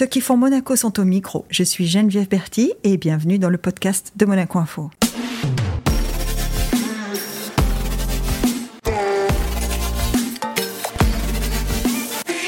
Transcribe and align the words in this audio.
Ceux 0.00 0.06
qui 0.06 0.22
font 0.22 0.38
Monaco 0.38 0.76
sont 0.76 0.98
au 0.98 1.04
micro. 1.04 1.44
Je 1.50 1.62
suis 1.62 1.86
Geneviève 1.86 2.26
Berti 2.26 2.72
et 2.84 2.96
bienvenue 2.96 3.38
dans 3.38 3.50
le 3.50 3.58
podcast 3.58 4.12
de 4.16 4.24
Monaco 4.24 4.58
Info. 4.58 4.90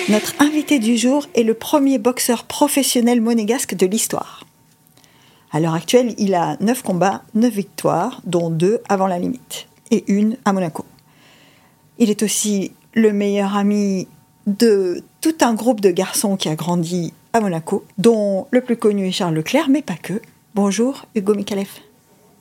Notre 0.08 0.32
invité 0.40 0.78
du 0.78 0.96
jour 0.96 1.26
est 1.34 1.42
le 1.42 1.52
premier 1.52 1.98
boxeur 1.98 2.44
professionnel 2.44 3.20
monégasque 3.20 3.75
de 3.75 3.84
l'histoire. 3.84 4.46
À 5.50 5.61
l'heure 5.61 5.75
actuelle, 5.75 6.14
il 6.16 6.34
a 6.34 6.57
9 6.61 6.82
combats, 6.82 7.23
9 7.34 7.53
victoires, 7.53 8.23
dont 8.25 8.48
2 8.48 8.80
avant 8.89 9.09
la 9.09 9.19
limite, 9.19 9.66
et 9.91 10.05
une 10.11 10.39
à 10.46 10.55
Monaco. 10.55 10.87
Il 11.98 12.09
est 12.09 12.23
aussi 12.23 12.73
le 12.95 13.12
meilleur 13.12 13.55
ami 13.55 14.09
de 14.46 15.05
tout 15.21 15.37
un 15.43 15.53
groupe 15.53 15.82
de 15.82 15.91
garçons 15.91 16.39
qui 16.39 16.48
a 16.48 16.55
grandi 16.55 17.12
à 17.32 17.40
Monaco, 17.40 17.84
dont 17.98 18.46
le 18.50 18.60
plus 18.60 18.76
connu 18.76 19.08
est 19.08 19.12
Charles 19.12 19.34
Leclerc, 19.34 19.68
mais 19.68 19.82
pas 19.82 19.96
que. 20.00 20.14
Bonjour, 20.54 21.06
Hugo 21.14 21.34
Mikalev. 21.34 21.68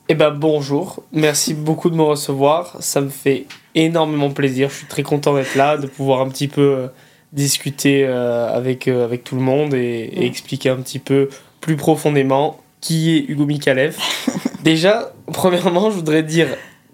Eh 0.08 0.14
ben 0.14 0.30
bonjour, 0.30 1.02
merci 1.12 1.54
beaucoup 1.54 1.88
de 1.88 1.94
me 1.94 2.02
recevoir, 2.02 2.76
ça 2.80 3.00
me 3.00 3.08
fait 3.08 3.46
énormément 3.74 4.30
plaisir, 4.30 4.68
je 4.68 4.74
suis 4.74 4.86
très 4.86 5.02
content 5.02 5.34
d'être 5.34 5.54
là, 5.54 5.76
de 5.76 5.86
pouvoir 5.86 6.20
un 6.20 6.28
petit 6.28 6.48
peu 6.48 6.60
euh, 6.60 6.86
discuter 7.32 8.04
euh, 8.04 8.54
avec, 8.54 8.88
euh, 8.88 9.04
avec 9.04 9.24
tout 9.24 9.36
le 9.36 9.42
monde 9.42 9.74
et, 9.74 10.10
et 10.12 10.26
expliquer 10.26 10.68
un 10.68 10.76
petit 10.76 10.98
peu 10.98 11.28
plus 11.60 11.76
profondément 11.76 12.58
qui 12.80 13.16
est 13.16 13.24
Hugo 13.28 13.46
Mikalev. 13.46 13.96
Déjà, 14.62 15.12
premièrement, 15.26 15.90
je 15.90 15.96
voudrais 15.96 16.22
dire 16.22 16.48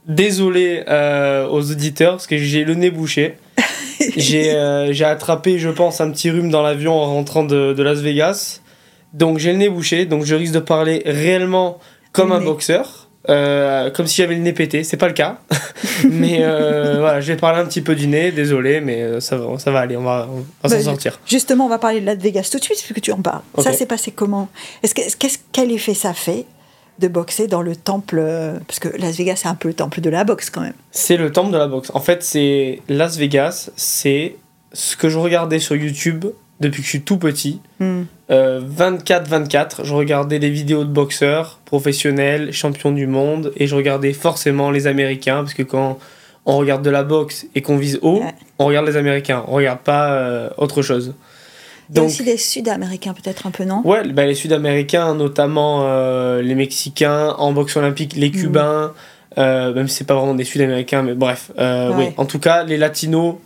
désolé 0.09 0.85
euh, 0.89 1.47
aux 1.49 1.71
auditeurs 1.71 2.13
parce 2.13 2.27
que 2.27 2.39
j'ai 2.39 2.65
le 2.65 2.75
nez 2.75 2.91
bouché. 2.91 3.35
J'ai 4.17 4.53
euh, 4.55 4.93
attrapé, 5.05 5.59
je 5.59 5.69
pense, 5.69 6.01
un 6.01 6.11
petit 6.11 6.31
rhume 6.31 6.51
dans 6.51 6.63
l'avion 6.63 6.95
en 6.95 7.07
rentrant 7.07 7.45
de, 7.45 7.73
de 7.73 7.83
Las 7.83 7.99
Vegas. 8.01 8.61
Donc 9.15 9.39
j'ai 9.39 9.53
le 9.53 9.59
nez 9.59 9.69
bouché, 9.71 10.05
donc 10.05 10.25
je 10.25 10.35
risque 10.35 10.53
de 10.53 10.59
parler 10.61 11.03
réellement 11.07 11.79
comme 12.13 12.33
un 12.33 12.41
boxeur. 12.41 13.09
euh, 13.31 13.91
comme 13.91 14.07
si 14.07 14.17
j'avais 14.23 14.35
le 14.35 14.41
nez 14.41 14.53
pété, 14.53 14.85
c'est 14.85 14.97
pas 14.97 15.09
le 15.09 15.15
cas. 15.15 15.39
mais 16.11 16.39
euh, 16.41 16.97
voilà, 17.01 17.21
je 17.21 17.33
vais 17.33 17.37
parler 17.39 17.61
un 17.61 17.67
petit 17.67 17.81
peu 17.83 17.95
du 17.95 18.07
nez, 18.07 18.33
désolé, 18.33 18.81
mais 18.81 19.03
euh, 19.03 19.21
ça 19.21 19.37
va, 19.37 19.59
ça 19.59 19.71
va 19.71 19.81
aller, 19.81 19.97
on 19.97 20.03
va, 20.03 20.27
va 20.63 20.69
Bah, 20.69 20.79
s'en 20.79 20.83
sortir. 20.83 21.19
Justement, 21.27 21.67
on 21.67 21.69
va 21.69 21.79
parler 21.79 22.01
de 22.01 22.07
Las 22.07 22.19
Vegas 22.19 22.49
tout 22.51 22.59
de 22.59 22.65
suite, 22.65 22.79
puisque 22.83 23.01
tu 23.01 23.13
en 23.13 23.21
parles. 23.21 23.43
Ça 23.59 23.73
s'est 23.73 23.87
passé 23.87 24.11
comment? 24.13 24.49
Est-ce 24.83 24.95
que, 24.95 25.03
qu'est-ce, 25.19 25.39
Quel 25.53 25.71
effet 25.73 25.95
ça 25.95 26.15
fait 26.15 26.45
de 26.99 27.09
boxer 27.09 27.47
dans 27.47 27.63
le 27.63 27.77
temple 27.77 28.19
euh, 28.21 28.59
Parce 28.67 28.79
que 28.81 28.89
Las 28.99 29.17
Vegas, 29.17 29.37
c'est 29.37 29.49
un 29.49 29.55
peu 29.55 29.69
le 29.69 29.75
temple 29.75 30.01
de 30.01 30.11
la 30.11 30.25
boxe 30.25 30.51
quand 30.51 30.61
même. 30.63 30.75
C'est 30.91 31.17
le 31.17 31.31
temple 31.33 31.53
de 31.53 31.59
la 31.59 31.69
boxe. 31.69 31.91
En 31.95 32.01
fait, 32.01 32.23
c'est 32.23 32.81
Las 32.89 33.17
Vegas, 33.17 33.71
c'est 33.77 34.37
ce 34.73 34.97
que 34.97 35.09
je 35.09 35.19
regardais 35.19 35.59
sur 35.61 35.77
YouTube 35.77 36.27
depuis 36.61 36.81
que 36.83 36.87
je 36.87 36.91
suis 36.91 37.03
tout 37.03 37.19
petit. 37.19 37.61
Hmm. 37.79 38.03
Euh, 38.31 38.61
24-24, 38.77 39.85
je 39.85 39.95
regardais 39.95 40.39
des 40.39 40.51
vidéos 40.51 40.85
de 40.85 40.91
boxeurs 40.91 41.61
professionnels, 41.65 42.53
champions 42.53 42.91
du 42.93 43.07
monde, 43.07 43.53
et 43.57 43.67
je 43.67 43.75
regardais 43.77 44.13
forcément 44.13 44.71
les 44.71 44.87
Américains, 44.87 45.39
parce 45.39 45.55
que 45.55 45.63
quand 45.63 45.99
on 46.47 46.57
regarde 46.57 46.83
de 46.83 46.91
la 46.91 47.05
boxe 47.05 47.47
et 47.55 47.63
qu'on 47.63 47.77
vise 47.77 47.99
haut, 48.03 48.21
Ouais. 48.21 48.35
on 48.59 48.67
regarde 48.67 48.87
les 48.87 48.97
Américains, 48.97 49.45
on 49.49 49.53
regarde 49.53 49.81
pas 49.81 50.13
euh, 50.13 50.51
autre 50.57 50.83
chose. 50.83 51.15
Donc, 51.91 52.07
aussi 52.07 52.23
des 52.25 52.37
Sud-Américains 52.37 53.15
peut-être 53.15 53.47
un 53.47 53.51
peu, 53.51 53.65
non? 53.65 53.81
Ouais, 53.85 54.07
bah, 54.09 54.27
les 54.27 54.35
Sud-Américains, 54.35 55.15
notamment 55.15 55.81
euh, 55.85 56.43
les 56.43 56.55
Mexicains, 56.55 57.31
en 57.39 57.53
boxe 57.53 57.77
olympique, 57.77 58.15
les 58.17 58.31
Cubains, 58.31 58.93
euh, 59.39 59.73
même 59.75 59.89
si 59.89 59.97
c'est 59.97 60.07
pas 60.07 60.15
vraiment 60.15 60.35
des 60.35 60.45
Sud-Américains, 60.45 61.03
mais 61.03 61.15
bref, 61.15 61.51
euh, 61.59 61.91
Ouais. 61.91 61.95
oui. 62.09 62.15
En 62.17 62.25
tout 62.27 62.39
cas, 62.39 62.65
les 62.65 62.77
Latinos. 62.77 63.37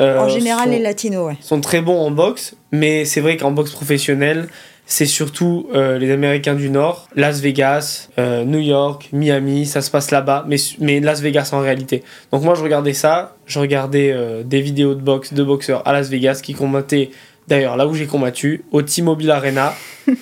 En 0.00 0.28
général, 0.28 0.64
sont- 0.66 0.70
les 0.70 0.78
Latinos, 0.78 1.26
ouais. 1.26 1.36
sont 1.40 1.60
très 1.60 1.80
bons 1.80 1.98
en 1.98 2.10
boxe, 2.12 2.54
mais 2.72 3.04
c'est 3.04 3.20
vrai 3.20 3.36
qu'en 3.36 3.50
boxe 3.50 3.72
professionnelle, 3.72 4.46
c'est 4.86 5.06
surtout 5.06 5.66
les 5.74 6.10
Américains 6.12 6.54
du 6.54 6.70
Nord, 6.70 7.08
Las 7.16 7.40
Vegas, 7.40 8.08
New 8.16 8.60
York, 8.60 9.08
Miami, 9.12 9.66
ça 9.66 9.82
se 9.82 9.90
passe 9.90 10.10
là-bas, 10.12 10.44
mais, 10.48 10.56
mais 10.78 11.00
Las 11.00 11.20
Vegas 11.20 11.50
en 11.52 11.58
réalité. 11.60 12.04
Donc 12.32 12.42
moi 12.42 12.54
je 12.54 12.62
regardais 12.62 12.94
ça, 12.94 13.36
je 13.44 13.58
regardais 13.58 14.14
des 14.44 14.60
vidéos 14.62 14.94
de 14.94 15.00
boxe 15.02 15.34
de 15.34 15.42
boxeurs 15.44 15.82
à 15.86 15.92
Las 15.92 16.08
Vegas 16.08 16.40
qui 16.42 16.54
combattaient, 16.54 17.10
d'ailleurs 17.48 17.76
là 17.76 17.86
où 17.86 17.94
j'ai 17.94 18.06
combattu, 18.06 18.64
au 18.70 18.82
T-Mobile 18.82 19.30
Arena 19.30 19.74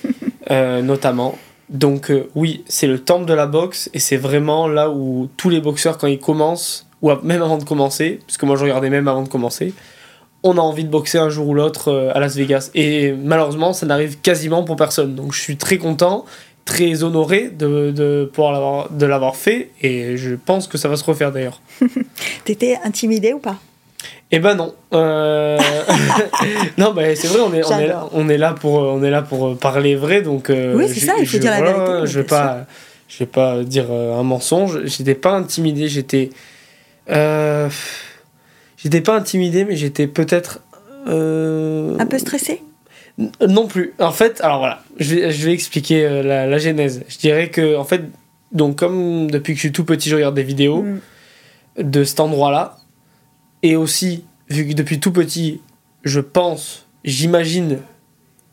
euh, 0.51 0.81
notamment. 0.81 1.37
Donc 1.69 2.09
euh, 2.09 2.29
oui, 2.35 2.63
c'est 2.67 2.87
le 2.87 2.99
temple 2.99 3.25
de 3.25 3.33
la 3.33 3.45
boxe 3.45 3.89
et 3.93 3.99
c'est 3.99 4.17
vraiment 4.17 4.67
là 4.67 4.89
où 4.89 5.29
tous 5.37 5.49
les 5.49 5.59
boxeurs 5.59 5.97
quand 5.97 6.07
ils 6.07 6.19
commencent, 6.19 6.87
ou 7.01 7.11
même 7.23 7.41
avant 7.41 7.57
de 7.57 7.63
commencer, 7.63 8.19
parce 8.25 8.37
que 8.37 8.45
moi 8.45 8.55
je 8.55 8.63
regardais 8.63 8.89
même 8.89 9.07
avant 9.07 9.23
de 9.23 9.27
commencer, 9.27 9.73
on 10.43 10.57
a 10.57 10.61
envie 10.61 10.85
de 10.85 10.89
boxer 10.89 11.17
un 11.17 11.29
jour 11.29 11.47
ou 11.49 11.53
l'autre 11.53 11.89
euh, 11.89 12.11
à 12.13 12.19
Las 12.19 12.35
Vegas. 12.35 12.71
Et 12.73 13.11
malheureusement, 13.11 13.73
ça 13.73 13.85
n'arrive 13.85 14.19
quasiment 14.21 14.63
pour 14.63 14.77
personne. 14.77 15.15
Donc 15.15 15.33
je 15.33 15.41
suis 15.41 15.57
très 15.57 15.77
content, 15.77 16.25
très 16.63 17.03
honoré 17.03 17.49
de, 17.49 17.91
de 17.91 18.29
pouvoir 18.31 18.53
l'avoir, 18.53 18.89
de 18.89 19.05
l'avoir 19.05 19.35
fait. 19.35 19.71
Et 19.81 20.15
je 20.15 20.35
pense 20.35 20.67
que 20.67 20.77
ça 20.77 20.87
va 20.87 20.95
se 20.95 21.03
refaire 21.03 21.31
d'ailleurs. 21.31 21.61
T'étais 22.45 22.77
intimidé 22.83 23.33
ou 23.33 23.39
pas? 23.39 23.57
Eh 24.31 24.39
ben 24.39 24.55
non. 24.55 24.73
Euh, 24.93 25.57
non, 26.77 26.93
bah, 26.93 27.15
c'est 27.15 27.27
vrai, 27.27 27.39
on 27.39 27.53
est, 27.53 27.63
on, 27.65 27.79
est, 27.79 27.87
J'adore. 27.87 28.09
on 28.13 28.27
est 28.29 28.37
là 28.37 28.53
pour, 28.53 28.79
euh, 28.83 28.91
on 28.93 29.01
est 29.03 29.09
là 29.09 29.21
pour 29.21 29.47
euh, 29.47 29.55
parler 29.55 29.95
vrai. 29.95 30.21
Donc, 30.21 30.49
euh, 30.49 30.75
Oui, 30.75 30.89
c'est 30.89 30.99
ça, 31.05 31.13
il 31.19 31.25
faut 31.25 31.37
je- 31.37 31.41
dire 31.41 31.51
la 31.51 31.61
vérité, 31.61 32.07
Je 32.07 32.19
vais 32.19 32.23
bien 32.25 32.37
pas, 32.37 32.65
je 33.07 33.19
vais 33.19 33.25
pas 33.25 33.63
dire 33.63 33.85
euh, 33.89 34.19
un 34.19 34.23
mensonge. 34.23 34.81
J'étais 34.83 35.15
pas 35.15 35.31
intimidé, 35.31 35.87
j'étais. 35.87 36.29
euh, 37.09 37.69
j'étais 38.77 39.01
pas 39.01 39.15
intimidé, 39.15 39.63
mais 39.63 39.75
j'étais 39.77 40.07
peut-être. 40.07 40.59
euh, 41.07 41.95
Un 41.97 42.05
peu 42.05 42.19
stressé? 42.19 42.61
Non 43.47 43.65
plus. 43.67 43.93
En 43.99 44.11
fait, 44.11 44.41
alors 44.41 44.59
voilà, 44.59 44.81
je 44.99 45.15
vais, 45.15 45.31
je 45.31 45.45
vais 45.45 45.53
expliquer 45.53 46.05
euh, 46.05 46.21
la, 46.21 46.45
la 46.47 46.57
genèse. 46.59 47.03
Je 47.07 47.17
dirais 47.17 47.49
que, 47.49 47.75
en 47.77 47.83
fait, 47.85 48.01
donc 48.51 48.75
comme 48.77 49.31
depuis 49.31 49.53
que 49.53 49.57
je 49.57 49.61
suis 49.61 49.71
tout 49.71 49.85
petit, 49.85 50.09
je 50.09 50.15
regarde 50.15 50.35
des 50.35 50.43
vidéos 50.43 50.83
Hmm. 50.83 50.99
de 51.81 52.03
cet 52.03 52.19
endroit-là, 52.19 52.77
et 53.63 53.75
aussi, 53.75 54.23
vu 54.49 54.67
que 54.67 54.73
depuis 54.73 54.99
tout 54.99 55.11
petit, 55.11 55.61
je 56.03 56.19
pense, 56.19 56.85
j'imagine, 57.03 57.79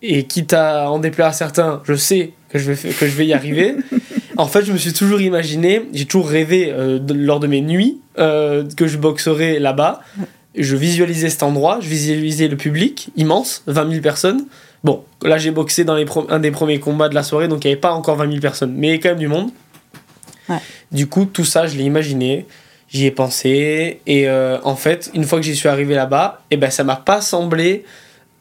et 0.03 0.25
quitte 0.25 0.53
à 0.53 0.91
en 0.91 0.98
déplaire 0.98 1.28
à 1.28 1.32
certains, 1.32 1.81
je 1.84 1.94
sais 1.94 2.32
que 2.50 2.59
je 2.59 2.72
vais, 2.72 2.91
que 2.92 3.06
je 3.06 3.12
vais 3.15 3.26
y 3.26 3.32
arriver. 3.32 3.75
en 4.37 4.47
fait, 4.47 4.65
je 4.65 4.72
me 4.72 4.78
suis 4.78 4.92
toujours 4.92 5.20
imaginé, 5.20 5.82
j'ai 5.92 6.04
toujours 6.04 6.28
rêvé 6.28 6.70
euh, 6.70 6.98
de- 6.98 7.15
lors 7.15 7.41
de 7.41 7.47
mes 7.47 7.60
nuits 7.60 8.00
euh, 8.19 8.65
que 8.76 8.87
je 8.87 8.98
boxerais 8.98 9.59
là-bas. 9.59 10.00
Je 10.56 10.76
visualisais 10.76 11.31
cet 11.31 11.42
endroit, 11.42 11.78
je 11.81 11.88
visualisais 11.88 12.48
le 12.48 12.56
public 12.56 13.10
immense, 13.16 13.62
20 13.66 13.88
000 13.91 14.03
personnes. 14.03 14.47
Bon, 14.84 15.03
là 15.22 15.38
j'ai 15.38 15.50
boxé 15.50 15.84
dans 15.84 15.94
les 15.97 16.04
un 16.28 16.38
des 16.38 16.50
premiers 16.50 16.78
combats 16.78 17.09
de 17.09 17.15
la 17.15 17.22
soirée, 17.22 17.48
donc 17.48 17.65
il 17.65 17.69
n'y 17.69 17.72
avait 17.72 17.81
pas 17.81 17.92
encore 17.92 18.16
20 18.16 18.28
000 18.28 18.41
personnes, 18.41 18.75
mais 18.76 18.86
il 18.86 18.91
y 18.91 18.92
avait 18.92 19.00
quand 19.00 19.09
même 19.09 19.19
du 19.19 19.28
monde. 19.28 19.50
Ouais. 20.48 20.59
Du 20.92 21.06
coup, 21.09 21.25
tout 21.25 21.44
ça, 21.47 21.66
je 21.66 21.76
l'ai 21.76 21.84
imaginé, 21.84 22.47
j'y 22.94 23.06
ai 23.06 23.10
pensé, 23.10 24.00
et 24.06 24.28
euh, 24.28 24.59
en 24.62 24.77
fait, 24.77 25.10
une 25.15 25.25
fois 25.25 25.38
que 25.41 25.44
j'y 25.44 25.55
suis 25.56 25.69
arrivé 25.69 25.94
là-bas, 25.94 26.41
et 26.50 26.56
ben 26.56 26.71
ça 26.71 26.84
m'a 26.84 26.97
pas 26.97 27.21
semblé, 27.21 27.84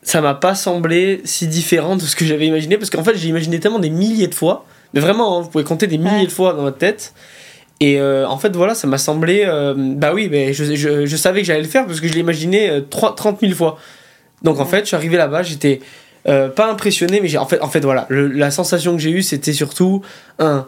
ça 0.03 0.21
m'a 0.21 0.35
pas 0.35 0.53
semblé 0.55 1.21
si 1.25 1.47
différent 1.47 1.95
de 1.95 2.01
ce 2.03 2.15
que 2.15 2.23
j'avais 2.23 2.45
imaginé, 2.47 2.77
parce 2.77 2.89
qu'en 2.89 3.03
fait, 3.03 3.15
j'ai 3.17 3.27
imaginé 3.29 3.59
tellement 3.59 3.79
des 3.79 3.89
milliers 3.89 4.27
de 4.27 4.35
fois, 4.35 4.65
mais 4.93 4.99
vraiment, 5.01 5.37
hein, 5.37 5.41
vous 5.41 5.49
pouvez 5.49 5.63
compter 5.63 5.87
des 5.87 5.97
milliers 5.97 6.17
Ouais. 6.19 6.25
de 6.27 6.31
fois 6.31 6.53
dans 6.53 6.61
votre 6.61 6.77
tête. 6.77 7.13
Et 7.79 7.99
euh, 7.99 8.27
en 8.27 8.37
fait, 8.37 8.55
voilà, 8.55 8.75
ça 8.75 8.85
m'a 8.87 8.99
semblé. 8.99 9.43
euh, 9.45 9.73
bah 9.75 10.13
oui, 10.13 10.29
mais 10.31 10.53
je, 10.53 10.75
je, 10.75 11.05
je 11.07 11.17
savais 11.17 11.41
que 11.41 11.47
j'allais 11.47 11.63
le 11.63 11.67
faire 11.67 11.85
parce 11.87 11.99
que 11.99 12.07
je 12.07 12.13
l'ai 12.13 12.19
imaginé 12.19 12.69
euh, 12.69 12.81
3 12.81 13.15
30 13.15 13.39
000 13.41 13.53
fois. 13.53 13.77
Donc 14.43 14.59
en 14.59 14.65
fait, 14.65 14.81
je 14.81 14.85
suis 14.85 14.95
arrivé 14.95 15.17
là-bas, 15.17 15.41
j'étais 15.43 15.79
pas 16.25 16.69
impressionné, 16.71 17.19
mais 17.21 17.35
en 17.37 17.45
fait, 17.47 17.59
en 17.61 17.67
fait 17.69 17.79
voilà, 17.81 18.05
le- 18.09 18.27
la 18.27 18.51
sensation 18.51 18.95
que 18.95 19.01
j'ai 19.01 19.09
eue, 19.09 19.23
c'était 19.23 19.51
surtout 19.51 20.01
un. 20.39 20.67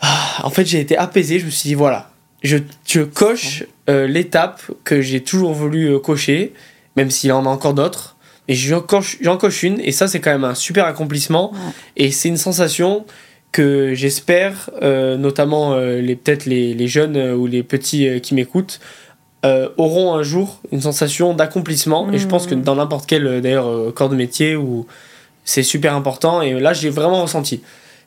Ah, 0.00 0.40
en 0.42 0.50
fait, 0.50 0.64
j'ai 0.66 0.80
été 0.80 0.96
apaisé, 0.96 1.38
je 1.38 1.46
me 1.46 1.50
suis 1.50 1.68
dit, 1.68 1.74
voilà, 1.74 2.10
je, 2.44 2.58
je 2.86 3.00
coche 3.00 3.64
euh, 3.90 4.06
l'étape 4.06 4.62
que 4.84 5.00
j'ai 5.00 5.22
toujours 5.22 5.52
voulu 5.52 5.86
euh, 5.86 5.98
cocher, 5.98 6.52
même 6.96 7.10
s'il 7.10 7.30
y 7.30 7.32
en 7.32 7.46
a 7.46 7.48
encore 7.48 7.74
d'autres. 7.74 8.16
Et 8.46 8.54
j'en 8.54 8.80
coche, 8.82 9.16
une, 9.62 9.80
et 9.80 9.90
ça, 9.90 10.06
c'est 10.06 10.20
quand 10.20 10.30
même 10.30 10.44
un 10.44 10.54
super 10.54 10.84
accomplissement. 10.84 11.52
Ouais. 11.52 11.58
Et 11.96 12.10
c'est 12.10 12.28
une 12.28 12.36
sensation 12.36 13.06
que 13.52 13.94
j'espère, 13.94 14.68
euh, 14.82 15.16
notamment 15.16 15.76
les, 15.76 16.14
peut-être 16.14 16.44
les, 16.44 16.74
les 16.74 16.86
jeunes 16.88 17.16
ou 17.32 17.46
les 17.46 17.62
petits 17.62 18.20
qui 18.20 18.34
m'écoutent, 18.34 18.80
auront 19.76 20.14
un 20.14 20.22
jour 20.22 20.60
une 20.72 20.80
sensation 20.80 21.32
d'accomplissement. 21.34 22.10
Et 22.12 22.18
je 22.18 22.26
pense 22.26 22.46
que 22.46 22.54
Mhm. 22.54 22.62
dans 22.62 22.76
n'importe 22.76 23.06
quel 23.06 23.40
d'ailleurs 23.40 23.94
corps 23.94 24.08
de 24.10 24.16
métier, 24.16 24.56
où 24.56 24.86
c'est 25.44 25.62
super 25.62 25.94
important. 25.94 26.42
Et 26.42 26.52
là, 26.60 26.72
j'ai 26.74 26.90
vraiment 26.90 27.22
ressenti. 27.22 27.62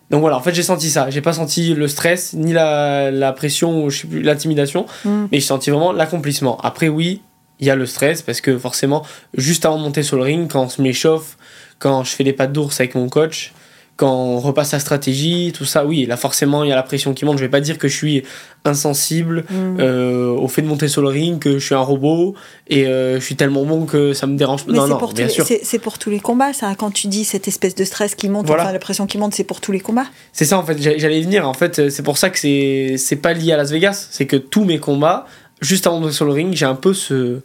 Donc 0.10 0.22
voilà, 0.22 0.38
en 0.38 0.42
fait, 0.42 0.54
j'ai 0.54 0.64
senti 0.64 0.90
ça. 0.90 1.10
J'ai 1.10 1.22
pas 1.22 1.34
senti 1.34 1.74
le 1.74 1.88
stress, 1.88 2.34
ni 2.34 2.54
la, 2.54 3.12
la 3.12 3.34
pression, 3.34 3.84
ou 3.84 3.90
je 3.90 4.02
sais 4.02 4.08
plus, 4.08 4.22
l'intimidation, 4.22 4.86
Hmm. 5.04 5.28
mais 5.32 5.40
j'ai 5.40 5.46
senti 5.46 5.70
vraiment 5.70 5.92
l'accomplissement. 5.92 6.58
Après, 6.62 6.88
oui, 6.88 7.22
il 7.60 7.68
y 7.68 7.70
a 7.70 7.76
le 7.76 7.86
stress, 7.86 8.22
parce 8.22 8.40
que 8.40 8.58
forcément, 8.58 9.04
juste 9.36 9.66
avant 9.66 9.78
de 9.78 9.84
monter 9.84 10.04
sur 10.04 10.16
le 10.18 10.24
ring, 10.24 10.50
quand 10.50 10.64
on 10.64 10.70
se 10.70 10.82
m'échauffe, 10.82 11.38
quand 11.80 12.04
je 12.04 12.12
fais 12.12 12.24
les 12.24 12.34
pattes 12.34 12.54
d'ours 12.54 12.80
avec 12.80 12.96
mon 12.96 13.10
coach, 13.10 13.54
quand 13.98 14.14
on 14.14 14.40
repasse 14.40 14.72
la 14.74 14.80
stratégie, 14.80 15.52
tout 15.54 15.66
ça, 15.66 15.86
oui, 15.86 16.06
là 16.06 16.16
forcément 16.18 16.64
il 16.64 16.70
y 16.70 16.72
a 16.72 16.76
la 16.76 16.84
pression 16.84 17.14
qui 17.14 17.26
monte. 17.26 17.38
Je 17.40 17.44
vais 17.44 17.50
pas 17.50 17.60
dire 17.62 17.78
que 17.78 17.88
je 17.90 17.96
suis 17.96 18.24
insensible 18.64 19.44
Mm. 19.50 19.78
euh, 19.80 20.30
au 20.30 20.48
fait 20.48 20.62
de 20.62 20.68
monter 20.68 20.88
sur 20.88 21.02
le 21.02 21.08
ring, 21.10 21.40
que 21.40 21.58
je 21.60 21.66
suis 21.66 21.76
un 21.76 21.80
robot 21.80 22.36
et 22.68 22.86
euh, 22.86 23.20
je 23.20 23.26
suis 23.26 23.36
tellement 23.36 23.64
bon 23.66 23.86
que 23.86 24.14
ça 24.14 24.28
me 24.28 24.38
dérange 24.38 24.66
pas. 24.66 24.72
Non, 24.72 24.84
c'est 24.84 24.90
non, 24.90 24.98
pour, 24.98 25.10
tous 25.10 25.16
bien 25.16 25.26
les- 25.28 25.32
sûr. 25.34 25.46
c'est- 25.46 25.80
pour 25.80 25.98
tous 25.98 26.10
les 26.10 26.20
combats, 26.20 26.54
ça. 26.54 26.74
Quand 26.78 26.92
tu 26.92 27.08
dis 27.08 27.24
cette 27.24 27.48
espèce 27.48 27.76
de 27.76 27.84
stress 27.86 28.14
qui 28.16 28.30
monte, 28.30 28.46
Voilà. 28.48 28.64
enfin 28.64 28.74
la 28.74 28.80
pression 28.80 29.08
qui 29.08 29.18
monte, 29.18 29.34
c'est 29.34 29.44
pour 29.44 29.62
tous 29.62 29.72
les 29.72 29.80
combats. 29.80 30.06
C'est 30.34 30.46
ça 30.46 30.58
en 30.58 30.64
fait, 30.64 30.78
j'allais 30.82 31.22
venir. 31.22 31.48
En 31.48 31.54
fait, 31.54 31.90
c'est 31.90 32.04
pour 32.04 32.18
ça 32.18 32.30
que 32.30 32.38
c'est 32.40 32.96
c'est 32.98 33.16
pas 33.16 33.34
lié 33.34 33.54
à 33.54 33.58
Las 33.58 33.72
Vegas. 33.72 34.08
C'est 34.12 34.26
que 34.26 34.36
tous 34.36 34.64
mes 34.66 34.80
combats, 34.80 35.26
juste 35.62 35.88
avant 35.88 35.98
de 35.98 36.04
monter 36.04 36.16
sur 36.16 36.26
le 36.26 36.34
ring, 36.34 36.54
j'ai 36.54 36.66
un 36.66 36.76
peu 36.76 36.94
ce. 36.94 37.40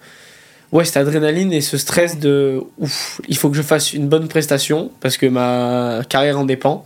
Ouais, 0.73 0.85
cette 0.87 0.97
adrénaline 0.97 1.53
et 1.53 1.61
ce 1.61 1.77
stress 1.77 2.19
de. 2.19 2.63
Ouf, 2.79 3.21
il 3.29 3.37
faut 3.37 3.51
que 3.51 3.57
je 3.57 3.63
fasse 3.63 3.93
une 3.93 4.09
bonne 4.09 4.27
prestation 4.29 4.91
parce 5.01 5.17
que 5.19 5.27
ma 5.27 6.01
carrière 6.09 6.39
en 6.39 6.45
dépend. 6.45 6.85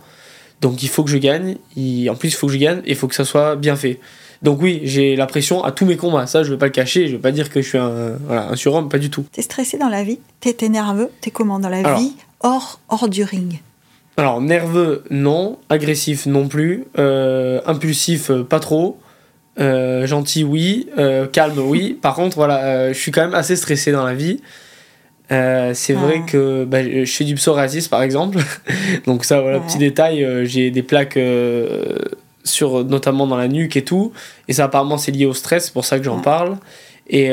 Donc 0.61 0.83
il 0.83 0.89
faut 0.89 1.03
que 1.03 1.09
je 1.09 1.17
gagne. 1.17 1.55
Il- 1.75 2.09
En 2.09 2.15
plus, 2.15 2.29
il 2.29 2.35
faut 2.35 2.47
que 2.47 2.53
je 2.53 2.57
gagne 2.57 2.79
et 2.85 2.91
il 2.91 2.95
faut 2.95 3.07
que 3.07 3.15
ça 3.15 3.23
soit 3.25 3.55
bien 3.55 3.75
fait. 3.77 3.99
Donc 4.43 4.61
oui, 4.61 4.81
j'ai 4.83 5.15
la 5.15 5.25
pression 5.25 5.63
à 5.63 5.71
tous 5.71 5.85
mes 5.85 5.95
combats. 5.97 6.27
Ça, 6.27 6.43
je 6.43 6.51
vais 6.51 6.57
pas 6.57 6.65
le 6.65 6.71
cacher. 6.71 7.07
Je 7.07 7.13
vais 7.13 7.21
pas 7.21 7.31
dire 7.31 7.49
que 7.49 7.61
je 7.61 7.69
suis 7.69 7.77
un, 7.77 8.17
voilà, 8.25 8.49
un 8.49 8.55
surhomme, 8.55 8.89
pas 8.89 8.99
du 8.99 9.09
tout. 9.09 9.25
T'es 9.31 9.41
stressé 9.41 9.77
dans 9.77 9.89
la 9.89 10.03
vie? 10.03 10.19
T'es 10.41 10.53
t'es 10.53 10.69
nerveux? 10.69 11.09
T'es 11.21 11.31
comment 11.31 11.57
dans 11.59 11.69
la 11.69 11.77
Alors. 11.77 11.99
vie? 11.99 12.13
Hors, 12.41 12.79
hors 12.89 13.07
du 13.07 13.23
ring 13.23 13.61
Alors, 14.17 14.41
nerveux, 14.41 15.03
non. 15.09 15.57
Agressif, 15.69 16.25
non 16.27 16.47
plus. 16.47 16.85
Euh, 16.99 17.61
impulsif, 17.65 18.29
euh, 18.31 18.43
pas 18.43 18.59
trop. 18.59 18.99
Euh, 19.59 20.05
gentil, 20.05 20.43
oui. 20.43 20.87
Euh, 20.97 21.25
calme, 21.27 21.57
oui. 21.59 21.97
Par 22.01 22.15
contre, 22.15 22.35
voilà, 22.37 22.63
euh, 22.65 22.93
je 22.93 22.99
suis 22.99 23.11
quand 23.11 23.21
même 23.21 23.33
assez 23.35 23.55
stressé 23.55 23.91
dans 23.91 24.05
la 24.05 24.13
vie. 24.13 24.39
C'est 25.29 25.35
Ah. 25.95 25.99
vrai 25.99 26.21
que 26.25 26.63
bah, 26.65 26.83
je 26.83 27.03
fais 27.11 27.23
du 27.25 27.35
psoriasis, 27.35 27.87
par 27.87 28.01
exemple. 28.01 28.37
Donc 29.05 29.25
ça, 29.25 29.41
voilà, 29.41 29.57
Ouais. 29.59 29.65
petit 29.65 29.77
détail. 29.77 30.25
j'ai 30.45 30.71
des 30.71 30.83
plaques, 30.83 31.19
sur, 32.43 32.85
notamment 32.85 33.27
dans 33.27 33.35
la 33.37 33.47
nuque 33.49 33.75
et 33.75 33.83
tout. 33.83 34.13
Et 34.47 34.53
ça, 34.53 34.65
apparemment, 34.65 34.97
c'est 34.97 35.11
lié 35.11 35.25
au 35.25 35.33
stress. 35.33 35.65
C'est 35.65 35.73
pour 35.73 35.83
ça 35.85 35.97
que 35.97 36.05
j'en 36.05 36.17
Ouais. 36.17 36.23
parle. 36.23 36.57
Et 37.09 37.31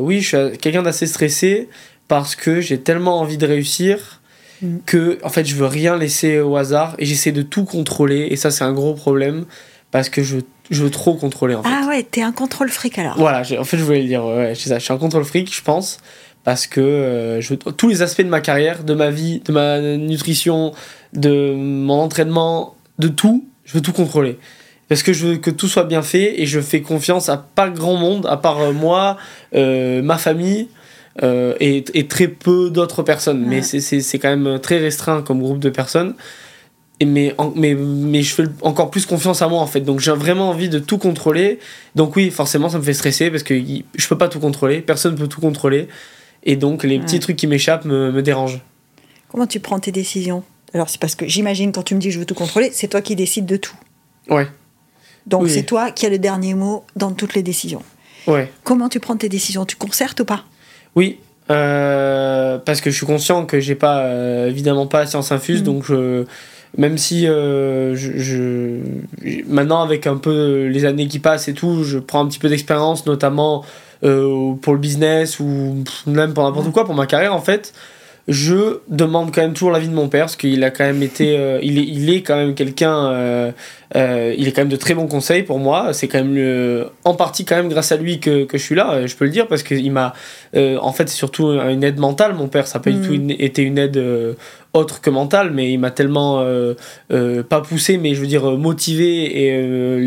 oui, 0.00 0.20
je 0.20 0.28
suis 0.50 0.58
quelqu'un 0.58 0.82
d'assez 0.82 1.06
stressé 1.06 1.68
parce 2.08 2.34
que 2.36 2.60
j'ai 2.60 2.78
tellement 2.80 3.20
envie 3.20 3.36
de 3.38 3.46
réussir 3.46 4.16
Mm. 4.62 4.76
que 4.84 5.18
en 5.22 5.30
fait 5.30 5.46
je 5.46 5.54
veux 5.54 5.64
rien 5.64 5.96
laisser 5.96 6.38
au 6.38 6.54
hasard 6.58 6.94
et 6.98 7.06
j'essaie 7.06 7.32
de 7.32 7.40
tout 7.40 7.64
contrôler 7.64 8.28
et 8.30 8.36
ça 8.36 8.50
c'est 8.50 8.62
un 8.62 8.74
gros 8.74 8.92
problème 8.92 9.46
parce 9.90 10.08
que 10.08 10.22
je, 10.22 10.38
je 10.70 10.82
veux 10.84 10.90
trop 10.90 11.14
contrôler 11.14 11.54
en 11.54 11.62
fait. 11.62 11.68
Ah 11.72 11.86
ouais, 11.88 12.02
t'es 12.02 12.22
un 12.22 12.32
contrôle 12.32 12.68
fric 12.70 12.98
alors. 12.98 13.16
Voilà, 13.18 13.40
en 13.58 13.64
fait 13.64 13.76
je 13.78 13.82
voulais 13.84 14.02
le 14.02 14.08
dire, 14.08 14.24
ouais, 14.24 14.52
c'est 14.54 14.68
ça, 14.68 14.78
je 14.78 14.84
suis 14.84 14.92
un 14.92 14.98
contrôle 14.98 15.24
fric 15.24 15.54
je 15.54 15.62
pense 15.62 15.98
parce 16.44 16.66
que 16.66 16.80
euh, 16.80 17.40
je 17.40 17.54
tous 17.54 17.88
les 17.88 18.02
aspects 18.02 18.22
de 18.22 18.28
ma 18.28 18.40
carrière, 18.40 18.82
de 18.84 18.94
ma 18.94 19.10
vie, 19.10 19.40
de 19.44 19.52
ma 19.52 19.80
nutrition, 19.80 20.72
de 21.12 21.54
mon 21.54 22.00
entraînement, 22.00 22.76
de 22.98 23.08
tout, 23.08 23.44
je 23.64 23.74
veux 23.74 23.82
tout 23.82 23.92
contrôler. 23.92 24.38
Parce 24.88 25.02
que 25.04 25.12
je 25.12 25.26
veux 25.26 25.36
que 25.36 25.50
tout 25.50 25.68
soit 25.68 25.84
bien 25.84 26.02
fait 26.02 26.40
et 26.40 26.46
je 26.46 26.60
fais 26.60 26.80
confiance 26.80 27.28
à 27.28 27.36
pas 27.36 27.68
grand 27.68 27.94
monde, 27.96 28.26
à 28.26 28.36
part 28.36 28.58
euh, 28.60 28.72
moi, 28.72 29.16
euh, 29.54 30.02
ma 30.02 30.18
famille 30.18 30.66
euh, 31.22 31.54
et, 31.60 31.84
et 31.94 32.08
très 32.08 32.26
peu 32.26 32.70
d'autres 32.70 33.02
personnes. 33.04 33.44
Mais 33.46 33.56
Ouais. 33.56 33.62
c'est 33.62 34.00
c'est 34.00 34.18
quand 34.18 34.34
même 34.36 34.58
très 34.58 34.78
restreint 34.78 35.22
comme 35.22 35.40
groupe 35.40 35.60
de 35.60 35.70
personnes. 35.70 36.14
Et 37.02 37.06
mais, 37.06 37.34
en- 37.38 37.50
mais, 37.56 37.74
mais 37.74 38.22
je 38.22 38.34
fais 38.34 38.44
encore 38.60 38.90
plus 38.90 39.06
confiance 39.06 39.40
à 39.40 39.48
moi 39.48 39.60
en 39.60 39.66
fait. 39.66 39.80
Donc 39.80 40.00
j'ai 40.00 40.12
vraiment 40.12 40.50
envie 40.50 40.68
de 40.68 40.78
tout 40.78 40.98
contrôler. 40.98 41.58
Donc 41.94 42.14
oui, 42.16 42.30
forcément 42.30 42.68
ça 42.68 42.76
me 42.78 42.82
fait 42.82 42.92
stresser 42.94 43.30
parce 43.30 43.42
que 43.42 43.54
je 43.58 44.08
peux 44.08 44.18
pas 44.18 44.28
tout 44.28 44.40
contrôler, 44.40 44.80
personne 44.82 45.14
peut 45.16 45.26
tout 45.28 45.40
contrôler. 45.40 45.88
Et 46.44 46.56
donc 46.56 46.84
les 46.84 46.98
petits 46.98 47.18
trucs 47.20 47.36
qui 47.36 47.46
m'échappent 47.46 47.84
me, 47.86 48.12
me 48.12 48.22
dérangent. 48.22 48.60
Comment 49.28 49.46
tu 49.46 49.60
prends 49.60 49.78
tes 49.80 49.92
décisions? 49.92 50.42
Alors 50.74 50.90
c'est 50.90 51.00
parce 51.00 51.14
que 51.14 51.26
j'imagine 51.26 51.72
quand 51.72 51.82
tu 51.82 51.94
me 51.94 52.00
dis 52.00 52.10
je 52.10 52.18
veux 52.18 52.26
tout 52.26 52.34
contrôler, 52.34 52.70
c'est 52.72 52.88
toi 52.88 53.00
qui 53.00 53.16
décides 53.16 53.46
de 53.46 53.56
tout. 53.56 53.74
Ouais, 54.28 54.46
Donc 55.26 55.42
Oui. 55.44 55.50
c'est 55.50 55.62
toi 55.64 55.90
qui 55.90 56.04
as 56.06 56.10
le 56.10 56.18
dernier 56.18 56.52
mot 56.54 56.84
dans 56.96 57.12
toutes 57.12 57.34
les 57.34 57.42
décisions. 57.42 57.82
ouais. 58.26 58.52
Comment 58.62 58.88
tu 58.90 59.00
prends 59.00 59.16
tes 59.16 59.28
décisions? 59.30 59.64
Tu 59.64 59.76
concertes 59.76 60.20
ou 60.20 60.24
pas? 60.26 60.44
Oui, 60.94 61.18
euh, 61.50 62.58
parce 62.58 62.80
que 62.80 62.90
je 62.90 62.96
suis 62.96 63.06
conscient 63.06 63.46
que 63.46 63.58
j'ai 63.60 63.74
pas, 63.74 64.02
euh, 64.04 64.48
évidemment 64.48 64.86
pas 64.86 65.00
la 65.00 65.06
science 65.06 65.32
infuse, 65.32 65.60
Mhm. 65.60 65.64
donc 65.64 65.84
je, 65.84 66.24
même 66.78 66.98
si 66.98 67.26
euh, 67.26 67.94
je, 67.96 68.12
je- 68.18 69.42
maintenant 69.48 69.82
avec 69.82 70.06
un 70.06 70.16
peu 70.16 70.66
les 70.66 70.84
années 70.84 71.08
qui 71.08 71.18
passent 71.18 71.48
et 71.48 71.54
tout, 71.54 71.82
je 71.84 71.98
prends 71.98 72.24
un 72.24 72.28
petit 72.28 72.38
peu 72.38 72.48
d'expérience, 72.48 73.06
notamment 73.06 73.64
euh, 74.04 74.52
pour 74.62 74.72
le 74.74 74.78
business 74.78 75.40
ou 75.40 75.82
même 76.06 76.32
pour 76.34 76.44
n'importe 76.44 76.70
quoi, 76.72 76.84
pour 76.84 76.94
ma 76.94 77.06
carrière 77.06 77.34
en 77.34 77.40
fait. 77.40 77.72
Je 78.28 78.78
demande 78.88 79.34
quand 79.34 79.40
même 79.40 79.54
toujours 79.54 79.72
l'avis 79.72 79.88
de 79.88 79.94
mon 79.94 80.08
père, 80.08 80.26
parce 80.26 80.36
qu'il 80.36 80.62
a 80.62 80.70
quand 80.70 80.84
même 80.84 81.02
été, 81.02 81.36
euh, 81.36 81.58
il, 81.62 81.78
est, 81.78 81.82
il 81.84 82.10
est 82.14 82.22
quand 82.22 82.36
même 82.36 82.54
quelqu'un, 82.54 83.52
il 83.96 84.46
est 84.46 84.52
quand 84.52 84.60
même 84.60 84.68
de 84.68 84.76
très 84.76 84.94
bons 84.94 85.08
conseils 85.08 85.42
pour 85.42 85.58
moi. 85.58 85.92
C'est 85.92 86.06
quand 86.06 86.22
même 86.22 86.84
en 87.04 87.14
partie 87.14 87.44
quand 87.44 87.56
même 87.56 87.68
grâce 87.68 87.90
à 87.90 87.96
lui 87.96 88.20
que, 88.20 88.44
que 88.44 88.56
je 88.56 88.62
suis 88.62 88.74
là, 88.76 89.04
je 89.06 89.16
peux 89.16 89.24
le 89.24 89.32
dire, 89.32 89.48
parce 89.48 89.64
qu'il 89.64 89.90
m'a, 89.90 90.12
en 90.54 90.92
fait, 90.92 91.08
c'est 91.08 91.16
surtout 91.16 91.48
une 91.48 91.82
aide 91.82 91.98
mentale. 91.98 92.34
Mon 92.34 92.46
père, 92.46 92.68
ça 92.68 92.78
n'a 92.78 92.84
pas 92.84 92.90
du 92.90 92.98
Mhm. 92.98 93.06
tout 93.06 93.14
une- 93.14 93.30
été 93.32 93.62
une 93.62 93.78
aide 93.78 94.00
autre 94.72 95.00
que 95.00 95.10
mentale, 95.10 95.50
mais 95.52 95.72
il 95.72 95.78
m'a 95.78 95.90
tellement 95.90 96.40
euh, 96.40 96.74
euh, 97.12 97.42
pas 97.42 97.60
poussé, 97.60 97.98
mais 97.98 98.14
je 98.14 98.20
veux 98.20 98.26
dire 98.26 98.48
euh, 98.48 98.56
motivé 98.56 99.46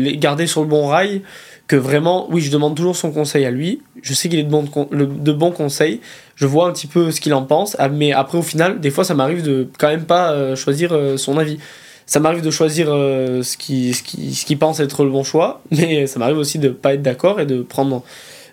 et 0.08 0.16
gardé 0.16 0.46
sur 0.46 0.62
le 0.62 0.66
bon 0.66 0.86
rail 0.86 1.22
que 1.66 1.76
vraiment, 1.76 2.26
oui, 2.30 2.42
je 2.42 2.50
demande 2.50 2.76
toujours 2.76 2.96
son 2.96 3.10
conseil 3.10 3.46
à 3.46 3.50
lui. 3.50 3.80
Je 4.02 4.12
sais 4.12 4.28
qu'il 4.28 4.38
est 4.38 4.44
de, 4.44 4.50
bon, 4.50 4.68
de 4.92 5.32
bons 5.32 5.50
conseils. 5.50 6.00
Je 6.36 6.46
vois 6.46 6.68
un 6.68 6.72
petit 6.72 6.86
peu 6.86 7.10
ce 7.10 7.22
qu'il 7.22 7.32
en 7.32 7.42
pense, 7.42 7.74
ah, 7.78 7.88
mais 7.88 8.12
après, 8.12 8.36
au 8.36 8.42
final, 8.42 8.80
des 8.80 8.90
fois, 8.90 9.02
ça 9.04 9.14
m'arrive 9.14 9.42
de 9.42 9.68
quand 9.78 9.88
même 9.88 10.04
pas 10.04 10.54
choisir 10.56 10.94
son 11.16 11.38
avis. 11.38 11.58
Ça 12.04 12.20
m'arrive 12.20 12.42
de 12.42 12.50
choisir 12.50 12.88
ce 12.88 13.56
qu'il 13.56 13.94
ce 13.94 14.02
qui, 14.02 14.34
ce 14.34 14.44
qui 14.44 14.56
pense 14.56 14.78
être 14.80 15.04
le 15.04 15.10
bon 15.10 15.24
choix, 15.24 15.62
mais 15.70 16.06
ça 16.06 16.18
m'arrive 16.18 16.36
aussi 16.36 16.58
de 16.58 16.68
pas 16.68 16.92
être 16.92 17.02
d'accord 17.02 17.40
et 17.40 17.46
de 17.46 17.62
prendre 17.62 18.02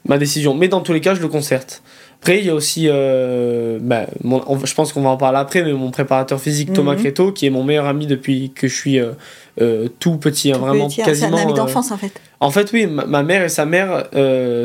ma 0.05 0.17
décision. 0.17 0.53
Mais 0.53 0.69
dans 0.69 0.79
tous 0.79 0.93
les 0.93 1.01
cas, 1.01 1.13
je 1.13 1.21
le 1.21 1.27
concerte. 1.27 1.81
Après, 2.21 2.38
il 2.38 2.45
y 2.45 2.50
a 2.51 2.53
aussi, 2.53 2.85
euh, 2.88 3.79
bah, 3.81 4.06
mon- 4.23 4.44
on- 4.45 4.63
je 4.63 4.75
pense 4.75 4.94
qu'on 4.94 5.01
va 5.01 5.09
en 5.09 5.18
parler 5.18 5.39
après, 5.39 5.63
mais 5.63 5.73
mon 5.73 5.89
préparateur 5.89 6.39
physique 6.39 6.71
Thomas 6.71 6.94
Mhm. 6.94 7.00
Créteau, 7.00 7.31
qui 7.31 7.47
est 7.47 7.50
mon 7.50 7.63
meilleur 7.63 7.88
ami 7.88 8.06
depuis 8.06 8.51
que 8.53 8.68
je 8.68 8.75
suis 8.75 9.00
euh, 9.00 9.13
euh, 9.59 9.88
tout 10.00 10.18
petit, 10.18 10.51
hein, 10.51 10.56
Tout 10.56 10.62
vraiment 10.62 10.88
petit, 10.88 11.01
hein, 11.01 11.06
quasiment. 11.06 11.35
C'est 11.38 11.44
un 11.44 11.45
ami 11.47 11.53
d'enfance 11.56 11.91
en 11.91 11.97
fait. 11.97 12.12
en 12.39 12.51
fait, 12.51 12.71
oui, 12.73 12.85
ma, 12.85 13.06
ma 13.06 13.23
mère 13.23 13.44
et 13.44 13.50
sa 13.50 13.65
mère 13.65 14.06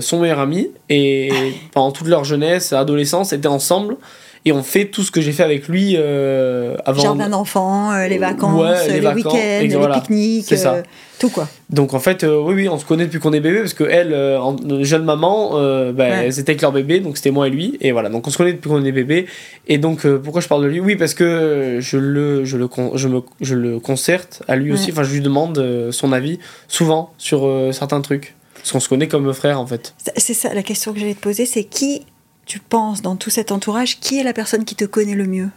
sont 0.01 0.21
meilleures 0.21 0.41
amies 0.41 0.69
et 0.91 1.31
pendant 1.73 1.93
toute 1.93 2.09
leur 2.09 2.25
jeunesse, 2.25 2.75
adolescence, 2.75 3.33
étaient 3.33 3.47
ensemble 3.49 3.97
et 4.47 4.53
on 4.53 4.63
fait 4.63 4.87
tout 4.87 5.03
ce 5.03 5.11
que 5.11 5.21
j'ai 5.21 5.33
fait 5.33 5.43
avec 5.43 5.67
lui 5.69 5.97
euh, 5.99 6.77
avant. 6.87 7.03
Jardin 7.03 7.29
d'enfants, 7.29 7.93
euh, 7.93 8.07
les 8.07 8.17
vacances, 8.17 8.59
Ouais, 8.63 8.69
euh, 8.69 8.87
les 8.87 8.93
les, 8.95 9.01
vacances, 9.01 9.25
week-ends, 9.35 9.59
les 9.63 9.69
voilà. 9.77 10.01
pique-niques, 10.01 10.53
euh, 10.53 10.83
tout 11.19 11.29
quoi. 11.31 11.49
Donc 11.69 11.95
en 11.95 11.99
fait, 11.99 12.23
oui, 12.25 12.55
oui, 12.55 12.69
on 12.69 12.79
se 12.79 12.85
connaît 12.85 13.07
depuis 13.07 13.19
qu'on 13.19 13.33
est 13.33 13.41
bébé 13.41 13.59
parce 13.59 13.75
que 13.75 13.83
elle, 13.85 14.15
en- 14.15 14.57
jeune 14.85 15.05
maman, 15.05 15.51
bah, 15.51 15.59
Ouais. 16.05 16.27
elles 16.27 16.39
étaient 16.39 16.53
avec 16.53 16.63
leur 16.63 16.71
bébé, 16.73 17.01
donc 17.01 17.17
c'était 17.17 17.33
moi 17.33 17.49
et 17.49 17.51
lui 17.51 17.77
et 17.81 17.91
voilà. 17.91 18.09
Donc 18.09 18.27
on 18.27 18.31
se 18.31 18.39
connaît 18.39 18.53
depuis 18.53 18.69
qu'on 18.69 18.85
est 18.85 18.93
bébé 18.93 19.27
et 19.67 19.79
donc 19.79 20.07
pourquoi 20.07 20.41
je 20.41 20.47
parle 20.49 20.63
de 20.63 20.69
lui? 20.69 20.79
Oui, 20.81 20.95
parce 20.97 21.15
que 21.15 21.79
je 21.81 21.97
le, 21.99 22.45
je 22.45 22.57
le, 22.57 22.69
con- 22.69 22.93
je 22.95 23.09
me, 23.09 23.23
je 23.41 23.55
le 23.57 23.81
concerte 23.81 24.43
à 24.47 24.55
lui 24.57 24.73
aussi. 24.73 24.93
Enfin, 24.93 25.03
je 25.03 25.13
lui 25.13 25.21
demande 25.21 25.91
son 25.91 26.13
avis 26.13 26.39
souvent 26.69 27.13
sur 27.19 27.51
certains 27.73 28.01
trucs 28.01 28.35
parce 28.55 28.71
qu'on 28.73 28.81
se 28.81 28.89
connaît 28.89 29.09
comme 29.09 29.33
frère 29.35 29.61
en 29.61 29.67
fait. 29.67 29.95
C'est 30.17 30.35
ça 30.35 30.55
la 30.55 30.63
question 30.63 30.93
que 30.93 31.01
j'allais 31.01 31.15
te 31.15 31.21
poser, 31.21 31.47
c'est 31.47 31.65
qui 31.65 32.03
tu 32.47 32.59
penses 32.61 33.03
dans 33.03 33.17
tout 33.17 33.31
cet 33.31 33.53
entourage, 33.53 33.99
qui 34.01 34.19
est 34.19 34.23
la 34.23 34.33
personne 34.33 34.65
qui 34.65 34.75
te 34.77 34.85
connaît 34.85 35.15
le 35.15 35.27
mieux? 35.27 35.49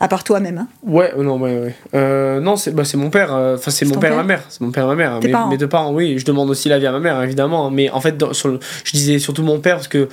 À 0.00 0.08
part 0.08 0.24
toi-même, 0.24 0.58
hein? 0.58 0.66
Ouais, 0.84 1.12
euh, 1.16 1.22
non, 1.22 1.38
ouais, 1.40 1.60
ouais. 1.60 1.74
Euh, 1.94 2.40
non, 2.40 2.56
c'est 2.56 2.72
bah, 2.74 2.84
c'est 2.84 2.96
mon 2.96 3.08
père. 3.08 3.32
euh, 3.32 3.54
Enfin, 3.54 3.70
c'est 3.70 3.84
mon 3.84 4.00
père 4.00 4.10
et 4.10 4.14
père? 4.14 4.16
ma 4.16 4.24
mère. 4.24 4.42
C'est 4.48 4.60
mon 4.62 4.72
père 4.72 4.82
et 4.82 4.86
ma 4.88 4.94
mère. 4.96 5.20
Mes, 5.22 5.28
parents? 5.30 5.48
mes 5.48 5.56
deux 5.56 5.68
parents, 5.68 5.92
oui. 5.92 6.18
Je 6.18 6.24
demande 6.24 6.50
aussi 6.50 6.68
l'avis 6.68 6.86
à 6.86 6.90
ma 6.92 6.98
mère, 6.98 7.22
évidemment. 7.22 7.70
Mais 7.70 7.88
en 7.90 8.00
fait, 8.00 8.16
dans- 8.16 8.32
sur 8.32 8.48
le- 8.48 8.58
je 8.82 8.90
disais 8.90 9.20
surtout 9.20 9.44
mon 9.44 9.60
père 9.60 9.76
parce 9.76 9.86
que 9.86 10.08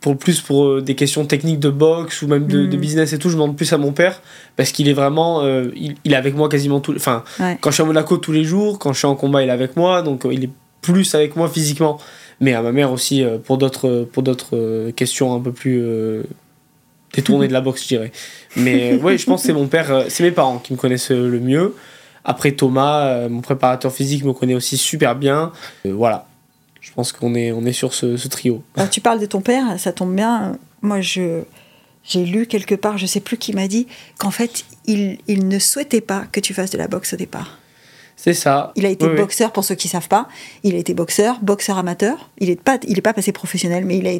pour 0.00 0.16
plus 0.16 0.40
pour 0.40 0.66
euh, 0.66 0.80
des 0.80 0.94
questions 0.94 1.24
techniques 1.26 1.58
de 1.58 1.70
boxe 1.70 2.22
ou 2.22 2.28
même 2.28 2.46
de, 2.46 2.66
Mm. 2.66 2.70
de 2.70 2.76
business 2.76 3.12
et 3.14 3.18
tout, 3.18 3.30
je 3.30 3.34
demande 3.34 3.56
plus 3.56 3.72
à 3.72 3.78
mon 3.78 3.90
père 3.90 4.22
parce 4.54 4.70
qu'il 4.70 4.88
est 4.88 4.92
vraiment. 4.92 5.42
euh, 5.42 5.72
il, 5.74 5.96
il 6.04 6.12
est 6.12 6.16
avec 6.16 6.36
moi 6.36 6.48
quasiment 6.48 6.78
tout. 6.78 6.94
Enfin, 6.94 7.24
Ouais. 7.40 7.58
quand 7.60 7.70
je 7.70 7.74
suis 7.74 7.82
à 7.82 7.86
Monaco 7.86 8.18
tous 8.18 8.30
les 8.32 8.44
jours, 8.44 8.78
quand 8.78 8.92
je 8.92 8.98
suis 8.98 9.08
en 9.08 9.16
combat, 9.16 9.42
il 9.42 9.48
est 9.48 9.52
avec 9.52 9.74
moi. 9.74 10.02
Donc, 10.02 10.24
euh, 10.24 10.32
il 10.32 10.44
est 10.44 10.50
plus 10.82 11.16
avec 11.16 11.34
moi 11.34 11.48
physiquement. 11.48 11.98
Mais 12.42 12.52
à 12.52 12.60
ma 12.60 12.72
mère 12.72 12.92
aussi 12.92 13.22
euh, 13.22 13.38
pour 13.38 13.56
d'autres 13.56 14.06
pour 14.12 14.22
d'autres 14.22 14.56
euh, 14.56 14.92
questions 14.92 15.34
un 15.34 15.40
peu 15.40 15.52
plus 15.52 15.80
euh, 15.80 16.24
détournées 17.14 17.46
de 17.46 17.52
la 17.52 17.60
boxe, 17.60 17.82
je 17.84 17.88
dirais. 17.88 18.12
Mais 18.56 18.96
ouais, 18.96 19.16
je 19.16 19.24
pense 19.24 19.42
que 19.42 19.46
c'est 19.46 19.52
mon 19.54 19.68
père, 19.68 19.90
euh, 19.92 20.04
c'est 20.08 20.24
mes 20.24 20.32
parents 20.32 20.58
qui 20.58 20.72
me 20.74 20.78
connaissent 20.78 21.12
euh, 21.12 21.28
le 21.28 21.38
mieux. 21.38 21.74
Après 22.24 22.52
Thomas, 22.52 23.06
euh, 23.06 23.28
mon 23.28 23.40
préparateur 23.42 23.92
physique 23.92 24.24
me 24.24 24.32
connaît 24.32 24.54
aussi 24.54 24.76
super 24.76 25.14
bien. 25.14 25.52
Euh, 25.86 25.92
voilà, 25.94 26.26
je 26.80 26.90
pense 26.92 27.12
qu'on 27.12 27.34
est 27.36 27.52
on 27.52 27.64
est 27.64 27.72
sur 27.72 27.94
ce, 27.94 28.16
ce 28.16 28.28
trio. 28.28 28.62
Alors, 28.76 28.90
tu 28.90 29.00
parles 29.00 29.20
de 29.20 29.26
ton 29.26 29.40
père, 29.40 29.78
ça 29.78 29.92
tombe 29.92 30.14
bien. 30.14 30.58
Moi, 30.82 31.00
je 31.00 31.42
j'ai 32.04 32.24
lu 32.24 32.46
quelque 32.46 32.74
part, 32.74 32.98
je 32.98 33.06
sais 33.06 33.20
plus 33.20 33.36
qui 33.36 33.52
m'a 33.52 33.68
dit, 33.68 33.86
qu'en 34.18 34.32
fait, 34.32 34.64
il, 34.86 35.18
il 35.28 35.46
ne 35.46 35.60
souhaitait 35.60 36.00
pas 36.00 36.24
que 36.32 36.40
tu 36.40 36.52
fasses 36.52 36.70
de 36.70 36.78
la 36.78 36.88
boxe 36.88 37.14
au 37.14 37.16
départ. 37.16 37.58
C'est 38.24 38.34
ça. 38.34 38.72
Il 38.76 38.86
a 38.86 38.88
été 38.88 39.04
Oui, 39.04 39.12
oui. 39.14 39.16
boxeur, 39.18 39.50
pour 39.50 39.64
ceux 39.64 39.74
qui 39.74 39.88
savent 39.88 40.06
pas. 40.06 40.28
Il 40.62 40.76
a 40.76 40.78
été 40.78 40.94
boxeur, 40.94 41.38
boxeur 41.42 41.76
amateur. 41.76 42.30
Il 42.38 42.48
n'est 42.50 42.56
pas, 42.56 42.78
il 42.86 42.96
est 42.96 43.02
pas 43.02 43.12
passé 43.14 43.32
professionnel, 43.32 43.84
mais 43.84 43.98
il 43.98 44.06
a 44.06 44.12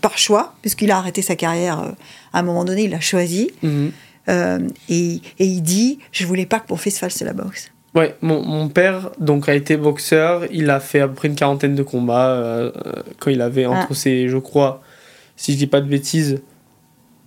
par 0.00 0.16
choix, 0.16 0.54
puisqu'il 0.62 0.90
a 0.90 0.96
arrêté 0.98 1.20
sa 1.20 1.36
carrière 1.36 1.80
euh, 1.80 1.90
à 2.32 2.38
un 2.38 2.42
moment 2.42 2.64
donné, 2.64 2.84
il 2.84 2.90
l'a 2.90 3.00
choisi. 3.00 3.50
Mhm. 3.62 3.92
Euh, 4.30 4.58
et, 4.88 5.20
et 5.38 5.44
il 5.46 5.60
dit 5.62 5.98
Je 6.12 6.26
voulais 6.26 6.46
pas 6.46 6.60
que 6.60 6.66
mon 6.70 6.76
fils 6.76 6.98
fasse 6.98 7.20
la 7.22 7.32
boxe. 7.34 7.70
Ouais, 7.94 8.14
mon, 8.22 8.42
mon 8.44 8.68
père 8.68 9.10
donc 9.18 9.48
a 9.48 9.54
été 9.54 9.76
boxeur. 9.76 10.44
Il 10.50 10.70
a 10.70 10.80
fait 10.80 11.00
à 11.00 11.08
peu 11.08 11.14
près 11.14 11.28
une 11.28 11.34
quarantaine 11.34 11.74
de 11.74 11.82
combats 11.82 12.30
euh, 12.30 12.70
quand 13.18 13.30
il 13.30 13.40
avait 13.42 13.66
entre 13.66 13.88
Ah. 13.90 13.94
ses, 13.94 14.28
je 14.28 14.36
crois, 14.38 14.82
si 15.36 15.52
je 15.52 15.58
dis 15.58 15.66
pas 15.66 15.80
de 15.80 15.88
bêtises, 15.88 16.40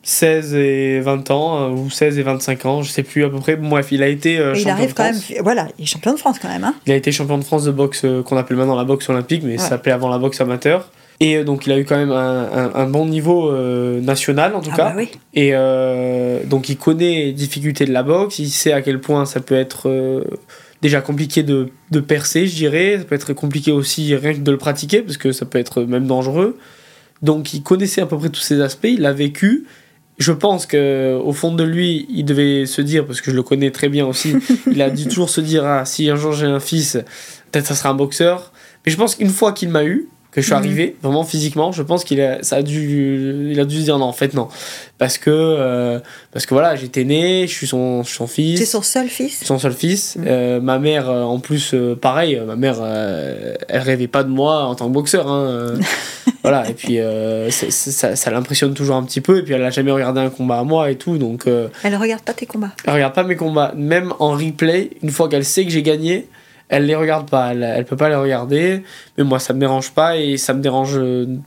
16 0.03 0.55
et 0.55 0.99
20 0.99 1.29
ans, 1.31 1.61
euh, 1.61 1.69
ou 1.69 1.89
16 1.89 2.17
et 2.17 2.23
25 2.23 2.65
ans, 2.65 2.81
je 2.81 2.89
sais 2.91 3.03
plus 3.03 3.23
à 3.23 3.29
peu 3.29 3.37
près. 3.39 3.55
Bref, 3.55 3.89
il 3.91 4.01
a 4.01 4.07
été 4.07 4.39
euh, 4.39 4.53
Et 4.53 4.57
il 4.57 4.61
champion 4.63 4.73
arrive 4.75 4.89
de 4.89 4.93
quand 4.95 5.03
même. 5.03 5.13
France. 5.13 5.33
Voilà, 5.43 5.67
il 5.77 5.83
est 5.83 5.85
champion 5.87 6.13
de 6.13 6.17
France 6.17 6.37
quand 6.41 6.47
même. 6.49 6.63
Hein. 6.63 6.73
Il 6.87 6.91
a 6.91 6.95
été 6.95 7.11
champion 7.11 7.37
de 7.37 7.43
France 7.43 7.65
de 7.65 7.71
boxe 7.71 8.01
euh, 8.05 8.23
qu'on 8.23 8.37
appelle 8.37 8.57
maintenant 8.57 8.75
la 8.75 8.83
boxe 8.83 9.07
olympique, 9.09 9.43
mais 9.45 9.57
ça 9.57 9.69
s'appelait 9.69 9.91
avant 9.91 10.09
la 10.09 10.17
boxe 10.17 10.41
amateur. 10.41 10.89
Et 11.19 11.43
donc 11.43 11.67
il 11.67 11.71
a 11.71 11.77
eu 11.77 11.85
quand 11.85 11.97
même 11.97 12.09
un, 12.11 12.49
un- 12.51 12.71
un 12.73 12.87
bon 12.87 13.05
niveau 13.05 13.51
euh, 13.51 14.01
national 14.01 14.55
en 14.55 14.61
tout 14.61 14.71
Ah 14.73 14.77
cas. 14.77 14.89
bah 14.89 14.95
oui. 14.97 15.09
Et 15.35 15.51
donc 16.47 16.67
il 16.69 16.77
connaît 16.77 17.25
les 17.25 17.31
difficultés 17.33 17.85
de 17.85 17.91
la 17.93 18.01
boxe, 18.01 18.39
il 18.39 18.49
sait 18.49 18.73
à 18.73 18.81
quel 18.81 18.99
point 18.99 19.25
ça 19.27 19.39
peut 19.39 19.53
être 19.55 20.23
déjà 20.81 20.99
compliqué 21.01 21.43
de, 21.43 21.69
de 21.91 21.99
percer, 21.99 22.47
je 22.47 22.55
dirais. 22.55 22.97
Ça 22.97 23.03
peut 23.05 23.13
être 23.13 23.33
compliqué 23.33 23.71
aussi 23.71 24.15
rien 24.15 24.33
que 24.33 24.39
de 24.39 24.49
le 24.51 24.57
pratiquer, 24.57 25.03
parce 25.03 25.17
que 25.17 25.31
ça 25.31 25.45
peut 25.45 25.59
être 25.59 25.83
même 25.83 26.07
dangereux. 26.07 26.57
Donc 27.21 27.53
il 27.53 27.61
connaissait 27.61 28.01
à 28.01 28.07
peu 28.07 28.17
près 28.17 28.29
tous 28.29 28.41
ces 28.41 28.59
aspects, 28.61 28.87
il 28.91 29.01
l'a 29.01 29.13
vécu. 29.13 29.65
Je 30.21 30.31
pense 30.31 30.67
que 30.67 31.19
au 31.23 31.33
fond 31.33 31.51
de 31.51 31.63
lui, 31.63 32.05
il 32.09 32.23
devait 32.25 32.67
se 32.67 32.83
dire, 32.83 33.07
parce 33.07 33.21
que 33.21 33.31
je 33.31 33.35
le 33.35 33.41
connais 33.41 33.71
très 33.71 33.89
bien 33.89 34.05
aussi, 34.05 34.35
il 34.71 34.79
a 34.83 34.91
dû 34.91 35.07
toujours 35.07 35.31
se 35.31 35.41
dire 35.41 35.65
ah, 35.65 35.83
si 35.83 36.11
un 36.11 36.15
jour 36.15 36.33
j'ai 36.33 36.45
un 36.45 36.59
fils, 36.59 36.99
peut-être 37.51 37.65
ça 37.65 37.73
sera 37.73 37.89
un 37.89 37.95
boxeur. 37.95 38.51
Mais 38.85 38.91
je 38.91 38.97
pense 38.97 39.15
qu'une 39.15 39.31
fois 39.31 39.51
qu'il 39.51 39.69
m'a 39.69 39.83
eu, 39.83 40.09
que 40.31 40.39
je 40.39 40.45
suis 40.45 40.53
Mhm. 40.55 40.59
arrivé, 40.59 40.95
vraiment 41.03 41.25
physiquement, 41.25 41.73
je 41.73 41.83
pense 41.83 42.05
qu'il 42.05 42.21
a, 42.21 42.41
ça 42.41 42.55
a 42.57 42.61
dû, 42.61 43.49
il 43.51 43.59
a 43.59 43.65
dû 43.65 43.77
se 43.79 43.83
dire 43.83 43.97
non, 43.99 44.05
en 44.05 44.13
fait 44.13 44.33
non. 44.33 44.47
Parce 44.97 45.17
que, 45.17 45.29
euh, 45.29 45.99
parce 46.31 46.45
que 46.45 46.53
voilà, 46.53 46.75
j'étais 46.77 47.03
né, 47.03 47.47
je 47.47 47.53
suis 47.53 47.67
son, 47.67 48.03
je 48.03 48.07
suis 48.07 48.17
son 48.17 48.27
fils. 48.27 48.59
C'est 48.59 48.65
son 48.65 48.81
seul 48.81 49.09
fils? 49.09 49.43
son 49.43 49.59
seul 49.59 49.73
fils. 49.73 50.15
Mhm. 50.15 50.25
Euh, 50.27 50.61
ma 50.61 50.79
mère, 50.79 51.09
euh, 51.09 51.23
en 51.23 51.39
plus, 51.39 51.75
pareil, 52.01 52.41
ma 52.47 52.55
mère, 52.55 52.77
euh, 52.79 53.55
elle 53.67 53.81
rêvait 53.81 54.07
pas 54.07 54.23
de 54.23 54.29
moi 54.29 54.63
en 54.63 54.75
tant 54.75 54.87
que 54.87 54.93
boxeur. 54.93 55.27
hein, 55.27 55.73
voilà, 56.43 56.69
et 56.69 56.73
puis 56.75 56.97
c'est- 57.49 57.71
c'est- 57.71 57.91
ça, 57.91 58.15
ça 58.15 58.31
l'impressionne 58.31 58.73
toujours 58.73 58.95
un 58.95 59.03
petit 59.03 59.21
peu, 59.21 59.39
et 59.39 59.43
puis 59.43 59.53
elle 59.53 59.63
a 59.65 59.69
jamais 59.69 59.91
regardé 59.91 60.21
un 60.21 60.29
combat 60.29 60.59
à 60.59 60.63
moi 60.63 60.89
et 60.91 60.95
tout, 60.95 61.17
donc 61.17 61.45
Elle 61.83 61.95
regarde 61.97 62.21
pas 62.21 62.33
tes 62.33 62.45
combats. 62.45 62.71
elle 62.85 62.93
regarde 62.93 63.13
pas 63.13 63.23
mes 63.23 63.35
combats. 63.35 63.73
Même 63.75 64.13
en 64.19 64.31
replay, 64.31 64.91
une 65.03 65.09
fois 65.11 65.27
qu'elle 65.27 65.43
sait 65.45 65.65
que 65.65 65.71
j'ai 65.71 65.83
gagné, 65.83 66.27
elle 66.71 66.87
les 66.87 66.95
regarde 66.95 67.29
pas, 67.29 67.51
elle, 67.51 67.61
elle 67.63 67.85
peut 67.85 67.95
pas 67.95 68.09
les 68.09 68.15
regarder, 68.15 68.81
mais 69.17 69.23
moi 69.23 69.37
ça 69.39 69.53
me 69.53 69.59
dérange 69.59 69.91
pas, 69.91 70.17
et 70.17 70.37
ça 70.37 70.53
me 70.55 70.61
dérange 70.61 70.99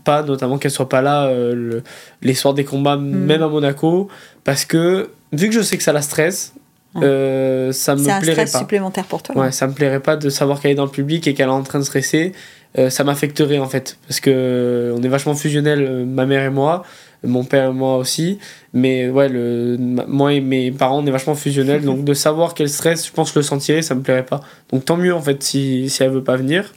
pas, 0.04 0.23
notamment 0.23 0.59
qu'elle 0.59 0.71
soit 0.71 0.88
pas 0.88 1.02
là 1.02 1.26
euh, 1.26 1.54
le- 1.54 1.83
les 2.23 2.35
soirs 2.35 2.54
des 2.54 2.64
combats, 2.64 2.97
même 2.97 3.43
à 3.43 3.49
Monaco, 3.49 4.09
parce 4.45 4.64
que 4.64 5.11
vu 5.33 5.49
que 5.49 5.54
je 5.54 5.62
sais 5.62 5.76
que 5.76 5.83
ça 5.83 5.93
la 5.93 6.02
stresse, 6.02 6.54
euh, 7.02 7.73
ça 7.73 7.97
me 7.97 8.04
C'est 8.04 8.11
un 8.12 8.21
plairait 8.21 8.33
stress 8.47 8.52
pas. 8.52 8.59
supplémentaire 8.61 9.04
pour 9.07 9.23
toi. 9.23 9.37
Ouais, 9.37 9.50
ça 9.50 9.66
me 9.66 9.73
plairait 9.73 9.99
pas 10.00 10.16
de 10.16 10.28
savoir 10.31 10.61
qu'elle 10.61 10.71
est 10.71 10.76
dans 10.76 10.85
le 10.85 10.90
public 10.90 11.26
et 11.26 11.35
qu'elle 11.35 11.49
est 11.49 11.52
en 11.52 11.62
train 11.64 11.81
de 11.81 11.85
stresser. 11.85 12.33
Euh, 12.78 12.90
ça 12.90 13.02
m'affecterait 13.04 13.59
en 13.59 13.69
fait. 13.69 13.99
Parce 14.07 14.21
que 14.21 14.93
on 14.97 15.02
est 15.02 15.09
vachement 15.09 15.35
fusionnels, 15.35 15.83
euh, 15.88 16.04
ma 16.04 16.26
mère 16.26 16.45
et 16.45 16.50
moi, 16.50 16.85
mon 17.26 17.45
père 17.45 17.71
et 17.71 17.73
moi 17.73 17.97
aussi. 17.97 18.38
Mais 18.73 19.09
ouais, 19.09 19.28
le, 19.28 19.76
moi 19.78 20.33
et 20.33 20.40
mes 20.40 20.71
parents, 20.71 21.00
on 21.02 21.07
est 21.07 21.11
vachement 21.11 21.35
fusionnels. 21.35 21.83
donc 21.85 22.04
de 22.04 22.14
savoir 22.14 22.54
qu'elle 22.54 22.69
stresse, 22.69 23.07
je 23.07 23.12
pense 23.12 23.31
que 23.31 23.35
je 23.35 23.38
le 23.40 23.45
sentirais, 23.45 23.83
ça 23.83 23.95
me 23.95 24.02
plairait 24.02 24.26
pas. 24.26 24.40
Donc 24.73 24.85
tant 24.85 24.97
mieux 24.97 25.14
en 25.14 25.21
fait 25.23 25.43
si, 25.43 25.88
si 25.90 26.02
elle 26.02 26.11
veut 26.11 26.25
pas 26.25 26.37
venir. 26.37 26.73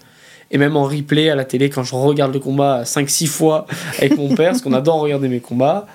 Et 0.49 0.57
même 0.57 0.77
en 0.77 0.85
replay 0.85 1.29
à 1.29 1.35
la 1.35 1.43
télé, 1.43 1.69
quand 1.69 1.83
je 1.83 1.93
regarde 1.93 2.33
le 2.33 2.39
combat 2.39 2.83
5-6 2.83 3.27
fois 3.27 3.65
avec 3.97 4.17
mon 4.17 4.33
père, 4.33 4.51
parce 4.51 4.61
qu'on 4.61 4.71
adore 4.73 5.01
regarder 5.01 5.27
mes 5.27 5.41
combats, 5.41 5.87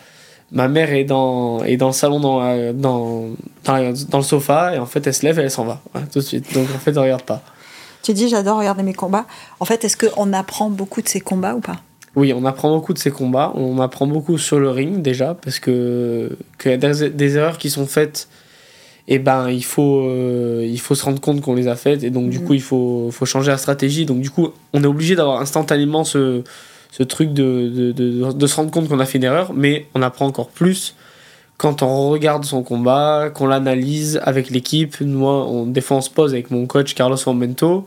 ma 0.51 0.69
mère 0.69 0.93
est 0.93 1.05
dans, 1.05 1.65
est 1.65 1.79
dans 1.79 1.87
le 1.87 1.93
salon, 1.95 2.21
dans, 2.21 2.41
la- 2.41 2.75
dans, 2.75 3.31
dans, 3.65 4.19
le 4.19 4.23
sofa, 4.23 4.75
et 4.75 4.79
en 4.79 4.85
fait 4.85 5.07
elle 5.07 5.15
se 5.15 5.25
lève 5.25 5.39
et 5.39 5.45
elle 5.45 5.51
s'en 5.51 5.65
va, 5.65 5.81
tout 6.13 6.19
de 6.19 6.25
suite. 6.25 6.53
Donc 6.53 6.67
en 6.75 6.79
fait 6.79 6.91
elle 6.91 6.99
regarde 6.99 7.23
pas. 7.23 7.41
Tu 8.03 8.13
dis 8.13 8.29
j'adore 8.29 8.59
regarder 8.59 8.83
mes 8.83 8.93
combats. 8.95 9.27
En 9.61 9.65
fait, 9.65 9.85
est-ce 9.85 9.97
qu'on 9.97 10.33
apprend 10.33 10.69
beaucoup 10.71 11.01
de 11.03 11.09
ces 11.09 11.21
combats 11.21 11.55
ou 11.55 11.61
pas? 11.61 11.77
Oui, 12.15 12.33
on 12.35 12.45
apprend 12.45 12.71
beaucoup 12.75 12.93
de 12.93 12.99
ces 12.99 13.11
combats, 13.11 13.53
on 13.55 13.81
apprend 13.81 14.07
beaucoup 14.07 14.37
sur 14.37 14.59
le 14.61 14.69
ring 14.71 15.01
déjà, 15.01 15.35
parce 15.35 15.59
que 15.59 16.37
qu'il 16.61 16.71
y 16.71 16.75
a 16.75 16.77
des, 16.77 17.09
des 17.11 17.37
erreurs 17.37 17.57
qui 17.57 17.71
sont 17.71 17.87
faites, 17.87 18.29
et 19.09 19.19
ben 19.19 19.49
il 19.49 19.65
faut, 19.65 20.03
euh, 20.07 20.67
il 20.69 20.79
faut 20.79 20.95
se 20.95 21.05
rendre 21.05 21.21
compte 21.21 21.41
qu'on 21.41 21.55
les 21.55 21.69
a 21.69 21.75
faites, 21.77 22.05
et 22.05 22.11
donc 22.11 22.29
du 22.29 22.39
Mhm. 22.41 22.45
coup 22.47 22.55
il 22.55 22.61
faut, 22.61 23.09
faut 23.11 23.25
changer 23.25 23.51
la 23.51 23.57
stratégie, 23.57 24.05
donc 24.05 24.21
du 24.21 24.29
coup 24.31 24.51
on 24.75 24.83
est 24.83 24.87
obligé 24.87 25.17
d'avoir 25.17 25.41
instantanément 25.41 26.05
ce, 26.05 26.43
ce 26.91 27.03
truc 27.03 27.33
de, 27.33 27.71
de, 27.75 27.93
de, 27.93 28.33
de 28.33 28.47
se 28.47 28.57
rendre 28.57 28.71
compte 28.71 28.89
qu'on 28.89 29.01
a 29.01 29.07
fait 29.07 29.17
une 29.19 29.25
erreur, 29.25 29.53
mais 29.55 29.87
on 29.95 30.03
apprend 30.03 30.27
encore 30.27 30.49
plus 30.51 30.95
quand 31.57 31.83
on 31.83 32.11
regarde 32.11 32.45
son 32.45 32.63
combat, 32.63 33.31
qu'on 33.33 33.47
l'analyse 33.47 34.21
avec 34.25 34.51
l'équipe. 34.51 35.01
Moi, 35.01 35.47
on, 35.47 35.65
des 35.65 35.81
fois 35.81 35.99
on 35.99 36.01
se 36.01 36.11
pose 36.11 36.33
avec 36.33 36.51
mon 36.51 36.67
coach 36.67 36.95
Carlos 36.95 37.17
Formento, 37.17 37.87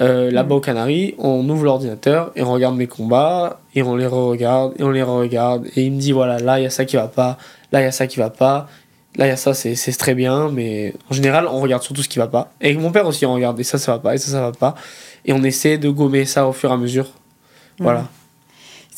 euh, 0.00 0.30
là-bas 0.30 0.54
au 0.54 0.60
Canary, 0.60 1.14
on 1.18 1.48
ouvre 1.48 1.64
l'ordinateur 1.64 2.32
et 2.36 2.42
on 2.42 2.52
regarde 2.52 2.76
mes 2.76 2.86
combats 2.86 3.60
et 3.74 3.82
on 3.82 3.96
les 3.96 4.06
re-regarde 4.06 4.74
et 4.78 4.82
on 4.82 4.90
les 4.90 5.02
re-regarde 5.02 5.66
et 5.76 5.82
il 5.82 5.92
me 5.92 6.00
dit 6.00 6.12
voilà 6.12 6.38
là 6.38 6.58
il 6.58 6.62
y 6.62 6.66
a 6.66 6.70
ça 6.70 6.84
qui 6.84 6.96
va 6.96 7.08
pas, 7.08 7.36
là 7.72 7.80
il 7.80 7.84
y 7.84 7.86
a 7.86 7.92
ça 7.92 8.06
qui 8.06 8.18
va 8.18 8.30
pas, 8.30 8.68
là 9.16 9.26
il 9.26 9.28
y 9.28 9.32
a 9.32 9.36
ça 9.36 9.52
c'est 9.54 9.98
très 9.98 10.14
bien 10.14 10.50
mais 10.50 10.94
en 11.10 11.14
général 11.14 11.46
on 11.46 11.60
regarde 11.60 11.82
surtout 11.82 12.02
ce 12.02 12.08
qui 12.08 12.18
va 12.18 12.28
pas. 12.28 12.52
Et 12.60 12.74
mon 12.74 12.92
père 12.92 13.06
aussi 13.06 13.26
on 13.26 13.34
regarde 13.34 13.58
et 13.60 13.64
ça 13.64 13.78
ça 13.78 13.92
va 13.92 13.98
pas 13.98 14.14
et 14.14 14.18
ça 14.18 14.30
ça 14.30 14.40
va 14.40 14.52
pas. 14.52 14.74
Et 15.24 15.32
on 15.32 15.42
essaie 15.42 15.76
de 15.76 15.90
gommer 15.90 16.24
ça 16.24 16.46
au 16.48 16.52
fur 16.52 16.70
et 16.70 16.74
à 16.74 16.76
mesure. 16.76 17.06
Voilà 17.78 18.04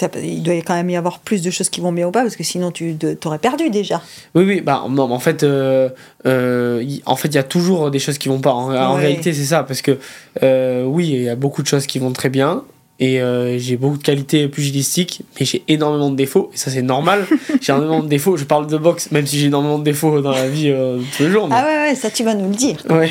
Ça 0.03 0.11
Il 0.21 0.43
doit 0.43 0.55
quand 0.57 0.75
même 0.75 0.91
y 0.91 0.97
avoir 0.97 1.21
plus 1.21 1.43
de 1.43 1.51
choses 1.53 1.69
qui 1.69 1.81
vont 1.81 1.93
bien 1.93 2.09
ou 2.09 2.11
pas, 2.11 2.23
parce 2.23 2.35
que 2.35 2.43
sinon 2.43 2.73
tu 2.73 2.97
t'aurais 3.21 3.39
perdu 3.39 3.71
déjà. 3.71 4.03
Oui, 4.35 4.43
oui, 4.45 4.61
bah 4.61 4.85
non, 4.91 5.07
mais 5.07 5.15
en 5.15 5.21
fait, 5.21 5.45
euh, 5.45 5.91
euh, 6.27 6.83
y- 6.85 7.03
en 7.07 7.15
fait, 7.15 7.29
il 7.29 7.37
y 7.37 7.39
a 7.39 7.45
toujours 7.45 7.89
des 7.93 8.01
choses 8.01 8.19
qui 8.19 8.29
vont 8.29 8.41
pas. 8.41 8.51
En, 8.53 8.95
réalité, 8.95 9.33
c'est 9.33 9.45
ça, 9.45 9.63
parce 9.63 9.81
que 9.81 9.99
euh, 10.43 10.83
oui, 10.85 11.09
il 11.09 11.23
y 11.23 11.29
a 11.29 11.37
beaucoup 11.37 11.63
de 11.63 11.69
choses 11.69 11.87
qui 11.87 12.01
vont 12.01 12.11
très 12.13 12.31
bien. 12.31 12.65
Et 12.99 13.21
j'ai 13.59 13.77
beaucoup 13.77 13.97
de 13.99 14.03
qualités 14.03 14.47
pugilistiques, 14.49 15.23
mais 15.39 15.47
j'ai 15.47 15.63
énormément 15.69 16.11
de 16.11 16.17
défauts, 16.17 16.51
et 16.55 16.57
ça 16.57 16.71
c'est 16.71 16.83
normal. 16.83 17.27
j'ai 17.61 17.73
énormément 17.73 18.03
de 18.03 18.09
défauts. 18.09 18.37
Je 18.37 18.45
parle 18.45 18.67
de 18.67 18.77
boxe, 18.77 19.11
même 19.13 19.27
si 19.27 19.39
j'ai 19.39 19.47
énormément 19.47 19.79
de 19.79 19.85
défauts 19.85 20.21
dans 20.21 20.31
la 20.33 20.49
vie 20.49 20.73
tous 21.17 21.23
les 21.25 21.31
jours. 21.31 21.49
mais- 21.49 21.55
Ah 21.59 21.65
ouais, 21.65 21.91
ouais, 21.91 21.95
ça 21.95 22.11
tu 22.11 22.23
vas 22.25 22.35
nous 22.35 22.49
le 22.49 22.55
dire. 22.55 22.77
Ouais. 22.91 23.11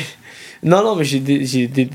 Non, 0.64 0.84
non, 0.84 0.94
mais 0.94 1.02
j'ai 1.04 1.20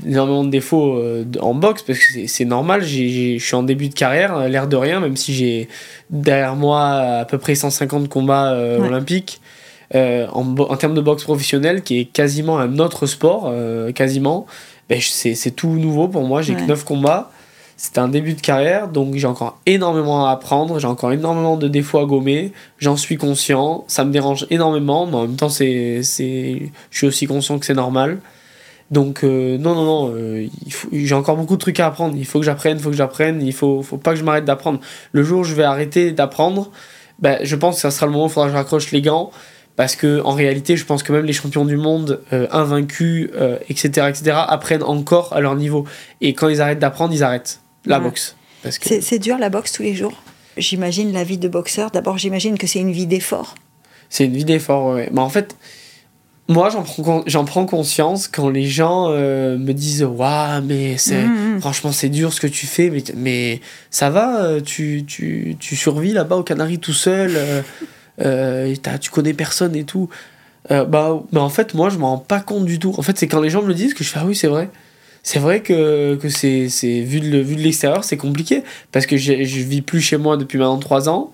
énormément 0.06 0.44
de 0.44 0.50
défauts 0.50 0.96
euh, 0.98 1.24
en 1.40 1.54
boxe 1.54 1.82
parce 1.82 1.98
que 1.98 2.26
c'est- 2.26 2.44
normal. 2.44 2.82
Je 2.84 3.38
suis 3.38 3.54
en 3.54 3.62
début 3.62 3.88
de 3.88 3.94
carrière, 3.94 4.36
euh, 4.36 4.48
l'air 4.48 4.68
de 4.68 4.76
rien, 4.76 5.00
même 5.00 5.16
si 5.16 5.32
j'ai 5.32 5.68
derrière 6.10 6.54
moi 6.54 6.82
à 7.20 7.24
peu 7.24 7.38
près 7.38 7.54
150 7.54 8.08
combats 8.10 8.52
euh, 8.52 8.78
Ouais. 8.78 8.88
olympiques. 8.88 9.40
Euh, 9.94 10.26
en, 10.34 10.54
en 10.58 10.76
termes 10.76 10.92
de 10.94 11.00
boxe 11.00 11.24
professionnelle, 11.24 11.82
qui 11.82 11.98
est 12.00 12.04
quasiment 12.04 12.58
un 12.58 12.78
autre 12.78 13.06
sport, 13.06 13.44
euh, 13.50 13.90
quasiment, 13.92 14.44
ben, 14.90 15.00
c'est 15.00 15.50
tout 15.56 15.70
nouveau 15.70 16.08
pour 16.08 16.24
moi. 16.24 16.42
J'ai 16.42 16.52
que 16.54 16.60
Ouais. 16.60 16.66
9 16.66 16.84
combats. 16.84 17.30
C'était 17.78 18.00
un 18.00 18.08
début 18.08 18.34
de 18.34 18.40
carrière, 18.40 18.88
donc 18.88 19.14
j'ai 19.14 19.28
encore 19.28 19.60
énormément 19.64 20.26
à 20.26 20.32
apprendre, 20.32 20.80
j'ai 20.80 20.88
encore 20.88 21.12
énormément 21.12 21.56
de 21.56 21.68
défauts 21.68 22.00
à 22.00 22.06
gommer, 22.06 22.52
j'en 22.78 22.96
suis 22.96 23.16
conscient, 23.16 23.84
ça 23.86 24.04
me 24.04 24.10
dérange 24.10 24.46
énormément, 24.50 25.06
mais 25.06 25.14
en 25.14 25.22
même 25.28 25.36
temps, 25.36 25.48
c'est, 25.48 26.02
c'est, 26.02 26.70
je 26.90 26.98
suis 26.98 27.06
aussi 27.06 27.26
conscient 27.26 27.56
que 27.56 27.64
c'est 27.64 27.74
normal. 27.74 28.18
Donc, 28.90 29.22
euh, 29.22 29.58
non, 29.58 29.74
non, 29.74 29.84
non, 29.84 30.14
euh, 30.16 30.46
j'ai 30.92 31.14
encore 31.14 31.36
beaucoup 31.36 31.56
de 31.56 31.60
trucs 31.60 31.78
à 31.78 31.86
apprendre, 31.88 32.16
il 32.16 32.24
faut 32.24 32.38
que 32.38 32.44
j'apprenne, 32.46 32.78
il 32.78 32.82
faut 32.82 32.90
que 32.90 32.96
j'apprenne, 32.96 33.42
il 33.42 33.52
faut, 33.52 33.82
faut 33.82 33.98
pas 33.98 34.12
que 34.12 34.16
je 34.18 34.24
m'arrête 34.24 34.46
d'apprendre. 34.46 34.80
Le 35.12 35.22
jour 35.22 35.40
où 35.40 35.44
je 35.44 35.54
vais 35.54 35.64
arrêter 35.64 36.12
d'apprendre, 36.12 36.70
ben, 37.18 37.38
je 37.42 37.54
pense 37.54 37.74
que 37.76 37.80
ça 37.82 37.90
sera 37.90 38.06
le 38.06 38.12
moment 38.12 38.24
où 38.24 38.28
il 38.28 38.32
faudra 38.32 38.46
que 38.46 38.52
je 38.52 38.56
raccroche 38.56 38.90
les 38.92 39.02
gants, 39.02 39.30
parce 39.76 39.94
que 39.94 40.22
en 40.22 40.32
réalité, 40.32 40.76
je 40.78 40.86
pense 40.86 41.02
que 41.02 41.12
même 41.12 41.26
les 41.26 41.34
champions 41.34 41.66
du 41.66 41.76
monde, 41.76 42.22
euh, 42.32 42.46
invaincus, 42.50 43.30
etc., 43.68 44.08
etc., 44.08 44.36
apprennent 44.48 44.82
encore 44.82 45.34
à 45.34 45.40
leur 45.40 45.54
niveau. 45.54 45.84
Et 46.22 46.32
quand 46.32 46.48
ils 46.48 46.60
arrêtent 46.62 46.78
d'apprendre, 46.80 47.12
ils 47.12 47.22
arrêtent 47.22 47.60
la 47.84 47.98
Ouais. 47.98 48.04
boxe. 48.04 48.36
Parce 48.62 48.78
que 48.78 48.88
C'est 48.88 49.00
c'est 49.02 49.18
dur 49.18 49.36
la 49.38 49.50
boxe 49.50 49.72
tous 49.72 49.82
les 49.82 49.94
jours? 49.94 50.14
J'imagine 50.56 51.12
la 51.12 51.22
vie 51.24 51.38
de 51.38 51.46
boxeur. 51.48 51.90
D'abord, 51.92 52.18
j'imagine 52.18 52.58
que 52.58 52.66
c'est 52.66 52.80
une 52.80 52.90
vie 52.90 53.06
d'effort. 53.06 53.54
c'est 54.08 54.24
une 54.24 54.32
vie 54.32 54.44
d'effort, 54.46 54.94
ouais. 54.94 55.10
Mais 55.12 55.20
en 55.20 55.28
fait, 55.28 55.54
moi, 56.48 56.70
j'en 56.70 56.82
prends, 56.82 57.22
j'en 57.26 57.44
prends 57.44 57.66
conscience 57.66 58.26
quand 58.26 58.48
les 58.48 58.64
gens 58.66 59.08
euh, 59.10 59.58
me 59.58 59.72
disent 59.72 60.02
Waouh, 60.02 60.62
mais 60.64 60.96
c'est. 60.96 61.22
Mhm. 61.24 61.60
Franchement, 61.60 61.92
c'est 61.92 62.08
dur 62.08 62.32
ce 62.32 62.40
que 62.40 62.46
tu 62.46 62.66
fais, 62.66 62.88
mais, 62.90 63.02
mais 63.16 63.60
ça 63.90 64.08
va, 64.10 64.42
euh, 64.44 64.60
tu, 64.60 65.04
tu, 65.06 65.56
tu 65.60 65.76
survis 65.76 66.12
là-bas 66.12 66.36
aux 66.36 66.42
Canaries 66.42 66.78
tout 66.78 66.92
seul, 66.94 67.32
euh, 67.36 67.62
euh, 68.22 68.66
et 68.72 68.76
t'as- 68.78 68.98
tu 68.98 69.10
connais 69.10 69.34
personne 69.34 69.76
et 69.76 69.84
tout. 69.84 70.08
Bah, 70.70 70.84
bah, 70.84 71.40
en 71.40 71.48
fait, 71.48 71.72
moi, 71.72 71.88
je 71.88 71.96
m'en 71.96 72.10
rends 72.10 72.18
pas 72.18 72.40
compte 72.40 72.66
du 72.66 72.78
tout. 72.78 72.94
En 72.98 73.02
fait, 73.02 73.16
c'est 73.18 73.26
quand 73.26 73.40
les 73.40 73.48
gens 73.48 73.62
me 73.62 73.68
le 73.68 73.74
disent 73.74 73.94
que 73.94 74.04
je 74.04 74.10
fais 74.10 74.18
Ah 74.22 74.26
oui, 74.26 74.36
c'est 74.36 74.48
vrai. 74.48 74.68
C'est 75.22 75.38
vrai 75.38 75.60
que, 75.60 76.14
que 76.16 76.28
c'est, 76.28 76.68
c'est, 76.68 77.00
vu 77.00 77.20
de, 77.20 77.28
le- 77.30 77.40
vu 77.40 77.56
de 77.56 77.62
l'extérieur, 77.62 78.04
c'est 78.04 78.16
compliqué. 78.18 78.62
Parce 78.92 79.06
que 79.06 79.16
je 79.16 79.32
vis 79.32 79.80
plus 79.82 80.00
chez 80.02 80.16
moi 80.18 80.36
depuis 80.36 80.58
maintenant 80.58 80.78
3 80.78 81.08
ans. 81.08 81.32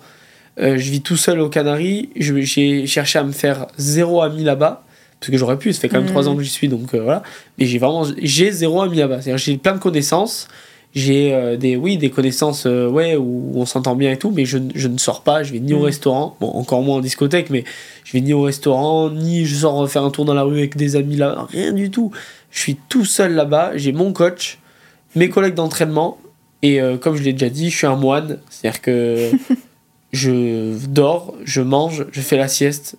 Je 0.56 0.72
vis 0.90 1.00
tout 1.02 1.16
seul 1.16 1.40
aux 1.40 1.48
Canaries. 1.48 2.10
Je- 2.16 2.40
J'ai 2.42 2.86
cherché 2.86 3.18
à 3.18 3.24
me 3.24 3.32
faire 3.32 3.66
zéro 3.76 4.22
ami 4.22 4.44
là-bas. 4.44 4.84
Parce 5.24 5.30
que 5.30 5.38
j'aurais 5.38 5.58
pu, 5.58 5.72
ça 5.72 5.80
fait 5.80 5.88
quand 5.88 5.96
même 5.96 6.04
Mhm. 6.04 6.10
3 6.10 6.28
ans 6.28 6.36
que 6.36 6.42
j'y 6.42 6.50
suis, 6.50 6.68
donc 6.68 6.94
euh, 6.94 7.00
voilà. 7.00 7.22
Mais 7.56 7.64
j'ai 7.64 7.78
vraiment 7.78 8.04
j'ai 8.18 8.50
zéro 8.50 8.82
ami 8.82 8.98
là-bas. 8.98 9.22
C'est-à-dire 9.22 9.38
j'ai 9.38 9.56
plein 9.56 9.72
de 9.72 9.78
connaissances. 9.78 10.48
j'ai 10.94 11.32
euh, 11.32 11.56
des 11.56 11.76
oui 11.76 11.96
des 11.96 12.10
connaissances 12.10 12.66
euh, 12.66 12.88
ouais 12.88 13.16
où 13.16 13.52
on 13.54 13.66
s'entend 13.66 13.96
bien 13.96 14.12
et 14.12 14.16
tout 14.16 14.30
mais 14.30 14.44
je, 14.44 14.58
je, 14.76 14.86
ne 14.86 14.96
sors 14.96 15.22
pas 15.22 15.42
je 15.42 15.52
vais 15.52 15.58
ni 15.58 15.74
au 15.74 15.80
mm. 15.80 15.84
restaurant 15.86 16.36
bon 16.40 16.48
encore 16.50 16.82
moins 16.82 16.98
en 16.98 17.00
discothèque 17.00 17.50
mais 17.50 17.64
je 18.04 18.12
vais 18.12 18.20
ni 18.20 18.32
au 18.32 18.42
restaurant 18.42 19.10
ni 19.10 19.44
je 19.44 19.56
sors 19.56 19.90
faire 19.90 20.04
un 20.04 20.10
tour 20.10 20.24
dans 20.24 20.34
la 20.34 20.44
rue 20.44 20.58
avec 20.58 20.76
des 20.76 20.94
amis 20.94 21.16
là 21.16 21.48
rien 21.50 21.72
du 21.72 21.90
tout 21.90 22.12
je 22.52 22.60
suis 22.60 22.76
tout 22.88 23.04
seul 23.04 23.34
là-bas 23.34 23.72
j'ai 23.74 23.90
mon 23.90 24.12
coach 24.12 24.58
mes 25.16 25.28
collègues 25.28 25.54
d'entraînement 25.54 26.18
et 26.62 26.80
euh, 26.80 26.96
comme 26.96 27.16
je 27.16 27.24
l'ai 27.24 27.32
déjà 27.32 27.50
dit 27.50 27.70
je 27.70 27.76
suis 27.76 27.88
un 27.88 27.96
moine 27.96 28.38
c'est 28.48 28.68
à 28.68 28.70
dire 28.70 28.80
que 28.80 29.32
je 30.12 30.76
dors 30.86 31.34
je 31.44 31.60
mange 31.60 32.06
je 32.12 32.20
fais 32.20 32.36
la 32.36 32.46
sieste 32.46 32.98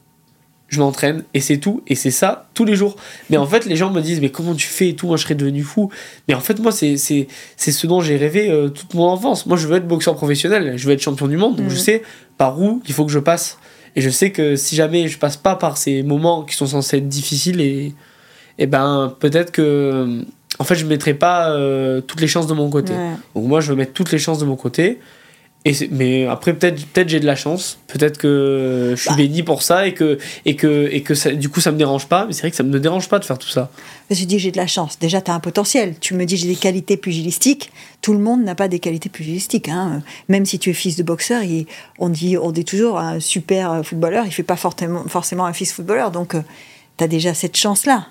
je 0.76 0.80
m'entraîne 0.80 1.24
et 1.34 1.40
c'est 1.40 1.58
tout 1.58 1.82
et 1.88 1.96
c'est 1.96 2.12
ça 2.12 2.48
tous 2.54 2.66
les 2.66 2.76
jours. 2.76 2.96
Mais 3.30 3.38
en 3.38 3.46
fait 3.46 3.66
les 3.66 3.76
gens 3.76 3.92
me 3.92 4.02
disent 4.02 4.22
mais 4.22 4.30
comment 4.30 4.54
tu 4.54 4.68
fais 4.68 4.90
et 4.90 4.96
tout 4.96 5.08
moi 5.08 5.18
je 5.18 5.24
serais 5.24 5.36
devenu 5.36 5.64
fou. 5.64 5.90
Mais 6.28 6.34
en 6.34 6.40
fait 6.40 6.60
moi 6.60 6.72
c'est 6.72 6.98
c'est 6.98 7.28
ce 7.58 7.88
dont 7.88 8.02
j'ai 8.02 8.18
rêvé 8.18 8.50
euh, 8.50 8.70
toute 8.70 8.94
mon 8.94 9.06
enfance. 9.06 9.46
Moi 9.46 9.58
je 9.58 9.68
veux 9.68 9.78
être 9.78 9.88
boxeur 9.88 10.16
professionnel 10.16 10.78
je 10.78 10.88
veux 10.88 10.94
être 10.94 11.02
champion 11.02 11.28
du 11.28 11.38
monde 11.38 11.56
donc 11.56 11.70
je 11.70 11.76
mhm. 11.76 11.82
sais 11.82 12.04
par 12.38 12.62
où 12.62 12.82
il 12.88 12.94
faut 12.94 13.06
que 13.06 13.12
je 13.12 13.20
passe. 13.20 13.58
Et 13.96 14.02
je 14.02 14.10
sais 14.10 14.32
que 14.32 14.56
si 14.56 14.76
jamais 14.76 15.08
je 15.08 15.18
passe 15.18 15.38
pas 15.38 15.56
par 15.56 15.78
ces 15.78 16.04
moments 16.04 16.44
qui 16.44 16.56
sont 16.56 16.68
censés 16.68 16.98
être 16.98 17.08
difficiles 17.08 17.62
et 17.62 17.94
et 18.58 18.68
ben 18.68 19.14
peut-être 19.20 19.52
que 19.52 20.24
en 20.60 20.64
fait 20.64 20.76
je 20.76 20.86
mettrai 20.86 21.14
pas 21.14 21.50
euh, 21.50 22.02
toutes 22.02 22.22
les 22.22 22.28
chances 22.28 22.48
de 22.48 22.54
mon 22.54 22.70
côté. 22.70 22.94
Donc 23.36 23.46
moi 23.46 23.62
je 23.62 23.72
veux 23.72 23.78
mettre 23.78 23.94
toutes 23.94 24.12
les 24.12 24.20
chances 24.20 24.40
de 24.40 24.46
mon 24.46 24.56
côté 24.56 25.00
et 25.68 25.74
mais 25.90 26.28
après, 26.28 26.54
peut-être 26.54 26.86
peut 26.86 27.04
j'ai 27.08 27.20
de 27.20 27.26
la 27.26 27.36
chance. 27.36 27.80
Peut-être 27.88 28.20
que 28.20 28.94
je 28.96 29.02
suis 29.02 29.10
bah. 29.10 29.16
béni 29.16 29.42
pour 29.42 29.64
ça 29.64 29.88
et 29.88 29.96
que, 29.96 30.20
et 30.46 30.56
que, 30.56 30.88
et 30.92 31.02
que 31.02 31.16
ça, 31.16 31.32
du 31.32 31.50
coup, 31.50 31.60
ça 31.60 31.72
me 31.72 31.78
dérange 31.78 32.06
pas. 32.06 32.28
Mais 32.28 32.34
c'est 32.34 32.42
vrai 32.42 32.52
que 32.52 32.56
ça 32.56 32.62
me 32.62 32.80
dérange 32.80 33.10
pas 33.10 33.18
de 33.18 33.26
faire 33.26 33.40
tout 33.40 33.50
ça. 33.50 33.72
Je 34.12 34.24
dis 34.26 34.38
j'ai 34.38 34.52
de 34.52 34.58
la 34.58 34.68
chance. 34.68 35.00
Déjà, 35.00 35.22
tu 35.22 35.32
as 35.32 35.34
un 35.34 35.40
potentiel. 35.40 35.96
Tu 36.00 36.14
me 36.14 36.26
dis 36.26 36.38
j'ai 36.38 36.48
des 36.48 36.56
qualités 36.56 36.98
pugilistiques. 36.98 37.72
Tout 38.04 38.14
le 38.14 38.20
monde 38.20 38.44
n'a 38.44 38.54
pas 38.54 38.68
des 38.68 38.78
qualités 38.78 39.10
pugilistiques. 39.10 39.68
Hein. 39.68 40.04
Même 40.30 40.46
si 40.46 40.60
tu 40.60 40.70
es 40.70 40.74
fils 40.74 40.98
de 40.98 41.04
boxeur, 41.04 41.42
on, 41.98 42.10
dit, 42.10 42.38
on 42.38 42.52
dit 42.52 42.66
toujours 42.66 43.00
un 43.00 43.20
super 43.20 43.84
footballeur, 43.84 44.26
il 44.28 44.32
fait 44.32 44.44
pas 44.44 44.58
forcément, 44.58 45.08
forcément 45.08 45.46
un 45.48 45.54
fils 45.54 45.74
footballeur. 45.74 46.12
Donc, 46.12 46.36
euh, 46.36 46.42
tu 46.98 47.04
as 47.04 47.08
déjà 47.08 47.34
cette 47.34 47.58
chance-là. 47.58 48.08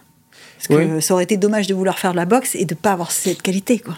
Parce 0.56 0.80
que 0.80 1.00
ça 1.00 1.14
aurait 1.14 1.24
été 1.24 1.36
dommage 1.36 1.68
de 1.68 1.74
vouloir 1.74 1.98
faire 1.98 2.12
de 2.12 2.16
la 2.16 2.24
boxe 2.24 2.56
et 2.56 2.64
de 2.64 2.74
pas 2.74 2.92
avoir 2.92 3.12
cette 3.12 3.42
qualité. 3.42 3.78
quoi. 3.78 3.94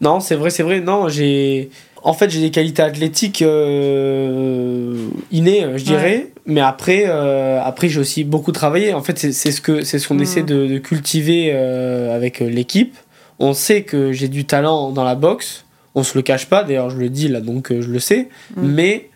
Non, 0.00 0.20
c'est 0.20 0.36
vrai, 0.36 0.50
c'est 0.50 0.62
vrai. 0.62 0.80
Non, 0.80 1.08
j'ai 1.08 1.70
en 2.04 2.12
fait, 2.12 2.28
j'ai 2.28 2.40
des 2.40 2.50
qualités 2.50 2.82
athlétiques 2.82 3.40
euh, 3.40 5.08
innées, 5.32 5.66
je 5.76 5.84
dirais. 5.84 6.32
Mais 6.44 6.60
après, 6.60 7.04
euh, 7.06 7.58
après 7.64 7.88
j'ai 7.88 7.98
aussi 7.98 8.24
beaucoup 8.24 8.52
travaillé. 8.52 8.92
En 8.92 9.02
fait, 9.02 9.18
c'est 9.18 9.32
ce 9.50 9.62
qu'on 9.62 9.82
ce 9.82 10.06
qu'on 10.06 10.16
mm. 10.16 10.22
essaie 10.22 10.42
de, 10.42 10.78
cultiver 10.78 11.50
euh, 11.54 12.14
avec 12.14 12.40
l'équipe. 12.40 12.94
On 13.38 13.54
sait 13.54 13.82
que 13.82 14.12
j'ai 14.12 14.28
du 14.28 14.44
talent 14.44 14.90
dans 14.90 15.02
la 15.02 15.14
boxe. 15.14 15.64
On 15.94 16.02
se 16.02 16.16
le 16.16 16.20
cache 16.20 16.46
pas. 16.46 16.62
D'ailleurs, 16.62 16.90
je 16.90 16.98
le 16.98 17.08
dis 17.08 17.28
là, 17.28 17.40
donc 17.40 17.72
je 17.72 17.88
le 17.88 17.98
sais. 17.98 18.28
Mm. 18.54 18.66
Mais 18.66 19.08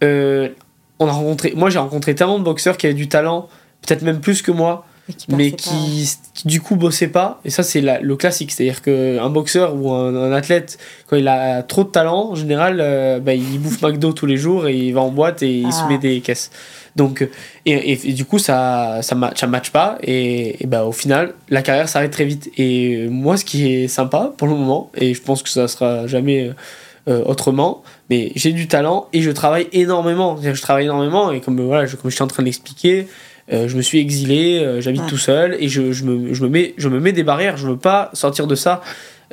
on 0.00 1.06
a 1.06 1.12
rencontré. 1.12 1.52
Moi, 1.54 1.68
j'ai 1.68 1.78
rencontré 1.78 2.14
tellement 2.14 2.38
de 2.38 2.44
boxeurs 2.44 2.78
qui 2.78 2.86
avaient 2.86 2.94
du 2.94 3.08
talent, 3.08 3.48
peut-être 3.82 4.00
même 4.00 4.20
plus 4.20 4.40
que 4.40 4.50
moi 4.50 4.86
mais 5.28 5.52
qui, 5.52 6.08
du 6.44 6.60
coup 6.60 6.76
bossait 6.76 7.08
pas. 7.08 7.40
Et 7.44 7.50
ça, 7.50 7.62
c'est 7.62 7.80
le 7.80 8.16
classique. 8.16 8.52
C'est-à-dire 8.52 8.82
qu'un 8.82 9.30
boxeur 9.30 9.74
ou 9.74 9.92
un, 9.92 10.32
athlète, 10.32 10.78
quand 11.06 11.16
il 11.16 11.28
a 11.28 11.62
trop 11.62 11.84
de 11.84 11.88
talent, 11.88 12.30
en 12.30 12.34
général, 12.34 12.78
euh, 12.80 13.20
bah, 13.20 13.34
il 13.34 13.60
bouffe 13.60 13.82
McDo 13.82 14.12
tous 14.12 14.26
les 14.26 14.36
jours 14.36 14.66
et 14.66 14.76
il 14.76 14.92
va 14.92 15.00
en 15.00 15.10
boîte 15.10 15.42
et 15.42 15.58
il 15.58 15.72
se 15.72 15.80
ah. 15.82 15.88
met 15.88 15.98
des 15.98 16.20
caisses. 16.20 16.50
Donc, 16.96 17.28
et, 17.66 17.92
et, 17.92 18.12
du 18.14 18.24
coup, 18.24 18.38
ça 18.38 19.00
ça 19.02 19.14
match, 19.14 19.40
ça 19.40 19.46
match 19.46 19.70
pas. 19.70 19.98
Et, 20.02 20.62
et 20.62 20.66
bah, 20.66 20.84
au 20.84 20.92
final, 20.92 21.34
la 21.50 21.62
carrière 21.62 21.88
s'arrête 21.88 22.10
très 22.10 22.24
vite. 22.24 22.50
Et 22.56 23.06
moi, 23.08 23.36
ce 23.36 23.44
qui 23.44 23.72
est 23.72 23.88
sympa 23.88 24.32
pour 24.36 24.48
le 24.48 24.54
moment, 24.54 24.90
et 24.96 25.14
je 25.14 25.22
pense 25.22 25.42
que 25.42 25.48
ça 25.48 25.68
sera 25.68 26.06
jamais. 26.06 26.50
Euh, 27.08 27.22
autrement, 27.24 27.84
mais 28.10 28.32
j'ai 28.34 28.50
du 28.50 28.66
talent 28.66 29.06
et 29.12 29.22
je 29.22 29.30
travaille 29.30 29.68
énormément. 29.70 30.36
Je 30.42 30.60
travaille 30.60 30.86
énormément 30.86 31.30
et 31.30 31.40
comme, 31.40 31.60
voilà, 31.60 31.86
je, 31.86 31.94
comme 31.94 32.10
je 32.10 32.16
suis 32.16 32.24
en 32.24 32.26
train 32.26 32.42
de 32.42 32.46
l'expliquer, 32.46 33.06
euh, 33.52 33.68
je 33.68 33.76
me 33.76 33.82
suis 33.82 34.00
exilé, 34.00 34.58
euh, 34.58 34.80
j'habite 34.80 35.06
tout 35.06 35.18
seul 35.18 35.56
et 35.60 35.68
je, 35.68 35.92
je, 35.92 36.04
me, 36.04 36.34
je, 36.34 36.42
me 36.42 36.48
mets, 36.48 36.74
je 36.76 36.88
me 36.88 36.98
mets 36.98 37.12
des 37.12 37.22
barrières, 37.22 37.56
je 37.56 37.68
veux 37.68 37.76
pas 37.76 38.10
sortir 38.12 38.46
de 38.46 38.54
ça. 38.54 38.80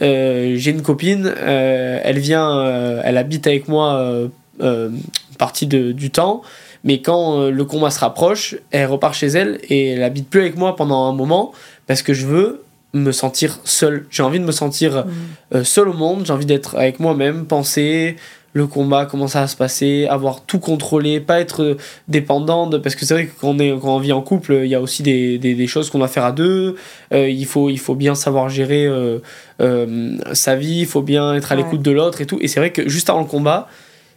Euh, 0.02 0.54
j'ai 0.56 0.72
une 0.72 0.82
copine, 0.82 1.34
elle 1.38 2.20
vient, 2.20 3.02
elle 3.04 3.18
habite 3.18 3.48
avec 3.48 3.68
moi 3.68 4.30
une 4.60 5.02
partie 5.38 5.68
de, 5.68 5.92
du 5.92 6.12
temps, 6.12 6.42
mais 6.84 7.02
quand 7.02 7.48
le 7.50 7.66
combat 7.66 7.90
se 7.90 8.00
rapproche, 8.00 8.56
elle 8.72 8.88
repart 8.88 9.16
chez 9.16 9.28
elle 9.28 9.60
et 9.70 9.92
elle 9.92 10.04
habite 10.04 10.30
plus 10.30 10.42
avec 10.42 10.58
moi 10.58 10.76
pendant 10.76 11.06
un 11.06 11.14
moment 11.14 11.54
parce 11.88 12.02
que 12.02 12.14
je 12.14 12.26
veux 12.26 12.64
me 12.94 13.12
sentir 13.12 13.60
seul. 13.64 14.06
J'ai 14.12 14.22
envie 14.22 14.40
de 14.40 14.46
me 14.46 14.52
sentir 14.52 15.06
mmh. 15.52 15.64
seul 15.64 15.90
au 15.90 15.94
monde, 15.94 16.26
j'ai 16.26 16.34
envie 16.34 16.46
d'être 16.46 16.76
avec 16.76 17.00
moi-même, 17.00 17.46
penser, 17.46 18.16
le 18.54 18.68
combat, 18.68 19.08
comment 19.08 19.28
ça 19.28 19.42
va 19.42 19.48
se 19.48 19.56
passer, 19.56 20.06
avoir 20.08 20.42
tout 20.42 20.60
contrôlé, 20.60 21.20
pas 21.20 21.40
être 21.40 21.76
dépendant 22.08 22.68
de... 22.68 22.78
Parce 22.78 22.96
que 22.96 23.04
c'est 23.04 23.16
vrai 23.16 23.26
que 23.26 23.32
quand 23.40 23.50
on, 23.50 23.60
est, 23.60 23.72
quand 23.72 23.96
on 23.96 24.00
vit 24.00 24.14
en 24.14 24.22
couple, 24.22 24.62
il 24.64 24.70
y 24.70 24.76
a 24.76 24.82
aussi 24.82 25.02
des, 25.02 25.40
des, 25.40 25.56
des 25.56 25.68
choses 25.68 25.90
qu'on 25.90 25.98
doit 25.98 26.08
faire 26.08 26.24
à 26.24 26.32
deux. 26.32 26.76
Euh, 27.14 27.28
il, 27.28 27.48
faut, 27.48 27.72
il 27.72 27.80
faut 27.80 27.96
bien 27.96 28.14
savoir 28.14 28.50
gérer 28.50 28.86
euh, 28.86 29.20
euh, 29.60 30.18
sa 30.34 30.56
vie, 30.56 30.82
il 30.82 30.86
faut 30.86 31.02
bien 31.02 31.34
être 31.34 31.52
à 31.52 31.56
l'écoute 31.56 31.82
de 31.82 31.92
l'autre 31.92 32.22
et 32.22 32.28
tout. 32.28 32.38
Et 32.42 32.48
c'est 32.48 32.60
vrai 32.60 32.72
que 32.72 32.88
juste 32.88 33.10
avant 33.10 33.22
le 33.22 33.28
combat, 33.28 33.68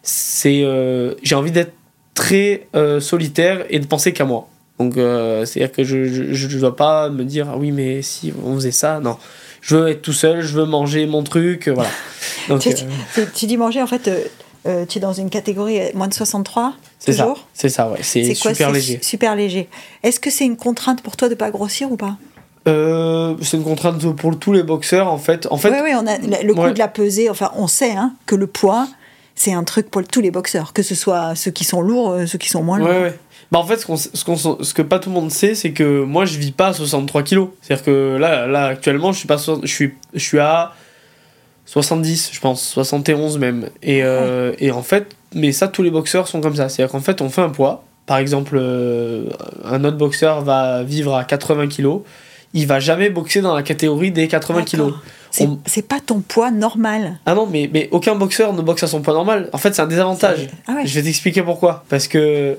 c'est 0.03 0.65
j'ai 1.23 1.35
envie 1.35 1.51
d'être 1.51 1.73
très 2.15 2.69
solitaire 3.01 3.65
et 3.71 3.81
de 3.81 3.87
penser 3.87 4.13
qu'à 4.13 4.25
moi. 4.25 4.49
Donc 4.79 4.95
c'est-à-dire 4.97 5.73
que 5.73 5.83
je 5.83 6.55
ne 6.55 6.61
dois 6.61 6.77
pas 6.77 7.09
me 7.09 7.25
dire, 7.25 7.49
ah 7.51 7.57
oui, 7.57 7.73
mais 7.73 8.03
si 8.03 8.33
on 8.45 8.55
faisait 8.55 8.71
ça, 8.71 9.01
non 9.01 9.17
je 9.67 9.75
veux 9.75 9.89
être 9.89 10.03
tout 10.03 10.13
seul, 10.13 10.43
je 10.43 10.55
veux 10.55 10.65
manger 10.65 11.07
mon 11.07 11.25
truc, 11.25 11.69
voilà. 11.69 11.91
Donc, 12.49 12.61
tu, 12.61 12.69
euh, 12.69 13.25
tu, 13.35 13.47
dis 13.47 13.57
manger, 13.57 13.83
en 13.83 13.89
fait, 13.89 14.07
euh, 14.07 14.21
euh, 14.67 14.87
tu 14.87 14.99
es 14.99 15.01
dans 15.01 15.13
une 15.13 15.29
catégorie 15.29 15.81
moins 15.95 16.07
de 16.07 16.15
63 16.15 16.75
C'est 17.01 17.13
ça, 17.13 17.35
c'est 17.53 17.69
ça, 17.69 17.91
ouais. 17.91 17.99
C'est 18.03 18.33
super 18.35 18.71
léger. 18.71 19.01
Super 19.03 19.35
léger. 19.35 19.69
Est-ce 20.05 20.21
que 20.21 20.31
c'est 20.31 20.45
une 20.45 20.57
contrainte 20.57 21.03
pour 21.03 21.17
toi 21.17 21.29
de 21.29 21.35
pas 21.35 21.51
grossir 21.51 21.91
ou 21.91 21.97
pas? 21.97 22.17
C'est 22.65 23.57
une 23.57 23.65
contrainte 23.65 24.05
pour 24.15 24.39
tous 24.39 24.53
les 24.53 24.65
boxeurs 24.65 25.07
en 25.07 25.19
fait. 25.19 25.47
En 25.53 25.57
fait 25.57 25.71
oui, 25.71 25.79
oui, 25.85 25.91
on 25.95 26.07
a 26.07 26.19
le 26.19 26.55
coup 26.55 26.71
de 26.73 26.79
la 26.79 26.89
pesée. 26.89 27.31
Enfin, 27.31 27.53
on 27.55 27.69
sait 27.69 27.93
hein, 27.93 28.13
que 28.27 28.35
le 28.35 28.49
poids, 28.49 28.89
c'est 29.37 29.53
un 29.53 29.63
truc 29.63 29.89
pour 29.89 30.03
tous 30.05 30.21
les 30.21 30.33
boxeurs, 30.33 30.73
que 30.73 30.83
ce 30.83 30.97
soit 30.97 31.37
ceux 31.37 31.53
qui 31.53 31.63
sont 31.63 31.81
lourds, 31.81 32.17
ceux 32.27 32.39
qui 32.39 32.49
sont 32.49 32.65
moins 32.65 32.79
lourds. 32.79 32.89
Ouais, 32.89 33.19
bah 33.53 33.59
en 33.59 33.65
fait, 33.65 33.77
ce, 33.77 33.97
ce, 33.97 34.57
ce, 34.61 34.75
que 34.75 34.83
pas 34.83 34.99
tout 34.99 35.09
le 35.09 35.15
monde 35.15 35.31
sait, 35.31 35.55
c'est 35.55 35.73
que 35.73 36.03
moi 36.03 36.25
je 36.25 36.39
vis 36.39 36.51
pas 36.51 36.69
à 36.69 36.73
63 36.73 37.23
kilos. 37.23 37.51
C'est-à-dire 37.63 37.85
que 37.85 38.17
là, 38.19 38.47
là 38.47 38.67
actuellement, 38.67 39.13
je 39.13 39.19
suis, 39.19 39.29
pas, 39.29 39.37
je 39.37 39.67
suis, 39.67 39.93
je 40.15 40.19
suis 40.19 40.39
à 40.39 40.73
70, 41.67 42.31
je 42.33 42.41
pense, 42.41 42.63
71 42.63 43.39
même. 43.39 43.69
Et, 43.83 44.03
euh, 44.03 44.53
et 44.59 44.71
en 44.71 44.83
fait, 44.83 45.15
mais 45.35 45.53
ça, 45.53 45.69
tous 45.69 45.83
les 45.83 45.91
boxeurs 45.91 46.29
sont 46.29 46.41
comme 46.41 46.57
ça. 46.57 46.69
C'est-à-dire 46.69 46.93
qu'en 46.93 47.01
fait, 47.01 47.21
on 47.21 47.29
fait 47.29 47.43
un 47.43 47.51
poids. 47.51 47.85
Par 48.07 48.19
exemple, 48.19 48.57
euh, 48.57 49.29
un 49.65 49.85
autre 49.85 49.97
boxeur 49.97 50.43
va 50.43 50.83
vivre 50.83 51.15
à 51.15 51.25
80 51.25 51.67
kilos. 51.69 52.03
Il 52.55 52.67
va 52.67 52.81
jamais 52.81 53.11
boxer 53.11 53.43
dans 53.43 53.55
la 53.55 53.63
catégorie 53.63 54.13
des 54.13 54.29
80 54.29 54.63
kilos. 54.63 54.95
C'est 55.31 55.87
pas 55.87 56.01
ton 56.05 56.21
poids 56.21 56.51
normal. 56.51 57.19
Ah 57.27 57.35
non, 57.35 57.47
mais, 57.47 57.69
mais 57.73 57.89
aucun 57.91 58.15
boxeur 58.15 58.53
ne 58.55 58.63
boxe 58.63 58.85
à 58.85 58.87
son 58.87 59.03
poids 59.03 59.13
normal. 59.13 59.51
En 59.53 59.59
fait, 59.59 59.75
c'est 59.75 59.83
un 59.83 59.87
désavantage. 59.87 60.49
Ah 60.67 60.79
je 60.85 60.95
vais 60.95 61.03
t'expliquer 61.03 61.43
pourquoi. 61.43 61.85
Parce 61.89 62.09
que 62.09 62.57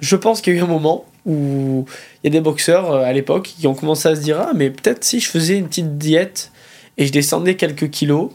je 0.00 0.16
pense 0.16 0.40
qu'il 0.40 0.54
y 0.54 0.56
a 0.56 0.60
eu 0.60 0.62
un 0.62 0.68
moment 0.68 1.04
où 1.24 1.84
il 2.22 2.26
y 2.26 2.28
a 2.28 2.30
des 2.30 2.40
boxeurs 2.40 2.92
euh, 2.92 3.04
à 3.04 3.12
l'époque 3.12 3.54
qui 3.58 3.66
ont 3.66 3.74
commencé 3.74 4.08
à 4.08 4.16
se 4.16 4.20
dire 4.20 4.38
Ah, 4.40 4.52
mais 4.54 4.70
peut-être 4.70 5.04
si 5.04 5.20
je 5.20 5.28
faisais 5.28 5.58
une 5.58 5.68
petite 5.68 5.98
diète 5.98 6.52
et 6.98 7.06
je 7.06 7.12
descendais 7.12 7.56
quelques 7.56 7.90
kilos. 7.90 8.30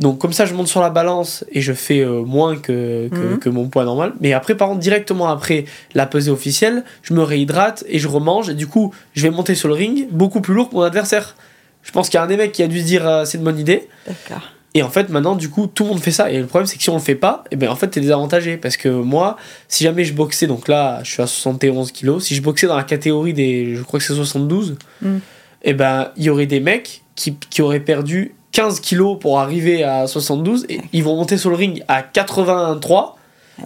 Donc, 0.00 0.18
comme 0.18 0.32
ça, 0.32 0.44
je 0.44 0.54
monte 0.54 0.66
sur 0.66 0.80
la 0.80 0.90
balance 0.90 1.44
et 1.52 1.60
je 1.60 1.72
fais 1.72 2.00
euh, 2.00 2.22
moins 2.22 2.56
que, 2.56 3.08
mhm. 3.12 3.38
que, 3.38 3.48
mon 3.48 3.68
poids 3.68 3.84
normal. 3.84 4.14
Mais 4.20 4.32
après, 4.32 4.56
par 4.56 4.68
contre, 4.68 4.80
directement 4.80 5.28
après 5.28 5.66
la 5.94 6.06
pesée 6.06 6.32
officielle, 6.32 6.82
je 7.02 7.14
me 7.14 7.22
réhydrate 7.22 7.84
et 7.88 8.00
je 8.00 8.08
remange. 8.08 8.48
Et 8.48 8.54
du 8.54 8.66
coup, 8.66 8.92
je 9.12 9.22
vais 9.22 9.30
monter 9.30 9.54
sur 9.54 9.68
le 9.68 9.74
ring 9.74 10.08
beaucoup 10.10 10.40
plus 10.40 10.52
lourd 10.52 10.68
que 10.68 10.74
mon 10.74 10.82
adversaire. 10.82 11.36
Je 11.82 11.92
pense 11.92 12.08
qu'il 12.08 12.18
y 12.18 12.20
a 12.20 12.24
un 12.24 12.26
des 12.26 12.36
mecs 12.36 12.50
qui 12.50 12.64
a 12.64 12.66
dû 12.66 12.80
se 12.80 12.86
dire 12.86 13.06
euh, 13.06 13.24
C'est 13.24 13.38
une 13.38 13.44
bonne 13.44 13.58
idée. 13.58 13.88
D'accord. 14.06 14.53
Et 14.76 14.82
en 14.82 14.90
fait, 14.90 15.08
maintenant, 15.08 15.36
du 15.36 15.50
coup, 15.50 15.68
tout 15.68 15.84
le 15.84 15.90
monde 15.90 16.00
fait 16.00 16.10
ça. 16.10 16.30
Et 16.32 16.38
le 16.38 16.46
problème, 16.46 16.66
c'est 16.66 16.76
que 16.76 16.82
si 16.82 16.90
on 16.90 16.94
le 16.94 17.00
fait 17.00 17.14
pas, 17.14 17.44
et 17.46 17.48
eh 17.52 17.56
ben, 17.56 17.70
en 17.70 17.76
fait, 17.76 17.86
t'es 17.88 18.00
désavantagé. 18.00 18.56
Parce 18.56 18.76
que 18.76 18.88
moi, 18.88 19.36
si 19.68 19.84
jamais 19.84 20.04
je 20.04 20.12
boxais, 20.12 20.48
donc 20.48 20.66
là, 20.66 21.00
je 21.04 21.12
suis 21.12 21.22
à 21.22 21.28
71 21.28 21.92
kilos, 21.92 22.24
si 22.24 22.34
je 22.34 22.42
boxais 22.42 22.66
dans 22.66 22.76
la 22.76 22.82
catégorie 22.82 23.32
des, 23.32 23.76
je 23.76 23.82
crois 23.82 24.00
que 24.00 24.04
c'est 24.04 24.14
72, 24.14 24.76
mm. 25.00 25.06
et 25.06 25.20
eh 25.62 25.74
ben, 25.74 26.10
il 26.16 26.24
y 26.24 26.30
aurait 26.30 26.46
des 26.46 26.58
mecs 26.58 27.02
qui, 27.14 27.36
qui 27.50 27.62
auraient 27.62 27.78
perdu 27.78 28.34
15 28.50 28.80
kilos 28.80 29.16
pour 29.20 29.38
arriver 29.38 29.84
à 29.84 30.08
72, 30.08 30.66
et 30.68 30.80
ils 30.92 31.04
vont 31.04 31.14
monter 31.14 31.38
sur 31.38 31.50
le 31.50 31.56
ring 31.56 31.84
à 31.86 32.02
83, 32.02 33.16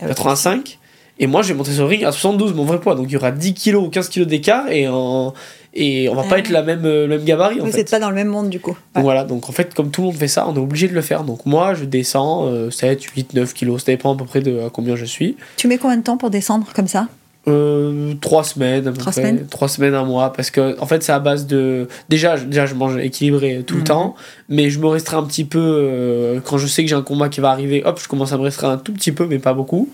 85, 0.00 0.78
et 1.20 1.26
moi, 1.26 1.42
je 1.42 1.48
vais 1.48 1.54
monter 1.54 1.72
sur 1.72 1.84
le 1.84 1.88
ring 1.88 2.04
à 2.04 2.12
72, 2.12 2.54
mon 2.54 2.64
vrai 2.64 2.80
poids. 2.80 2.94
Donc, 2.94 3.06
il 3.08 3.12
y 3.12 3.16
aura 3.16 3.32
10 3.32 3.54
kilos 3.54 3.84
ou 3.84 3.88
15 3.90 4.08
kilos 4.08 4.28
d'écart, 4.28 4.68
et 4.70 4.88
en 4.88 5.32
et 5.78 6.08
on 6.08 6.14
va 6.14 6.24
pas 6.24 6.38
être 6.38 6.50
la 6.50 6.62
même, 6.62 6.84
euh, 6.84 7.06
le 7.06 7.16
même 7.16 7.24
gabarit. 7.24 7.58
Vous 7.60 7.66
n'êtes 7.70 7.90
pas 7.90 8.00
dans 8.00 8.08
le 8.10 8.14
même 8.14 8.28
monde 8.28 8.50
du 8.50 8.60
coup. 8.60 8.76
voilà, 8.94 9.24
donc 9.24 9.48
en 9.48 9.52
fait, 9.52 9.72
comme 9.74 9.90
tout 9.90 10.00
le 10.02 10.08
monde 10.08 10.16
fait 10.16 10.28
ça, 10.28 10.46
on 10.48 10.54
est 10.54 10.58
obligé 10.58 10.88
de 10.88 10.94
le 10.94 11.02
faire. 11.02 11.24
Donc 11.24 11.46
moi, 11.46 11.74
je 11.74 11.84
descends 11.84 12.50
7, 12.70 13.02
8, 13.02 13.34
9 13.34 13.54
kilos, 13.54 13.80
ça 13.84 13.92
dépend 13.92 14.14
à 14.14 14.16
peu 14.16 14.24
près 14.24 14.40
de 14.40 14.60
à 14.66 14.70
combien 14.70 14.96
je 14.96 15.04
suis. 15.04 15.36
Tu 15.56 15.68
mets 15.68 15.78
combien 15.78 15.96
de 15.96 16.02
temps 16.02 16.16
pour 16.16 16.30
descendre 16.30 16.66
comme 16.74 16.88
ça? 16.88 17.08
Euh, 17.46 18.12
trois 18.20 18.44
semaines 18.44 18.86
à 18.88 18.92
peu 18.92 18.98
Trois 18.98 19.12
près. 19.12 19.22
semaines? 19.22 19.46
Trois 19.48 19.68
semaines, 19.68 19.94
un 19.94 20.04
mois. 20.04 20.32
Parce 20.34 20.50
que, 20.50 20.78
en 20.80 20.86
fait, 20.86 21.02
c'est 21.02 21.12
à 21.12 21.18
base 21.18 21.46
de. 21.46 21.88
Déjà, 22.10 22.36
je- 22.36 22.44
déjà 22.44 22.66
je 22.66 22.74
mange 22.74 22.98
équilibré 22.98 23.62
tout 23.66 23.74
le 23.74 23.80
Mhm. 23.80 23.86
temps. 23.86 24.14
Mais 24.50 24.68
je 24.68 24.78
me 24.78 24.86
restreins 24.86 25.18
un 25.18 25.22
petit 25.24 25.44
peu. 25.44 25.58
euh, 25.62 26.40
quand 26.44 26.58
je 26.58 26.66
sais 26.66 26.82
que 26.82 26.90
j'ai 26.90 26.94
un 26.96 27.00
combat 27.02 27.28
qui 27.30 27.40
va 27.40 27.50
arriver, 27.50 27.82
hop, 27.86 28.00
je 28.02 28.08
commence 28.08 28.32
à 28.32 28.36
me 28.36 28.42
restreindre 28.42 28.74
un 28.74 28.78
tout 28.78 28.92
petit 28.92 29.12
peu, 29.12 29.26
mais 29.26 29.38
pas 29.38 29.54
beaucoup. 29.54 29.88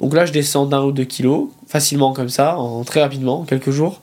Donc 0.00 0.14
là, 0.14 0.26
je 0.26 0.32
descends 0.32 0.66
d'un 0.66 0.82
ou 0.82 0.90
deux 0.90 1.04
kilos, 1.04 1.48
facilement 1.68 2.12
comme 2.12 2.28
ça, 2.30 2.56
en 2.58 2.82
très 2.82 3.00
rapidement, 3.00 3.40
en 3.40 3.44
quelques 3.44 3.70
jours. 3.70 4.00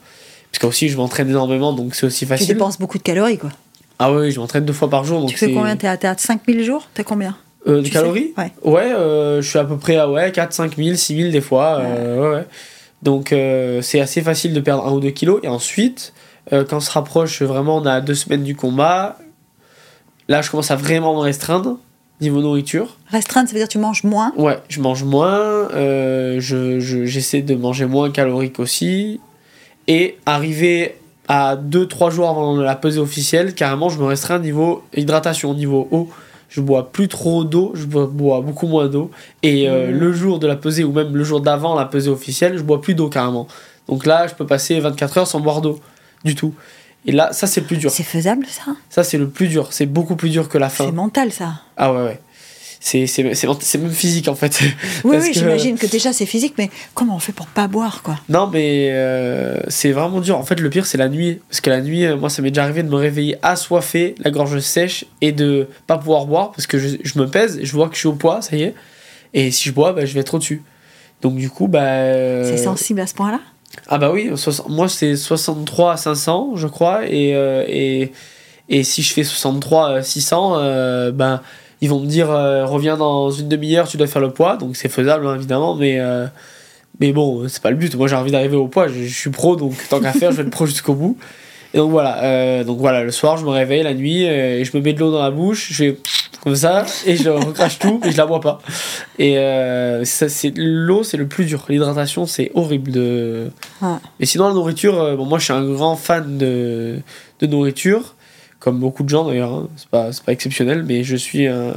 Parce 0.55 0.59
que 0.61 0.67
aussi, 0.67 0.87
je 0.87 0.95
m'entraîne 0.95 1.27
énormément, 1.29 1.73
donc 1.73 1.95
c'est 1.95 2.05
aussi 2.05 2.19
Tu 2.19 2.27
facile. 2.27 2.47
dépenses 2.47 2.79
beaucoup 2.79 2.97
de 2.97 3.03
calories, 3.03 3.37
quoi. 3.37 3.49
Ah 3.99 4.13
oui, 4.13 4.31
je 4.31 4.39
m'entraîne 4.39 4.63
deux 4.63 4.71
fois 4.71 4.89
par 4.89 5.03
jour. 5.03 5.19
Donc 5.19 5.29
tu 5.29 5.35
fais 5.37 5.51
combien? 5.51 5.75
T'es 5.75 5.85
à, 5.87 5.97
t'es 5.97 6.07
à 6.07 6.15
5000 6.17 6.63
jours 6.63 6.87
T'as 6.93 7.03
combien? 7.03 7.35
Euh, 7.67 7.79
de 7.79 7.81
Tu 7.81 7.91
calories? 7.91 8.31
Ouais. 8.37 8.53
Ouais, 8.63 8.93
euh, 8.93 9.41
je 9.41 9.49
suis 9.49 9.59
à 9.59 9.65
peu 9.65 9.75
près 9.75 9.97
à 9.97 10.09
ouais, 10.09 10.31
4, 10.31 10.53
5 10.53 10.77
000, 10.77 10.95
6 10.95 11.17
000 11.17 11.31
des 11.33 11.41
fois. 11.41 11.79
euh, 11.81 12.35
ouais. 12.37 12.45
Donc 13.03 13.33
c'est 13.83 13.99
assez 13.99 14.21
facile 14.21 14.53
de 14.53 14.61
perdre 14.61 14.87
1 14.87 14.93
ou 14.93 15.01
2 15.01 15.09
kilos. 15.09 15.41
Et 15.43 15.49
ensuite, 15.49 16.13
quand 16.51 16.65
on 16.71 16.79
se 16.79 16.89
rapproche 16.91 17.41
vraiment, 17.41 17.75
on 17.75 17.85
a 17.85 17.99
deux 17.99 18.15
semaines 18.15 18.43
du 18.45 18.55
combat. 18.55 19.17
Là, 20.29 20.41
je 20.41 20.49
commence 20.51 20.71
à 20.71 20.77
vraiment 20.77 21.13
me 21.15 21.19
restreindre 21.19 21.77
niveau 22.21 22.39
nourriture. 22.41 22.95
Restreindre, 23.11 23.49
ça 23.49 23.53
veut 23.53 23.59
dire 23.59 23.67
que 23.67 23.73
tu 23.73 23.77
manges 23.77 24.05
moins? 24.05 24.31
Ouais, 24.37 24.57
je 24.69 24.79
mange 24.79 25.03
moins, 25.03 25.37
euh, 25.73 26.37
je, 26.39 26.79
je- 26.79 27.03
j'essaie 27.03 27.41
de 27.41 27.55
manger 27.55 27.85
moins 27.87 28.09
calorique 28.09 28.57
aussi. 28.61 29.19
Et 29.87 30.17
arriver 30.25 30.95
à 31.27 31.55
2-3 31.55 32.11
jours 32.11 32.29
avant 32.29 32.55
la 32.57 32.75
pesée 32.75 32.99
officielle, 32.99 33.53
carrément, 33.55 33.89
je 33.89 33.99
me 33.99 34.05
restreins 34.05 34.39
niveau 34.39 34.83
hydratation, 34.95 35.53
niveau 35.53 35.87
eau. 35.91 36.09
Je 36.49 36.61
bois 36.61 36.91
plus 36.91 37.07
trop 37.07 37.43
d'eau, 37.43 37.71
je 37.73 37.85
bois, 37.85 38.07
bois 38.11 38.41
beaucoup 38.41 38.67
moins 38.67 38.87
d'eau. 38.87 39.09
Et 39.43 39.67
euh, 39.67 39.91
Mhm. 39.91 39.97
le 39.99 40.13
jour 40.13 40.39
de 40.39 40.47
la 40.47 40.55
pesée, 40.55 40.83
ou 40.83 40.91
même 40.91 41.15
le 41.15 41.23
jour 41.23 41.41
d'avant 41.41 41.75
la 41.75 41.85
pesée 41.85 42.09
officielle, 42.09 42.57
je 42.57 42.63
bois 42.63 42.79
plus 42.81 42.93
d'eau 42.93 43.09
carrément. 43.09 43.47
Donc 43.87 44.05
là, 44.05 44.27
je 44.27 44.33
peux 44.35 44.45
passer 44.45 44.79
24 44.79 45.17
heures 45.17 45.27
sans 45.27 45.39
boire 45.39 45.61
d'eau, 45.61 45.79
du 46.23 46.35
tout. 46.35 46.53
Et 47.07 47.11
là, 47.11 47.33
ça 47.33 47.45
c'est 47.45 47.61
le 47.61 47.67
plus 47.67 47.77
dur. 47.77 47.91
C'est 47.91 48.03
faisable, 48.03 48.45
ça? 48.47 48.75
Ça 48.89 49.03
c'est 49.03 49.17
le 49.17 49.27
plus 49.27 49.47
dur. 49.47 49.67
C'est 49.71 49.85
beaucoup 49.85 50.15
plus 50.15 50.29
dur 50.29 50.47
que 50.49 50.57
la 50.57 50.69
C'est 50.69 50.85
fin. 50.85 50.91
mental, 50.91 51.31
ça. 51.31 51.53
Ah 51.77 51.91
ouais, 51.93 52.01
ouais. 52.03 52.19
C'est, 52.87 53.77
même 53.79 53.89
physique 53.89 54.27
en 54.27 54.35
fait. 54.35 54.61
Oui, 55.03 55.17
oui, 55.19 55.31
j'imagine 55.33 55.75
que 55.75 55.87
déjà 55.87 56.13
c'est 56.13 56.27
physique, 56.27 56.53
mais 56.59 56.69
comment 56.93 57.15
on 57.15 57.19
fait 57.19 57.31
pour 57.31 57.47
pas 57.47 57.67
boire, 57.67 58.03
quoi 58.03 58.19
Non, 58.29 58.47
mais 58.47 58.89
euh, 58.91 59.59
c'est 59.69 59.91
vraiment 59.91 60.19
dur. 60.19 60.37
En 60.37 60.43
fait, 60.43 60.59
le 60.59 60.69
pire, 60.69 60.85
c'est 60.85 60.99
la 60.99 61.09
nuit. 61.09 61.39
Parce 61.49 61.61
que 61.61 61.71
la 61.71 61.81
nuit, 61.81 62.05
euh, 62.05 62.15
moi, 62.15 62.29
ça 62.29 62.43
m'est 62.43 62.51
déjà 62.51 62.61
arrivé 62.61 62.83
de 62.83 62.89
me 62.89 62.95
réveiller 62.95 63.37
assoiffé, 63.41 64.13
la 64.19 64.29
gorge 64.29 64.59
sèche, 64.59 65.05
et 65.21 65.31
de 65.31 65.67
pas 65.87 65.97
pouvoir 65.97 66.27
boire 66.27 66.51
parce 66.51 66.67
que 66.67 66.77
je, 66.77 66.97
je 67.03 67.17
me 67.17 67.27
pèse, 67.27 67.59
je 67.63 67.71
vois 67.71 67.89
que 67.89 67.95
je 67.95 68.01
suis 68.01 68.07
au 68.07 68.13
poids, 68.13 68.43
ça 68.43 68.55
y 68.55 68.61
est. 68.61 68.75
Et 69.33 69.49
si 69.49 69.69
je 69.69 69.73
bois, 69.73 69.93
bah, 69.93 70.05
je 70.05 70.13
vais 70.13 70.19
être 70.19 70.35
au-dessus. 70.35 70.61
Donc, 71.23 71.37
du 71.37 71.49
coup, 71.49 71.67
bah. 71.67 71.81
euh, 71.81 72.55
C'est 72.55 72.63
sensible 72.63 72.99
à 72.99 73.07
ce 73.07 73.15
point-là 73.15 73.39
Ah, 73.87 73.97
bah 73.97 74.11
oui, 74.11 74.29
moi, 74.69 74.87
c'est 74.89 75.15
63 75.15 75.93
à 75.93 75.97
500, 75.97 76.51
je 76.55 76.67
crois. 76.67 77.07
Et, 77.07 77.33
euh, 77.33 77.65
et, 77.67 78.11
et 78.69 78.83
si 78.83 79.01
je 79.01 79.11
fais 79.11 79.23
63 79.23 79.89
à 79.89 80.03
600, 80.03 80.57
euh, 80.59 81.11
ben. 81.11 81.41
Ils 81.81 81.89
vont 81.89 81.99
me 81.99 82.05
dire, 82.07 82.31
euh, 82.31 82.65
reviens 82.65 82.97
dans 82.97 83.29
une 83.31 83.49
demi-heure, 83.49 83.87
tu 83.87 83.97
dois 83.97 84.07
faire 84.07 84.21
le 84.21 84.31
poids. 84.31 84.57
Donc, 84.57 84.75
c'est 84.75 84.89
faisable, 84.89 85.27
hein, 85.27 85.35
évidemment. 85.35 85.75
Mais. 85.75 85.99
euh, 85.99 86.27
mais 87.01 87.11
bon, 87.11 87.45
c'est 87.49 87.61
pas 87.61 87.71
le 87.71 87.75
but. 87.75 87.93
Moi, 87.95 88.07
j'ai 88.07 88.15
envie 88.15 88.31
d'arriver 88.31 88.55
au 88.55 88.67
poids. 88.67 88.87
Je, 88.87 89.03
je 89.03 89.13
suis 89.13 89.29
pro, 89.29 89.57
donc 89.57 89.73
tant 89.89 89.99
qu'à 89.99 90.13
faire, 90.13 90.31
je 90.31 90.37
vais 90.37 90.43
être 90.43 90.49
pro 90.49 90.65
jusqu'au 90.65 90.93
bout. 90.93 91.17
Et 91.73 91.77
donc 91.77 91.91
voilà. 91.91 92.23
euh, 92.23 92.63
donc 92.63 92.77
voilà, 92.79 93.03
le 93.03 93.11
soir, 93.11 93.35
je 93.35 93.43
me 93.43 93.49
réveille 93.49 93.83
la 93.83 93.93
nuit 93.93 94.25
euh, 94.25 94.59
et 94.59 94.63
je 94.63 94.75
me 94.77 94.81
mets 94.81 94.93
de 94.93 95.01
l'eau 95.01 95.11
dans 95.11 95.21
la 95.21 95.29
bouche. 95.29 95.67
Je 95.71 95.75
fais 95.75 95.97
comme 96.41 96.55
ça 96.55 96.85
et 97.05 97.17
je 97.17 97.29
recrache 97.29 97.79
tout 97.79 97.99
et 98.05 98.11
je 98.11 98.17
la 98.17 98.25
bois 98.25 98.39
pas. 98.39 98.61
Et 99.19 99.37
euh, 99.39 100.05
ça, 100.05 100.29
c'est 100.29 100.53
l'eau, 100.55 101.03
c'est 101.03 101.17
le 101.17 101.27
plus 101.27 101.43
dur. 101.43 101.65
L'hydratation, 101.67 102.25
c'est 102.25 102.49
horrible 102.53 102.91
de. 102.91 103.49
Ouais. 103.81 103.89
Et 104.21 104.25
sinon, 104.25 104.47
la 104.47 104.53
nourriture, 104.53 105.01
euh, 105.01 105.15
bon, 105.17 105.25
moi, 105.25 105.37
je 105.37 105.43
suis 105.43 105.53
un 105.53 105.65
grand 105.69 105.97
fan 105.97 106.37
de, 106.37 106.99
de 107.41 107.45
nourriture, 107.47 108.14
comme 108.65 108.79
beaucoup 108.79 109.03
de 109.03 109.09
gens 109.09 109.25
d'ailleurs. 109.27 109.53
hein. 109.53 109.67
C'est 109.77 109.87
pas, 109.89 110.09
exceptionnel, 110.27 110.83
mais 110.83 111.03
je 111.03 111.15
suis. 111.15 111.47
euh, 111.47 111.71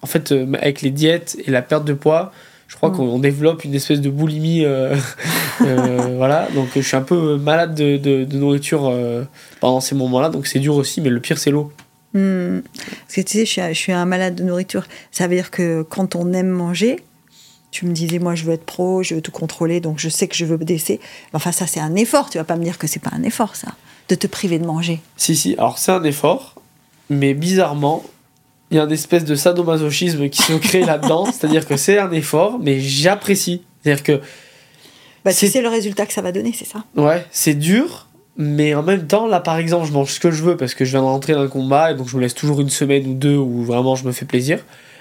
en 0.00 0.06
fait, 0.06 0.32
euh, 0.32 0.46
avec 0.54 0.80
les 0.82 0.90
diètes 0.90 1.36
et 1.46 1.50
la 1.50 1.60
perte 1.62 1.84
de 1.84 1.92
poids, 1.92 2.32
je 2.68 2.76
crois 2.76 2.88
Mm. 2.88 2.96
qu'on 2.96 3.18
développe 3.18 3.64
une 3.64 3.74
espèce 3.74 4.00
de 4.00 4.08
boulimie. 4.08 4.64
euh, 4.64 4.96
voilà, 6.16 6.48
donc 6.54 6.68
je 6.74 6.80
suis 6.80 6.96
un 6.96 7.02
peu 7.02 7.36
malade 7.36 7.74
de, 7.74 7.98
de, 7.98 8.24
de 8.24 8.36
nourriture 8.38 8.90
pendant 9.60 9.80
ces 9.80 9.94
moments-là, 9.94 10.30
donc 10.30 10.46
c'est 10.46 10.58
dur 10.58 10.74
aussi, 10.76 11.00
mais 11.02 11.10
le 11.10 11.20
pire, 11.20 11.36
c'est 11.38 11.50
l'eau. 11.50 11.70
Hmm. 12.14 12.60
Parce 13.06 13.14
que 13.16 13.20
tu 13.20 13.32
sais, 13.38 13.44
je 13.44 13.50
suis, 13.50 13.62
je 13.68 13.78
suis 13.78 13.92
un 13.92 14.04
malade 14.06 14.34
de 14.34 14.42
nourriture. 14.42 14.84
Ça 15.10 15.28
veut 15.28 15.34
dire 15.34 15.50
que 15.50 15.82
quand 15.82 16.16
on 16.16 16.32
aime 16.32 16.48
manger, 16.48 16.96
tu 17.70 17.86
me 17.86 17.92
disais, 17.92 18.18
moi, 18.18 18.34
je 18.34 18.44
veux 18.44 18.52
être 18.54 18.64
pro, 18.64 19.02
je 19.02 19.14
veux 19.14 19.20
tout 19.22 19.30
contrôler, 19.32 19.80
donc 19.80 19.98
je 19.98 20.08
sais 20.08 20.28
que 20.28 20.34
je 20.34 20.44
veux 20.46 20.56
baisser. 20.58 20.98
Enfin, 21.34 21.52
ça, 21.52 21.66
c'est 21.66 21.80
un 21.80 21.94
effort. 21.94 22.28
Tu 22.30 22.36
vas 22.38 22.44
pas 22.44 22.56
me 22.56 22.64
dire 22.64 22.76
que 22.78 22.86
c'est 22.86 23.00
pas 23.02 23.12
un 23.14 23.22
effort, 23.22 23.54
ça, 23.56 23.68
de 24.08 24.14
te 24.14 24.26
priver 24.26 24.58
de 24.58 24.66
manger. 24.66 25.00
Si, 25.16 25.34
si, 25.36 25.54
alors 25.58 25.78
c'est 25.78 25.92
un 25.92 26.04
effort, 26.04 26.54
mais 27.10 27.34
bizarrement, 27.34 28.02
il 28.70 28.76
y 28.76 28.80
a 28.80 28.84
une 28.84 28.92
espèce 28.92 29.24
de 29.24 29.34
sadomasochisme 29.34 30.28
qui 30.28 30.42
se 30.42 30.52
crée 30.54 30.84
là-dedans, 30.84 31.26
c'est-à-dire 31.32 31.66
que 31.66 31.76
c'est 31.76 31.98
un 31.98 32.10
effort, 32.12 32.58
mais 32.60 32.80
j'apprécie. 32.80 33.62
C'est-à-dire 33.82 34.02
que, 34.02 34.20
Bah, 35.24 35.32
tu 35.32 35.38
C'est- 35.38 35.48
sais 35.48 35.62
le 35.62 35.68
résultat 35.68 36.06
que 36.06 36.12
ça 36.12 36.22
va 36.22 36.32
donner, 36.32 36.52
c'est 36.56 36.66
ça? 36.66 36.84
Ouais, 36.96 37.24
c'est 37.30 37.54
dur, 37.54 38.08
mais 38.36 38.74
en 38.74 38.82
même 38.82 39.06
temps, 39.06 39.26
là 39.26 39.40
par 39.40 39.56
exemple, 39.58 39.86
je 39.86 39.92
mange 39.92 40.10
ce 40.12 40.20
que 40.20 40.30
je 40.30 40.42
veux 40.42 40.56
parce 40.56 40.74
que 40.74 40.84
je 40.84 40.90
viens 40.92 41.00
de 41.00 41.06
rentrer 41.06 41.34
dans 41.34 41.42
un 41.42 41.48
combat 41.48 41.92
et 41.92 41.94
donc 41.94 42.08
je 42.08 42.16
me 42.16 42.22
laisse 42.22 42.34
toujours 42.34 42.60
une 42.60 42.70
semaine 42.70 43.06
ou 43.06 43.14
deux 43.14 43.36
où 43.36 43.62
vraiment 43.62 43.94
je 43.94 44.04
me 44.04 44.12
fais 44.12 44.24
plaisir. 44.24 44.58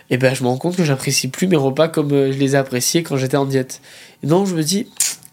Et 0.09 0.17
ben 0.17 0.35
je 0.35 0.43
me 0.43 0.49
rends 0.49 0.57
compte 0.57 0.75
que 0.75 0.83
j'apprécie 0.83 1.29
plus 1.29 1.47
mes 1.47 1.55
repas 1.55 1.87
comme 1.87 2.11
euh, 2.11 2.33
je 2.33 2.37
les 2.37 2.53
ai 2.55 2.57
appréciés 2.57 3.01
quand 3.01 3.15
j'étais 3.15 3.37
en 3.37 3.45
diète. 3.45 3.79
Et 4.23 4.27
donc 4.27 4.45
je 4.45 4.53
me 4.55 4.61
dis, 4.61 4.87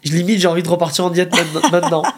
je 0.05 0.13
limite 0.13 0.39
j'ai 0.39 0.47
envie 0.47 0.63
de 0.63 0.69
repartir 0.69 1.03
en 1.05 1.09
diète 1.09 1.33
maintenant. 1.71 2.03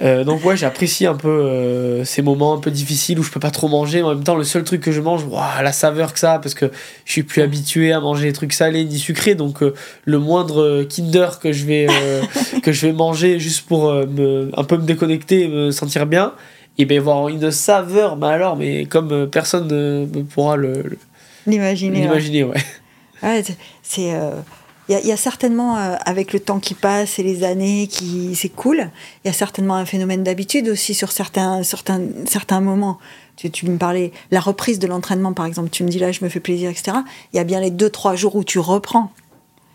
Euh, 0.00 0.22
donc 0.22 0.44
ouais, 0.44 0.56
j'apprécie 0.56 1.06
un 1.06 1.14
peu 1.16 1.28
euh, 1.28 2.04
ces 2.04 2.22
moments 2.22 2.54
un 2.54 2.58
peu 2.58 2.70
difficiles 2.70 3.18
où 3.18 3.24
je 3.24 3.32
peux 3.32 3.40
pas 3.40 3.50
trop 3.50 3.66
manger, 3.66 3.98
mais 3.98 4.04
en 4.06 4.14
même 4.14 4.22
temps 4.22 4.36
le 4.36 4.44
seul 4.44 4.62
truc 4.62 4.80
que 4.80 4.92
je 4.92 5.00
mange, 5.00 5.24
ouah, 5.24 5.60
la 5.62 5.72
saveur 5.72 6.12
que 6.12 6.20
ça, 6.20 6.34
a, 6.34 6.38
parce 6.38 6.54
que 6.54 6.70
je 7.04 7.10
suis 7.12 7.24
plus 7.24 7.42
habitué 7.42 7.90
à 7.92 7.98
manger 7.98 8.26
des 8.26 8.32
trucs 8.32 8.52
salés 8.52 8.84
ni 8.84 8.98
sucrés, 8.98 9.34
donc 9.34 9.60
euh, 9.62 9.74
le 10.04 10.18
moindre 10.20 10.84
Kinder 10.84 11.40
que 11.42 11.50
je 11.52 11.64
vais 11.64 11.88
que 12.62 12.70
je 12.70 12.86
vais 12.86 12.92
manger 12.92 13.40
juste 13.40 13.66
pour 13.66 13.92
me, 13.92 14.50
un 14.56 14.62
peu 14.64 14.76
me 14.76 14.84
déconnecter, 14.84 15.42
et 15.44 15.48
me 15.48 15.72
sentir 15.72 16.06
bien, 16.06 16.32
et 16.78 16.84
bien 16.84 16.98
avoir 16.98 17.28
une 17.28 17.50
saveur, 17.50 18.16
mais 18.16 18.28
alors, 18.28 18.56
mais 18.56 18.84
comme 18.86 19.28
personne 19.28 19.66
ne 19.66 20.22
pourra 20.22 20.56
le, 20.56 20.74
le- 20.82 20.98
L'imaginer. 21.46 21.96
ouais. 21.98 22.02
l'imaginer, 22.04 22.44
ouais. 22.44 22.62
Ouais, 23.24 23.42
c'est- 23.82 24.14
Il 24.88 24.92
y, 24.92 24.94
a- 24.96 25.00
il 25.00 25.06
y 25.06 25.12
a 25.12 25.16
certainement, 25.16 25.76
euh, 25.76 25.96
avec 26.06 26.32
le 26.32 26.40
temps 26.40 26.60
qui 26.60 26.74
passe 26.74 27.18
et 27.18 27.22
les 27.22 27.44
années, 27.44 27.86
qui 27.88 28.34
cool, 28.56 28.90
il 29.24 29.28
y 29.28 29.30
a 29.30 29.34
certainement 29.34 29.74
un 29.74 29.84
phénomène 29.84 30.22
d'habitude 30.24 30.68
aussi 30.68 30.94
sur 30.94 31.12
certains, 31.12 31.62
certains, 31.62 32.00
certains 32.26 32.60
moments. 32.60 32.98
Tu, 33.36 33.50
tu 33.50 33.66
me 33.66 33.76
parlais, 33.76 34.12
la 34.30 34.40
reprise 34.40 34.78
de 34.78 34.86
l'entraînement, 34.86 35.32
par 35.32 35.46
exemple, 35.46 35.68
tu 35.70 35.84
me 35.84 35.88
dis 35.88 35.98
là, 35.98 36.10
je 36.10 36.24
me 36.24 36.28
fais 36.30 36.40
plaisir, 36.40 36.70
etc. 36.70 36.96
Il 37.32 37.36
y 37.36 37.40
a 37.40 37.44
bien 37.44 37.60
les 37.60 37.70
deux, 37.70 37.90
trois 37.90 38.16
jours 38.16 38.34
où 38.36 38.42
tu 38.44 38.58
reprends. 38.58 39.12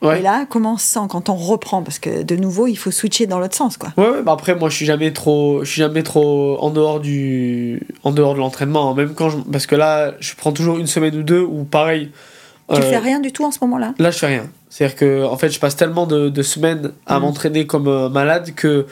Ouais. 0.02 0.20
Et 0.20 0.22
là, 0.22 0.46
comment 0.50 0.74
on 0.74 0.78
se 0.78 0.86
sent 0.86 1.00
quand 1.10 1.30
on 1.30 1.36
reprend? 1.36 1.82
Parce 1.82 1.98
que 2.00 2.24
de 2.24 2.36
nouveau, 2.36 2.68
il 2.68 2.76
faut 2.76 2.92
switcher 2.92 3.26
dans 3.26 3.40
l'autre 3.40 3.56
sens, 3.56 3.78
quoi. 3.78 3.94
Ouais, 3.96 4.10
ouais, 4.10 4.22
bah 4.22 4.34
après 4.34 4.54
moi 4.54 4.70
je 4.70 4.76
suis 4.76 4.86
jamais 4.86 5.14
trop 5.14 5.64
je 5.64 5.70
suis 5.72 5.80
jamais 5.80 6.04
trop 6.04 6.58
en 6.60 6.72
dehors 6.72 7.00
du 7.00 7.88
en 8.04 8.12
dehors 8.12 8.34
de 8.34 8.40
l'entraînement 8.40 8.92
hein. 8.92 8.96
même 8.96 9.14
quand 9.14 9.30
je, 9.30 9.38
parce 9.38 9.66
que 9.66 9.76
là 9.76 10.14
je 10.20 10.34
prends 10.36 10.52
toujours 10.52 10.78
une 10.78 10.88
semaine 10.88 11.16
ou 11.16 11.24
deux 11.24 11.40
ou 11.42 11.64
pareil 11.64 12.12
Tu 12.70 12.76
euh, 12.76 12.82
fais 12.82 12.98
rien 12.98 13.22
du 13.22 13.32
tout 13.32 13.46
en 13.46 13.52
ce 13.52 13.60
moment-là? 13.62 13.94
là 13.98 14.12
je 14.12 14.18
fais 14.18 14.28
rien 14.28 14.50
c'est 14.76 14.86
à 14.86 14.88
dire 14.88 14.96
que 14.96 15.24
en 15.24 15.38
fait 15.38 15.50
je 15.52 15.60
passe 15.60 15.76
tellement 15.76 16.08
de, 16.08 16.30
de 16.30 16.42
semaines 16.42 16.92
à 17.06 17.16
Mhm. 17.18 17.22
m'entraîner 17.22 17.68
comme 17.68 17.88
euh, 17.88 18.10
malade 18.10 18.54
que 18.56 18.88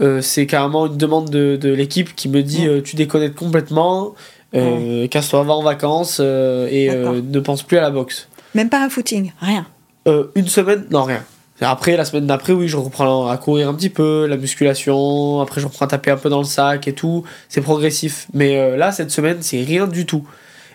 euh, 0.00 0.20
c'est 0.20 0.44
carrément 0.46 0.86
une 0.88 0.98
demande 0.98 1.30
de, 1.30 1.56
de 1.56 1.72
l'équipe 1.72 2.14
qui 2.14 2.28
me 2.28 2.42
dit 2.42 2.62
Ouais. 2.68 2.74
euh, 2.74 2.82
tu 2.82 2.96
déconnectes 2.96 3.38
complètement 3.38 4.14
euh, 4.54 5.06
casse-toi 5.08 5.42
va 5.44 5.54
en 5.54 5.62
vacances 5.62 6.20
et 6.20 6.90
ne 6.90 7.40
pense 7.40 7.62
plus 7.62 7.78
à 7.78 7.80
la 7.80 7.90
boxe 7.90 8.28
Même 8.54 8.68
pas 8.68 8.84
un 8.84 8.90
footing, 8.90 9.32
rien. 9.40 9.64
une 10.06 10.48
semaine, 10.48 10.84
non, 10.90 11.04
rien. 11.04 11.24
Après, 11.62 11.96
la 11.96 12.04
semaine 12.04 12.26
d'après, 12.26 12.52
oui, 12.52 12.66
je 12.68 12.76
reprends 12.76 13.28
à 13.28 13.36
courir 13.38 13.68
un 13.70 13.74
petit 13.74 13.88
peu, 13.88 14.26
la 14.26 14.36
musculation, 14.36 15.40
après 15.40 15.60
je 15.62 15.66
reprends 15.66 15.86
à 15.86 15.88
taper 15.88 16.10
un 16.10 16.16
peu 16.16 16.28
dans 16.28 16.40
le 16.40 16.44
sac 16.44 16.86
et 16.88 16.92
tout, 16.92 17.22
c'est 17.48 17.60
progressif. 17.62 18.26
Mais 18.34 18.76
là, 18.76 18.90
cette 18.92 19.10
semaine, 19.12 19.38
c'est 19.40 19.62
rien 19.62 19.86
du 19.86 20.04
tout. 20.04 20.24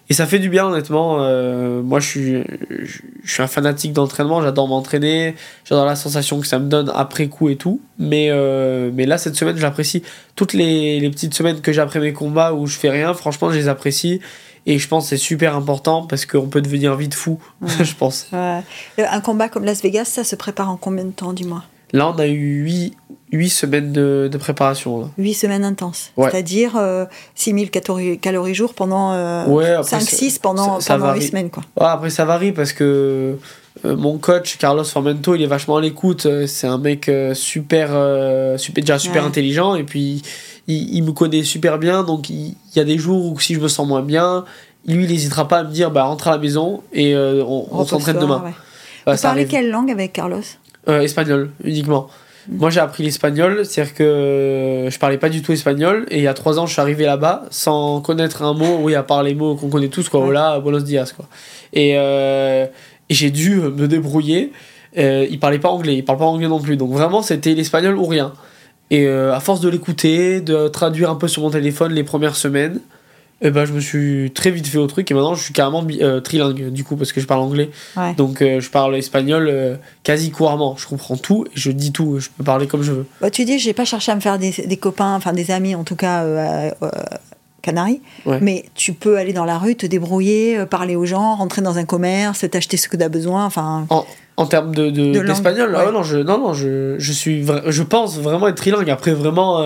Et 0.09 0.13
ça 0.13 0.25
fait 0.25 0.39
du 0.39 0.49
bien, 0.49 0.65
honnêtement. 0.67 1.17
euh, 1.21 1.81
moi, 1.81 1.99
je 1.99 2.07
suis, 2.07 2.33
je, 2.69 3.01
je 3.23 3.33
suis 3.33 3.43
un 3.43 3.47
fanatique 3.47 3.91
d'entraînement, 3.91 4.41
j'adore 4.41 4.67
m'entraîner, 4.69 5.35
j'adore 5.65 5.85
la 5.85 5.95
sensation 5.97 6.39
que 6.39 6.47
ça 6.47 6.59
me 6.59 6.69
donne 6.69 6.89
après 6.95 7.27
coup 7.27 7.49
et 7.49 7.57
tout. 7.57 7.81
Mais, 7.99 8.27
euh, 8.29 8.89
mais 8.93 9.05
là, 9.05 9.17
cette 9.17 9.35
semaine, 9.35 9.57
j'apprécie. 9.57 10.03
Toutes 10.35 10.53
les, 10.53 10.99
les 11.01 11.09
petites 11.09 11.33
semaines 11.33 11.59
que 11.59 11.73
j'ai 11.73 11.81
après 11.81 11.99
mes 11.99 12.13
combats 12.13 12.53
où 12.53 12.67
je 12.67 12.77
fais 12.77 12.89
rien, 12.89 13.13
franchement, 13.13 13.51
je 13.51 13.57
les 13.57 13.67
apprécie. 13.67 14.21
Et 14.65 14.79
je 14.79 14.87
pense 14.89 15.05
que 15.05 15.09
c'est 15.11 15.17
super 15.17 15.55
important 15.55 16.05
parce 16.05 16.25
qu'on 16.25 16.47
peut 16.47 16.61
devenir 16.61 16.95
vite 16.95 17.13
fou, 17.13 17.39
Ouais. 17.61 17.69
je 17.83 17.93
pense. 17.95 18.27
Ouais. 18.33 18.59
Euh, 18.99 19.03
Un 19.09 19.19
combat 19.21 19.49
comme 19.49 19.63
Las 19.65 19.81
Vegas, 19.81 20.05
ça 20.05 20.23
se 20.23 20.35
prépare 20.35 20.69
en 20.69 20.77
combien 20.77 21.05
de 21.05 21.11
temps, 21.11 21.33
dis-moi? 21.33 21.63
Là, 21.93 22.13
on 22.13 22.19
a 22.19 22.27
eu 22.27 22.63
8, 22.63 22.93
huit 23.31 23.49
semaines 23.49 23.91
de, 23.93 24.29
de 24.31 24.37
préparation. 24.37 24.99
Là. 25.01 25.07
8 25.17 25.33
semaines 25.33 25.63
intenses. 25.63 26.11
Ouais. 26.17 26.29
C'est-à-dire 26.29 26.75
euh, 26.75 27.05
6000 27.35 27.69
calories, 27.71 28.19
calories 28.19 28.53
jour 28.55 28.73
pendant 28.73 29.11
Ouais, 29.47 29.69
après, 29.71 29.97
5-6 29.99 30.29
ça- 30.31 30.39
pendant, 30.41 30.79
ça- 30.79 30.87
ça 30.87 30.93
pendant 30.95 31.05
8 31.13 31.19
varie. 31.19 31.27
semaines. 31.27 31.49
Quoi. 31.49 31.63
Ouais, 31.79 31.87
après, 31.87 32.09
ça 32.09 32.25
varie 32.25 32.51
parce 32.51 32.73
que 32.73 33.37
Euh, 33.85 33.95
mon 33.95 34.17
coach, 34.17 34.57
Carlos 34.57 34.83
Formento, 34.83 35.35
il 35.35 35.43
est 35.43 35.45
vachement 35.45 35.77
à 35.77 35.81
l'écoute. 35.81 36.25
Euh, 36.25 36.47
C'est 36.47 36.65
un 36.65 36.79
mec 36.79 37.07
euh, 37.09 37.35
super, 37.35 37.89
euh, 37.91 38.57
super, 38.57 38.83
déjà 38.83 38.97
super 38.97 39.21
Ouais. 39.21 39.27
intelligent. 39.27 39.75
Et 39.75 39.83
puis, 39.83 40.23
il, 40.67 40.95
il 40.95 41.03
me 41.03 41.11
connaît 41.11 41.43
super 41.43 41.77
bien. 41.77 42.01
Donc, 42.03 42.27
il, 42.31 42.55
il 42.73 42.77
y 42.77 42.79
a 42.79 42.83
des 42.83 42.97
jours 42.97 43.31
où 43.31 43.39
si 43.39 43.53
je 43.53 43.59
me 43.59 43.67
sens 43.67 43.87
moins 43.87 44.01
bien, 44.01 44.45
lui, 44.87 45.03
il 45.05 45.11
n'hésitera 45.11 45.47
pas 45.47 45.59
à 45.59 45.63
me 45.63 45.69
dire 45.71 45.91
bah, 45.91 46.05
rentre 46.05 46.27
à 46.27 46.31
la 46.31 46.37
maison 46.39 46.81
et 46.91 47.13
euh, 47.13 47.43
on, 47.45 47.67
on 47.71 47.85
s'entraîne 47.85 48.17
demain. 48.17 48.41
ouais. 48.45 49.13
Vous 49.13 49.21
parlez 49.21 49.45
quelle 49.45 49.69
langue 49.69 49.91
avec 49.91 50.11
Carlos? 50.11 50.41
Euh, 50.89 51.01
espagnol, 51.01 51.51
uniquement. 51.63 52.07
Moi, 52.49 52.69
j'ai 52.69 52.79
appris 52.79 53.03
l'espagnol, 53.03 53.65
c'est-à-dire 53.65 53.93
que 53.93 54.87
je 54.89 54.99
parlais 54.99 55.17
pas 55.17 55.27
du 55.27 55.41
tout 55.41 55.51
espagnol, 55.51 56.05
et 56.09 56.17
il 56.17 56.23
y 56.23 56.27
a 56.27 56.33
trois 56.33 56.59
ans, 56.59 56.65
je 56.65 56.71
suis 56.71 56.81
arrivé 56.81 57.05
là-bas 57.05 57.43
sans 57.51 57.99
connaître 57.99 58.41
un 58.41 58.53
mot, 58.53 58.77
oui, 58.81 58.95
à 58.95 59.03
part 59.03 59.21
les 59.21 59.35
mots 59.35 59.55
qu'on 59.55 59.69
connaît 59.69 59.89
tous, 59.89 60.07
quoi, 60.07 60.21
hola, 60.21 60.59
buenos 60.59 60.85
dias, 60.85 61.11
quoi. 61.15 61.25
Et, 61.73 61.95
euh, 61.97 62.65
et 63.09 63.13
j'ai 63.13 63.31
dû 63.31 63.55
me 63.59 63.87
débrouiller. 63.87 64.53
Euh, 64.97 65.27
il 65.29 65.39
parlait 65.39 65.59
pas 65.59 65.69
anglais, 65.69 65.95
il 65.95 66.05
parle 66.05 66.19
pas 66.19 66.25
anglais 66.25 66.47
non 66.47 66.61
plus, 66.61 66.77
donc 66.77 66.91
vraiment, 66.91 67.21
c'était 67.21 67.53
l'espagnol 67.53 67.97
ou 67.97 68.05
rien. 68.05 68.31
Et 68.89 69.05
euh, 69.05 69.35
à 69.35 69.41
force 69.41 69.59
de 69.59 69.67
l'écouter, 69.67 70.39
de 70.39 70.69
traduire 70.69 71.09
un 71.11 71.15
peu 71.15 71.27
sur 71.27 71.41
mon 71.41 71.49
téléphone 71.49 71.91
les 71.91 72.05
premières 72.05 72.37
semaines, 72.37 72.79
eh 73.41 73.51
ben, 73.51 73.65
je 73.65 73.73
me 73.73 73.79
suis 73.79 74.31
très 74.31 74.49
vite 74.51 74.65
fait 74.67 74.77
au 74.79 74.87
truc, 74.87 75.09
et 75.11 75.13
maintenant, 75.13 75.35
je 75.35 75.43
suis 75.43 75.53
carrément 75.53 75.85
euh, 76.01 76.19
trilingue, 76.21 76.69
du 76.71 76.83
coup, 76.83 76.95
parce 76.95 77.11
que 77.11 77.21
je 77.21 77.27
parle 77.27 77.41
anglais. 77.41 77.69
Ouais. 77.95 78.13
Donc 78.15 78.41
euh, 78.41 78.59
je 78.59 78.69
parle 78.69 78.95
espagnol 78.95 79.47
euh, 79.49 79.75
quasi 80.03 80.31
couramment. 80.31 80.75
Je 80.77 80.87
comprends 80.87 81.17
tout 81.17 81.45
et 81.47 81.51
je 81.53 81.71
dis 81.71 81.91
tout. 81.91 82.19
Je 82.19 82.29
peux 82.35 82.43
parler 82.43 82.65
comme 82.67 82.81
je 82.83 82.91
veux. 82.91 83.05
Bah, 83.21 83.29
Tu 83.29 83.45
dis, 83.45 83.59
j'ai 83.59 83.73
pas 83.73 83.85
cherché 83.85 84.11
à 84.11 84.15
me 84.15 84.21
faire 84.21 84.39
des, 84.39 84.51
des 84.51 84.77
copains, 84.77 85.13
enfin 85.15 85.33
des 85.33 85.51
amis 85.51 85.75
en 85.75 85.83
tout 85.83 85.95
cas 85.95 86.23
Canaries, 87.61 88.01
Ouais. 88.25 88.39
mais 88.41 88.65
tu 88.75 88.93
peux 88.93 89.17
aller 89.17 89.33
dans 89.33 89.43
la 89.43 89.57
rue, 89.57 89.75
te 89.75 89.85
débrouiller, 89.85 90.65
parler 90.69 90.95
aux 90.95 91.05
gens, 91.05 91.35
rentrer 91.35 91.61
dans 91.61 91.77
un 91.77 91.83
commerce, 91.85 92.45
t'acheter 92.49 92.77
ce 92.77 92.87
que 92.87 92.95
tu 92.95 93.03
as 93.03 93.09
besoin, 93.09 93.43
enfin... 93.45 93.85
En 94.39 94.45
termes 94.45 94.73
de, 94.73 94.91
de- 94.91 95.19
d'espagnol, 95.25 95.75
ah 95.75 95.91
non, 95.91 96.03
je, 96.03 96.17
non, 96.17 96.37
non, 96.37 96.53
je, 96.53 96.95
je 96.99 97.11
suis, 97.11 97.43
je 97.67 97.83
pense 97.83 98.19
vraiment 98.19 98.47
être 98.47 98.55
trilingue. 98.55 98.87
Après, 98.89 99.11
vraiment, 99.11 99.63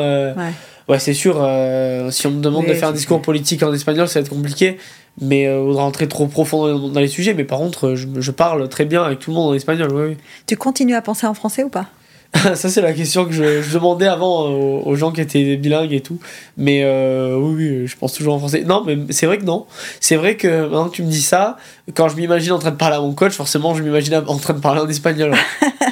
Ouais. 0.88 1.00
c'est 1.00 1.14
sûr. 1.14 1.38
euh, 1.42 2.12
si 2.12 2.28
on 2.28 2.32
me 2.32 2.42
demande 2.42 2.66
de 2.68 2.74
faire 2.74 2.90
un 2.90 2.94
discours 2.94 3.22
politique 3.22 3.64
en 3.64 3.74
espagnol, 3.74 4.08
ça 4.08 4.20
va 4.20 4.26
être 4.26 4.32
compliqué. 4.32 4.78
Mais 5.20 5.48
euh, 5.48 5.60
on 5.60 5.74
va 5.74 5.82
rentrer 5.82 6.08
trop 6.08 6.28
profond 6.28 6.90
dans, 6.90 7.00
les 7.00 7.08
sujets. 7.08 7.34
Mais 7.34 7.44
par 7.44 7.60
contre, 7.60 7.88
euh, 7.88 7.96
je, 7.96 8.08
je 8.18 8.32
parle 8.32 8.68
très 8.70 8.86
bien 8.86 9.04
avec 9.04 9.20
tout 9.20 9.32
le 9.32 9.36
monde 9.36 9.52
en 9.52 9.54
espagnol. 9.54 9.92
Oui, 9.94 10.04
oui. 10.10 10.18
Tu 10.48 10.56
continues 10.56 10.96
à 10.96 11.02
penser 11.02 11.28
en 11.28 11.34
français 11.34 11.64
ou 11.64 11.70
pas? 11.70 11.88
Ça, 12.56 12.70
c'est 12.70 12.82
la 12.82 12.94
question 12.94 13.26
que 13.26 13.32
je, 13.32 13.62
je 13.62 13.74
demandais 13.74 14.08
avant 14.08 14.46
euh, 14.46 14.50
aux, 14.50 14.84
aux 14.86 14.96
gens 14.96 15.12
qui 15.12 15.22
étaient 15.22 15.58
bilingues 15.58 15.92
et 15.92 16.02
tout. 16.02 16.20
Mais 16.58 16.82
euh, 16.84 17.36
oui, 17.36 17.56
oui, 17.56 17.88
je 17.88 17.98
pense 17.98 18.14
toujours 18.14 18.36
en 18.36 18.40
français. 18.40 18.64
Non, 18.66 18.84
mais 18.86 18.98
c'est 19.10 19.26
vrai 19.26 19.38
que 19.38 19.44
non. 19.44 19.66
C'est 20.00 20.16
vrai 20.16 20.38
que 20.38 20.48
maintenant 20.48 20.88
que 20.88 20.96
tu 20.96 21.04
me 21.04 21.10
dis 21.10 21.22
ça, 21.22 21.58
quand 21.94 22.08
je 22.08 22.16
m'imagine 22.16 22.54
en 22.54 22.60
train 22.60 22.72
de 22.72 22.78
parler 22.78 22.96
à 22.96 23.02
mon 23.02 23.14
coach, 23.14 23.34
forcément, 23.34 23.76
je 23.76 23.84
m'imagine 23.84 24.16
en 24.28 24.38
train 24.38 24.54
de 24.54 24.60
parler 24.60 24.82
en 24.82 24.88
espagnol. 24.88 25.34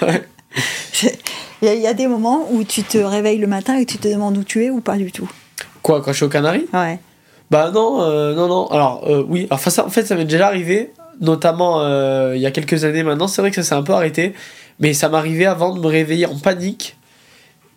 Ouais. 0.02 0.24
Il 1.62 1.68
y, 1.68 1.72
a- 1.72 1.74
il 1.74 1.82
y 1.82 1.88
a 1.88 1.94
des 1.94 2.08
moments 2.08 2.48
où 2.52 2.64
tu 2.64 2.84
te 2.84 2.98
réveilles 2.98 3.38
le 3.38 3.48
matin 3.48 3.78
et 3.78 3.86
tu 3.86 3.98
te 3.98 4.08
demandes 4.08 4.38
où 4.38 4.44
tu 4.46 4.64
es 4.64 4.70
ou 4.70 4.80
pas 4.80 4.96
du 4.96 5.12
tout. 5.12 5.30
Quoi, 5.82 6.02
quand 6.02 6.12
je 6.14 6.18
suis 6.18 6.26
aux 6.26 6.30
Canaries? 6.30 6.68
Ouais. 6.74 7.00
Bah 7.52 7.70
non, 7.74 8.02
euh, 8.02 8.34
non, 8.34 8.48
non. 8.48 8.68
Alors, 8.68 9.04
euh, 9.10 9.24
oui, 9.28 9.46
enfin, 9.52 9.70
ça, 9.70 9.86
en 9.86 9.90
fait, 9.90 10.06
ça 10.06 10.16
m'est 10.16 10.24
déjà 10.24 10.48
arrivé, 10.48 10.94
notamment 11.20 11.82
euh, 11.82 12.34
il 12.36 12.42
y 12.42 12.46
a 12.46 12.52
quelques 12.52 12.86
années 12.86 13.04
maintenant. 13.04 13.28
C'est 13.28 13.42
vrai 13.42 13.50
que 13.52 13.58
ça 13.58 13.64
s'est 13.64 13.76
un 13.76 13.84
peu 13.84 13.92
arrêté, 13.94 14.34
mais 14.80 14.94
ça 14.94 15.10
m'arrivait 15.10 15.48
avant 15.48 15.74
de 15.76 15.82
me 15.82 15.88
réveiller 15.88 16.28
en 16.28 16.38
panique. 16.40 16.96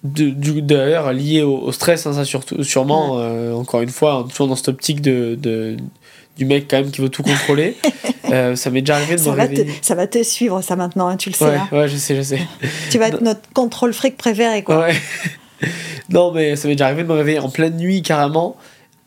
D'ailleurs, 0.05 1.13
lié 1.13 1.43
au, 1.43 1.59
au 1.59 1.73
stress, 1.73 2.07
hein, 2.07 2.13
ça 2.13 2.25
surtout, 2.25 2.63
sûrement, 2.65 3.15
encore 3.57 3.83
une 3.83 3.89
fois, 3.91 4.27
toujours 4.29 4.49
dans 4.49 4.57
cette 4.57 4.69
optique 4.69 5.01
de, 5.01 5.37
de- 5.41 5.77
du 6.43 6.49
mec 6.49 6.67
quand 6.69 6.79
même 6.79 6.91
qui 6.91 7.01
veut 7.01 7.09
tout 7.09 7.23
contrôler. 7.23 7.77
Euh, 8.31 8.57
ça 8.57 8.71
m'est 8.71 8.81
déjà 8.81 8.95
arrivé 8.97 9.17
de 9.17 9.21
Ça 9.21 9.33
me 9.33 9.37
va, 9.37 9.47
te, 9.47 9.51
réveiller. 9.57 9.75
ça 9.83 9.95
va 9.95 10.07
te 10.07 10.23
suivre 10.23 10.63
ça 10.63 10.75
maintenant, 10.75 11.09
hein, 11.09 11.19
tu 11.19 11.29
le 11.29 11.35
sais. 11.35 11.45
Ouais, 11.45 11.57
hein. 11.57 11.69
ouais, 11.71 11.87
je 11.87 11.99
sais, 11.99 12.17
je 12.17 12.23
sais. 12.23 12.39
Tu 12.91 12.97
vas 12.97 13.09
être 13.09 13.21
notre 13.21 13.43
contrôle 13.53 13.93
fric 13.93 14.17
préféré 14.17 14.63
quoi. 14.63 14.79
Ouais. 14.87 14.95
non, 16.09 16.33
mais 16.33 16.57
ça 16.57 16.67
m'est 16.67 16.75
déjà 16.75 16.87
arrivé 16.87 17.03
de 17.03 17.09
me 17.09 17.13
réveiller 17.13 17.41
en 17.41 17.51
pleine 17.51 17.77
nuit 17.77 18.01
carrément 18.01 18.57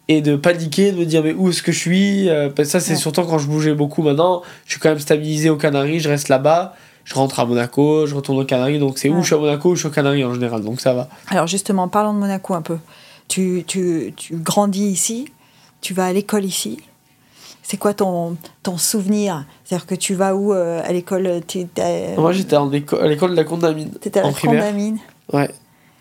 et 0.09 0.21
de 0.21 0.35
paniquer, 0.35 0.91
de 0.91 0.97
me 0.97 1.05
dire 1.05 1.23
mais 1.23 1.33
où 1.33 1.49
est-ce 1.49 1.63
que 1.63 1.71
je 1.71 1.79
suis 1.79 2.29
Euh, 2.29 2.49
parce 2.49 2.67
que 2.67 2.71
Ça, 2.73 2.79
c'est 2.79 2.91
Ouais. 2.93 2.99
surtout 2.99 3.23
quand 3.23 3.39
je 3.39 3.47
bougeais 3.47 3.73
beaucoup 3.73 4.03
maintenant. 4.03 4.43
Je 4.65 4.73
suis 4.73 4.79
quand 4.79 4.89
même 4.89 4.99
stabilisé 4.99 5.49
aux 5.49 5.57
Canaries, 5.57 6.01
je 6.01 6.09
reste 6.09 6.29
là-bas. 6.29 6.75
Je 7.03 7.15
rentre 7.15 7.39
à 7.39 7.45
Monaco, 7.45 8.05
je 8.05 8.13
retourne 8.13 8.37
aux 8.39 8.45
Canaries, 8.45 8.77
donc 8.77 8.99
c'est 8.99 9.09
où 9.09 9.21
je 9.21 9.25
suis 9.25 9.35
à 9.35 9.39
Monaco 9.39 9.71
ou 9.71 9.75
je 9.75 9.79
suis 9.79 9.87
aux 9.87 9.91
Canaries 9.91 10.23
en 10.23 10.35
général, 10.35 10.61
donc 10.61 10.81
ça 10.81 10.93
va. 10.93 11.09
Alors 11.29 11.47
justement, 11.47 11.87
parlons 11.87 12.13
de 12.13 12.19
Monaco 12.19 12.53
un 12.53 12.61
peu. 12.61 12.77
Tu, 13.27 13.63
tu, 13.65 14.13
tu 14.15 14.35
grandis 14.35 14.85
ici, 14.85 15.25
tu 15.81 15.95
vas 15.95 16.05
à 16.05 16.13
l'école 16.13 16.45
ici. 16.45 16.77
C'est 17.67 17.77
quoi 17.77 17.95
ton, 17.95 18.37
ton 18.61 18.77
souvenir? 18.77 19.43
C'est-à-dire 19.63 19.87
que 19.87 19.95
tu 19.95 20.13
vas 20.13 20.35
où 20.35 20.53
euh, 20.53 20.81
à 20.85 20.93
l'école 20.93 21.41
Tu 21.47 21.65
Moi 22.17 22.31
j'étais 22.31 22.55
à 22.55 22.63
l'école 23.07 23.31
de 23.31 23.35
la 23.35 23.43
Condamine 23.43 23.89
étais 24.05 24.19
à 24.19 24.23
la 24.23 24.31
primaire. 24.31 24.63
Condamine? 24.65 24.99
Ouais, 25.33 25.49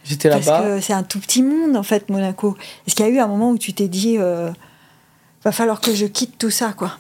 j'étais 0.05 0.29
Parce 0.29 0.45
là-bas. 0.45 0.63
que 0.77 0.81
c'est 0.81 0.93
un 0.93 1.03
tout 1.03 1.19
petit 1.21 1.43
monde 1.43 1.75
en 1.77 1.83
fait, 1.83 2.11
Monaco. 2.11 2.55
Est-ce 2.87 2.95
qu'il 2.95 3.07
y 3.07 3.09
a 3.09 3.13
eu 3.13 3.19
un 3.19 3.27
moment 3.29 3.51
où 3.51 3.57
tu 3.57 3.73
t'es 3.73 3.89
dit, 3.89 4.17
euh, 4.19 4.51
va 5.43 5.53
falloir 5.53 5.81
que 5.81 5.95
je 5.95 6.05
quitte 6.05 6.37
tout 6.39 6.51
ça 6.51 6.75
quoi? 6.77 6.93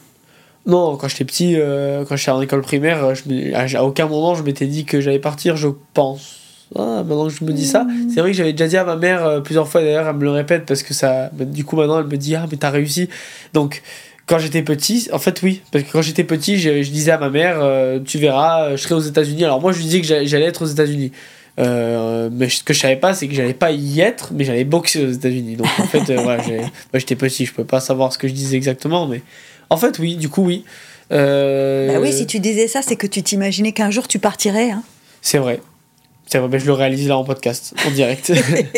Non, 0.66 0.96
quand 0.96 1.08
j'étais 1.08 1.26
petit, 1.26 1.56
euh, 1.58 2.06
quand 2.08 2.16
j'étais 2.16 2.30
en 2.30 2.40
école 2.40 2.62
primaire, 2.62 3.04
euh, 3.04 3.14
je 3.14 3.76
à 3.76 3.84
aucun 3.84 4.06
moment 4.06 4.34
je 4.34 4.42
m'étais 4.42 4.66
dit 4.66 4.86
que 4.86 4.98
j'allais 5.02 5.18
partir, 5.18 5.56
je 5.58 5.68
pense. 5.92 6.36
Ah, 6.74 7.02
maintenant 7.04 7.24
que 7.28 7.34
je 7.34 7.44
me 7.44 7.52
dis 7.52 7.66
ça, 7.66 7.84
Mm. 7.84 8.08
c'est 8.12 8.20
vrai 8.20 8.30
que 8.30 8.36
j'avais 8.38 8.52
déjà 8.52 8.66
dit 8.66 8.76
à 8.78 8.84
ma 8.84 8.96
mère 8.96 9.26
euh, 9.26 9.40
plusieurs 9.42 9.68
fois 9.68 9.82
d'ailleurs, 9.82 10.08
elle 10.08 10.16
me 10.16 10.24
le 10.24 10.30
répète 10.30 10.64
parce 10.64 10.82
que 10.82 10.94
ça. 10.94 11.28
Du 11.34 11.66
coup, 11.66 11.76
maintenant 11.76 11.98
elle 12.00 12.06
me 12.06 12.16
dit 12.16 12.34
Ah, 12.34 12.46
mais 12.50 12.56
t'as 12.56 12.70
réussi. 12.70 13.10
Donc, 13.52 13.82
quand 14.26 14.38
j'étais 14.38 14.62
petit, 14.62 15.08
en 15.12 15.18
fait, 15.18 15.42
oui, 15.42 15.62
parce 15.70 15.84
que 15.84 15.92
quand 15.92 16.02
j'étais 16.02 16.24
petit, 16.24 16.58
je, 16.58 16.82
je 16.82 16.90
disais 16.90 17.12
à 17.12 17.18
ma 17.18 17.30
mère 17.30 17.58
euh, 17.60 18.00
Tu 18.04 18.18
verras, 18.18 18.76
je 18.76 18.82
serai 18.82 18.94
aux 18.94 19.00
États-Unis. 19.00 19.44
Alors, 19.44 19.60
moi, 19.60 19.72
je 19.72 19.78
lui 19.78 19.84
disais 19.84 20.00
que 20.00 20.26
j'allais 20.26 20.46
être 20.46 20.62
aux 20.62 20.66
États-Unis. 20.66 21.12
Euh, 21.58 22.30
mais 22.32 22.48
ce 22.48 22.64
que 22.64 22.74
je 22.74 22.80
savais 22.80 22.96
pas, 22.96 23.14
c'est 23.14 23.28
que 23.28 23.34
j'allais 23.34 23.54
pas 23.54 23.70
y 23.70 24.00
être, 24.00 24.32
mais 24.32 24.44
j'allais 24.44 24.64
boxer 24.64 25.04
aux 25.04 25.10
États-Unis. 25.10 25.56
Donc, 25.56 25.68
en 25.78 25.86
fait, 25.86 26.10
euh, 26.10 26.20
voilà, 26.20 26.42
moi 26.48 26.68
j'étais 26.94 27.16
petit, 27.16 27.46
je 27.46 27.52
peux 27.52 27.64
pas 27.64 27.80
savoir 27.80 28.12
ce 28.12 28.18
que 28.18 28.28
je 28.28 28.32
disais 28.32 28.56
exactement, 28.56 29.06
mais 29.06 29.22
en 29.70 29.76
fait, 29.76 29.98
oui, 29.98 30.16
du 30.16 30.28
coup, 30.28 30.44
oui. 30.44 30.64
Euh, 31.12 31.92
Bah 31.92 32.00
oui, 32.00 32.12
si 32.12 32.26
tu 32.26 32.40
disais 32.40 32.66
ça, 32.66 32.82
c'est 32.82 32.96
que 32.96 33.06
tu 33.06 33.22
t'imaginais 33.22 33.72
qu'un 33.72 33.90
jour 33.90 34.08
tu 34.08 34.18
partirais 34.18 34.70
hein, 34.70 34.82
C'est 35.20 35.38
vrai. 35.38 35.60
C'est 36.26 36.38
vrai, 36.38 36.48
mais 36.50 36.58
je 36.58 36.66
le 36.66 36.72
réalise 36.72 37.06
là 37.06 37.16
en 37.18 37.22
podcast, 37.24 37.74
en 37.86 37.90
direct. 37.90 38.32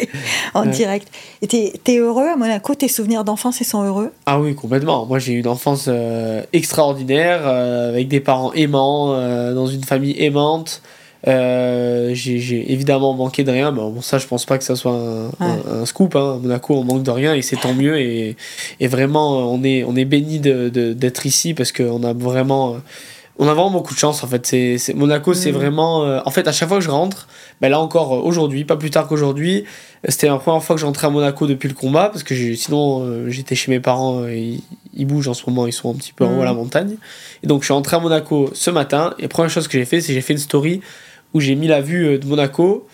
en 0.54 0.64
Ouais. 0.66 0.70
direct. 0.70 1.08
Et 1.42 1.46
t'es 1.46 1.72
es 1.86 1.98
heureux 1.98 2.26
à 2.26 2.36
Monaco 2.36 2.74
Tes 2.74 2.88
souvenirs 2.88 3.24
d'enfance, 3.24 3.60
ils 3.60 3.64
sont 3.66 3.82
heureux? 3.82 4.10
Ah 4.26 4.40
oui, 4.40 4.54
complètement. 4.54 5.06
Moi, 5.06 5.18
j'ai 5.20 5.32
eu 5.34 5.38
une 5.40 5.46
enfance 5.48 5.86
euh, 5.88 6.42
extraordinaire, 6.52 7.42
euh, 7.44 7.90
avec 7.90 8.08
des 8.08 8.20
parents 8.20 8.52
aimants, 8.52 9.14
euh, 9.14 9.54
dans 9.54 9.66
une 9.68 9.84
famille 9.84 10.16
aimante. 10.22 10.82
J'ai 11.24 12.72
évidemment 12.72 13.14
manqué 13.14 13.42
de 13.44 13.50
rien, 13.50 13.70
mais 13.70 13.78
bon, 13.80 14.00
ça, 14.00 14.18
je 14.18 14.26
pense 14.26 14.44
pas 14.44 14.58
que 14.58 14.64
ça 14.64 14.76
soit 14.76 14.92
un, 14.92 15.26
un- 15.40 15.80
un 15.82 15.86
scoop. 15.86 16.14
Hein. 16.16 16.34
À 16.36 16.38
Monaco, 16.38 16.74
on 16.74 16.84
manque 16.84 17.02
de 17.02 17.10
rien 17.10 17.34
et 17.34 17.42
c'est 17.42 17.56
tant 17.56 17.74
mieux. 17.74 17.98
Et, 17.98 18.36
et 18.80 18.88
vraiment, 18.88 19.52
on 19.52 19.62
est, 19.64 19.84
on 19.84 19.96
est 19.96 20.04
béni 20.04 20.40
de, 20.40 20.68
d'être 20.92 21.26
ici 21.26 21.54
parce 21.54 21.72
qu'on 21.72 22.02
a 22.04 22.12
vraiment. 22.12 22.76
On 23.38 23.46
a 23.48 23.52
vraiment 23.52 23.70
beaucoup 23.70 23.92
de 23.92 23.98
chance 23.98 24.24
en 24.24 24.26
fait. 24.26 24.46
C'est, 24.46 24.94
Monaco, 24.94 25.34
c'est 25.34 25.52
Mm. 25.52 25.54
vraiment. 25.56 26.04
euh, 26.04 26.20
en 26.24 26.30
fait, 26.30 26.48
à 26.48 26.52
chaque 26.52 26.68
fois 26.68 26.78
que 26.78 26.84
je 26.84 26.90
rentre, 26.90 27.28
ben 27.60 27.68
là 27.68 27.78
encore 27.80 28.14
euh, 28.14 28.18
aujourd'hui, 28.20 28.64
pas 28.64 28.76
plus 28.76 28.90
tard 28.90 29.06
qu'aujourd'hui, 29.06 29.64
euh, 30.04 30.08
c'était 30.08 30.28
la 30.28 30.38
première 30.38 30.62
fois 30.62 30.74
que 30.76 30.80
j'entrais 30.80 31.06
à 31.08 31.10
Monaco 31.10 31.46
depuis 31.46 31.68
le 31.68 31.74
combat 31.74 32.08
parce 32.08 32.22
que 32.22 32.34
sinon 32.54 33.02
euh, 33.02 33.28
j'étais 33.28 33.54
chez 33.54 33.70
mes 33.70 33.80
parents, 33.80 34.22
euh, 34.22 34.34
ils, 34.34 34.62
ils 34.94 35.04
bougent 35.06 35.28
en 35.28 35.34
ce 35.34 35.42
moment, 35.48 35.66
ils 35.66 35.72
sont 35.74 35.90
un 35.90 35.94
petit 35.96 36.14
peu 36.14 36.24
en 36.24 36.38
haut 36.38 36.40
à 36.40 36.44
la 36.46 36.54
Mm. 36.54 36.56
montagne. 36.56 36.96
Et 37.42 37.46
donc 37.46 37.60
je 37.60 37.66
suis 37.66 37.74
entré 37.74 37.96
à 37.96 38.00
Monaco 38.00 38.48
ce 38.54 38.70
matin 38.70 39.12
et 39.18 39.22
la 39.22 39.28
première 39.28 39.50
chose 39.50 39.68
que 39.68 39.76
j'ai 39.78 39.84
fait, 39.84 40.00
c'est 40.00 40.14
j'ai 40.14 40.22
fait 40.22 40.32
une 40.32 40.38
story 40.38 40.80
où 41.34 41.40
j'ai 41.40 41.54
mis 41.56 41.66
la 41.68 41.82
vue 41.82 42.18
de 42.18 42.26
Monaco 42.26 42.86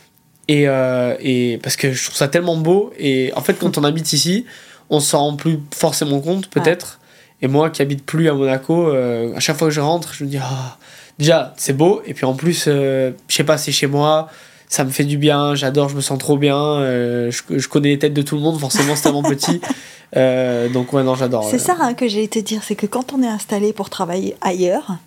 et, 0.49 0.67
euh, 0.67 1.15
et 1.21 1.61
parce 1.63 1.77
que 1.77 1.93
je 1.93 2.05
trouve 2.05 2.17
ça 2.17 2.27
tellement 2.27 2.57
beau 2.57 2.93
et 2.99 3.33
en 3.37 3.43
fait 3.43 3.55
quand 3.55 3.79
on 3.79 3.85
habite 3.85 4.13
ici, 4.13 4.45
on 4.91 4.99
s'en 4.99 5.21
rend 5.21 5.37
plus 5.37 5.61
forcément 5.73 6.19
compte 6.21 6.49
peut-être. 6.49 6.99
Et 7.43 7.49
moi 7.49 7.71
qui 7.71 7.83
habite 7.83 8.07
plus 8.07 8.29
à 8.29 8.35
Monaco, 8.35 8.89
euh, 8.89 9.35
à 9.35 9.41
chaque 9.41 9.59
fois 9.59 9.69
que 9.69 9.75
je 9.75 9.81
rentre, 9.81 10.15
je 10.15 10.25
me 10.25 10.31
dis 10.31 10.39
ah, 10.41 10.79
déjà 11.19 11.53
c'est 11.57 11.73
beau. 11.73 12.01
Et 12.07 12.15
puis 12.15 12.25
en 12.25 12.35
plus 12.35 12.65
euh, 12.69 13.11
je 13.29 13.35
sais 13.35 13.45
pas 13.45 13.59
c'est 13.59 13.73
chez 13.73 13.89
moi, 13.89 14.29
ça 14.69 14.85
me 14.85 14.91
fait 14.91 15.05
du 15.05 15.19
bien, 15.19 15.57
j'adore, 15.57 15.89
je 15.89 15.97
me 15.97 16.01
sens 16.01 16.19
trop 16.19 16.39
bien, 16.39 16.57
euh, 16.57 17.33
je, 17.33 17.59
je 17.59 17.69
connais 17.69 17.89
les 17.89 17.99
têtes 17.99 18.15
de 18.15 18.23
tout 18.23 18.37
le 18.37 18.43
monde 18.43 18.59
forcément 18.59 18.95
c'est 18.97 19.03
tellement 19.03 19.23
petit, 19.23 19.61
Euh, 20.15 20.69
donc 20.69 20.93
ouais 20.93 21.03
non 21.03 21.15
j'adore. 21.15 21.49
C'est 21.51 21.59
ça 21.59 21.75
hein, 21.81 21.95
que 21.95 22.07
j'ai 22.07 22.29
te 22.29 22.39
dire, 22.39 22.63
c'est 22.63 22.75
que 22.75 22.85
quand 22.85 23.15
on 23.15 23.23
est 23.23 23.27
installé 23.27 23.73
pour 23.73 23.89
travailler 23.89 24.37
ailleurs, 24.43 24.99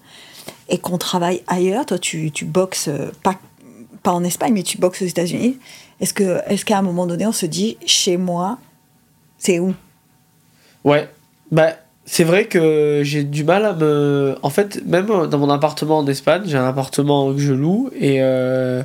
et 0.68 0.80
qu'on 0.80 0.98
travaille 0.98 1.44
ailleurs, 1.46 1.86
toi 1.86 2.00
tu, 2.00 2.32
tu 2.32 2.44
boxes, 2.44 2.90
pas, 3.22 3.36
pas 4.02 4.14
en 4.14 4.24
Espagne, 4.24 4.54
mais 4.54 4.64
tu 4.64 4.80
boxes 4.80 5.04
aux 5.04 5.06
États-Unis, 5.06 5.60
est-ce 6.00 6.12
que 6.12 6.42
est 6.48 6.64
qu'à 6.64 6.80
un 6.80 6.82
moment 6.82 7.06
donné 7.06 7.28
on 7.28 7.32
se 7.32 7.46
dit, 7.46 7.78
chez 7.86 8.18
moi, 8.18 8.58
c'est 9.38 9.60
où? 9.60 9.76
Ouais, 10.84 11.08
bah 11.52 11.76
c'est 12.06 12.24
vrai 12.24 12.46
que 12.46 13.02
j'ai 13.04 13.24
du 13.24 13.44
mal 13.44 13.66
à 13.66 13.74
me. 13.74 14.36
En 14.44 14.50
fait, 14.50 14.82
même 14.86 15.08
dans 15.08 15.38
mon 15.38 15.50
appartement 15.50 15.98
en 16.00 16.08
Espagne, 16.08 16.44
j'ai 16.46 16.58
un 16.58 16.68
appartement 16.68 17.32
que 17.34 17.40
je 17.40 17.52
loue 17.54 17.90
et 18.00 18.18
euh, 18.22 18.84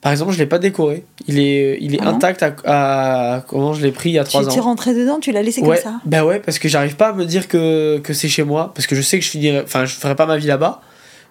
par 0.00 0.12
exemple, 0.12 0.32
je 0.32 0.38
l'ai 0.38 0.46
pas 0.46 0.58
décoré. 0.58 1.04
Il 1.26 1.38
est, 1.38 1.78
il 1.80 1.94
est 1.94 2.00
Ah 2.02 2.08
intact 2.10 2.42
à, 2.42 3.34
à 3.36 3.40
comment 3.40 3.72
je 3.72 3.82
l'ai 3.82 3.92
pris 3.92 4.10
il 4.10 4.14
y 4.14 4.18
a 4.18 4.24
Tu 4.24 4.30
trois 4.30 4.44
t'es 4.46 4.58
ans. 4.60 4.64
rentré 4.64 4.94
dedans, 4.94 5.18
tu 5.20 5.32
l'as 5.32 5.42
laissé 5.42 5.60
Ouais, 5.62 5.80
comme 5.80 5.92
ça? 5.92 6.00
bah 6.04 6.24
ouais, 6.24 6.38
parce 6.40 6.58
que 6.58 6.68
j'arrive 6.68 6.96
pas 6.96 7.08
à 7.08 7.12
me 7.12 7.24
dire 7.24 7.48
que, 7.48 7.98
que 7.98 8.12
c'est 8.12 8.28
chez 8.28 8.44
moi, 8.44 8.72
parce 8.74 8.86
que 8.86 8.94
je 8.94 9.02
sais 9.02 9.18
que 9.18 9.24
je 9.24 9.30
finirai, 9.30 9.60
enfin, 9.62 9.84
je 9.84 9.94
ferai 9.94 10.14
pas 10.14 10.26
ma 10.26 10.36
vie 10.36 10.46
là-bas. 10.46 10.80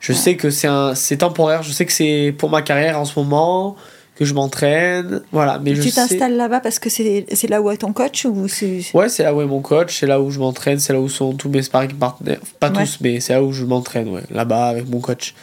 Je 0.02 0.14
sais 0.14 0.36
que 0.36 0.50
c'est 0.50 1.18
temporaire. 1.18 1.64
Je 1.64 1.72
sais 1.72 1.86
que 1.86 1.92
c'est 1.94 2.34
pour 2.38 2.50
ma 2.50 2.62
carrière 2.62 3.00
en 3.00 3.06
ce 3.06 3.18
moment 3.18 3.76
que 4.16 4.26
je 4.26 4.34
m'entraîne. 4.34 5.22
Voilà. 5.32 5.60
Mais 5.64 5.74
tu 5.74 5.92
t'installes 5.92 6.36
là-bas 6.38 6.62
parce 6.62 6.80
que 6.80 6.90
c'est 6.90 7.26
là 7.50 7.62
où 7.62 7.70
est 7.70 7.78
ton 7.78 7.94
coach 7.94 8.26
ou. 8.26 8.48
Ouais, 8.94 9.10
c'est 9.10 9.24
là 9.24 9.34
où 9.36 9.42
est 9.42 9.46
mon 9.46 9.62
coach, 9.62 10.00
c'est 10.00 10.08
là 10.08 10.22
où 10.22 10.32
je 10.32 10.40
m'entraîne, 10.40 10.80
c'est 10.80 10.94
là 10.94 11.00
où 11.02 11.10
sont 11.10 11.34
tous 11.34 11.50
mes 11.50 11.62
sparring 11.62 11.94
partners. 11.94 12.40
Pas 12.60 12.70
Ouais. 12.72 12.84
tous, 12.86 12.98
mais 13.02 13.20
c'est 13.20 13.34
là 13.34 13.44
où 13.44 13.52
je 13.52 13.66
m'entraîne, 13.66 14.08
ouais, 14.10 14.24
là-bas 14.32 14.68
avec 14.68 14.90
mon 14.90 15.00
coach. 15.00 15.34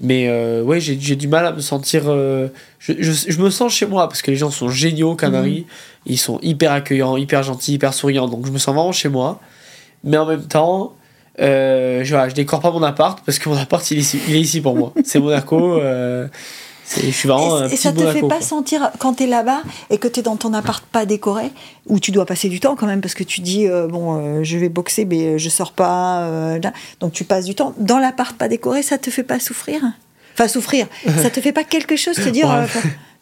Mais 0.00 0.26
euh, 0.28 0.62
ouais, 0.62 0.80
j'ai 0.80 0.96
du 0.96 1.28
mal 1.28 1.46
à 1.46 1.52
me 1.52 1.60
sentir. 1.60 2.04
euh, 2.06 2.48
je, 2.80 2.92
je, 2.98 3.12
je 3.28 3.38
me 3.40 3.48
sens 3.50 3.72
chez 3.72 3.86
moi 3.86 4.08
parce 4.08 4.22
que 4.22 4.30
les 4.32 4.36
gens 4.36 4.50
sont 4.50 4.68
géniaux, 4.68 5.12
aux 5.12 5.16
Canaries. 5.16 5.66
Ils 6.06 6.18
sont 6.18 6.40
hyper 6.42 6.72
accueillants, 6.72 7.16
hyper 7.16 7.42
gentils, 7.44 7.74
hyper 7.74 7.94
souriants. 7.94 8.26
Donc 8.28 8.44
je 8.46 8.50
me 8.50 8.58
sens 8.58 8.74
vraiment 8.74 8.90
chez 8.92 9.08
moi. 9.08 9.40
Mais 10.02 10.16
en 10.16 10.26
même 10.26 10.46
temps, 10.46 10.94
euh, 11.40 12.02
je, 12.04 12.10
voilà, 12.10 12.28
je 12.28 12.34
décore 12.34 12.60
pas 12.60 12.72
mon 12.72 12.82
appart 12.82 13.20
parce 13.24 13.38
que 13.38 13.48
mon 13.48 13.56
appart 13.64 13.88
il 13.92 13.98
est 13.98 14.00
ici, 14.00 14.18
il 14.28 14.34
est 14.34 14.40
ici 14.40 14.60
pour 14.60 14.74
moi. 14.76 14.92
C'est 15.04 15.20
Monaco. 15.20 15.80
C'est- 16.84 17.02
je 17.06 17.10
suis 17.10 17.28
vraiment 17.28 17.56
un 17.56 17.68
Et, 17.68 17.74
et 17.74 17.76
ça 17.76 17.92
te 17.92 18.06
fait 18.12 18.20
pas 18.20 18.28
quoi. 18.28 18.40
sentir, 18.40 18.90
quand 18.98 19.14
tu 19.14 19.24
es 19.24 19.26
là-bas 19.26 19.62
et 19.90 19.98
que 19.98 20.08
tu 20.08 20.20
es 20.20 20.22
dans 20.22 20.36
ton 20.36 20.52
appart 20.54 20.84
pas 20.84 21.06
décoré, 21.06 21.50
où 21.86 21.98
tu 21.98 22.10
dois 22.10 22.26
passer 22.26 22.48
du 22.48 22.60
temps 22.60 22.76
quand 22.76 22.86
même, 22.86 23.00
parce 23.00 23.14
que 23.14 23.24
tu 23.24 23.40
dis, 23.40 23.66
euh, 23.66 23.86
bon, 23.88 24.18
euh, 24.38 24.42
je 24.44 24.58
vais 24.58 24.68
boxer, 24.68 25.04
mais 25.04 25.24
euh, 25.34 25.38
je 25.38 25.48
sors 25.48 25.72
pas. 25.72 26.20
euh, 26.22 26.58
donc 27.00 27.12
tu 27.12 27.24
passes 27.24 27.44
du 27.46 27.54
temps. 27.54 27.74
Dans 27.78 27.98
l'appart 27.98 28.36
pas 28.36 28.48
décoré, 28.48 28.82
ça 28.82 28.98
te 28.98 29.10
fait 29.10 29.22
pas 29.24 29.40
souffrir? 29.40 29.80
Enfin, 30.34 30.48
souffrir. 30.48 30.86
ça 31.22 31.30
te 31.30 31.40
fait 31.40 31.52
pas 31.52 31.64
quelque 31.64 31.96
chose, 31.96 32.16
te 32.16 32.28
dire. 32.28 32.48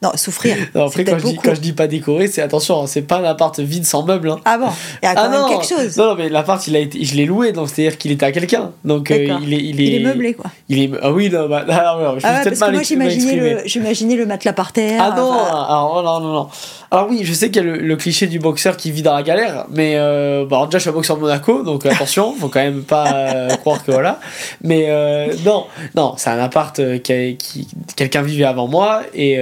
Euh, 0.02 0.08
non, 0.08 0.16
souffrir. 0.16 0.56
Non, 0.74 0.86
après, 0.86 1.04
quand 1.04 1.18
je, 1.18 1.24
dis, 1.24 1.36
quand 1.42 1.54
je 1.54 1.60
dis 1.60 1.72
pas 1.72 1.86
décoré, 1.86 2.26
c'est 2.28 2.42
attention, 2.42 2.82
hein, 2.82 2.86
c'est 2.86 3.02
pas 3.02 3.18
un 3.18 3.24
appart 3.24 3.58
vide 3.60 3.84
sans 3.84 4.04
meubles. 4.04 4.30
Hein. 4.30 4.40
Ah 4.44 4.58
bon 4.58 4.68
Il 5.02 5.06
y 5.06 5.08
a 5.08 5.14
quand 5.14 5.22
Ah 5.24 5.28
même 5.28 5.40
non, 5.40 5.48
quelque 5.48 5.66
chose. 5.66 5.96
non, 5.96 6.10
non, 6.10 6.14
mais 6.16 6.28
l'appart, 6.28 6.66
il 6.66 6.76
a 6.76 6.78
été, 6.78 7.04
je 7.04 7.14
l'ai 7.14 7.26
loué, 7.26 7.52
donc 7.52 7.68
c'est-à-dire 7.68 7.98
qu'il 7.98 8.10
était 8.10 8.26
à 8.26 8.32
quelqu'un. 8.32 8.72
Donc 8.84 9.10
euh, 9.10 9.38
il, 9.42 9.54
est, 9.54 9.58
il, 9.58 9.80
est, 9.80 9.84
Il 9.84 9.94
est 9.94 10.04
meublé, 10.04 10.34
quoi. 10.34 10.50
Il 10.68 10.80
est, 10.80 10.90
ah 11.02 11.12
oui, 11.12 11.30
non, 11.30 11.48
bah, 11.48 11.64
ah, 11.68 11.96
non, 11.98 12.04
non, 12.04 12.18
je 12.18 12.26
Ah 12.26 12.38
ouais, 12.38 12.44
parce 12.44 12.60
que 12.60 12.70
moi, 12.70 13.62
j'imaginais 13.64 14.16
le, 14.16 14.26
matelas 14.26 14.52
par 14.52 14.72
terre. 14.72 15.00
Ah 15.02 15.14
non, 15.16 15.30
enfin, 15.30 15.66
alors, 15.68 15.94
oh, 15.96 16.02
non, 16.02 16.20
non, 16.20 16.32
non. 16.32 16.48
Alors 16.90 17.08
oui, 17.08 17.20
je 17.22 17.32
sais 17.32 17.50
qu'il 17.50 17.64
y 17.64 17.66
a 17.66 17.72
le, 17.72 17.78
le 17.78 17.96
cliché 17.96 18.26
du 18.26 18.38
boxeur 18.38 18.76
qui 18.76 18.90
vit 18.90 19.00
dans 19.00 19.14
la 19.14 19.22
galère, 19.22 19.64
mais 19.70 19.94
euh, 19.96 20.44
bon, 20.44 20.56
alors 20.56 20.68
déjà 20.68 20.76
je 20.76 20.82
suis 20.82 20.90
un 20.90 20.92
boxeur 20.92 21.16
de 21.16 21.22
Monaco, 21.22 21.62
donc 21.62 21.86
attention, 21.86 22.34
faut 22.38 22.48
quand 22.48 22.60
même 22.60 22.82
pas 22.82 23.14
euh, 23.14 23.48
croire 23.56 23.82
que 23.82 23.92
voilà. 23.92 24.20
Mais 24.62 24.86
euh, 24.88 25.32
non, 25.42 25.64
non, 25.94 26.14
c'est 26.18 26.28
un 26.28 26.38
appart 26.38 26.78
euh, 26.80 26.98
qui, 26.98 27.36
qui 27.38 27.66
quelqu'un 27.96 28.20
vivait 28.20 28.44
avant 28.44 28.66
moi 28.66 29.02
et 29.14 29.38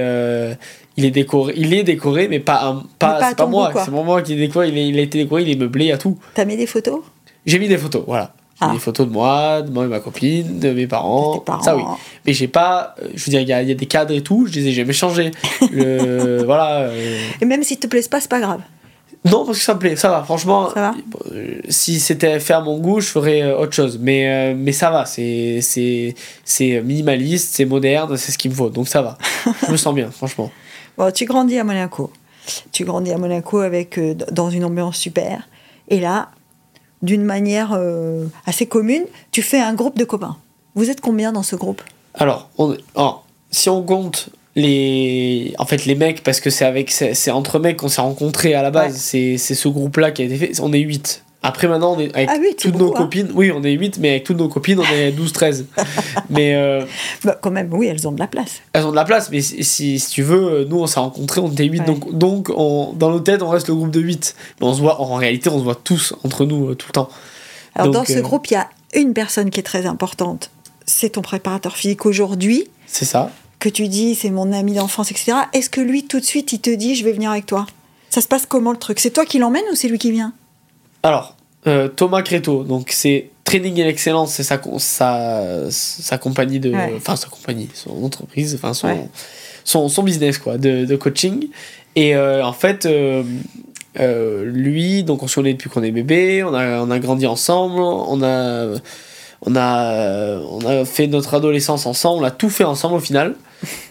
euh, 0.51 0.55
il 0.97 1.05
est 1.05 1.11
décoré, 1.11 1.53
il 1.57 1.73
est 1.73 1.83
décoré, 1.83 2.27
mais 2.27 2.39
pas 2.39 2.63
un, 2.65 2.83
pas, 2.99 3.33
pas 3.33 3.43
à 3.43 3.45
moi, 3.47 3.71
c'est 3.85 3.91
pas 3.91 4.03
moi 4.03 4.21
qui 4.21 4.33
est 4.33 4.37
décoré, 4.37 4.69
il, 4.69 4.77
est- 4.77 4.87
il 4.89 4.99
a 4.99 5.01
été 5.01 5.17
décoré, 5.23 5.43
il 5.43 5.49
est 5.49 5.55
meublé, 5.55 5.91
a 5.91 5.97
tout. 5.97 6.17
T'as 6.33 6.45
mis 6.45 6.57
des 6.57 6.67
photos? 6.67 6.99
J'ai 7.45 7.59
mis 7.59 7.67
des 7.67 7.77
photos, 7.77 8.03
voilà. 8.05 8.33
J'ai 8.61 8.67
Ah. 8.69 8.73
Des 8.73 8.79
photos 8.79 9.07
de 9.07 9.11
moi, 9.11 9.63
de 9.63 9.71
moi 9.71 9.85
et 9.85 9.87
ma 9.87 9.99
copine, 9.99 10.59
de 10.59 10.71
mes 10.71 10.85
parents. 10.85 11.39
parents 11.39 11.63
Ça 11.63 11.75
oui. 11.75 11.81
Mais 12.27 12.33
j'ai 12.33 12.47
pas. 12.47 12.93
euh, 13.01 13.07
Je 13.15 13.25
veux 13.25 13.29
dire, 13.31 13.41
il 13.41 13.47
y 13.47 13.53
a, 13.53 13.63
il 13.63 13.67
y 13.69 13.71
a 13.71 13.75
des 13.75 13.87
cadres 13.87 14.13
et 14.13 14.21
tout, 14.21 14.45
je 14.45 14.53
les 14.59 14.67
ai 14.67 14.71
jamais 14.71 14.93
changés. 14.93 15.31
Le, 15.71 16.43
voilà. 16.45 16.81
euh, 16.81 17.19
Et 17.41 17.45
même 17.45 17.63
si 17.63 17.77
te 17.77 17.87
plaisent 17.87 18.07
pas, 18.07 18.19
c'est 18.21 18.29
pas 18.29 18.39
grave. 18.39 18.61
Non, 19.23 19.45
parce 19.45 19.59
que 19.59 19.63
ça 19.63 19.75
me 19.75 19.79
plaît, 19.79 19.95
ça 19.95 20.09
va, 20.09 20.23
franchement. 20.23 20.69
Ça 20.73 20.81
va 20.81 20.95
bon, 21.05 21.19
euh, 21.33 21.59
Si 21.69 21.99
c'était 21.99 22.39
fait 22.39 22.53
à 22.53 22.61
mon 22.61 22.79
goût, 22.79 22.99
je 23.01 23.07
ferais 23.07 23.43
euh, 23.43 23.57
autre 23.59 23.73
chose. 23.73 23.99
Mais, 24.01 24.27
euh, 24.27 24.55
mais 24.57 24.71
ça 24.71 24.89
va, 24.89 25.05
c'est 25.05 25.59
c'est- 25.61 26.15
c'est 26.43 26.81
minimaliste, 26.81 27.53
c'est 27.53 27.65
moderne, 27.65 28.17
c'est 28.17 28.31
ce 28.31 28.37
qu'il 28.37 28.49
me 28.51 28.55
faut. 28.55 28.69
Donc 28.69 28.87
ça 28.87 29.01
va. 29.03 29.17
je 29.67 29.71
me 29.71 29.77
sens 29.77 29.93
bien, 29.93 30.09
franchement. 30.11 30.51
Bon, 30.97 31.11
tu 31.11 31.25
grandis 31.25 31.59
à 31.59 31.63
Monaco. 31.63 32.11
Tu 32.71 32.83
grandis 32.83 33.11
à 33.11 33.17
Monaco 33.19 33.59
avec 33.59 33.99
euh, 33.99 34.15
dans 34.31 34.49
une 34.49 34.65
ambiance 34.65 34.97
super. 34.97 35.47
Et 35.87 35.99
là, 35.99 36.29
d'une 37.03 37.23
manière 37.23 37.73
euh, 37.73 38.25
assez 38.47 38.65
commune, 38.65 39.05
tu 39.31 39.43
fais 39.43 39.59
un 39.59 39.75
groupe 39.75 39.97
de 39.99 40.03
copains. 40.05 40.37
Vous 40.73 40.89
êtes 40.89 41.01
combien 41.01 41.31
dans 41.31 41.43
ce 41.43 41.55
groupe? 41.55 41.81
Alors, 42.15 42.49
on, 42.57 42.75
alors, 42.95 43.25
si 43.51 43.69
on 43.69 43.83
compte 43.83 44.29
les 44.55 45.53
en 45.57 45.65
fait 45.65 45.85
les 45.85 45.95
mecs 45.95 46.23
parce 46.23 46.39
que 46.39 46.49
c'est 46.49 46.65
avec 46.65 46.91
c'est 46.91 47.31
entre 47.31 47.59
mecs 47.59 47.77
qu'on 47.77 47.87
s'est 47.87 48.01
rencontrés 48.01 48.53
à 48.53 48.61
la 48.61 48.71
base 48.71 49.11
Ouais. 49.13 49.37
c'est 49.37 49.55
ce 49.55 49.67
groupe 49.67 49.97
là 49.97 50.11
qui 50.11 50.21
a 50.21 50.25
été 50.25 50.35
fait 50.35 50.59
on 50.61 50.73
est 50.73 50.79
8 50.79 51.23
après 51.43 51.67
maintenant 51.67 51.95
on 51.95 51.99
est 51.99 52.13
avec 52.15 52.29
Ah, 52.29 52.35
c'est 52.41 52.55
toutes 52.55 52.77
nos 52.77 52.89
hein. 52.91 52.97
copines 52.97 53.29
oui 53.33 53.51
on 53.55 53.63
est 53.63 53.71
8 53.71 53.97
mais 53.99 54.09
avec 54.11 54.23
toutes 54.25 54.37
nos 54.37 54.49
copines 54.49 54.79
on 54.79 54.83
est 54.93 55.11
12 55.11 55.31
13 55.33 55.65
mais 56.29 56.55
euh, 56.55 56.83
bah, 57.23 57.37
Quand 57.41 57.49
même, 57.51 57.73
oui, 57.73 57.87
elles 57.87 58.07
ont 58.07 58.11
de 58.11 58.19
la 58.19 58.27
place. 58.27 58.61
elles 58.73 58.85
ont 58.85 58.91
de 58.91 58.95
la 58.95 59.05
place 59.05 59.29
mais 59.31 59.41
si, 59.41 59.63
si, 59.63 59.99
si 59.99 60.09
tu 60.11 60.21
veux 60.21 60.65
nous 60.65 60.79
on 60.79 60.87
s'est 60.87 60.99
rencontrés 60.99 61.41
on 61.41 61.49
était 61.51 61.63
8 61.65 61.79
Ouais. 61.79 61.85
donc 61.85 62.13
donc 62.13 62.49
on, 62.55 62.93
dans 62.93 63.09
nos 63.09 63.19
têtes 63.21 63.41
on 63.41 63.49
reste 63.49 63.69
le 63.69 63.75
groupe 63.75 63.91
de 63.91 63.99
8 64.01 64.35
mais 64.59 64.67
on 64.67 64.73
se 64.73 64.81
voit 64.81 64.99
en 65.01 65.15
réalité 65.15 65.49
on 65.49 65.57
se 65.59 65.63
voit 65.63 65.75
tous 65.81 66.13
entre 66.23 66.45
nous 66.45 66.69
euh, 66.69 66.75
tout 66.75 66.87
le 66.89 66.93
temps 66.93 67.09
Alors, 67.75 67.87
Donc, 67.87 67.93
dans 67.93 68.05
ce 68.05 68.19
euh, 68.19 68.21
groupe, 68.21 68.47
il 68.47 68.53
y 68.55 68.57
a 68.57 68.67
une 68.93 69.13
personne 69.13 69.49
qui 69.49 69.61
est 69.61 69.63
très 69.63 69.85
importante. 69.85 70.51
C'est 70.85 71.11
ton 71.11 71.21
préparateur 71.21 71.77
physique 71.77 72.05
aujourd'hui, 72.05 72.67
c'est 72.85 73.05
ça 73.05 73.31
que 73.61 73.69
tu 73.69 73.87
dis 73.87 74.15
c'est 74.15 74.29
mon 74.31 74.51
ami 74.51 74.73
d'enfance, 74.73 75.11
etc. 75.11 75.33
Est-ce 75.53 75.69
que 75.69 75.79
lui, 75.79 76.05
tout 76.05 76.19
de 76.19 76.25
suite, 76.25 76.51
il 76.51 76.59
te 76.59 76.69
dit 76.69 76.95
je 76.95 77.05
vais 77.05 77.13
venir 77.13 77.31
avec 77.31 77.45
toi? 77.45 77.65
Ça 78.09 78.19
se 78.19 78.27
passe 78.27 78.45
comment 78.45 78.71
le 78.73 78.77
truc? 78.77 78.99
C'est 78.99 79.11
toi 79.11 79.23
qui 79.25 79.39
l'emmène 79.39 79.63
ou 79.71 79.75
c'est 79.75 79.87
lui 79.87 79.97
qui 79.97 80.11
vient? 80.11 80.33
Alors, 81.03 81.35
euh, 81.67 81.87
Thomas 81.87 82.21
Créto, 82.23 82.63
donc 82.63 82.89
c'est 82.91 83.29
Training 83.45 83.77
et 83.79 83.87
Excellence, 83.87 84.33
c'est 84.33 84.43
sa, 84.43 84.57
con- 84.57 84.79
sa, 84.79 85.69
sa 85.69 86.17
compagnie 86.17 86.59
de. 86.59 86.71
Ouais. 86.71 86.93
Enfin, 86.97 87.15
sa 87.15 87.27
compagnie, 87.29 87.69
son 87.73 88.03
entreprise, 88.03 88.53
enfin, 88.55 88.73
son, 88.73 88.87
Ouais. 88.87 89.07
son, 89.63 89.87
son 89.89 90.03
business, 90.03 90.37
quoi, 90.37 90.57
de, 90.57 90.83
de 90.85 90.95
coaching. 90.97 91.47
Et 91.95 92.15
euh, 92.15 92.43
en 92.45 92.53
fait, 92.53 92.85
euh, 92.85 93.23
lui, 94.45 95.03
donc 95.03 95.23
on 95.23 95.27
se 95.27 95.35
connaît 95.35 95.53
depuis 95.53 95.69
qu'on 95.69 95.83
est 95.83 95.91
bébé, 95.91 96.43
on 96.43 96.53
a, 96.53 96.79
on 96.81 96.89
a 96.91 96.99
grandi 96.99 97.25
ensemble, 97.27 97.79
on 97.81 98.21
a. 98.23 98.75
On 99.43 99.55
a, 99.55 100.37
on 100.37 100.59
a 100.67 100.85
fait 100.85 101.07
notre 101.07 101.33
adolescence 101.33 101.87
ensemble, 101.87 102.21
on 102.21 102.27
a 102.27 102.29
tout 102.29 102.51
fait 102.51 102.63
ensemble 102.63 102.93
au 102.97 102.99
final. 102.99 103.33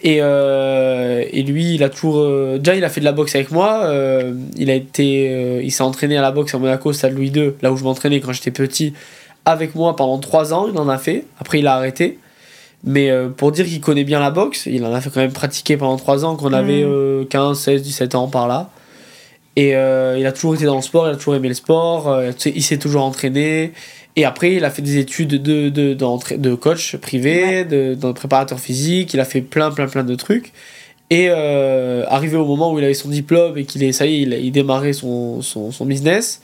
Et, 0.03 0.17
euh, 0.21 1.23
et 1.31 1.43
lui, 1.43 1.75
il 1.75 1.83
a 1.83 1.89
toujours. 1.89 2.17
euh, 2.19 2.57
déjà, 2.57 2.75
il 2.75 2.83
a 2.83 2.89
fait 2.89 2.99
de 2.99 3.05
la 3.05 3.11
boxe 3.11 3.35
avec 3.35 3.51
moi. 3.51 3.81
euh, 3.85 4.33
il 4.57 4.69
a 4.69 4.75
été. 4.75 5.61
il 5.63 5.71
s'est 5.71 5.83
entraîné 5.83 6.17
à 6.17 6.21
la 6.21 6.31
boxe 6.31 6.53
à 6.53 6.57
Monaco, 6.57 6.91
stade 6.93 7.13
Louis 7.13 7.29
II, 7.29 7.53
là 7.61 7.71
où 7.71 7.77
je 7.77 7.83
m'entraînais 7.83 8.19
quand 8.19 8.33
j'étais 8.33 8.51
petit, 8.51 8.93
avec 9.45 9.75
moi 9.75 9.95
pendant 9.95 10.17
3 10.19 10.53
ans. 10.53 10.67
Il 10.71 10.77
en 10.77 10.89
a 10.89 10.97
fait. 10.97 11.25
Après, 11.39 11.59
il 11.59 11.67
a 11.67 11.75
arrêté. 11.75 12.19
Mais 12.83 13.11
pour 13.37 13.51
dire 13.51 13.65
qu'il 13.65 13.79
connaît 13.79 14.03
bien 14.03 14.19
la 14.19 14.31
boxe, 14.31 14.65
il 14.65 14.83
en 14.85 14.93
a 14.93 14.99
fait 15.01 15.11
quand 15.11 15.19
même 15.19 15.31
pratiquer 15.33 15.77
pendant 15.77 15.97
3 15.97 16.25
ans, 16.25 16.35
qu'on 16.35 16.51
avait 16.51 16.83
Mhm. 16.83 16.91
euh, 16.91 17.25
15, 17.25 17.59
16, 17.59 17.83
17 17.83 18.15
ans 18.15 18.27
par 18.27 18.47
là. 18.47 18.69
Et 19.55 19.69
il 19.71 20.25
a 20.25 20.31
toujours 20.31 20.55
été 20.55 20.65
dans 20.65 20.77
le 20.77 20.81
sport, 20.81 21.07
il 21.07 21.11
a 21.13 21.15
toujours 21.15 21.35
aimé 21.35 21.49
le 21.49 21.53
sport, 21.53 22.21
il 22.45 22.63
s'est 22.63 22.77
toujours 22.77 23.03
entraîné. 23.03 23.73
Et 24.15 24.25
après, 24.25 24.53
il 24.55 24.65
a 24.65 24.69
fait 24.69 24.81
des 24.81 24.97
études 24.97 25.41
de, 25.41 25.69
de, 25.69 25.93
d'entra- 25.93 26.37
de 26.37 26.53
coach 26.55 26.95
privé, 26.97 27.63
de, 27.63 27.95
de 27.95 28.11
préparateur 28.11 28.59
physique, 28.59 29.13
il 29.13 29.19
a 29.19 29.25
fait 29.25 29.41
plein, 29.41 29.71
plein, 29.71 29.87
plein 29.87 30.03
de 30.03 30.15
trucs. 30.15 30.51
Et 31.09 31.27
euh, 31.29 32.05
arrivé 32.07 32.37
au 32.37 32.45
moment 32.45 32.71
où 32.73 32.79
il 32.79 32.85
avait 32.85 32.93
son 32.93 33.09
diplôme 33.09 33.57
et 33.57 33.65
qu'il 33.65 33.83
est, 33.83 33.91
ça 33.91 34.05
y 34.05 34.15
est, 34.15 34.21
il, 34.21 34.33
il 34.33 34.51
démarrait 34.51 34.93
son, 34.93 35.41
son, 35.41 35.71
son 35.71 35.85
business, 35.85 36.41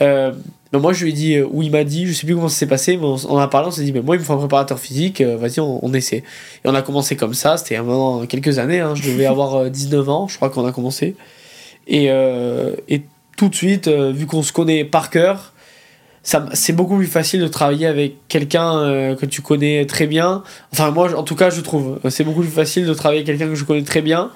euh, 0.00 0.32
ben 0.72 0.80
moi 0.80 0.92
je 0.92 1.04
lui 1.04 1.10
ai 1.10 1.14
dit, 1.14 1.34
euh, 1.36 1.46
ou 1.50 1.62
il 1.62 1.70
m'a 1.70 1.82
dit, 1.84 2.06
je 2.06 2.12
sais 2.12 2.26
plus 2.26 2.34
comment 2.34 2.48
ça 2.48 2.56
s'est 2.58 2.66
passé, 2.66 2.96
mais 2.96 3.04
on, 3.04 3.16
on 3.28 3.38
a 3.38 3.48
parlé, 3.48 3.68
on 3.68 3.70
s'est 3.70 3.84
dit, 3.84 3.92
mais 3.92 4.02
moi 4.02 4.16
il 4.16 4.18
me 4.18 4.24
faut 4.24 4.32
un 4.34 4.38
préparateur 4.38 4.78
physique, 4.78 5.20
vas-y, 5.22 5.60
on, 5.60 5.84
on 5.84 5.92
essaie. 5.94 6.18
Et 6.64 6.68
on 6.68 6.74
a 6.74 6.82
commencé 6.82 7.16
comme 7.16 7.34
ça, 7.34 7.56
c'était 7.56 7.74
il 7.74 7.78
y 7.78 7.80
a 7.80 7.82
maintenant 7.82 8.26
quelques 8.26 8.58
années, 8.58 8.80
hein, 8.80 8.94
je 8.94 9.02
devais 9.08 9.26
avoir 9.34 9.54
euh, 9.54 9.68
19 9.70 10.08
ans, 10.08 10.28
je 10.28 10.36
crois 10.36 10.50
qu'on 10.50 10.66
a 10.66 10.72
commencé. 10.72 11.16
Et, 11.86 12.10
euh, 12.10 12.74
et 12.88 13.02
tout 13.36 13.48
de 13.48 13.54
suite, 13.54 13.88
vu 13.88 14.26
qu'on 14.26 14.42
se 14.42 14.52
connaît 14.52 14.84
par 14.84 15.10
cœur, 15.10 15.52
c'est 16.52 16.72
beaucoup 16.74 16.96
plus 16.96 17.06
facile 17.06 17.40
de 17.40 17.48
travailler 17.48 17.86
avec 17.86 18.16
quelqu'un 18.28 18.78
euh, 18.78 19.14
que 19.14 19.24
tu 19.24 19.40
connais 19.40 19.86
très 19.86 20.06
bien. 20.06 20.42
Enfin, 20.72 20.90
moi, 20.90 21.14
en 21.14 21.22
tout 21.22 21.36
cas, 21.36 21.50
je 21.50 21.60
trouve. 21.60 21.98
euh, 22.04 22.10
C'est 22.10 22.24
beaucoup 22.24 22.40
plus 22.40 22.50
facile 22.50 22.86
de 22.86 22.94
travailler 22.94 23.22
avec 23.22 23.26
quelqu'un 23.26 23.48
que 23.48 23.54
je 23.54 23.64
connais 23.64 23.82
très 23.82 24.02
bien 24.02 24.30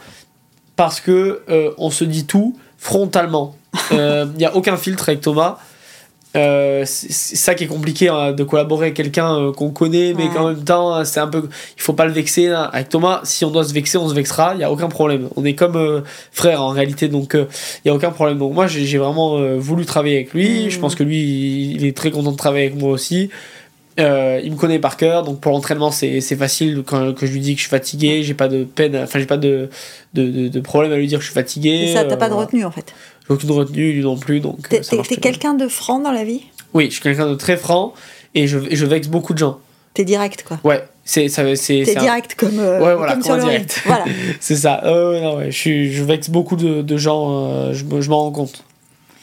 parce 0.77 1.01
que 1.01 1.43
euh, 1.51 1.73
on 1.77 1.91
se 1.91 2.05
dit 2.05 2.25
tout 2.25 2.57
frontalement. 2.79 3.57
Il 3.91 4.33
n'y 4.37 4.45
a 4.45 4.55
aucun 4.57 4.77
filtre 4.77 5.09
avec 5.09 5.21
Thomas. 5.21 5.59
Euh, 6.35 6.85
c'est 6.87 7.13
ça 7.37 7.55
qui 7.55 7.65
est 7.65 7.67
compliqué 7.67 8.09
hein, 8.09 8.33
de 8.33 8.43
collaborer 8.43 8.87
avec 8.87 8.95
quelqu'un 8.95 9.37
euh, 9.39 9.53
qu'on 9.53 9.69
connaît 9.71 10.15
mais 10.17 10.25
Ouais. 10.25 10.31
qu'en 10.35 10.49
même 10.49 10.65
temps 10.65 10.95
euh, 10.97 11.05
c'est 11.05 11.21
un 11.21 11.27
peu 11.27 11.47
il 11.77 11.83
faut 11.83 11.93
pas 11.93 12.07
le 12.07 12.13
vexer 12.13 12.47
là. 12.47 12.63
avec 12.63 12.89
Thomas 12.89 13.21
si 13.25 13.45
on 13.45 13.51
doit 13.51 13.65
se 13.65 13.75
vexer 13.75 13.99
on 13.99 14.09
se 14.09 14.15
vexera 14.15 14.55
il 14.55 14.61
y 14.63 14.65
a 14.65 14.73
aucun 14.73 14.89
problème 14.89 15.29
on 15.37 15.45
est 15.45 15.55
comme 15.55 15.77
euh, 15.77 16.01
frères 16.31 16.63
en 16.63 16.71
réalité 16.71 17.09
donc 17.09 17.35
il 17.35 17.89
y 17.89 17.91
a 17.91 17.95
aucun 17.95 18.13
problème 18.13 18.39
donc 18.39 18.55
moi 18.55 18.67
j'ai 18.67 18.97
vraiment 18.97 19.37
euh, 19.37 19.59
voulu 19.59 19.85
travailler 19.85 20.15
avec 20.17 20.33
lui 20.33 20.65
Mhm. 20.65 20.71
je 20.71 20.79
pense 20.79 20.95
que 20.95 21.03
lui 21.03 21.19
il- 21.21 21.77
il 21.77 21.85
est 21.85 21.95
très 21.95 22.11
content 22.11 22.33
de 22.33 22.37
travailler 22.39 22.65
avec 22.69 22.79
moi 22.79 22.91
aussi 22.93 23.29
Euh, 24.01 24.41
il 24.43 24.51
me 24.53 24.57
connaît 24.57 24.79
par 24.79 24.97
cœur 24.97 25.23
donc 25.23 25.39
pour 25.39 25.53
l'entraînement 25.53 25.91
c'est 25.91 26.23
facile 26.35 26.83
quand 26.87 27.13
que 27.15 27.27
je 27.27 27.33
lui 27.35 27.41
dis 27.41 27.53
que 27.55 27.59
je 27.61 27.65
suis 27.67 27.71
fatigué 27.71 28.23
j'ai 28.23 28.33
pas 28.33 28.49
de 28.49 28.65
peine 28.65 28.97
enfin 28.97 29.19
j'ai 29.19 29.27
pas 29.27 29.37
de, 29.37 29.69
de, 30.15 30.25
de, 30.31 30.49
de 30.49 30.61
problème 30.61 30.93
à 30.93 30.97
lui 30.97 31.07
dire 31.07 31.19
que 31.19 31.25
je 31.27 31.31
suis 31.31 31.35
fatigué 31.39 31.89
C'est 31.89 31.93
ça, 31.99 32.05
t'as 32.07 32.15
euh, 32.15 32.17
pas 32.17 32.31
de 32.31 32.35
retenue 32.35 32.65
en 32.65 32.71
fait. 32.71 32.95
J'ai 33.29 33.35
aucune 33.35 33.51
retenue 33.53 34.01
non 34.01 34.17
plus 34.17 34.41
donc 34.41 34.69
T'es 34.69 34.81
euh, 34.95 35.03
t'es- 35.03 35.17
quelqu'un 35.17 35.55
de 35.55 35.69
franc 35.69 35.99
dans 36.01 36.11
la 36.13 36.25
vie? 36.25 36.43
Oui, 36.75 36.87
je 36.87 36.93
suis 36.93 37.03
quelqu'un 37.03 37.29
de 37.29 37.35
très 37.35 37.57
franc 37.57 37.95
et 38.35 38.47
je, 38.47 38.59
et 38.59 38.77
je 38.77 38.87
vexe 38.87 39.09
beaucoup 39.09 39.33
de 39.35 39.39
gens. 39.39 39.59
T'es 39.95 40.05
direct 40.05 40.43
quoi. 40.47 40.59
Ouais, 40.65 40.83
c'est 41.05 41.29
ça, 41.29 41.43
c'est 41.55 41.81
T'es 41.81 41.85
c'est 41.85 41.97
un- 41.99 42.01
direct 42.03 42.35
comme, 42.35 42.59
euh, 42.59 42.81
Ouais, 42.83 42.95
voilà, 42.95 43.13
comme 43.13 43.23
direct. 43.41 43.83
Voilà. 43.85 44.05
c'est 44.41 44.57
ça. 44.57 44.81
Euh, 44.85 45.21
non, 45.21 45.37
ouais, 45.37 45.51
je 45.51 45.57
suis, 45.59 45.93
je 45.93 46.03
vexe 46.03 46.31
beaucoup 46.31 46.57
de, 46.57 46.81
de 46.83 46.97
gens. 46.97 47.29
euh, 47.51 47.73
je 47.75 47.85
me- 47.85 48.01
je 48.01 48.09
m'en 48.09 48.21
rends 48.21 48.31
compte, 48.33 48.65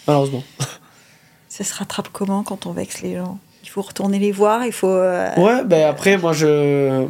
malheureusement. 0.07 0.43
Ça 1.49 1.63
se 1.63 1.73
rattrape 1.73 2.09
comment 2.13 2.43
quand 2.43 2.67
on 2.67 2.71
vexe 2.71 3.01
les 3.01 3.15
gens? 3.15 3.39
Il 3.63 3.69
faut 3.69 3.81
retourner 3.81 4.19
les 4.19 4.31
voir, 4.31 4.63
il 4.65 4.71
faut. 4.71 4.87
euh, 4.87 5.29
Ouais, 5.37 5.63
ben 5.65 5.87
après, 5.89 6.17
moi, 6.17 6.31
je. 6.33 7.05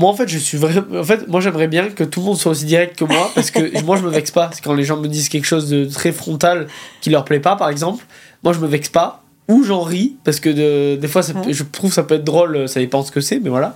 Moi, 0.00 0.08
en 0.10 0.14
fait, 0.14 0.28
je 0.28 0.38
suis 0.38 0.58
vraiment. 0.58 1.00
En 1.00 1.04
fait, 1.04 1.28
moi, 1.28 1.40
j'aimerais 1.40 1.68
bien 1.68 1.88
que 1.90 2.04
tout 2.04 2.20
le 2.20 2.26
monde 2.26 2.36
soit 2.38 2.52
aussi 2.52 2.64
direct 2.64 2.96
que 2.98 3.04
moi, 3.04 3.30
parce 3.34 3.50
que 3.50 3.82
moi, 3.84 3.96
je 3.96 4.02
me 4.02 4.10
vexe 4.10 4.30
pas. 4.30 4.50
C'est 4.52 4.62
quand 4.64 4.74
les 4.74 4.84
gens 4.84 4.96
me 4.96 5.08
disent 5.08 5.28
quelque 5.28 5.44
chose 5.46 5.68
de 5.68 5.84
très 5.84 6.10
frontal 6.12 6.66
qui 7.02 7.10
leur 7.10 7.24
plaît 7.24 7.40
pas, 7.40 7.54
par 7.56 7.68
exemple. 7.68 8.04
Moi, 8.42 8.52
je 8.52 8.58
me 8.60 8.66
vexe 8.66 8.88
pas. 8.88 9.22
Ou 9.48 9.62
j'en 9.64 9.82
ris, 9.82 10.16
parce 10.24 10.40
que 10.40 10.48
de- 10.48 10.96
des 10.96 11.08
fois, 11.08 11.22
ça 11.22 11.34
peut- 11.34 11.48
Ouais. 11.48 11.52
je 11.52 11.64
trouve 11.64 11.92
ça 11.92 12.02
peut 12.04 12.14
être 12.14 12.24
drôle, 12.24 12.68
ça 12.68 12.78
dépend 12.80 13.02
ce 13.04 13.10
que 13.12 13.20
c'est, 13.20 13.40
mais 13.40 13.50
voilà. 13.50 13.74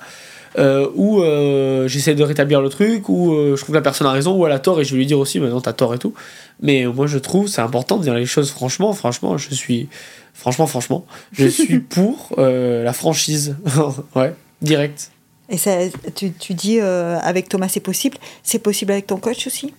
Euh, 0.57 0.89
ou 0.95 1.21
euh, 1.21 1.89
j'essaie 1.89 2.15
de 2.15 2.23
rétablir 2.23 2.61
le 2.63 2.69
truc, 2.69 3.09
ou 3.09 3.33
euh, 3.33 3.57
je 3.57 3.61
trouve 3.61 3.73
que 3.73 3.79
la 3.79 3.83
personne 3.83 4.07
a 4.07 4.13
raison, 4.13 4.37
ou 4.39 4.47
elle 4.47 4.53
a 4.53 4.61
tort, 4.61 4.81
et 4.81 4.85
je 4.85 4.93
vais 4.93 4.99
lui 4.99 5.07
dire 5.07 5.19
aussi, 5.19 5.41
maintenant 5.41 5.61
t'as 5.61 5.73
tort 5.73 5.93
et 5.95 5.99
tout. 5.99 6.15
Mais 6.63 6.87
euh, 6.87 6.93
moi, 6.93 7.09
je 7.09 7.19
trouve 7.19 7.49
c'est 7.49 7.61
important 7.61 7.97
de 7.97 8.05
dire 8.05 8.15
les 8.15 8.25
choses 8.25 8.51
franchement. 8.53 8.93
Franchement, 8.93 9.37
je 9.37 9.53
suis. 9.53 9.89
Franchement, 10.33 10.69
franchement, 10.69 11.05
je 11.33 11.47
suis 11.49 11.81
pour 11.97 12.35
euh, 12.39 12.85
la 12.85 12.93
franchise. 12.93 13.57
ouais, 14.15 14.33
direct. 14.63 15.11
Et 15.51 15.59
ça, 15.59 15.77
tu, 16.15 16.33
tu 16.33 16.55
dis 16.55 16.79
euh, 16.81 17.19
avec 17.21 17.49
Thomas 17.49 17.69
c'est 17.69 17.81
possible. 17.81 18.17
C'est 18.43 18.59
possible 18.59 18.93
avec 18.93 19.07
ton 19.07 19.19
coach 19.19 19.47
aussi? 19.47 19.75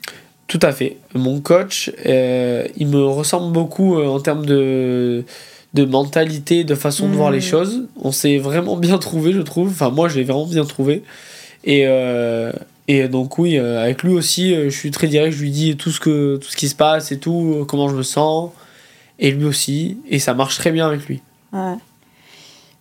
Tout 0.47 0.59
à 0.61 0.72
fait. 0.72 0.97
Mon 1.16 1.41
coach, 1.41 1.91
euh, 2.05 2.68
il 2.78 2.88
me 2.88 3.03
ressemble 3.03 3.51
beaucoup 3.51 3.97
euh, 3.97 4.05
en 4.05 4.20
termes 4.20 4.45
de, 4.45 5.24
de 5.74 5.86
mentalité, 5.86 6.63
de 6.63 6.76
façon 6.76 7.09
de 7.09 7.16
voir 7.16 7.32
les 7.32 7.38
Mhm. 7.39 7.43
choses. 7.43 7.88
On 8.01 8.11
s'est 8.11 8.38
vraiment 8.38 8.78
bien 8.78 8.99
trouvé, 8.99 9.34
je 9.34 9.41
trouve. 9.41 9.70
Enfin, 9.70 9.89
moi, 9.89 10.07
je 10.07 10.18
l'ai 10.20 10.24
vraiment 10.24 10.45
bien 10.45 10.66
trouvé. 10.66 11.01
Et, 11.63 11.88
et 12.88 13.07
donc, 13.07 13.39
oui, 13.39 13.57
avec 13.57 14.03
lui 14.03 14.13
aussi, 14.13 14.53
je 14.53 14.70
suis 14.70 14.91
très 14.91 15.07
direct. 15.07 15.36
Je 15.36 15.41
lui 15.41 15.49
dis 15.49 15.76
tout 15.76 15.89
ce, 15.89 15.99
que, 15.99 16.36
tout 16.38 16.47
ce 16.47 16.55
qui 16.55 16.70
se 16.70 16.76
passe 16.76 17.11
et 17.11 17.18
tout, 17.18 17.66
comment 17.68 17.89
je 17.89 17.95
me 17.95 18.03
sens. 18.03 18.51
Et 19.18 19.32
lui 19.32 19.45
aussi. 19.45 19.97
Et 20.07 20.20
ça 20.20 20.36
marche 20.36 20.57
très 20.57 20.72
bien 20.72 20.86
avec 20.86 21.07
lui. 21.07 21.22
Ouais. 21.53 21.74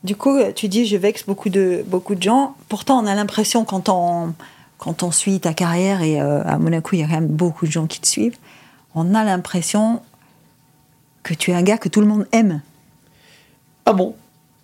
Du 0.04 0.14
coup, 0.16 0.38
tu 0.54 0.68
dis 0.68 0.86
je 0.86 0.96
vexe 0.96 1.24
beaucoup 1.26 1.48
de, 1.48 1.82
beaucoup 1.86 2.14
de 2.14 2.22
gens. 2.22 2.54
Pourtant, 2.68 3.02
on 3.02 3.06
a 3.06 3.14
l'impression 3.14 3.64
quand 3.64 3.88
on, 3.88 4.34
quand 4.78 5.02
on 5.02 5.10
suit 5.10 5.40
ta 5.40 5.54
carrière, 5.54 6.02
et 6.02 6.20
euh, 6.20 6.42
à 6.44 6.58
Monaco, 6.58 6.90
il 6.92 7.00
y 7.00 7.02
a 7.02 7.06
quand 7.06 7.14
même 7.14 7.26
beaucoup 7.26 7.66
de 7.66 7.72
gens 7.72 7.86
qui 7.86 8.00
te 8.00 8.06
suivent, 8.06 8.36
on 8.94 9.14
a 9.14 9.24
l'impression 9.24 10.00
que 11.22 11.32
tu 11.34 11.50
es 11.50 11.54
un 11.54 11.62
gars 11.62 11.78
que 11.78 11.88
tout 11.88 12.00
le 12.02 12.06
monde 12.06 12.26
aime. 12.32 12.60
Ah 13.86 13.92
bon? 13.94 14.14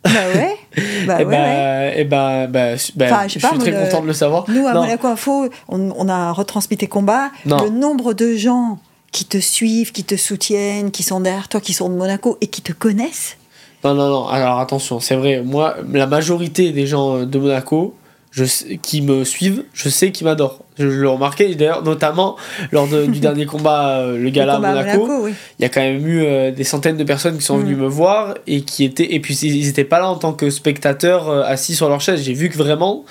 Bah 0.04 0.10
ouais. 0.34 0.56
bah 1.06 1.16
Eh 1.20 1.24
ouais, 1.24 1.24
ouais. 1.24 1.24
ben, 1.24 1.92
eh 1.96 2.04
ben, 2.04 2.46
bah, 2.48 2.74
bah, 2.96 3.04
Enfin, 3.06 3.22
je 3.28 3.38
suis 3.38 3.40
très 3.58 3.70
le- 3.70 3.84
content 3.86 4.02
de 4.02 4.06
le 4.06 4.12
savoir. 4.12 4.44
Nous, 4.48 4.66
à 4.66 4.74
Non. 4.74 4.82
Monaco 4.82 5.06
Info, 5.08 5.48
on, 5.68 5.90
on 5.96 6.08
a 6.08 6.32
retransmis 6.32 6.76
tes 6.76 6.86
combats. 6.86 7.30
Non. 7.46 7.64
Le 7.64 7.70
nombre 7.70 8.12
de 8.12 8.34
gens 8.36 8.78
qui 9.12 9.24
te 9.24 9.38
suivent, 9.38 9.92
qui 9.92 10.04
te 10.04 10.16
soutiennent, 10.16 10.90
qui 10.90 11.02
sont 11.02 11.20
derrière 11.20 11.48
toi, 11.48 11.60
qui 11.60 11.72
sont 11.72 11.88
de 11.88 11.94
Monaco 11.94 12.36
et 12.42 12.46
qui 12.46 12.60
te 12.62 12.72
connaissent. 12.72 13.36
Non, 13.84 13.94
non, 13.94 14.08
non. 14.08 14.28
Alors 14.28 14.58
attention, 14.60 15.00
c'est 15.00 15.16
vrai. 15.16 15.42
Moi, 15.42 15.76
la 15.92 16.06
majorité 16.06 16.72
des 16.72 16.86
gens 16.86 17.16
euh, 17.18 17.24
de 17.26 17.38
Monaco 17.38 17.94
je 18.32 18.44
sais- 18.44 18.76
qui 18.76 19.02
me 19.02 19.24
suivent, 19.24 19.64
je 19.72 19.88
sais 19.88 20.12
qu'ils 20.12 20.24
m'adorent. 20.26 20.60
Je, 20.78 20.88
je 20.88 21.00
l'ai 21.00 21.06
remarqué, 21.08 21.52
d'ailleurs, 21.56 21.82
notamment 21.82 22.36
lors 22.70 22.86
de- 22.86 23.06
du 23.06 23.18
dernier 23.26 23.44
combat, 23.46 23.98
euh, 24.02 24.16
le 24.18 24.30
gala 24.30 24.54
à 24.54 24.56
Le 24.58 24.62
Monaco. 24.62 25.08
oui. 25.24 25.32
Il 25.58 25.62
y 25.62 25.64
a 25.64 25.68
quand 25.68 25.80
même 25.80 26.06
eu 26.06 26.22
euh, 26.22 26.50
des 26.52 26.62
centaines 26.64 26.96
de 26.96 27.02
personnes 27.04 27.36
qui 27.38 27.44
sont 27.44 27.56
Mm. 27.56 27.62
venues 27.62 27.76
me 27.76 27.88
voir 27.88 28.34
et 28.46 28.60
qui 28.62 28.84
étaient. 28.84 29.14
Et 29.14 29.20
puis 29.20 29.34
ils 29.38 29.66
n'étaient 29.66 29.82
pas 29.84 29.98
là 29.98 30.08
en 30.10 30.16
tant 30.16 30.32
que 30.32 30.48
spectateurs 30.50 31.28
euh, 31.28 31.42
assis 31.42 31.74
sur 31.74 31.88
leur 31.88 32.00
chaise. 32.00 32.22
J'ai 32.22 32.34
vu 32.34 32.50
que 32.50 32.56
vraiment. 32.58 33.04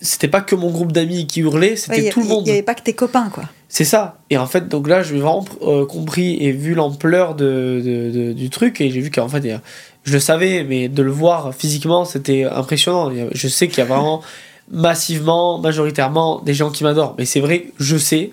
c'était 0.00 0.28
pas 0.28 0.40
que 0.42 0.54
mon 0.54 0.70
groupe 0.70 0.92
d'amis 0.92 1.26
qui 1.26 1.40
hurlait, 1.40 1.76
c'était 1.76 2.02
Ouais, 2.02 2.08
tout 2.10 2.20
le 2.20 2.26
monde. 2.26 2.42
Il 2.42 2.50
n'y 2.50 2.50
avait 2.52 2.62
pas 2.62 2.74
que 2.74 2.82
tes 2.82 2.92
copains, 2.92 3.30
quoi. 3.32 3.44
C'est 3.76 3.84
ça. 3.84 4.18
Et 4.30 4.38
en 4.38 4.46
fait, 4.46 4.68
donc 4.68 4.86
là, 4.86 5.02
j'ai 5.02 5.18
vraiment 5.18 5.44
euh, 5.62 5.84
compris 5.84 6.36
et 6.40 6.52
vu 6.52 6.74
l'ampleur 6.74 7.34
de, 7.34 7.82
de- 7.84 8.10
de- 8.28 8.32
du 8.32 8.48
truc. 8.48 8.80
Et 8.80 8.88
j'ai 8.88 9.00
vu 9.00 9.10
qu'en 9.10 9.28
fait, 9.28 9.42
je 10.04 10.12
le 10.12 10.20
savais, 10.20 10.62
mais 10.62 10.86
de 10.88 11.02
le 11.02 11.10
voir 11.10 11.52
physiquement, 11.52 12.04
c'était 12.04 12.44
impressionnant. 12.44 13.10
Je 13.32 13.48
sais 13.48 13.66
qu'il 13.66 13.78
y 13.78 13.80
a 13.80 13.84
vraiment 13.86 14.22
massivement, 14.70 15.58
majoritairement, 15.58 16.40
des 16.40 16.54
gens 16.54 16.70
qui 16.70 16.84
m'adorent. 16.84 17.16
Mais 17.18 17.24
c'est 17.24 17.40
vrai, 17.40 17.66
je 17.80 17.96
sais, 17.96 18.30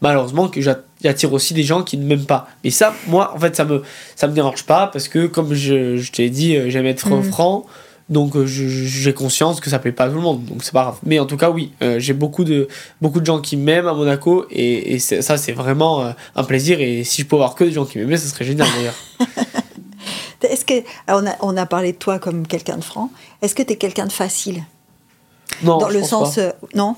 malheureusement, 0.00 0.48
que 0.48 0.62
j'at- 0.62 0.80
j'attire 1.04 1.34
aussi 1.34 1.52
des 1.52 1.64
gens 1.64 1.82
qui 1.82 1.98
ne 1.98 2.06
m'aiment 2.06 2.24
pas. 2.24 2.48
Mais 2.64 2.70
ça, 2.70 2.94
moi, 3.08 3.34
en 3.36 3.38
fait, 3.38 3.54
ça 3.54 3.66
me, 3.66 3.82
ça 4.16 4.26
me 4.26 4.32
dérange 4.32 4.64
pas 4.64 4.86
parce 4.86 5.06
que, 5.06 5.26
comme 5.26 5.52
je, 5.52 5.98
je 5.98 6.12
t'ai 6.12 6.30
dit, 6.30 6.56
euh, 6.56 6.70
j'aime 6.70 6.86
être 6.86 7.10
Mhm. 7.10 7.22
franc. 7.24 7.66
Donc 8.08 8.36
euh, 8.36 8.46
j'ai 8.46 9.14
conscience 9.14 9.60
que 9.60 9.70
ça 9.70 9.78
plaît 9.78 9.92
pas 9.92 10.04
à 10.04 10.08
tout 10.08 10.16
le 10.16 10.20
monde, 10.20 10.44
donc 10.44 10.64
c'est 10.64 10.72
pas 10.72 10.82
grave. 10.82 10.98
Mais 11.04 11.18
en 11.18 11.26
tout 11.26 11.36
cas 11.36 11.50
oui, 11.50 11.72
euh, 11.82 11.98
j'ai 11.98 12.12
beaucoup 12.12 12.44
de, 12.44 12.68
beaucoup 13.00 13.20
de 13.20 13.26
gens 13.26 13.40
qui 13.40 13.56
m'aiment 13.56 13.86
à 13.86 13.94
Monaco 13.94 14.44
et, 14.50 14.98
ça 14.98 15.36
c'est 15.38 15.52
vraiment 15.52 16.02
euh, 16.02 16.12
un 16.34 16.44
plaisir 16.44 16.80
et 16.80 17.04
si 17.04 17.22
je 17.22 17.26
peux 17.26 17.36
avoir 17.36 17.54
que 17.54 17.64
des 17.64 17.72
gens 17.72 17.84
qui 17.84 17.98
m'aiment, 17.98 18.16
ça 18.16 18.28
serait 18.28 18.44
génial 18.44 18.68
d'ailleurs. 18.76 18.94
Est-ce 20.42 20.64
que 20.64 20.74
alors, 21.06 21.22
on 21.22 21.26
a, 21.26 21.36
on 21.40 21.56
a 21.56 21.66
parlé 21.66 21.92
de 21.92 21.96
toi 21.98 22.18
comme 22.18 22.46
quelqu'un 22.46 22.76
de 22.76 22.84
franc. 22.84 23.10
Est-ce 23.40 23.54
que 23.54 23.62
tu 23.62 23.72
es 23.74 23.76
quelqu'un 23.76 24.06
de 24.06 24.12
facile? 24.12 24.64
Non, 25.62 25.78
Dans 25.78 25.88
je 25.88 25.94
le 25.94 26.00
pense 26.00 26.08
sens. 26.08 26.34
pas. 26.34 26.40
euh, 26.40 26.52
non? 26.74 26.96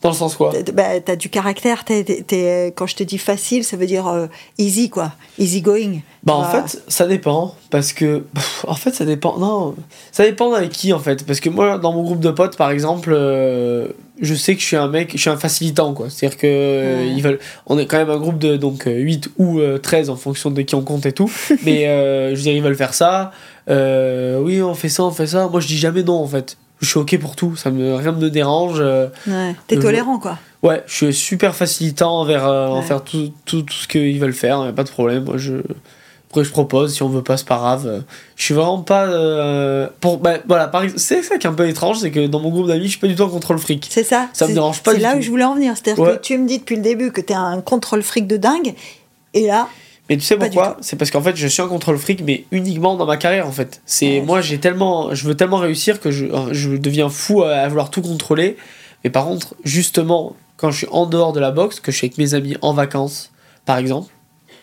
Dans 0.00 0.10
le 0.10 0.14
sens 0.14 0.36
quoi 0.36 0.52
T'as- 0.52 0.70
bah, 0.72 1.00
T'as 1.04 1.16
du 1.16 1.28
caractère. 1.28 1.84
t'es- 1.84 2.72
quand 2.76 2.86
je 2.86 2.94
te 2.94 3.02
dis 3.02 3.18
facile, 3.18 3.64
ça 3.64 3.76
veut 3.76 3.86
dire 3.86 4.06
euh, 4.06 4.26
easy, 4.56 4.90
quoi. 4.90 5.12
Easy 5.40 5.60
going. 5.60 6.00
Bah 6.22 6.34
en 6.34 6.42
Bah, 6.42 6.64
fait, 6.66 6.82
ça 6.86 7.06
dépend 7.06 7.54
parce 7.70 7.92
que 7.92 8.24
en 8.66 8.74
fait 8.74 8.92
ça 8.94 9.04
dépend 9.04 9.38
non, 9.38 9.74
ça 10.12 10.24
dépend 10.24 10.52
avec 10.52 10.70
qui 10.70 10.92
en 10.92 10.98
fait 10.98 11.24
parce 11.26 11.40
que 11.40 11.48
moi 11.48 11.78
dans 11.78 11.92
mon 11.92 12.02
groupe 12.02 12.20
de 12.20 12.30
potes 12.30 12.56
par 12.56 12.70
exemple, 12.70 13.10
euh, 13.12 13.88
je 14.20 14.34
sais 14.34 14.54
que 14.54 14.60
je 14.60 14.66
suis 14.66 14.76
un 14.76 14.88
mec, 14.88 15.10
je 15.12 15.18
suis 15.18 15.30
un 15.30 15.36
facilitant 15.36 15.94
quoi. 15.94 16.10
C'est-à-dire 16.10 16.38
que 16.38 16.46
Ouais. 16.46 17.08
ils 17.16 17.22
veulent 17.22 17.38
on 17.66 17.76
est 17.78 17.86
quand 17.86 17.98
même 17.98 18.10
un 18.10 18.18
groupe 18.18 18.38
de 18.38 18.56
donc 18.56 18.86
euh, 18.86 18.92
8 18.98 19.30
ou 19.38 19.58
euh, 19.58 19.78
13 19.78 20.10
en 20.10 20.16
fonction 20.16 20.50
de 20.50 20.62
qui 20.62 20.74
on 20.76 20.82
compte 20.82 21.06
et 21.06 21.12
tout, 21.12 21.30
mais 21.64 21.84
je 22.30 22.36
veux 22.36 22.42
dire 22.42 22.52
ils 22.54 22.62
veulent 22.62 22.76
faire 22.76 22.94
ça. 22.94 23.32
oui, 23.68 24.62
on 24.62 24.74
fait 24.74 24.88
ça, 24.88 25.02
on 25.04 25.10
fait 25.10 25.26
ça. 25.28 25.48
Moi 25.48 25.60
je 25.60 25.66
dis 25.66 25.78
jamais 25.78 26.02
non 26.04 26.18
en 26.22 26.26
fait. 26.28 26.56
Je 26.80 26.86
suis 26.88 26.98
OK 26.98 27.18
pour 27.18 27.34
tout, 27.36 27.56
ça 27.56 27.70
me 27.70 27.94
rien 27.94 28.12
ne 28.12 28.18
me 28.18 28.30
dérange. 28.30 28.78
euh, 28.78 29.08
Ouais. 29.26 29.54
T'es 29.66 29.78
tolérant, 29.78 30.18
quoi. 30.18 30.38
Ouais, 30.62 30.82
je 30.86 30.94
suis 31.06 31.14
super 31.14 31.54
facilitant 31.54 32.20
envers, 32.20 32.46
euh, 32.46 32.66
Ouais. 32.68 32.72
envers 32.78 33.02
tout, 33.02 33.32
tout, 33.44 33.62
tout 33.62 33.74
ce 33.74 33.88
qu'ils 33.88 34.18
veulent 34.20 34.32
faire, 34.32 34.64
y 34.64 34.68
a 34.68 34.72
pas 34.72 34.84
de 34.84 34.90
problème. 34.90 35.24
Moi, 35.24 35.38
je, 35.38 35.54
après, 36.30 36.44
je 36.44 36.50
propose, 36.50 36.94
si 36.94 37.02
on 37.02 37.08
veut 37.08 37.22
pas, 37.22 37.36
c'est 37.36 37.46
pas 37.48 37.56
grave. 37.56 38.04
Je 38.36 38.44
suis 38.44 38.54
vraiment 38.54 38.80
pas. 38.82 39.06
euh, 39.06 39.88
pour, 40.00 40.18
bah, 40.18 40.34
voilà, 40.46 40.68
par 40.68 40.82
c'est 40.96 41.22
ça 41.22 41.36
qui 41.38 41.46
est 41.46 41.50
un 41.50 41.54
peu 41.54 41.66
étrange, 41.68 41.98
c'est 41.98 42.10
que 42.10 42.26
dans 42.26 42.38
mon 42.40 42.50
groupe 42.50 42.68
d'amis, 42.68 42.84
je 42.84 42.90
suis 42.90 42.98
pas 43.00 43.06
du 43.08 43.14
tout 43.16 43.22
en 43.22 43.28
contrôle 43.28 43.58
fric. 43.58 43.86
C'est 43.90 44.04
ça. 44.04 44.28
Ça 44.32 44.44
me 44.44 44.48
c'est- 44.50 44.54
dérange 44.54 44.82
pas 44.82 44.90
C'est 44.92 44.98
du 44.98 45.02
là 45.02 45.12
tout. 45.12 45.18
où 45.18 45.22
je 45.22 45.30
voulais 45.30 45.44
en 45.44 45.54
venir. 45.54 45.72
C'est-à-dire 45.74 46.02
Ouais. 46.04 46.16
que 46.16 46.20
tu 46.22 46.36
me 46.38 46.46
dis 46.46 46.58
depuis 46.58 46.76
le 46.76 46.82
début 46.82 47.10
que 47.12 47.20
t'es 47.20 47.34
un 47.34 47.60
contrôle 47.60 48.02
fric 48.02 48.26
de 48.26 48.36
dingue. 48.36 48.74
Et 49.34 49.46
là, 49.46 49.68
Mais 50.08 50.16
tu 50.16 50.22
sais 50.22 50.36
Pas 50.36 50.46
pourquoi 50.46 50.76
C'est 50.80 50.96
parce 50.96 51.10
qu'en 51.10 51.22
fait, 51.22 51.36
je 51.36 51.46
suis 51.46 51.62
en 51.62 51.68
contrôle 51.68 51.98
fric, 51.98 52.22
mais 52.24 52.44
uniquement 52.50 52.96
dans 52.96 53.06
ma 53.06 53.16
carrière, 53.16 53.46
en 53.46 53.52
fait. 53.52 53.82
C'est 53.84 54.20
Ouais, 54.20 54.26
moi, 54.26 54.40
j'ai 54.40 54.58
tellement, 54.58 55.14
je 55.14 55.26
veux 55.26 55.36
tellement 55.36 55.58
réussir 55.58 56.00
que 56.00 56.10
je, 56.10 56.26
je 56.52 56.70
deviens 56.70 57.08
fou 57.08 57.42
à, 57.42 57.56
à 57.56 57.68
vouloir 57.68 57.90
tout 57.90 58.02
contrôler. 58.02 58.56
Mais 59.04 59.10
par 59.10 59.26
contre, 59.26 59.54
justement, 59.64 60.34
quand 60.56 60.70
je 60.70 60.78
suis 60.78 60.88
en 60.90 61.06
dehors 61.06 61.32
de 61.32 61.40
la 61.40 61.50
boxe, 61.50 61.80
que 61.80 61.92
je 61.92 61.96
suis 61.96 62.06
avec 62.06 62.18
mes 62.18 62.34
amis 62.34 62.56
en 62.62 62.72
vacances, 62.72 63.30
par 63.64 63.78
exemple, 63.78 64.10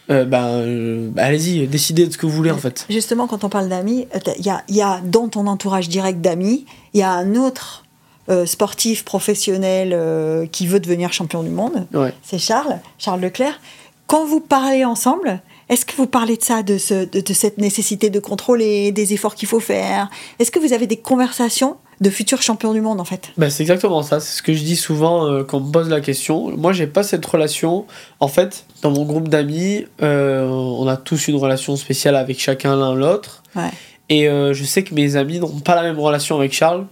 euh, 0.10 0.26
ben, 0.26 0.46
euh, 0.46 1.10
bah, 1.12 1.24
allez-y, 1.26 1.66
décidez 1.68 2.06
de 2.08 2.14
ce 2.14 2.18
que 2.18 2.26
vous 2.26 2.32
voulez, 2.32 2.52
en 2.52 2.58
fait. 2.58 2.86
Justement, 2.90 3.28
quand 3.28 3.44
on 3.44 3.50
parle 3.50 3.70
d'amis, 3.70 4.08
euh, 4.14 4.20
il 4.38 4.46
y 4.46 4.50
a, 4.50 4.64
y 4.70 4.82
a 4.82 5.02
dans 5.04 5.28
ton 5.30 5.48
entourage 5.48 5.90
direct 5.90 6.22
d'amis, 6.22 6.66
il 6.94 7.00
y 7.00 7.04
a 7.04 7.12
un 7.12 7.36
autre 7.36 7.86
euh, 8.28 8.48
sportif 8.48 9.06
professionnel 9.06 9.92
euh, 9.94 10.48
qui 10.48 10.66
veut 10.66 10.80
devenir 10.80 11.14
champion 11.14 11.44
du 11.44 11.52
monde. 11.52 11.86
Ouais. 11.94 12.12
C'est 12.24 12.40
Charles, 12.40 12.80
Charles 12.98 13.22
Leclerc. 13.22 13.60
Quand 14.08 14.26
vous 14.26 14.40
parlez 14.40 14.86
ensemble, 14.86 15.42
est-ce 15.70 15.86
que 15.86 15.96
vous 15.96 16.06
parlez 16.06 16.38
de 16.38 16.44
ça, 16.44 16.62
de, 16.62 16.78
ce, 16.78 17.06
de, 17.06 17.22
de 17.22 17.34
cette 17.34 17.58
nécessité 17.58 18.10
de 18.10 18.20
contrôler, 18.20 18.92
des 18.92 19.14
efforts 19.14 19.36
qu'il 19.36 19.48
faut 19.48 19.60
faire? 19.60 20.10
Est-ce 20.40 20.52
que 20.52 20.60
vous 20.60 20.74
avez 20.74 20.86
des 20.86 20.98
conversations 20.98 21.78
de 22.02 22.10
futurs 22.10 22.42
champions 22.42 22.74
du 22.74 22.82
monde, 22.82 23.00
en 23.00 23.06
fait? 23.06 23.30
Bah, 23.38 23.50
c'est 23.50 23.64
exactement 23.64 24.04
ça, 24.04 24.20
c'est 24.20 24.38
ce 24.38 24.44
que 24.44 24.54
je 24.54 24.64
dis 24.64 24.76
souvent 24.76 25.26
euh, 25.26 25.44
quand 25.44 25.58
on 25.58 25.62
me 25.62 25.72
pose 25.72 25.90
la 25.90 26.02
question. 26.02 26.56
Moi, 26.56 26.74
j'ai 26.74 26.88
pas 26.88 27.04
cette 27.04 27.26
relation. 27.26 27.86
En 28.20 28.28
fait, 28.28 28.66
dans 28.82 28.92
mon 28.92 29.06
groupe 29.06 29.30
d'amis, 29.30 29.86
euh, 30.02 30.46
on 30.48 30.88
a 30.88 30.98
tous 30.98 31.28
une 31.28 31.38
relation 31.38 31.76
spéciale 31.76 32.16
avec 32.16 32.40
chacun 32.40 32.76
l'un 32.76 32.94
l'autre. 32.94 33.44
Ouais. 33.56 33.72
Et 34.10 34.28
euh, 34.28 34.54
je 34.54 34.64
sais 34.64 34.84
que 34.84 34.94
mes 34.94 35.16
amis 35.16 35.40
n'ont 35.40 35.60
pas 35.62 35.76
la 35.76 35.82
même 35.82 36.00
relation 36.00 36.38
avec 36.38 36.54
Charles. 36.54 36.86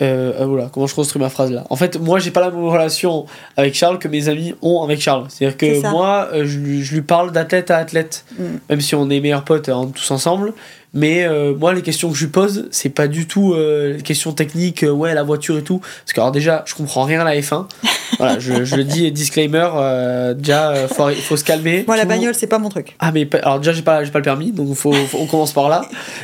Euh, 0.00 0.32
ah, 0.62 0.68
comment 0.72 0.86
je 0.86 0.94
construis 0.94 1.20
ma 1.20 1.28
phrase 1.28 1.50
là 1.50 1.64
En 1.70 1.76
fait, 1.76 1.98
moi, 1.98 2.18
j'ai 2.18 2.30
pas 2.30 2.40
la 2.40 2.50
même 2.50 2.64
relation 2.64 3.26
avec 3.56 3.74
Charles 3.74 3.98
que 3.98 4.08
mes 4.08 4.28
amis 4.28 4.54
ont 4.62 4.82
avec 4.82 5.00
Charles. 5.00 5.26
C'est-à-dire 5.28 5.56
C'est 5.58 5.82
que 5.82 5.90
moi, 5.90 6.28
euh, 6.32 6.44
je, 6.46 6.58
lui, 6.58 6.82
je 6.82 6.94
lui 6.94 7.02
parle 7.02 7.32
d'athlète 7.32 7.70
à 7.70 7.78
athlète, 7.78 8.24
Mm. 8.38 8.44
même 8.70 8.80
si 8.80 8.94
on 8.94 9.08
est 9.10 9.20
meilleurs 9.20 9.44
potes 9.44 9.68
hein, 9.68 9.90
tous 9.94 10.10
ensemble. 10.10 10.52
Mais 10.94 11.24
euh, 11.24 11.54
moi, 11.54 11.74
les 11.74 11.82
questions 11.82 12.10
que 12.10 12.16
je 12.16 12.24
lui 12.24 12.30
pose, 12.32 12.66
c'est 12.70 12.88
pas 12.88 13.08
du 13.08 13.26
tout 13.26 13.52
euh, 13.52 13.94
les 13.96 14.02
questions 14.02 14.32
techniques, 14.32 14.82
euh, 14.84 14.90
ouais, 14.90 15.12
la 15.14 15.22
voiture 15.22 15.58
et 15.58 15.62
tout. 15.62 15.78
Parce 15.80 16.12
que, 16.14 16.20
alors, 16.20 16.32
déjà, 16.32 16.64
je 16.66 16.74
comprends 16.74 17.04
rien 17.04 17.20
à 17.20 17.24
la 17.24 17.36
F1. 17.38 17.66
voilà, 18.18 18.38
je, 18.38 18.64
je 18.64 18.74
le 18.76 18.84
dis, 18.84 19.12
disclaimer, 19.12 19.68
euh, 19.76 20.32
déjà, 20.34 20.70
euh, 20.70 20.88
faut, 20.88 21.08
faut 21.10 21.36
se 21.36 21.44
calmer. 21.44 21.84
Moi, 21.86 21.96
la 21.96 22.02
Tout- 22.02 22.08
bagnole, 22.08 22.34
c'est 22.34 22.46
pas 22.46 22.58
mon 22.58 22.70
truc. 22.70 22.96
ah 23.00 23.12
mais 23.12 23.28
alors 23.42 23.58
déjà 23.58 23.72
j'ai 23.72 23.82
pas 23.82 24.02
j'ai 24.04 24.10
pas 24.10 24.18
le 24.18 24.24
permis 24.24 24.50
donc 24.52 24.74
faut, 24.74 24.92
faut- 24.92 25.18
on 25.18 25.26
commence 25.26 25.52
par 25.52 25.68
là 25.68 25.82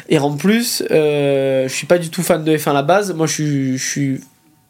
et 0.09 0.19
en 0.19 0.33
plus 0.37 0.83
euh, 0.91 1.69
je 1.69 1.73
suis 1.75 1.87
pas 1.87 1.99
du 1.99 2.09
tout 2.11 2.23
fan 2.23 2.43
de 2.43 2.57
F1 2.57 2.71
à 2.71 2.73
la 2.73 2.83
base 2.83 3.13
moi 3.15 3.27
je 3.27 3.77
suis 3.77 4.21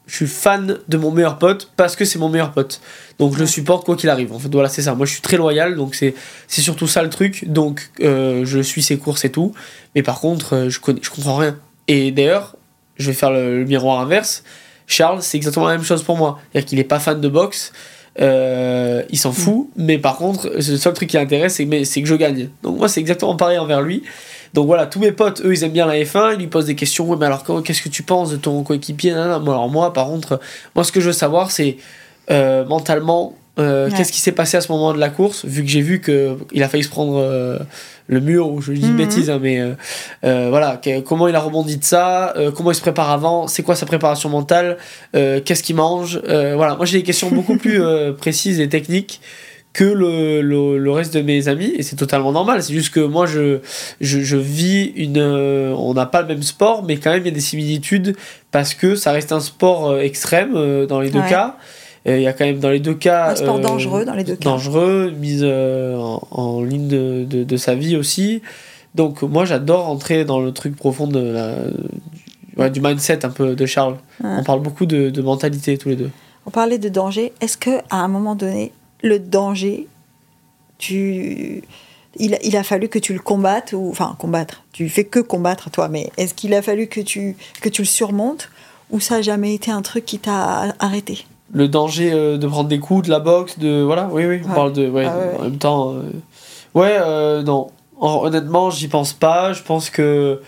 je 0.06 0.16
suis 0.16 0.26
fan 0.26 0.78
de 0.86 0.96
mon 0.96 1.10
meilleur 1.10 1.38
pote 1.38 1.72
parce 1.76 1.96
que 1.96 2.04
c'est 2.04 2.18
mon 2.18 2.28
meilleur 2.28 2.52
pote. 2.52 2.80
Donc 3.18 3.34
je 3.34 3.38
le 3.38 3.46
supporte 3.46 3.84
quoi 3.84 3.96
qu'il 3.96 4.10
arrive. 4.10 4.32
En 4.32 4.38
fait, 4.38 4.52
voilà, 4.52 4.68
c'est 4.68 4.82
ça. 4.82 4.94
Moi, 4.94 5.06
je 5.06 5.12
suis 5.12 5.22
très 5.22 5.36
loyal, 5.36 5.76
donc 5.76 5.94
c'est 5.94 6.14
c'est 6.46 6.60
surtout 6.60 6.86
ça 6.86 7.02
le 7.02 7.10
truc. 7.10 7.46
Donc 7.48 7.90
euh, 8.00 8.44
je 8.44 8.60
suis 8.60 8.82
ses 8.82 8.98
courses 8.98 9.24
et 9.24 9.30
tout. 9.30 9.54
Mais 9.94 10.02
par 10.02 10.20
contre, 10.20 10.54
euh, 10.54 10.70
je 10.70 10.80
connais, 10.80 11.00
je 11.02 11.10
comprends 11.10 11.36
rien. 11.36 11.56
Et 11.88 12.10
d'ailleurs, 12.10 12.56
je 12.96 13.06
vais 13.06 13.14
faire 13.14 13.30
le, 13.30 13.60
le 13.60 13.64
miroir 13.64 14.00
inverse. 14.00 14.44
Charles, 14.86 15.22
c'est 15.22 15.38
exactement 15.38 15.66
la 15.66 15.76
même 15.76 15.84
chose 15.84 16.02
pour 16.02 16.18
moi. 16.18 16.38
C'est-à-dire 16.52 16.68
qu'il 16.68 16.78
est 16.78 16.84
pas 16.84 17.00
fan 17.00 17.20
de 17.20 17.28
boxe. 17.28 17.72
Euh, 18.20 19.02
il 19.10 19.18
s'en 19.18 19.32
fout, 19.32 19.68
mais 19.76 19.98
par 19.98 20.16
contre, 20.16 20.48
le 20.54 20.60
seul 20.60 20.92
truc 20.92 21.10
qui 21.10 21.16
l'intéresse, 21.16 21.54
c'est 21.54 22.02
que 22.02 22.08
je 22.08 22.14
gagne. 22.14 22.50
Donc 22.62 22.78
moi, 22.78 22.88
c'est 22.88 23.00
exactement 23.00 23.36
pareil 23.36 23.58
envers 23.58 23.82
lui. 23.82 24.02
Donc 24.54 24.66
voilà, 24.66 24.86
tous 24.86 25.00
mes 25.00 25.10
potes, 25.12 25.42
eux, 25.44 25.52
ils 25.52 25.64
aiment 25.64 25.72
bien 25.72 25.86
la 25.86 25.94
F1, 25.96 26.34
ils 26.34 26.38
lui 26.38 26.46
posent 26.46 26.66
des 26.66 26.76
questions. 26.76 27.06
Ouais, 27.08 27.16
mais 27.18 27.26
alors, 27.26 27.44
qu'est-ce 27.64 27.82
que 27.82 27.88
tu 27.88 28.04
penses 28.04 28.30
de 28.30 28.36
ton 28.36 28.62
coéquipier 28.62 29.12
Alors 29.12 29.68
moi, 29.68 29.92
par 29.92 30.06
contre, 30.06 30.40
moi, 30.76 30.84
ce 30.84 30.92
que 30.92 31.00
je 31.00 31.06
veux 31.06 31.12
savoir, 31.12 31.50
c'est 31.50 31.76
euh, 32.30 32.64
mentalement, 32.64 33.34
euh, 33.58 33.90
qu'est-ce 33.94 34.12
qui 34.12 34.20
s'est 34.20 34.32
passé 34.32 34.56
à 34.56 34.60
ce 34.60 34.70
moment 34.70 34.92
de 34.94 34.98
la 34.98 35.10
course, 35.10 35.44
vu 35.44 35.62
que 35.64 35.68
j'ai 35.68 35.80
vu 35.80 36.00
qu'il 36.00 36.62
a 36.62 36.68
failli 36.68 36.84
se 36.84 36.88
prendre 36.88 37.18
euh, 37.18 37.58
le 38.06 38.20
mur, 38.20 38.48
ou 38.48 38.60
je 38.60 38.72
dis 38.72 38.90
Mhm. 38.90 38.96
bêtise, 38.96 39.28
hein, 39.28 39.40
mais 39.42 39.60
euh, 39.60 40.46
voilà, 40.50 40.76
que- 40.76 41.00
comment 41.00 41.26
il 41.28 41.34
a 41.34 41.40
rebondi 41.40 41.76
de 41.76 41.84
ça, 41.84 42.32
comment 42.56 42.70
il 42.70 42.74
se 42.76 42.80
prépare 42.80 43.10
avant, 43.10 43.48
c'est 43.48 43.62
quoi 43.64 43.74
sa 43.74 43.86
préparation 43.86 44.28
mentale, 44.28 44.76
qu'est-ce 45.12 45.62
qu'il 45.64 45.74
mange, 45.76 46.20
voilà, 46.26 46.76
moi 46.76 46.86
j'ai 46.86 46.98
des 46.98 47.04
questions 47.04 47.30
beaucoup 47.30 47.56
plus 47.58 47.80
précises 48.18 48.60
et 48.60 48.68
techniques 48.68 49.20
que 49.74 49.84
le, 49.84 50.40
le, 50.40 50.78
le 50.78 50.90
reste 50.90 51.12
de 51.14 51.20
mes 51.20 51.48
amis, 51.48 51.72
et 51.76 51.82
c'est 51.82 51.96
totalement 51.96 52.32
normal, 52.32 52.62
c'est 52.62 52.72
juste 52.72 52.94
que 52.94 53.00
moi 53.00 53.26
je, 53.26 53.58
je, 54.00 54.20
je 54.20 54.36
vis 54.38 54.84
une... 54.96 55.18
euh, 55.18 55.74
on 55.76 55.92
n'a 55.92 56.06
pas 56.06 56.22
le 56.22 56.28
même 56.28 56.42
sport, 56.42 56.82
mais 56.84 56.96
quand 56.96 57.10
même 57.10 57.20
il 57.22 57.26
y 57.26 57.30
a 57.30 57.34
des 57.34 57.40
similitudes, 57.40 58.16
parce 58.52 58.72
que 58.72 58.94
ça 58.94 59.12
reste 59.12 59.32
un 59.32 59.40
sport 59.40 59.90
euh, 59.90 59.98
extrême 60.00 60.52
euh, 60.54 60.86
dans 60.86 61.00
les 61.00 61.10
deux 61.10 61.18
Ouais. 61.18 61.28
cas, 61.28 61.56
il 62.06 62.20
y 62.20 62.26
a 62.26 62.32
quand 62.32 62.44
même 62.44 62.60
dans 62.60 62.70
les 62.70 62.80
deux 62.80 62.94
cas... 62.94 63.30
Un 63.32 63.36
sport 63.36 63.58
dangereux 63.60 64.04
dans 64.04 64.14
les 64.14 64.24
deux 64.24 64.36
cas. 64.36 64.44
dangereux, 64.50 65.10
mise 65.18 65.42
en, 65.42 66.20
en 66.30 66.62
ligne 66.62 66.86
de, 66.86 67.24
de, 67.28 67.44
de 67.44 67.56
sa 67.56 67.74
vie 67.74 67.96
aussi. 67.96 68.42
Donc 68.94 69.22
moi 69.22 69.44
j'adore 69.44 69.88
entrer 69.88 70.24
dans 70.24 70.38
le 70.40 70.52
truc 70.52 70.76
profond 70.76 71.06
de 71.08 71.18
la, 71.18 71.54
du, 71.54 72.60
ouais, 72.62 72.70
du 72.70 72.80
mindset 72.80 73.24
un 73.24 73.30
peu 73.30 73.56
de 73.56 73.66
Charles. 73.66 73.96
Ouais. 74.22 74.30
On 74.38 74.44
parle 74.44 74.60
beaucoup 74.60 74.86
de, 74.86 75.10
de 75.10 75.22
mentalité 75.22 75.78
tous 75.78 75.88
les 75.88 75.96
deux. 75.96 76.10
On 76.46 76.50
parlait 76.50 76.78
de 76.78 76.90
danger. 76.90 77.32
Est-ce 77.40 77.56
que 77.56 77.78
à 77.90 77.96
un 77.96 78.08
moment 78.08 78.34
donné, 78.36 78.70
le 79.04 79.18
danger, 79.18 79.86
tu, 80.78 81.62
il, 82.16 82.34
a- 82.34 82.42
il 82.42 82.56
a 82.56 82.62
fallu 82.62 82.88
que 82.88 82.98
tu 82.98 83.12
le 83.12 83.20
combattes 83.20 83.72
ou 83.72 83.88
enfin 83.90 84.16
combattre. 84.18 84.62
Tu 84.72 84.88
fais 84.88 85.04
que 85.04 85.20
combattre 85.20 85.70
toi, 85.70 85.88
mais 85.88 86.10
est-ce 86.16 86.34
qu'il 86.34 86.54
a 86.54 86.62
fallu 86.62 86.86
que 86.88 87.00
tu 87.00 87.36
que 87.60 87.68
tu 87.68 87.82
le 87.82 87.86
surmontes 87.86 88.48
ou 88.90 89.00
ça 89.00 89.16
a 89.16 89.22
jamais 89.22 89.54
été 89.54 89.70
un 89.70 89.82
truc 89.82 90.04
qui 90.04 90.18
t'a 90.18 90.74
arrêté? 90.78 91.24
Le 91.52 91.68
danger 91.68 92.10
euh, 92.12 92.36
de 92.38 92.46
prendre 92.48 92.68
des 92.68 92.80
coups, 92.80 93.04
de 93.06 93.10
la 93.10 93.20
boxe, 93.20 93.58
de 93.58 93.82
voilà, 93.82 94.08
oui 94.10 94.24
oui, 94.26 94.40
on 94.44 94.48
Ouais. 94.48 94.54
parle 94.54 94.72
de 94.72 94.88
ouais, 94.88 95.04
Ah 95.06 95.16
ouais, 95.18 95.36
en 95.38 95.42
même 95.42 95.58
temps 95.58 95.92
euh, 95.94 96.02
ouais 96.74 96.96
euh, 97.00 97.42
non. 97.42 97.70
Hon- 98.00 98.24
Honnêtement, 98.24 98.70
j'y 98.70 98.88
pense 98.88 99.12
pas, 99.12 99.52
je 99.52 99.62
pense 99.62 99.88
que 99.90 100.40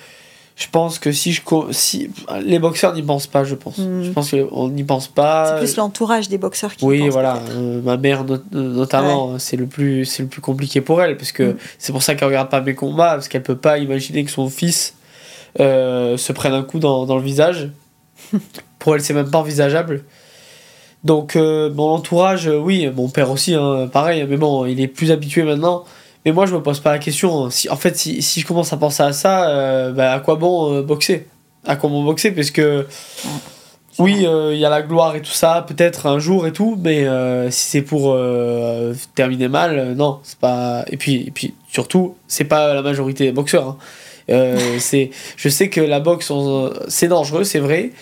je 0.57 0.67
pense 0.73 0.99
que 0.99 1.13
si 1.13 1.33
je 1.33 1.43
si 1.71 2.11
les 2.43 2.59
boxeurs 2.59 2.95
n'y 2.95 3.03
pensent 3.03 3.27
pas, 3.27 3.45
je 3.45 3.55
pense. 3.55 3.77
Mhm. 3.79 4.05
Je 4.05 4.11
pense 4.11 4.31
qu'on 4.31 4.69
n'y 4.71 4.85
pense 4.85 5.07
pas. 5.07 5.59
C'est 5.61 5.67
plus 5.67 5.77
l'entourage 5.77 6.29
des 6.31 6.39
boxeurs 6.39 6.75
qui. 6.75 6.85
Oui, 6.85 7.09
voilà. 7.11 7.43
euh, 7.51 7.83
ma 7.83 7.99
mère, 7.99 8.25
not- 8.25 8.39
notamment, 8.53 9.39
c'est 9.39 9.57
le 9.59 9.67
plus, 9.67 10.07
c'est 10.07 10.23
le 10.23 10.29
plus 10.31 10.41
compliqué 10.41 10.81
pour 10.81 11.03
elle, 11.03 11.17
parce 11.19 11.31
que 11.33 11.43
Mm. 11.53 11.57
c'est 11.79 11.93
pour 11.93 12.03
ça 12.03 12.15
qu'elle 12.15 12.29
regarde 12.29 12.49
pas 12.49 12.63
mes 12.63 12.75
combats, 12.75 13.11
parce 13.15 13.29
qu'elle 13.29 13.43
peut 13.43 13.57
pas 13.57 13.77
imaginer 13.79 14.25
que 14.25 14.31
son 14.31 14.49
fils 14.49 14.95
euh, 15.61 16.17
se 16.17 16.33
prenne 16.33 16.55
un 16.55 16.63
coup 16.63 16.79
dans, 16.79 17.05
dans 17.07 17.17
le 17.17 17.23
visage. 17.23 17.69
pour 18.79 18.95
elle, 18.95 19.03
c'est 19.03 19.15
même 19.15 19.31
pas 19.31 19.39
envisageable. 19.39 20.05
Donc, 21.05 21.37
euh, 21.37 21.71
mon 21.73 21.91
entourage, 21.91 22.47
oui, 22.49 22.89
mon 22.97 23.09
père 23.09 23.31
aussi, 23.31 23.55
hein, 23.55 23.89
pareil, 23.93 24.27
mais 24.29 24.37
bon, 24.39 24.65
il 24.67 24.81
est 24.81 24.89
plus 24.89 25.11
habitué 25.13 25.43
maintenant. 25.45 25.85
Mais 26.27 26.33
moi, 26.33 26.45
je 26.45 26.55
me 26.55 26.61
pose 26.61 26.81
pas 26.81 26.91
la 26.91 26.99
question. 26.99 27.51
Si, 27.51 27.71
en 27.71 27.77
fait, 27.77 27.97
si, 27.97 28.21
si 28.21 28.41
je 28.41 28.47
commence 28.47 28.73
à 28.73 28.77
penser 28.77 29.05
à 29.05 29.13
ça, 29.13 29.49
euh, 29.49 29.93
bah, 29.93 30.13
à 30.13 30.19
quoi 30.19 30.35
bon 30.35 30.75
euh, 30.75 30.83
boxer? 30.83 31.29
À 31.65 31.77
quoi 31.77 31.89
bon 31.89 32.03
boxer? 32.03 32.33
Parce 32.33 32.51
que. 32.51 32.85
Oui, 34.01 34.27
euh, 34.27 34.53
il 34.53 34.59
y 34.59 34.65
a 34.65 34.69
la 34.69 34.83
gloire 34.83 35.15
et 35.15 35.23
tout 35.23 35.31
ça, 35.31 35.65
peut-être 35.67 36.07
un 36.07 36.19
jour 36.19 36.47
et 36.47 36.53
tout, 36.53 36.77
mais 36.83 37.07
si 37.51 37.71
c'est 37.71 37.81
pour 37.83 38.19
terminer 39.15 39.49
mal, 39.49 39.95
non, 39.95 40.19
c'est 40.23 40.39
pas. 40.39 40.85
Et 40.91 40.99
puis, 40.99 41.29
et 41.29 41.31
puis 41.31 41.55
surtout, 41.69 42.17
c'est 42.27 42.45
pas 42.45 42.75
la 42.75 42.83
majorité 42.83 43.25
des 43.25 43.33
boxeurs. 43.33 43.69
hein. 43.69 43.77
C'est, 44.81 45.11
je 45.37 45.49
sais 45.49 45.71
que 45.71 45.81
la 45.81 46.01
boxe, 46.01 46.33
c'est 46.89 47.07
dangereux, 47.07 47.45
c'est 47.45 47.61
vrai. 47.61 47.93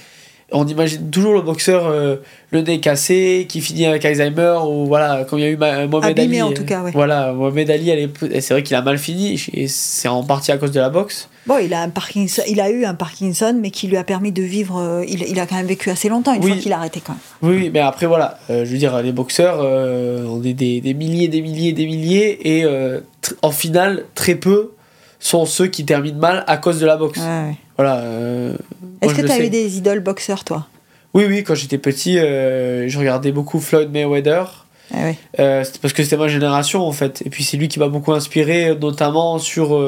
On 0.57 0.67
imagine 0.67 1.11
toujours 1.11 1.35
le 1.35 1.43
boxeur 1.43 1.87
euh, 1.89 2.17
le 2.53 2.61
nez 2.63 2.79
cassé, 2.81 3.47
qui 3.49 3.61
finit 3.61 3.87
avec 3.87 4.05
Alzheimer, 4.05 4.59
ou 4.67 4.87
voilà, 4.87 5.25
comme 5.25 5.41
il 5.41 5.43
y 5.43 5.45
a 5.47 5.51
eu 5.51 5.57
Ma- 5.57 5.87
Mohamed 5.89 6.19
Abîmé, 6.19 6.41
Ali. 6.41 6.43
en 6.43 6.51
euh, 6.53 6.55
tout 6.55 6.65
cas, 6.65 6.83
ouais. 6.83 6.93
Voilà, 6.95 7.33
Mohamed 7.33 7.69
Ali, 7.71 8.09
c'est 8.41 8.51
vrai 8.55 8.63
qu'il 8.63 8.77
a 8.77 8.81
mal 8.83 8.97
fini, 8.99 9.43
et 9.53 9.67
c'est 9.69 10.07
en 10.09 10.23
partie 10.23 10.53
à 10.53 10.57
cause 10.57 10.71
de 10.71 10.79
la 10.79 10.91
boxe. 10.91 11.29
Bon, 11.47 11.59
il 11.59 11.75
a 11.75 11.83
un 11.83 11.89
Parkinson, 11.91 12.43
il 12.49 12.61
a 12.61 12.71
eu 12.71 12.85
un 12.85 12.95
Parkinson, 12.95 13.59
mais 13.61 13.71
qui 13.71 13.89
lui 13.89 13.97
a 13.97 14.05
permis 14.05 14.33
de 14.33 14.43
vivre. 14.43 14.79
euh, 14.79 15.05
il, 15.07 15.25
il 15.25 15.39
a 15.41 15.47
quand 15.47 15.57
même 15.57 15.67
vécu 15.67 15.91
assez 15.91 16.09
longtemps 16.09 16.33
une 16.33 16.43
Oui. 16.45 16.53
fois 16.53 16.61
qu'il 16.61 16.73
a 16.73 16.79
arrêté 16.79 17.03
quand 17.05 17.13
même. 17.15 17.21
Oui, 17.53 17.63
oui, 17.65 17.71
mais 17.75 17.81
après, 17.81 18.07
voilà, 18.07 18.39
euh, 18.49 18.65
je 18.65 18.71
veux 18.71 18.79
dire, 18.79 19.03
les 19.03 19.13
boxeurs, 19.13 19.59
euh, 19.61 20.25
on 20.29 20.43
est 20.45 20.55
des, 20.55 20.81
des 20.81 20.95
milliers, 20.95 21.29
des 21.29 21.43
milliers, 21.43 21.73
des 21.73 21.87
milliers, 21.87 22.59
et 22.59 22.65
euh, 22.65 23.01
en 23.43 23.51
finale, 23.51 24.05
très 24.15 24.37
peu 24.37 24.71
sont 25.25 25.47
ceux 25.47 25.69
qui 25.69 25.87
terminent 25.87 26.19
mal 26.19 26.45
à 26.47 26.59
cause 26.59 26.79
de 26.79 26.85
la 26.87 26.97
boxe. 26.99 27.19
Ouais. 27.19 27.55
Voilà. 27.79 27.97
euh, 28.01 28.57
Est-ce 29.01 29.15
que 29.15 29.23
tu 29.23 29.31
as 29.33 29.37
sais. 29.37 29.47
eu 29.47 29.49
des 29.51 29.79
idoles 29.79 30.01
boxeurs, 30.01 30.45
toi? 30.45 30.67
Oui, 31.15 31.25
oui, 31.27 31.43
quand 31.45 31.55
j'étais 31.55 31.79
petit, 31.79 32.19
euh, 32.19 32.87
je 32.89 32.99
regardais 32.99 33.33
beaucoup 33.33 33.59
Floyd 33.59 33.91
Mayweather. 33.91 34.67
Ah 34.93 34.99
ouais. 35.05 35.17
Euh, 35.41 35.65
c'était 35.65 35.79
parce 35.79 35.95
que 35.95 36.03
c'était 36.03 36.19
ma 36.19 36.29
génération 36.29 36.87
en 36.87 36.93
fait. 36.93 37.23
Et 37.25 37.31
puis 37.31 37.43
c'est 37.43 37.57
lui 37.57 37.69
qui 37.69 37.79
m'a 37.79 37.89
beaucoup 37.89 38.13
inspiré, 38.13 38.77
notamment 38.79 39.39
sur 39.39 39.81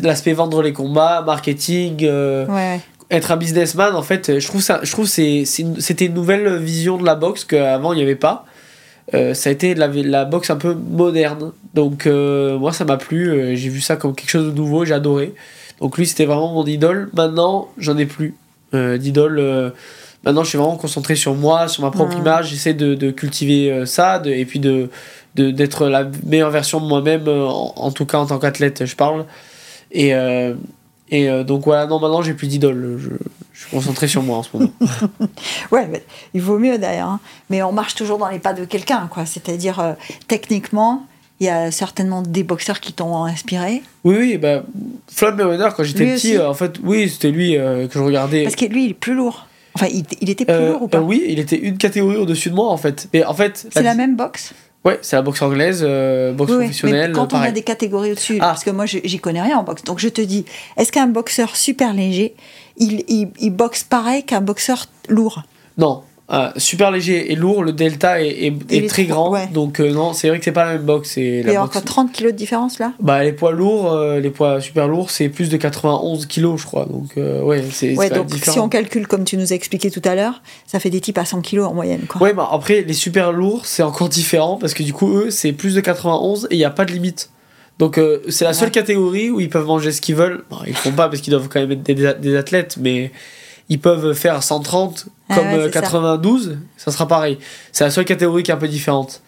l'aspect 0.00 0.32
vendre 0.32 0.62
les 0.62 0.72
combats, 0.72 1.20
marketing, 1.20 2.06
Ouais, 2.08 2.80
être 3.10 3.30
un 3.30 3.36
businessman 3.36 3.94
en 3.94 4.02
fait. 4.02 4.38
Je 4.40 4.46
trouve 4.46 4.62
ça, 4.62 4.80
je 4.84 4.90
trouve 4.90 5.06
c'est, 5.06 5.44
c'était 5.44 6.06
une 6.06 6.14
nouvelle 6.14 6.56
vision 6.56 6.96
de 6.96 7.04
la 7.04 7.14
boxe 7.14 7.44
qu'avant 7.44 7.92
il 7.92 7.96
n'y 7.96 8.02
avait 8.02 8.16
pas. 8.16 8.46
Euh, 9.14 9.34
ça 9.34 9.50
a 9.50 9.52
été 9.52 9.74
la, 9.74 9.88
la 9.88 10.24
boxe 10.24 10.50
un 10.50 10.56
peu 10.56 10.74
moderne. 10.74 11.52
Donc 11.74 12.06
euh, 12.06 12.58
moi 12.58 12.72
ça 12.72 12.84
m'a 12.84 12.96
plu. 12.96 13.30
euh, 13.30 13.54
J'ai 13.56 13.68
vu 13.68 13.80
ça 13.80 13.96
comme 13.96 14.14
quelque 14.14 14.30
chose 14.30 14.46
de 14.46 14.56
nouveau. 14.56 14.84
J'ai 14.84 14.94
adoré. 14.94 15.34
Donc 15.80 15.98
lui 15.98 16.06
c'était 16.06 16.24
vraiment 16.24 16.52
mon 16.52 16.64
idole. 16.66 17.10
Maintenant 17.14 17.68
j'en 17.78 17.96
ai 17.98 18.06
plus 18.06 18.34
d'idole. 18.72 19.72
Maintenant, 20.24 20.44
je 20.44 20.48
suis 20.50 20.56
vraiment 20.56 20.76
concentré 20.76 21.14
sur 21.16 21.34
moi, 21.34 21.66
sur 21.68 21.82
ma 21.82 21.90
propre 21.90 22.14
Ouais. 22.14 22.20
image. 22.20 22.48
J'essaie 22.50 22.72
de, 22.74 22.94
de 22.94 23.10
cultiver 23.10 23.84
ça 23.86 24.18
de- 24.20 24.30
et 24.30 24.44
puis 24.46 24.60
de 24.60 24.88
d'être 25.34 25.88
la 25.88 26.06
meilleure 26.24 26.50
version 26.50 26.80
de 26.80 26.86
moi-même, 26.86 27.26
en, 27.28 27.72
en 27.76 27.90
tout 27.90 28.06
cas 28.06 28.18
en 28.18 28.26
tant 28.26 28.38
qu'athlète, 28.38 28.86
je 28.86 28.94
parle. 28.96 29.24
Et, 29.90 30.14
et 31.12 31.28
euh, 31.28 31.44
donc 31.44 31.64
voilà, 31.64 31.86
non, 31.86 32.00
maintenant 32.00 32.22
j'ai 32.22 32.34
plus 32.34 32.48
d'idole. 32.48 32.96
Je, 32.98 33.10
je 33.52 33.60
suis 33.60 33.70
concentré 33.70 34.08
sur 34.08 34.22
moi 34.24 34.38
en 34.38 34.42
ce 34.42 34.48
moment. 34.56 34.70
Ouais, 35.70 35.86
mais 35.90 36.02
il 36.34 36.42
vaut 36.42 36.58
mieux 36.58 36.78
d'ailleurs. 36.78 37.08
hein. 37.08 37.20
Mais 37.50 37.62
on 37.62 37.70
marche 37.72 37.94
toujours 37.94 38.18
dans 38.18 38.28
les 38.28 38.38
pas 38.40 38.52
de 38.54 38.64
quelqu'un, 38.64 39.08
quoi. 39.10 39.24
C'est-à-dire, 39.26 39.78
euh, 39.78 39.92
techniquement, 40.28 41.06
il 41.40 41.46
y 41.46 41.50
a 41.50 41.70
certainement 41.70 42.22
des 42.22 42.42
boxeurs 42.44 42.80
qui 42.80 42.92
t'ont 42.92 43.24
inspiré. 43.24 43.82
Oui, 44.04 44.16
oui, 44.18 44.38
bah, 44.38 44.62
Floyd 45.08 45.34
Mayweather, 45.36 45.74
quand 45.74 45.82
j'étais 45.84 46.14
petit, 46.14 46.36
euh, 46.36 46.48
en 46.48 46.54
fait, 46.54 46.76
oui, 46.82 47.08
c'était 47.08 47.30
lui 47.30 47.56
euh, 47.56 47.86
que 47.88 47.94
je 47.94 48.04
regardais. 48.04 48.42
Parce 48.44 48.56
que 48.56 48.64
lui, 48.66 48.84
il 48.86 48.90
est 48.90 48.94
plus 48.94 49.14
lourd. 49.14 49.46
Enfin, 49.74 49.86
il, 49.92 50.04
il 50.20 50.28
était 50.30 50.44
plus 50.44 50.54
Euh, 50.54 50.72
lourd 50.72 50.82
ou 50.82 50.88
pas? 50.88 50.98
euh, 50.98 51.02
oui, 51.02 51.24
il 51.28 51.38
était 51.38 51.56
une 51.58 51.78
catégorie 51.78 52.16
au-dessus 52.16 52.50
de 52.50 52.54
moi 52.54 52.68
en 52.70 52.76
fait. 52.76 53.08
Mais 53.12 53.24
en 53.24 53.34
fait, 53.34 53.66
C'est 53.72 53.82
la 53.82 53.94
même 53.94 54.16
boxe? 54.16 54.52
Ouais, 54.84 54.98
c'est 55.02 55.14
la 55.16 55.22
boxe 55.22 55.40
anglaise, 55.42 55.80
euh, 55.86 56.32
boxe 56.32 56.50
Oui, 56.50 56.56
professionnelle. 56.58 57.10
Mais 57.10 57.14
quand 57.16 57.32
on 57.34 57.40
a 57.40 57.52
des 57.52 57.62
catégories 57.62 58.12
au-dessus, 58.12 58.38
Ah. 58.40 58.46
parce 58.48 58.64
que 58.64 58.70
moi, 58.70 58.84
j'y 58.86 59.18
connais 59.20 59.40
rien 59.40 59.58
en 59.58 59.62
boxe. 59.62 59.84
Donc, 59.84 60.00
je 60.00 60.08
te 60.08 60.20
dis, 60.20 60.44
est-ce 60.76 60.90
qu'un 60.90 61.06
boxeur 61.06 61.54
super 61.54 61.92
léger, 61.94 62.34
il, 62.78 63.04
il, 63.08 63.28
il 63.38 63.50
boxe 63.50 63.84
pareil 63.84 64.24
qu'un 64.24 64.40
boxeur 64.40 64.86
lourd? 65.08 65.42
Non, 65.78 66.02
euh, 66.32 66.48
super 66.56 66.90
léger 66.90 67.30
et 67.30 67.34
lourd, 67.34 67.62
le 67.62 67.72
delta 67.72 68.22
est, 68.22 68.54
très 68.88 69.04
grand. 69.04 69.30
ouais. 69.30 69.48
Donc 69.52 69.80
euh, 69.80 69.92
non, 69.92 70.14
c'est 70.14 70.28
vrai 70.28 70.38
que 70.38 70.44
c'est 70.44 70.52
pas 70.52 70.64
la 70.64 70.78
même 70.78 70.86
y 70.86 71.42
la 71.42 71.60
a 71.60 71.64
encore 71.64 71.84
30 71.84 72.10
kilos 72.10 72.32
de 72.32 72.36
différence 72.38 72.78
là? 72.78 72.92
Bah 73.00 73.22
les 73.22 73.32
poids 73.32 73.52
lourds, 73.52 73.92
euh, 73.92 74.18
les 74.18 74.30
poids 74.30 74.60
super 74.60 74.88
lourds, 74.88 75.10
c'est 75.10 75.28
plus 75.28 75.50
de 75.50 75.56
91 75.58 76.24
kilos, 76.26 76.60
je 76.62 76.66
crois. 76.66 76.86
Donc 76.86 77.10
euh, 77.18 77.42
ouais, 77.42 77.62
c'est 77.70 77.96
Ouais, 77.96 78.08
donc 78.08 78.30
si 78.30 78.36
différent. 78.36 78.64
on 78.64 78.68
calcule 78.70 79.06
comme 79.06 79.24
tu 79.24 79.36
nous 79.36 79.52
as 79.52 79.56
expliqué 79.56 79.90
tout 79.90 80.02
à 80.04 80.14
l'heure, 80.14 80.40
ça 80.66 80.80
fait 80.80 80.90
des 80.90 81.00
types 81.00 81.18
à 81.18 81.24
100 81.24 81.42
kilos 81.42 81.66
en 81.68 81.74
moyenne. 81.74 82.06
Quoi. 82.08 82.22
Ouais, 82.22 82.32
bah 82.32 82.48
après 82.50 82.82
les 82.82 82.94
super 82.94 83.32
lourds, 83.32 83.66
c'est 83.66 83.82
encore 83.82 84.08
différent 84.08 84.56
parce 84.56 84.72
que 84.74 84.82
du 84.82 84.92
coup 84.94 85.12
eux, 85.14 85.30
c'est 85.30 85.52
plus 85.52 85.74
de 85.74 85.80
91 85.80 86.46
et 86.50 86.54
il 86.54 86.58
y 86.58 86.64
a 86.64 86.70
pas 86.70 86.84
de 86.86 86.92
limite. 86.92 87.28
Donc 87.78 87.98
euh, 87.98 88.22
c'est 88.28 88.44
la 88.44 88.52
seule 88.52 88.68
Ouais. 88.68 88.72
catégorie 88.72 89.30
où 89.30 89.40
ils 89.40 89.48
peuvent 89.50 89.66
manger 89.66 89.92
ce 89.92 90.00
qu'ils 90.00 90.14
veulent. 90.14 90.44
Bon, 90.50 90.58
ils 90.66 90.70
le 90.70 90.74
font 90.76 90.92
pas 90.92 91.08
parce 91.08 91.20
qu'ils 91.20 91.32
doivent 91.32 91.48
quand 91.48 91.60
même 91.60 91.72
être 91.72 91.82
des, 91.82 91.94
des 92.20 92.36
athlètes, 92.36 92.76
mais 92.80 93.10
ils 93.72 93.80
peuvent 93.80 94.12
faire 94.12 94.42
130 94.42 95.06
Ah 95.28 95.34
comme 95.36 95.46
ouais, 95.46 95.54
euh, 95.54 95.66
c'est 95.66 95.72
ça. 95.74 95.80
92, 95.80 96.58
ça. 96.76 96.90
sera 96.90 97.08
pareil. 97.08 97.38
C'est 97.72 97.84
la 97.84 97.90
seule 97.90 98.04
catégorie 98.04 98.42
qui 98.42 98.50
est 98.50 98.54
un 98.54 98.58
peu 98.58 98.68
différente. 98.68 99.22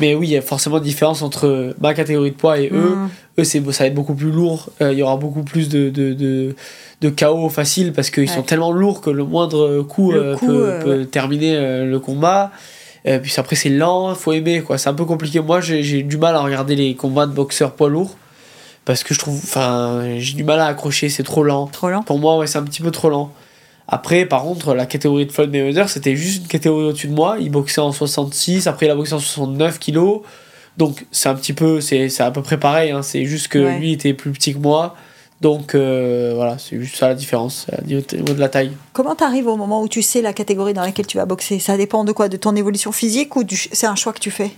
Mais 0.00 0.16
oui, 0.16 0.26
il 0.26 0.32
y 0.32 0.36
a 0.36 0.42
forcément 0.42 0.78
une 0.78 0.82
différence 0.82 1.22
entre 1.22 1.72
ma 1.80 1.94
catégorie 1.94 2.32
de 2.32 2.36
poids 2.36 2.58
et 2.58 2.68
eux. 2.72 2.96
Mm. 2.96 3.08
Eux, 3.38 3.44
c'est, 3.44 3.72
ça 3.72 3.84
va 3.84 3.86
être 3.88 3.94
beaucoup 3.94 4.14
plus 4.14 4.32
lourd. 4.32 4.70
Euh, 4.82 4.92
Il 4.92 4.98
y 4.98 5.02
aura 5.02 5.16
beaucoup 5.16 5.44
plus 5.44 5.68
de, 5.68 5.88
de, 5.90 6.12
de, 6.14 6.56
de 7.00 7.08
chaos 7.10 7.48
facile 7.48 7.92
parce 7.92 8.10
qu'ils 8.10 8.28
sont 8.28 8.42
tellement 8.42 8.72
lourds 8.72 9.00
que 9.00 9.10
le 9.10 9.22
moindre 9.22 9.82
coup, 9.82 10.10
Le 10.10 10.18
euh, 10.20 10.36
coup, 10.36 10.46
peut, 10.46 10.68
euh, 10.68 10.82
peut 10.82 11.04
terminer 11.04 11.56
euh, 11.56 11.84
le 11.88 12.00
combat. 12.00 12.50
Euh, 13.06 13.20
puis 13.20 13.32
après, 13.36 13.54
c'est 13.54 13.68
lent, 13.68 14.14
faut 14.16 14.32
aimer. 14.32 14.62
quoi. 14.62 14.78
C'est 14.78 14.88
un 14.88 14.94
peu 14.94 15.04
compliqué. 15.04 15.38
Moi, 15.38 15.60
j'ai, 15.60 15.84
j'ai 15.84 16.02
du 16.02 16.16
mal 16.16 16.34
à 16.34 16.40
regarder 16.40 16.74
les 16.74 16.96
combats 16.96 17.26
de 17.26 17.32
boxeurs 17.32 17.72
poids 17.74 17.88
lourds 17.88 18.16
parce 18.84 19.04
que 19.04 19.14
je 19.14 19.20
trouve. 19.20 19.36
Enfin, 19.44 20.16
j'ai 20.18 20.34
du 20.34 20.42
mal 20.42 20.58
à 20.58 20.66
accrocher, 20.66 21.08
c'est 21.08 21.22
trop 21.22 21.44
lent. 21.44 21.66
Trop 21.68 21.90
lent. 21.90 22.02
Pour 22.02 22.18
moi, 22.18 22.36
ouais, 22.38 22.48
c'est 22.48 22.58
un 22.58 22.64
petit 22.64 22.82
peu 22.82 22.90
trop 22.90 23.10
lent. 23.10 23.32
Après, 23.86 24.24
par 24.24 24.42
contre, 24.42 24.74
la 24.74 24.86
catégorie 24.86 25.26
de 25.26 25.32
Floyd 25.32 25.50
Mayweather, 25.50 25.88
c'était 25.88 26.16
juste 26.16 26.42
une 26.42 26.48
catégorie 26.48 26.86
au-dessus 26.86 27.08
de 27.08 27.14
moi. 27.14 27.36
Il 27.40 27.50
boxait 27.50 27.80
en 27.82 27.92
66, 27.92 28.66
après 28.66 28.86
il 28.86 28.90
a 28.90 28.94
boxé 28.94 29.12
en 29.14 29.18
69 29.18 29.78
kilos. 29.78 30.20
Donc 30.78 31.04
c'est 31.12 31.28
un 31.28 31.34
petit 31.34 31.52
peu, 31.52 31.80
c'est 31.80 32.20
à 32.20 32.30
peu 32.30 32.42
près 32.42 32.58
pareil. 32.58 32.90
hein. 32.92 33.02
C'est 33.02 33.24
juste 33.26 33.48
que 33.48 33.58
Ouais. 33.58 33.78
lui 33.78 33.92
était 33.92 34.14
plus 34.14 34.32
petit 34.32 34.54
que 34.54 34.58
moi. 34.58 34.94
Donc 35.40 35.74
euh, 35.74 36.32
voilà, 36.34 36.56
c'est 36.58 36.80
juste 36.80 36.96
ça 36.96 37.08
la 37.08 37.14
différence 37.14 37.66
euh, 37.72 37.76
au 37.82 37.86
niveau 37.86 38.02
au 38.12 38.16
niveau 38.16 38.32
de 38.32 38.40
la 38.40 38.48
taille. 38.48 38.72
Comment 38.94 39.14
t'arrives 39.14 39.46
au 39.48 39.56
moment 39.56 39.82
où 39.82 39.88
tu 39.88 40.00
sais 40.00 40.22
la 40.22 40.32
catégorie 40.32 40.72
dans 40.72 40.80
laquelle 40.82 41.06
tu 41.06 41.18
vas 41.18 41.26
boxer? 41.26 41.58
Ça 41.58 41.76
dépend 41.76 42.04
de 42.04 42.12
quoi? 42.12 42.28
De 42.28 42.36
ton 42.38 42.56
évolution 42.56 42.90
physique 42.92 43.36
ou 43.36 43.42
c'est 43.50 43.86
un 43.86 43.96
choix 43.96 44.12
que 44.14 44.20
tu 44.20 44.30
fais? 44.30 44.50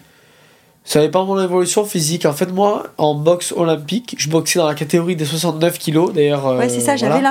Ça 0.85 1.01
dépend 1.01 1.23
de 1.25 1.29
mon 1.29 1.43
évolution 1.43 1.85
physique. 1.85 2.27
En 2.27 2.33
fait, 2.33 2.53
moi, 2.53 2.85
en 2.97 3.15
boxe 3.17 3.53
olympique, 3.57 4.15
je 4.19 4.29
boxais 4.29 4.61
dans 4.61 4.69
la 4.69 4.77
catégorie 4.77 5.17
des 5.17 5.25
69 5.25 5.79
kilos. 5.79 6.13
D'ailleurs, 6.13 6.47
euh, 6.47 6.59
Ouais, 6.59 6.69
c'est 6.69 6.79
ça, 6.81 6.95
j'avais 6.95 7.11
voilà. 7.15 7.31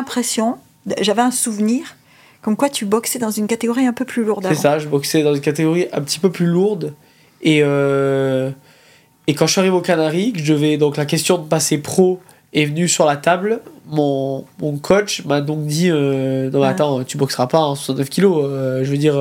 J'avais 1.01 1.21
un 1.21 1.31
souvenir, 1.31 1.95
comme 2.41 2.55
quoi 2.55 2.69
tu 2.69 2.85
boxais 2.85 3.19
dans 3.19 3.31
une 3.31 3.47
catégorie 3.47 3.85
un 3.85 3.93
peu 3.93 4.05
plus 4.05 4.23
lourde 4.23 4.45
C'est 4.49 4.55
ça, 4.55 4.77
je 4.79 4.87
boxais 4.87 5.23
dans 5.23 5.33
une 5.33 5.41
catégorie 5.41 5.87
un 5.93 6.01
petit 6.01 6.19
peu 6.19 6.29
plus 6.31 6.45
lourde. 6.45 6.93
Et, 7.41 7.59
euh, 7.63 8.49
et 9.27 9.33
quand 9.33 9.47
je 9.47 9.51
suis 9.53 9.59
arrivé 9.61 9.75
aux 9.75 9.81
Canaries, 9.81 10.33
que 10.33 10.39
je 10.39 10.53
devais, 10.53 10.77
donc 10.77 10.97
la 10.97 11.05
question 11.05 11.37
de 11.37 11.47
passer 11.47 11.77
pro 11.79 12.19
est 12.53 12.65
venue 12.65 12.87
sur 12.87 13.05
la 13.05 13.17
table, 13.17 13.59
mon, 13.87 14.45
mon 14.61 14.77
coach 14.77 15.23
m'a 15.25 15.41
donc 15.41 15.65
dit 15.65 15.89
euh, 15.91 16.45
Non, 16.51 16.59
mais 16.59 16.65
Ouais. 16.65 16.67
attends, 16.71 17.03
tu 17.03 17.17
boxeras 17.17 17.47
pas 17.47 17.59
en 17.59 17.75
69 17.75 18.09
kilos. 18.09 18.45
euh, 18.47 18.83
je 18.83 18.89
veux 18.91 18.97
dire, 18.97 19.15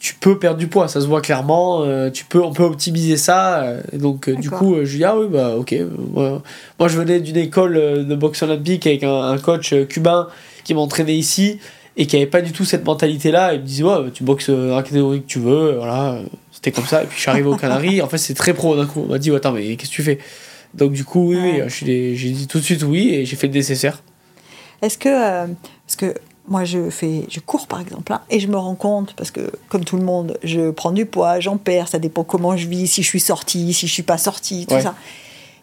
tu 0.00 0.14
peux 0.14 0.38
perdre 0.38 0.58
du 0.58 0.68
poids, 0.68 0.86
ça 0.88 1.00
se 1.00 1.06
voit 1.06 1.20
clairement. 1.20 1.84
tu 2.12 2.24
peux, 2.24 2.40
on 2.42 2.52
peut 2.52 2.62
optimiser 2.62 3.16
ça. 3.16 3.64
et 3.92 3.98
donc, 3.98 4.30
du 4.30 4.48
coup, 4.50 4.76
je 4.76 4.80
lui 4.90 4.94
ai 4.94 4.98
dit 4.98 5.04
Ah 5.04 5.18
oui, 5.18 5.26
bah 5.28 5.56
ok. 5.56 5.74
moi, 6.12 6.42
moi, 6.78 6.88
je 6.88 6.96
venais 6.98 7.20
d'une 7.20 7.36
école 7.36 7.74
de 8.06 8.14
boxe 8.14 8.42
olympique 8.42 8.86
avec 8.86 9.02
un, 9.02 9.12
un 9.22 9.38
coach 9.38 9.74
cubain 9.88 10.28
qui 10.68 10.74
m'entraînait 10.74 11.16
ici 11.16 11.58
et 11.96 12.06
qui 12.06 12.14
avait 12.16 12.26
pas 12.26 12.42
du 12.42 12.52
tout 12.52 12.66
cette 12.66 12.84
mentalité 12.84 13.30
là 13.30 13.54
il 13.54 13.60
me 13.60 13.66
disait 13.66 13.82
ouais 13.84 14.10
tu 14.12 14.22
boxes 14.22 14.50
euh, 14.50 14.76
la 14.76 14.82
catégorie 14.82 15.22
que 15.22 15.26
tu 15.26 15.38
veux 15.38 15.72
euh, 15.72 15.76
voilà 15.78 16.12
euh, 16.12 16.22
c'était 16.52 16.72
comme 16.72 16.84
ça 16.84 17.02
et 17.02 17.06
puis 17.06 17.16
je 17.16 17.22
suis 17.22 17.30
arrivé 17.30 17.48
aux 17.48 17.56
Canaries 17.56 18.02
en 18.02 18.08
fait 18.08 18.18
c'est 18.18 18.34
très 18.34 18.52
pro 18.52 18.76
d'un 18.76 18.84
coup 18.86 19.00
on 19.00 19.06
m'a 19.06 19.18
dit 19.18 19.34
attends 19.34 19.52
mais 19.52 19.76
qu'est-ce 19.76 19.90
que 19.90 19.94
tu 19.96 20.02
fais? 20.02 20.18
Donc 20.74 20.92
du 20.92 21.04
coup 21.06 21.30
oui, 21.30 21.36
oui 21.42 21.50
Ouais. 21.52 21.60
euh, 21.62 21.84
des- 21.86 22.14
j'ai 22.16 22.30
dit 22.30 22.46
tout 22.46 22.58
de 22.58 22.64
suite 22.64 22.82
oui 22.82 23.14
et 23.14 23.24
j'ai 23.24 23.36
fait 23.36 23.46
le 23.46 23.54
nécessaire 23.54 24.02
Est-ce 24.82 24.98
que. 24.98 25.08
euh, 25.08 25.46
parce 25.86 25.96
que 25.96 26.14
moi, 26.50 26.64
je, 26.64 26.88
fais, 26.88 27.24
je 27.28 27.40
cours 27.40 27.66
par 27.66 27.78
exemple, 27.78 28.10
hein, 28.10 28.22
et 28.30 28.40
je 28.40 28.48
me 28.48 28.56
rends 28.56 28.74
compte, 28.74 29.12
parce 29.18 29.30
que 29.30 29.50
comme 29.68 29.84
tout 29.84 29.98
le 29.98 30.02
monde, 30.02 30.38
je 30.42 30.70
prends 30.70 30.92
du 30.92 31.04
poids, 31.04 31.40
j'en 31.40 31.58
perds, 31.58 31.88
ça 31.88 31.98
dépend 31.98 32.24
comment 32.24 32.56
je 32.56 32.66
vis, 32.68 32.86
si 32.86 33.02
je 33.02 33.06
suis 33.06 33.20
sortie, 33.20 33.74
si 33.74 33.86
je 33.86 33.92
suis 33.92 34.02
pas 34.02 34.16
sortie, 34.16 34.64
tout 34.66 34.74
Ouais. 34.76 34.80
ça. 34.80 34.94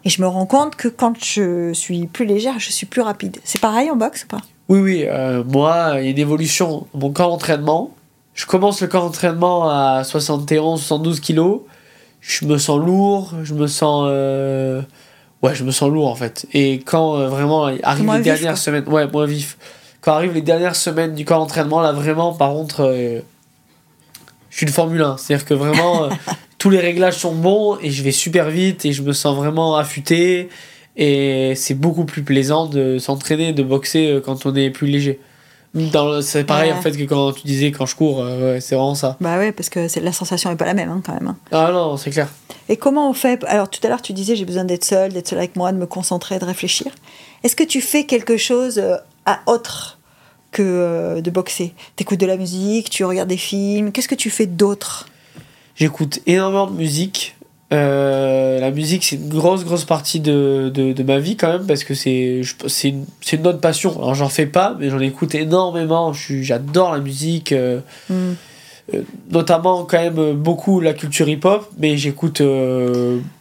Et 0.04 0.10
je 0.10 0.22
me 0.22 0.28
rends 0.28 0.46
compte 0.46 0.76
que 0.76 0.86
quand 0.86 1.14
je 1.20 1.72
suis 1.72 2.06
plus 2.06 2.24
légère, 2.24 2.60
je 2.60 2.70
suis 2.70 2.86
plus 2.86 3.00
rapide. 3.02 3.38
C'est 3.42 3.60
pareil 3.60 3.90
en 3.90 3.96
boxe 3.96 4.22
ou 4.24 4.26
pas? 4.28 4.40
Oui 4.68 4.80
oui 4.80 5.04
euh, 5.06 5.44
moi 5.44 5.94
il 5.96 6.04
y 6.04 6.08
a 6.08 6.10
une 6.10 6.18
évolution. 6.18 6.86
Mon 6.94 7.10
corps 7.10 7.30
d'entraînement 7.30 7.94
je 8.34 8.46
commence 8.46 8.80
le 8.82 8.88
corps 8.88 9.04
d'entraînement 9.04 9.68
à 9.68 10.04
71 10.04 10.80
72 10.80 11.20
kilos. 11.20 11.60
Je 12.20 12.44
me 12.44 12.58
sens 12.58 12.78
lourd 12.78 13.34
je 13.44 13.54
me 13.54 13.66
sens 13.66 14.06
euh, 14.08 14.82
ouais 15.42 15.54
je 15.54 15.64
me 15.64 15.70
sens 15.70 15.90
lourd 15.90 16.08
en 16.08 16.16
fait. 16.16 16.46
Et 16.52 16.80
quand 16.80 17.16
euh, 17.16 17.28
vraiment 17.28 17.66
arrivent 17.82 18.06
les 18.06 18.16
vif, 18.16 18.24
dernières 18.24 18.52
quoi. 18.52 18.56
semaines 18.56 18.88
ouais 18.88 19.06
moins 19.06 19.26
vif. 19.26 19.56
Quand 20.00 20.12
arrivent 20.12 20.34
les 20.34 20.42
dernières 20.42 20.76
semaines 20.76 21.14
du 21.14 21.24
corps 21.24 21.38
d'entraînement 21.38 21.80
là 21.80 21.92
vraiment 21.92 22.32
par 22.32 22.50
contre 22.50 22.94
je 24.50 24.56
suis 24.56 24.66
une 24.66 24.72
Formule 24.72 25.02
1 25.02 25.16
c'est 25.18 25.34
à 25.34 25.36
dire 25.36 25.46
que 25.46 25.54
vraiment 25.54 26.08
tous 26.58 26.70
les 26.70 26.80
réglages 26.80 27.18
sont 27.18 27.34
bons 27.34 27.78
et 27.80 27.90
je 27.90 28.02
vais 28.02 28.12
super 28.12 28.50
vite 28.50 28.84
et 28.84 28.92
je 28.92 29.02
me 29.02 29.12
sens 29.12 29.36
vraiment 29.36 29.76
affûté 29.76 30.48
et 30.96 31.54
c'est 31.56 31.74
beaucoup 31.74 32.04
plus 32.04 32.22
plaisant 32.22 32.66
de 32.66 32.98
s'entraîner 32.98 33.52
de 33.52 33.62
boxer 33.62 34.06
euh, 34.08 34.20
quand 34.20 34.46
on 34.46 34.54
est 34.54 34.70
plus 34.70 34.86
léger 34.88 35.20
c'est 36.22 36.44
pareil 36.44 36.70
Ouais. 36.72 36.78
en 36.78 36.80
fait 36.80 36.92
que 36.92 37.02
quand 37.04 37.32
tu 37.32 37.46
disais 37.46 37.70
quand 37.70 37.84
je 37.84 37.94
cours 37.96 38.22
euh, 38.22 38.54
ouais, 38.54 38.60
c'est 38.62 38.76
vraiment 38.76 38.94
ça 38.94 39.18
Bah 39.20 39.36
ouais, 39.36 39.52
parce 39.52 39.68
que 39.68 39.86
la 40.00 40.12
sensation 40.12 40.50
est 40.50 40.56
pas 40.56 40.64
la 40.64 40.72
même 40.72 40.88
hein, 40.88 41.02
quand 41.04 41.12
même. 41.12 41.26
hein. 41.28 41.36
ah 41.52 41.70
non 41.70 41.98
c'est 41.98 42.10
clair 42.10 42.28
Et 42.70 42.78
comment 42.78 43.10
on 43.10 43.12
fait 43.12 43.44
Alors 43.44 43.68
tout 43.68 43.80
à 43.84 43.88
l'heure 43.90 44.00
tu 44.00 44.14
disais 44.14 44.36
j'ai 44.36 44.46
besoin 44.46 44.64
d'être 44.64 44.86
seule, 44.86 45.12
d'être 45.12 45.28
seule 45.28 45.38
avec 45.38 45.54
moi, 45.54 45.72
de 45.72 45.76
me 45.76 45.84
concentrer, 45.86 46.38
de 46.38 46.46
réfléchir. 46.46 46.92
Est-ce 47.44 47.54
que 47.56 47.64
tu 47.64 47.82
fais 47.82 48.04
quelque 48.04 48.38
chose 48.38 48.78
euh, 48.78 48.96
à 49.26 49.40
autre 49.46 49.98
que 50.50 50.62
euh, 50.62 51.20
de 51.20 51.30
boxer? 51.30 51.74
T'écoutes 51.96 52.20
de 52.20 52.26
la 52.26 52.38
musique, 52.38 52.88
tu 52.88 53.04
regardes 53.04 53.28
des 53.28 53.36
films. 53.36 53.92
Qu'est-ce 53.92 54.08
que 54.08 54.14
tu 54.14 54.30
fais 54.30 54.46
d'autre? 54.46 55.06
J'écoute 55.74 56.20
énormément 56.26 56.68
de 56.68 56.76
musique. 56.76 57.36
Euh, 57.72 58.60
la 58.60 58.70
musique, 58.70 59.04
c'est 59.04 59.16
une 59.16 59.28
grosse, 59.28 59.64
grosse 59.64 59.84
partie 59.84 60.20
de, 60.20 60.70
de, 60.72 60.92
de 60.92 61.02
ma 61.02 61.18
vie 61.18 61.36
quand 61.36 61.48
même, 61.52 61.66
parce 61.66 61.82
que 61.84 61.94
c'est 61.94 62.42
une, 62.84 63.04
une 63.32 63.46
autre 63.46 63.60
passion. 63.60 63.96
Alors, 63.98 64.14
j'en 64.14 64.28
fais 64.28 64.46
pas, 64.46 64.76
mais 64.78 64.88
j'en 64.90 65.00
écoute 65.00 65.34
énormément. 65.34 66.12
J'adore 66.12 66.92
la 66.92 67.00
musique, 67.00 67.52
euh, 67.52 67.80
Hmm. 68.08 68.34
euh, 68.94 69.02
notamment 69.32 69.84
quand 69.84 69.98
même 69.98 70.34
beaucoup 70.34 70.80
la 70.80 70.92
culture 70.94 71.28
hip-hop, 71.28 71.68
mais 71.78 71.96
j'écoute 71.96 72.40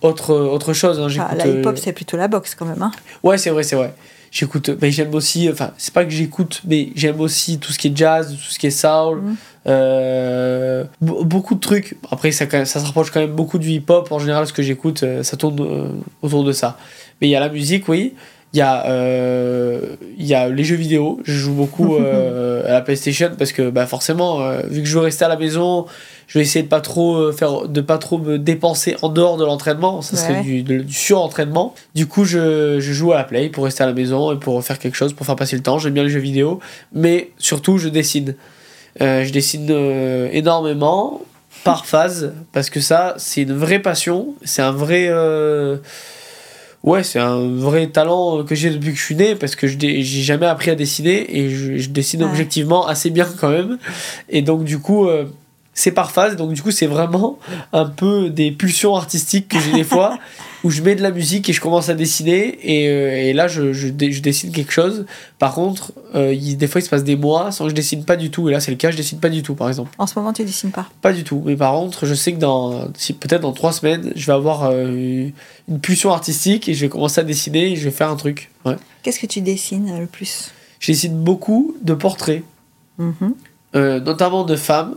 autre, 0.02 0.34
autre 0.34 0.74
chose. 0.74 1.00
hein. 1.00 1.08
J'écoute, 1.08 1.38
La 1.38 1.48
hip-hop 1.48 1.78
c'est 1.78 1.94
plutôt 1.94 2.18
la 2.18 2.28
boxe 2.28 2.56
quand 2.56 2.66
même. 2.66 2.82
Hein. 2.82 2.92
Ouais, 3.24 3.38
c'est 3.38 3.52
vrai, 3.52 3.62
c'est 3.62 3.76
vrai. 3.76 3.94
J'écoute, 4.38 4.70
mais 4.82 4.92
j'aime 4.92 5.16
aussi, 5.16 5.48
enfin, 5.50 5.72
c'est 5.78 5.94
pas 5.94 6.04
que 6.04 6.12
j'écoute, 6.12 6.62
mais 6.68 6.90
j'aime 6.94 7.22
aussi 7.22 7.58
tout 7.58 7.72
ce 7.72 7.80
qui 7.80 7.88
est 7.88 7.96
jazz, 7.96 8.32
tout 8.36 8.52
ce 8.52 8.60
qui 8.60 8.68
est 8.68 8.70
soul, 8.70 9.22
Mhm. 9.22 9.36
euh, 9.68 10.84
be- 11.02 11.24
beaucoup 11.24 11.56
de 11.56 11.62
trucs. 11.62 11.96
Après, 12.12 12.32
ça, 12.34 12.46
ça 12.66 12.80
se 12.82 12.86
rapproche 12.86 13.12
quand 13.12 13.22
même 13.22 13.32
beaucoup 13.32 13.58
du 13.60 13.70
hip-hop. 13.70 14.12
En 14.12 14.20
général, 14.20 14.46
ce 14.46 14.52
que 14.52 14.62
j'écoute, 14.62 15.04
euh, 15.04 15.24
ça 15.24 15.38
tourne 15.38 15.58
euh, 15.62 15.88
autour 16.22 16.44
de 16.44 16.52
ça. 16.52 16.78
Mais 17.22 17.28
il 17.28 17.32
y 17.32 17.36
a 17.38 17.40
la 17.40 17.48
musique, 17.48 17.88
oui. 17.88 18.14
Il 18.54 18.58
y, 18.60 18.62
a, 18.62 18.86
euh, 18.88 19.96
il 20.18 20.26
y 20.26 20.34
a 20.34 20.50
les 20.50 20.64
jeux 20.66 20.76
vidéo. 20.76 21.20
Je 21.24 21.32
joue 21.34 21.54
beaucoup 21.54 21.96
euh, 22.00 22.68
à 22.68 22.74
la 22.74 22.82
PlayStation 22.82 23.32
parce 23.38 23.54
que 23.54 23.70
bah, 23.70 23.86
forcément, 23.86 24.42
euh, 24.42 24.62
vu 24.70 24.82
que 24.82 24.88
je 24.88 24.96
veux 24.96 25.04
rester 25.04 25.24
à 25.24 25.30
la 25.30 25.38
maison, 25.38 25.86
je 26.28 26.40
vais 26.40 26.44
essayer 26.44 26.64
de 26.64 26.68
pas 26.70 26.82
trop 26.82 27.16
euh, 27.18 27.32
faire, 27.32 27.68
de 27.68 27.82
pas 27.82 27.98
trop 27.98 28.18
me 28.18 28.38
dépenser 28.40 28.96
en 29.02 29.10
dehors 29.10 29.38
de 29.38 29.46
l'entraînement. 29.46 30.02
Ça 30.02 30.18
serait 30.18 30.42
du, 30.42 30.86
surentraînement. 30.92 31.76
Du 31.94 32.08
coup, 32.08 32.26
je, 32.26 32.80
je 32.80 32.94
joue 32.94 33.12
à 33.14 33.16
la 33.18 33.24
play 33.24 33.50
pour 33.50 33.64
rester 33.66 33.84
à 33.84 33.88
la 33.88 33.94
maison 33.94 34.32
et 34.34 34.38
pour 34.38 34.64
faire 34.64 34.80
quelque 34.80 34.96
chose, 34.96 35.14
pour 35.14 35.26
faire 35.26 35.36
passer 35.36 35.56
le 35.56 35.62
temps. 35.64 35.78
J'aime 35.80 35.94
bien 35.94 36.04
les 36.04 36.10
jeux 36.10 36.20
vidéo, 36.20 36.60
mais 36.94 37.32
surtout, 37.38 37.78
je 37.78 37.90
dessine. 37.90 38.36
Euh, 39.02 39.24
je 39.26 39.32
dessine 39.32 39.68
euh, 39.72 40.30
énormément 40.32 41.22
par 41.64 41.86
phase 41.86 42.34
parce 42.54 42.70
que 42.70 42.80
ça, 42.80 43.14
c'est 43.18 43.42
une 43.42 43.54
vraie 43.54 43.80
passion. 43.80 44.34
C'est 44.44 44.62
un 44.62 44.72
vrai. 44.72 45.08
euh, 45.10 45.78
Ouais, 46.84 47.02
c'est 47.02 47.18
un 47.20 47.40
vrai 47.50 47.88
talent 47.88 48.44
que 48.44 48.54
j'ai 48.54 48.70
depuis 48.70 48.92
que 48.94 48.98
je 49.00 49.04
suis 49.04 49.16
né 49.16 49.34
parce 49.36 49.56
que 49.56 49.66
je 49.68 49.76
j'ai 49.80 50.04
jamais 50.04 50.46
appris 50.46 50.70
à 50.70 50.76
dessiner 50.76 51.36
et 51.36 51.50
je, 51.50 51.78
je 51.78 51.90
dessine 51.90 52.24
Ouais. 52.24 52.30
objectivement 52.30 52.86
assez 52.86 53.10
bien 53.10 53.28
quand 53.40 53.50
même. 53.50 53.80
Et 54.30 54.44
donc, 54.44 54.64
du 54.64 54.78
coup, 54.78 55.08
c'est 55.78 55.92
par 55.92 56.10
phase. 56.12 56.36
Donc, 56.38 56.54
du 56.54 56.62
coup, 56.64 56.72
c'est 56.72 56.88
vraiment 56.88 57.38
un 57.74 57.86
peu 57.86 58.30
des 58.32 58.52
pulsions 58.52 58.96
artistiques 58.96 59.50
que 59.50 59.60
j'ai 59.60 59.74
des 59.74 59.84
fois 59.84 60.18
où 60.64 60.72
je 60.72 60.82
mets 60.82 60.96
de 60.96 61.02
la 61.04 61.12
musique 61.12 61.48
et 61.50 61.54
je 61.54 61.60
commence 61.62 61.90
à 61.90 61.94
dessiner. 61.94 62.58
Et, 62.64 62.88
euh, 62.90 63.12
et 63.30 63.34
là, 63.34 63.48
je, 63.48 63.72
je, 63.74 63.90
je 63.90 64.20
dessine 64.22 64.52
quelque 64.52 64.72
chose. 64.72 65.06
Par 65.38 65.54
contre, 65.54 65.92
euh, 66.16 66.34
il- 66.34 66.56
des 66.58 66.66
fois, 66.68 66.80
il 66.82 66.84
se 66.86 66.90
passe 66.90 67.04
des 67.04 67.16
mois 67.18 67.52
sans 67.52 67.66
que 67.66 67.72
je 67.72 67.76
dessine 67.76 68.04
pas 68.06 68.16
du 68.16 68.32
tout. 68.32 68.48
Et 68.50 68.54
là, 68.54 68.60
c'est 68.62 68.72
le 68.72 68.78
cas, 68.78 68.90
je 68.90 68.98
dessine 68.98 69.20
pas 69.20 69.30
du 69.30 69.44
tout, 69.44 69.54
par 69.54 69.68
exemple. 69.68 69.92
En 69.98 70.08
ce 70.08 70.18
moment 70.18 70.32
tu 70.34 70.44
dessines 70.46 70.72
pas? 70.72 70.88
Pas 71.02 71.12
du 71.14 71.24
tout. 71.26 71.44
Mais 71.46 71.56
par 71.58 71.74
contre, 71.74 72.06
je 72.06 72.14
sais 72.16 72.32
que 72.34 72.40
dans 72.40 72.88
si, 72.98 73.12
peut-être 73.14 73.42
dans 73.42 73.52
trois 73.54 73.74
semaines, 73.74 74.12
je 74.16 74.26
vais 74.26 74.34
avoir 74.34 74.70
euh, 74.72 75.30
une 75.68 75.80
pulsion 75.82 76.12
artistique 76.12 76.68
et 76.70 76.74
je 76.74 76.82
vais 76.82 76.90
commencer 76.90 77.20
à 77.22 77.24
dessiner 77.26 77.74
et 77.74 77.76
je 77.76 77.84
vais 77.84 77.92
faire 77.92 78.10
un 78.10 78.16
truc. 78.16 78.50
Ouais. 78.66 78.78
Qu'est-ce 79.04 79.20
que 79.20 79.28
tu 79.28 79.42
dessines 79.42 80.00
le 80.00 80.06
plus? 80.08 80.52
Je 80.80 80.92
dessine 80.94 81.16
beaucoup 81.22 81.76
de 81.84 81.94
portraits, 81.94 82.44
Mhm. 82.98 83.34
euh, 83.76 84.00
notamment 84.00 84.44
de 84.46 84.56
femmes. 84.56 84.96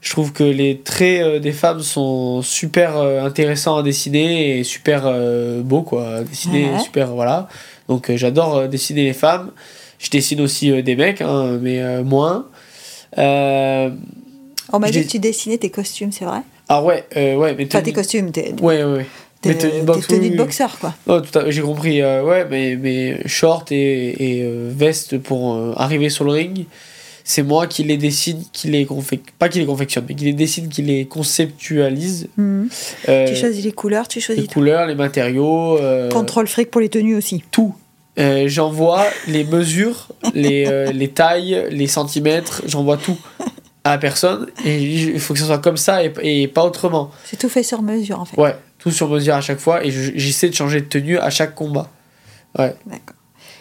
Je 0.00 0.10
trouve 0.12 0.32
que 0.32 0.44
les 0.44 0.78
traits 0.78 1.20
euh, 1.22 1.38
des 1.40 1.52
femmes 1.52 1.80
sont 1.82 2.40
super 2.42 2.96
euh, 2.96 3.22
intéressants 3.22 3.76
à 3.76 3.82
dessiner 3.82 4.58
et 4.58 4.64
super 4.64 5.02
euh, 5.04 5.60
beaux, 5.62 5.82
quoi. 5.82 6.16
À 6.16 6.22
dessiner, 6.24 6.70
Ouais. 6.70 6.78
super, 6.78 7.08
voilà. 7.08 7.48
Donc 7.88 8.10
j'adore 8.14 8.66
dessiner 8.68 9.04
les 9.04 9.12
femmes. 9.12 9.50
Je 9.98 10.08
dessine 10.08 10.40
aussi 10.40 10.82
des 10.82 10.96
mecs, 10.96 11.20
hein, 11.20 11.58
mais 11.60 12.02
moins. 12.02 12.46
Euh, 13.18 13.90
On 14.72 14.78
m'a 14.78 14.86
Je 14.86 14.92
dit 14.92 14.98
dé- 15.00 15.04
que 15.04 15.10
tu 15.10 15.18
dessinais 15.18 15.58
tes 15.58 15.70
costumes, 15.70 16.12
c'est 16.12 16.24
vrai? 16.24 16.40
Ah 16.68 16.82
ouais, 16.82 17.04
euh, 17.16 17.34
ouais, 17.36 17.54
mais 17.58 17.66
Enfin 17.66 17.82
tes 17.82 17.92
costumes, 17.92 18.30
tes, 18.30 18.54
Ouais, 18.62 18.82
ouais, 18.82 18.84
ouais. 18.84 19.06
tes, 19.42 19.56
tenues 19.56 20.30
de 20.30 20.36
boxeur 20.36 20.78
quoi. 20.78 20.94
Oh, 21.08 21.20
j'ai 21.48 21.62
compris. 21.62 22.00
euh, 22.00 22.22
ouais, 22.24 22.46
mais, 22.48 22.76
mais 22.76 23.26
short 23.26 23.72
et, 23.72 24.38
et 24.38 24.50
veste 24.70 25.18
pour 25.18 25.58
arriver 25.78 26.08
sur 26.08 26.24
le 26.24 26.30
ring. 26.32 26.64
C'est 27.30 27.42
moi 27.44 27.66
qui 27.66 27.84
les 27.84 27.96
décide, 27.96 28.38
qui 28.52 28.68
les 28.68 28.84
confectionne, 28.86 29.34
pas 29.38 29.48
qui 29.48 29.58
les 29.60 29.66
confectionne, 29.66 30.04
mais 30.08 30.14
qui 30.14 30.24
les 30.24 30.32
décide, 30.32 30.68
qui 30.68 30.82
les 30.82 31.06
conceptualise. 31.06 32.28
Mhm. 32.36 32.68
Euh, 33.08 33.26
Tu 33.28 33.36
choisis 33.36 33.64
les 33.64 33.72
couleurs, 33.72 34.08
tu 34.08 34.20
choisis 34.20 34.42
les 34.44 34.48
couleurs, 34.52 34.86
les 34.86 34.94
matériaux. 34.94 35.78
euh, 35.78 36.08
Contrôle 36.08 36.46
fric 36.48 36.70
pour 36.70 36.80
les 36.80 36.88
tenues 36.88 37.16
aussi. 37.16 37.42
tout. 37.50 37.74
Euh, 38.18 38.48
j'envoie 38.48 39.04
les 39.28 39.44
mesures, 39.44 40.08
les, 40.34 40.66
euh, 40.66 40.90
les 40.92 41.08
tailles, 41.08 41.66
les 41.70 41.86
centimètres, 41.86 42.62
j'envoie 42.66 42.96
tout 42.96 43.16
à 43.84 43.90
la 43.92 43.98
personne 43.98 44.48
et 44.64 44.82
il 44.82 45.20
faut 45.20 45.32
que 45.32 45.40
ce 45.40 45.46
soit 45.46 45.58
comme 45.58 45.76
ça 45.78 46.04
et, 46.04 46.12
et 46.22 46.48
pas 46.48 46.64
autrement. 46.64 47.10
C'est 47.24 47.38
tout 47.38 47.48
fait 47.48 47.62
sur 47.62 47.80
mesure 47.82 48.18
en 48.20 48.24
fait. 48.24 48.36
Ouais, 48.38 48.56
tout 48.78 48.90
sur 48.90 49.08
mesure 49.08 49.34
à 49.36 49.40
chaque 49.40 49.60
fois 49.60 49.84
et 49.84 49.90
je- 49.90 50.12
j'essaie 50.16 50.48
de 50.50 50.54
changer 50.54 50.80
de 50.80 50.86
tenue 50.86 51.18
à 51.18 51.30
chaque 51.30 51.54
combat. 51.54 51.88
Ouais. 52.58 52.74
D'accord. 52.84 53.16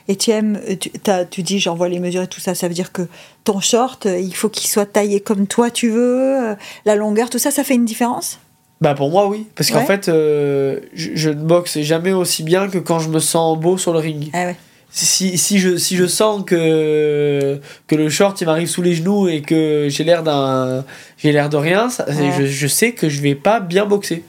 Et 0.10 0.16
tu 0.16 0.32
aimes, 0.32 0.60
tu, 0.80 0.90
tu 1.30 1.44
dis 1.44 1.60
j'envoie 1.60 1.88
les 1.88 2.00
mesures 2.00 2.24
et 2.24 2.28
tout 2.28 2.40
ça, 2.42 2.56
ça 2.56 2.68
veut 2.68 2.74
dire 2.74 2.92
que 2.92 3.04
ton 3.44 3.60
short, 3.62 4.08
euh, 4.08 4.18
il 4.20 4.36
faut 4.36 4.50
qu'il 4.50 4.68
soit 4.68 4.88
taillé 4.88 5.20
comme 5.22 5.46
toi 5.48 5.70
tu 5.70 5.90
veux, 5.90 6.50
euh, 6.50 6.56
la 6.86 6.96
longueur, 6.96 7.30
tout 7.30 7.38
ça, 7.38 7.52
ça 7.52 7.64
fait 7.64 7.76
une 7.76 7.86
différence? 7.86 8.40
Bah 8.82 8.96
pour 8.96 9.10
moi 9.12 9.28
oui, 9.28 9.46
parce 9.56 9.70
qu'en 9.72 9.86
fait 9.86 10.10
euh, 10.10 10.80
je, 10.94 11.12
je 11.14 11.30
ne 11.30 11.36
boxe 11.44 11.80
jamais 11.82 12.12
aussi 12.12 12.42
bien 12.44 12.70
que 12.70 12.80
quand 12.80 12.98
je 13.00 13.10
me 13.10 13.20
sens 13.20 13.58
beau 13.60 13.78
sur 13.78 13.94
le 13.94 14.00
ring. 14.00 14.30
Ah 14.34 14.46
ouais. 14.46 14.56
Si, 14.92 15.38
si, 15.38 15.60
je, 15.60 15.78
si 15.78 15.96
je 15.96 16.08
sens 16.08 16.44
que, 16.44 17.60
que 17.86 17.96
le 17.96 18.10
short 18.10 18.42
il 18.42 18.46
m'arrive 18.46 18.68
sous 18.68 18.82
les 18.82 18.96
genoux 18.96 19.28
et 19.28 19.42
que 19.44 19.86
j'ai 19.90 20.04
l'air 20.04 20.24
d'un 20.24 20.84
j'ai 21.18 21.32
l'air 21.32 21.50
de 21.50 21.58
rien, 21.58 21.90
ça- 21.90 22.08
Ouais. 22.10 22.32
je, 22.36 22.46
je 22.48 22.68
sais 22.68 22.94
que 22.94 23.10
je 23.10 23.22
vais 23.22 23.36
pas 23.36 23.60
bien 23.60 23.86
boxer. 23.86 24.24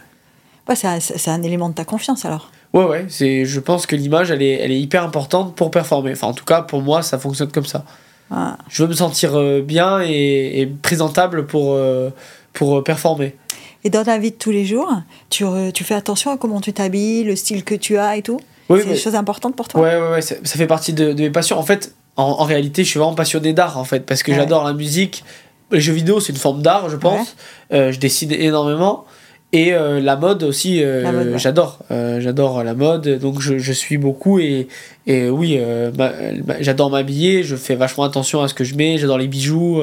Ouais, 0.68 0.76
c'est 0.76 0.88
un, 0.88 1.00
c'est 1.00 1.30
un 1.30 1.42
élément 1.42 1.70
de 1.70 1.74
ta 1.74 1.84
confiance 1.86 2.24
alors. 2.26 2.50
Ouais, 2.72 2.84
ouais, 2.84 3.04
c'est, 3.08 3.44
je 3.44 3.58
pense 3.60 3.86
que 3.86 3.96
l'image, 3.96 4.30
elle 4.30 4.42
est, 4.42 4.52
elle 4.60 4.70
est 4.70 4.80
hyper 4.80 5.02
importante 5.02 5.54
pour 5.56 5.70
performer. 5.70 6.12
Enfin, 6.12 6.28
en 6.28 6.32
tout 6.34 6.44
cas, 6.44 6.62
pour 6.62 6.82
moi, 6.82 7.02
ça 7.02 7.18
fonctionne 7.18 7.50
comme 7.50 7.66
ça. 7.66 7.84
Ah. 8.30 8.56
Je 8.68 8.82
veux 8.84 8.88
me 8.88 8.94
sentir 8.94 9.36
euh, 9.36 9.60
bien 9.60 10.00
et, 10.02 10.60
et 10.60 10.66
présentable 10.66 11.46
pour, 11.46 11.72
euh, 11.74 12.10
pour 12.52 12.78
euh, 12.78 12.82
performer. 12.84 13.34
Et 13.82 13.90
dans 13.90 14.04
ta 14.04 14.18
vie 14.18 14.30
de 14.30 14.36
tous 14.36 14.52
les 14.52 14.64
jours, 14.64 14.92
tu, 15.30 15.44
tu 15.74 15.84
fais 15.84 15.94
attention 15.94 16.30
à 16.30 16.36
comment 16.36 16.60
tu 16.60 16.72
t'habilles, 16.72 17.24
le 17.24 17.34
style 17.34 17.64
que 17.64 17.74
tu 17.74 17.96
as 17.98 18.16
et 18.16 18.22
tout? 18.22 18.38
Oui, 18.68 18.78
C'est 18.82 18.86
mais- 18.86 18.94
des 18.94 19.00
choses 19.00 19.14
importantes 19.16 19.56
pour 19.56 19.66
toi? 19.66 19.80
Ouais, 19.80 19.96
ouais, 20.00 20.10
ouais, 20.12 20.20
ça, 20.22 20.36
ça 20.44 20.56
fait 20.56 20.68
partie 20.68 20.92
de, 20.92 21.12
de 21.12 21.22
mes 21.22 21.30
passions. 21.30 21.58
En 21.58 21.64
fait, 21.64 21.92
en, 22.16 22.22
en 22.24 22.44
réalité, 22.44 22.84
je 22.84 22.90
suis 22.90 22.98
vraiment 23.00 23.14
passionné 23.16 23.52
d'art, 23.52 23.78
en 23.78 23.84
fait, 23.84 24.06
parce 24.06 24.22
que 24.22 24.30
Ouais. 24.30 24.36
j'adore 24.36 24.62
la 24.64 24.74
musique. 24.74 25.24
Les 25.72 25.80
jeux 25.80 25.92
vidéo, 25.92 26.20
c'est 26.20 26.32
une 26.32 26.38
forme 26.38 26.62
d'art, 26.62 26.88
je 26.88 26.96
pense. 26.96 27.34
Euh, 27.72 27.90
je 27.90 27.98
dessine 27.98 28.30
énormément. 28.32 29.06
Et 29.52 29.72
euh, 29.74 29.98
la 30.00 30.14
mode 30.16 30.44
aussi, 30.44 30.82
euh, 30.82 31.32
ouais. 31.32 31.38
j'adore. 31.38 31.78
Euh, 31.90 32.20
j'adore 32.20 32.62
la 32.62 32.74
mode, 32.74 33.18
donc 33.18 33.40
je, 33.40 33.58
je 33.58 33.72
suis 33.72 33.98
beaucoup. 33.98 34.38
Et, 34.38 34.68
et 35.06 35.28
oui, 35.28 35.60
ma- 35.98 36.12
ma- 36.46 36.62
j'adore 36.62 36.90
m'habiller, 36.90 37.42
je 37.42 37.56
fais 37.56 37.74
vachement 37.74 38.04
attention 38.04 38.42
à 38.42 38.48
ce 38.48 38.54
que 38.54 38.62
je 38.62 38.76
mets, 38.76 38.96
j'adore 38.98 39.18
les 39.18 39.26
bijoux. 39.26 39.82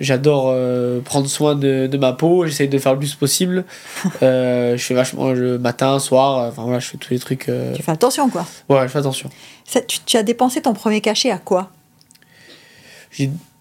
j'adore 0.00 0.54
prendre 1.04 1.26
soin 1.28 1.54
de, 1.56 1.86
de 1.88 1.98
ma 1.98 2.12
peau, 2.12 2.46
j'essaye 2.46 2.68
de 2.68 2.78
faire 2.78 2.92
le 2.92 2.98
plus 3.00 3.14
possible. 3.14 3.64
Je 4.20 4.76
fais 4.78 4.94
vachement 4.94 5.32
le 5.32 5.58
matin, 5.58 5.98
soir, 5.98 6.48
enfin 6.48 6.62
voilà, 6.62 6.78
je 6.78 6.86
fais 6.88 6.98
tous 6.98 7.10
les 7.12 7.18
trucs. 7.18 7.50
Tu 7.74 7.82
fais 7.82 7.90
attention 7.92 8.28
quoi. 8.28 8.46
Ouais, 8.68 8.82
je 8.82 8.88
fais 8.88 8.98
attention. 8.98 9.28
Ça, 9.64 9.80
tu, 9.80 9.98
tu 10.04 10.16
as 10.16 10.22
dépensé 10.22 10.60
ton 10.62 10.72
premier 10.74 11.00
cachet 11.00 11.30
à 11.30 11.38
quoi? 11.38 11.70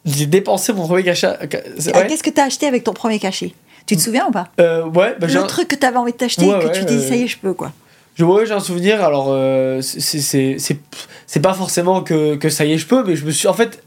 J'ai 0.06 0.26
dépensé 0.26 0.74
mon 0.74 0.88
premier 0.88 1.04
cachet. 1.04 1.28
Ouais, 1.28 2.08
Qu'est-ce 2.08 2.24
que 2.24 2.30
tu 2.30 2.40
as 2.42 2.46
acheté 2.46 2.66
avec 2.68 2.84
ton 2.84 2.94
premier 2.94 3.20
cachet? 3.20 3.54
Tu 3.86 3.96
te 3.96 4.02
souviens 4.02 4.28
ou 4.28 4.32
pas 4.32 4.48
Euh, 4.60 4.86
ouais, 4.86 5.16
bah, 5.20 5.28
Le 5.28 5.48
truc 5.48 5.68
que 5.68 5.76
tu 5.76 5.86
avais 5.86 5.98
envie 5.98 6.12
de 6.14 6.18
t'acheter 6.18 6.46
Ouais, 6.46 6.60
que 6.60 6.66
ouais, 6.68 6.72
tu 6.72 6.86
t'es 6.86 6.96
dit 6.96 7.04
euh, 7.04 7.10
ça 7.10 7.16
y 7.16 7.24
est, 7.24 7.28
je 7.28 7.38
peux 7.38 7.54
quoi. 7.54 7.72
Je 8.16 8.26
ouais, 8.26 8.46
j'ai 8.46 8.54
un 8.54 8.60
souvenir. 8.60 9.04
Alors, 9.04 9.28
euh, 9.30 9.82
c'est- 9.82 11.42
pas 11.42 11.54
forcément 11.54 12.02
que, 12.02 12.36
que 12.36 12.50
ça 12.50 12.66
y 12.66 12.74
est, 12.74 12.78
je 12.78 12.86
peux, 12.88 13.04
mais 13.06 13.16
je 13.16 13.26
me 13.26 13.32
suis. 13.32 13.48
En 13.48 13.54
fait, 13.54 13.82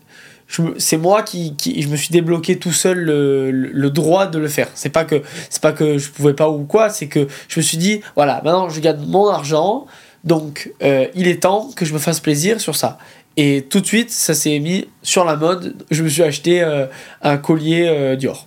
c'est 0.78 0.96
moi 0.96 1.22
qui, 1.22 1.54
qui. 1.56 1.80
Je 1.82 1.88
me 1.88 1.96
suis 1.96 2.10
débloqué 2.10 2.58
tout 2.58 2.72
seul 2.72 2.98
le, 2.98 3.50
le, 3.50 3.68
le 3.72 3.90
droit 3.90 4.26
de 4.26 4.38
le 4.38 4.48
faire. 4.48 4.68
C'est 4.74 4.88
pas 4.88 5.04
que 5.04 5.22
c'est 5.50 5.60
pas 5.62 5.72
que 5.72 5.98
je 5.98 6.10
pouvais 6.10 6.34
pas 6.34 6.48
ou 6.50 6.64
quoi, 6.64 6.88
c'est 6.90 7.06
que 7.06 7.26
je 7.48 7.60
me 7.60 7.62
suis 7.62 7.76
dit, 7.78 8.00
voilà, 8.16 8.40
maintenant 8.44 8.68
je 8.68 8.80
gagne 8.80 9.04
mon 9.06 9.28
argent, 9.28 9.86
donc 10.24 10.72
euh, 10.82 11.06
il 11.14 11.28
est 11.28 11.42
temps 11.42 11.70
que 11.76 11.84
je 11.84 11.92
me 11.92 11.98
fasse 11.98 12.20
plaisir 12.20 12.60
sur 12.60 12.76
ça. 12.76 12.98
Et 13.36 13.66
tout 13.68 13.80
de 13.80 13.86
suite, 13.86 14.10
ça 14.10 14.32
s'est 14.32 14.58
mis 14.60 14.86
sur 15.02 15.24
la 15.24 15.34
mode. 15.36 15.74
Je 15.90 16.02
me 16.04 16.08
suis 16.08 16.22
acheté 16.22 16.62
euh, 16.62 16.86
un 17.22 17.36
collier 17.36 17.86
euh, 17.88 18.14
Dior. 18.16 18.46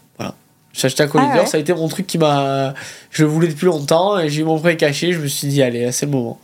J'ai 0.78 0.86
acheté 0.86 1.02
un 1.04 1.08
collier 1.08 1.26
Ah 1.32 1.40
ouais. 1.40 1.46
ça 1.48 1.58
a 1.58 1.60
été 1.60 1.74
mon 1.74 1.88
truc 1.88 2.06
qui 2.08 2.18
m'a. 2.20 2.74
Je 3.12 3.24
le 3.24 3.30
voulais 3.30 3.48
depuis 3.48 3.66
longtemps 3.66 4.20
et 4.20 4.30
j'ai 4.30 4.42
eu 4.42 4.46
mon 4.46 4.60
premier 4.60 4.78
cachet. 4.78 5.12
Je 5.12 5.20
me 5.20 5.28
suis 5.28 5.48
dit, 5.48 5.62
allez, 5.64 5.92
c'est 5.92 6.06
le 6.06 6.12
moment. 6.14 6.40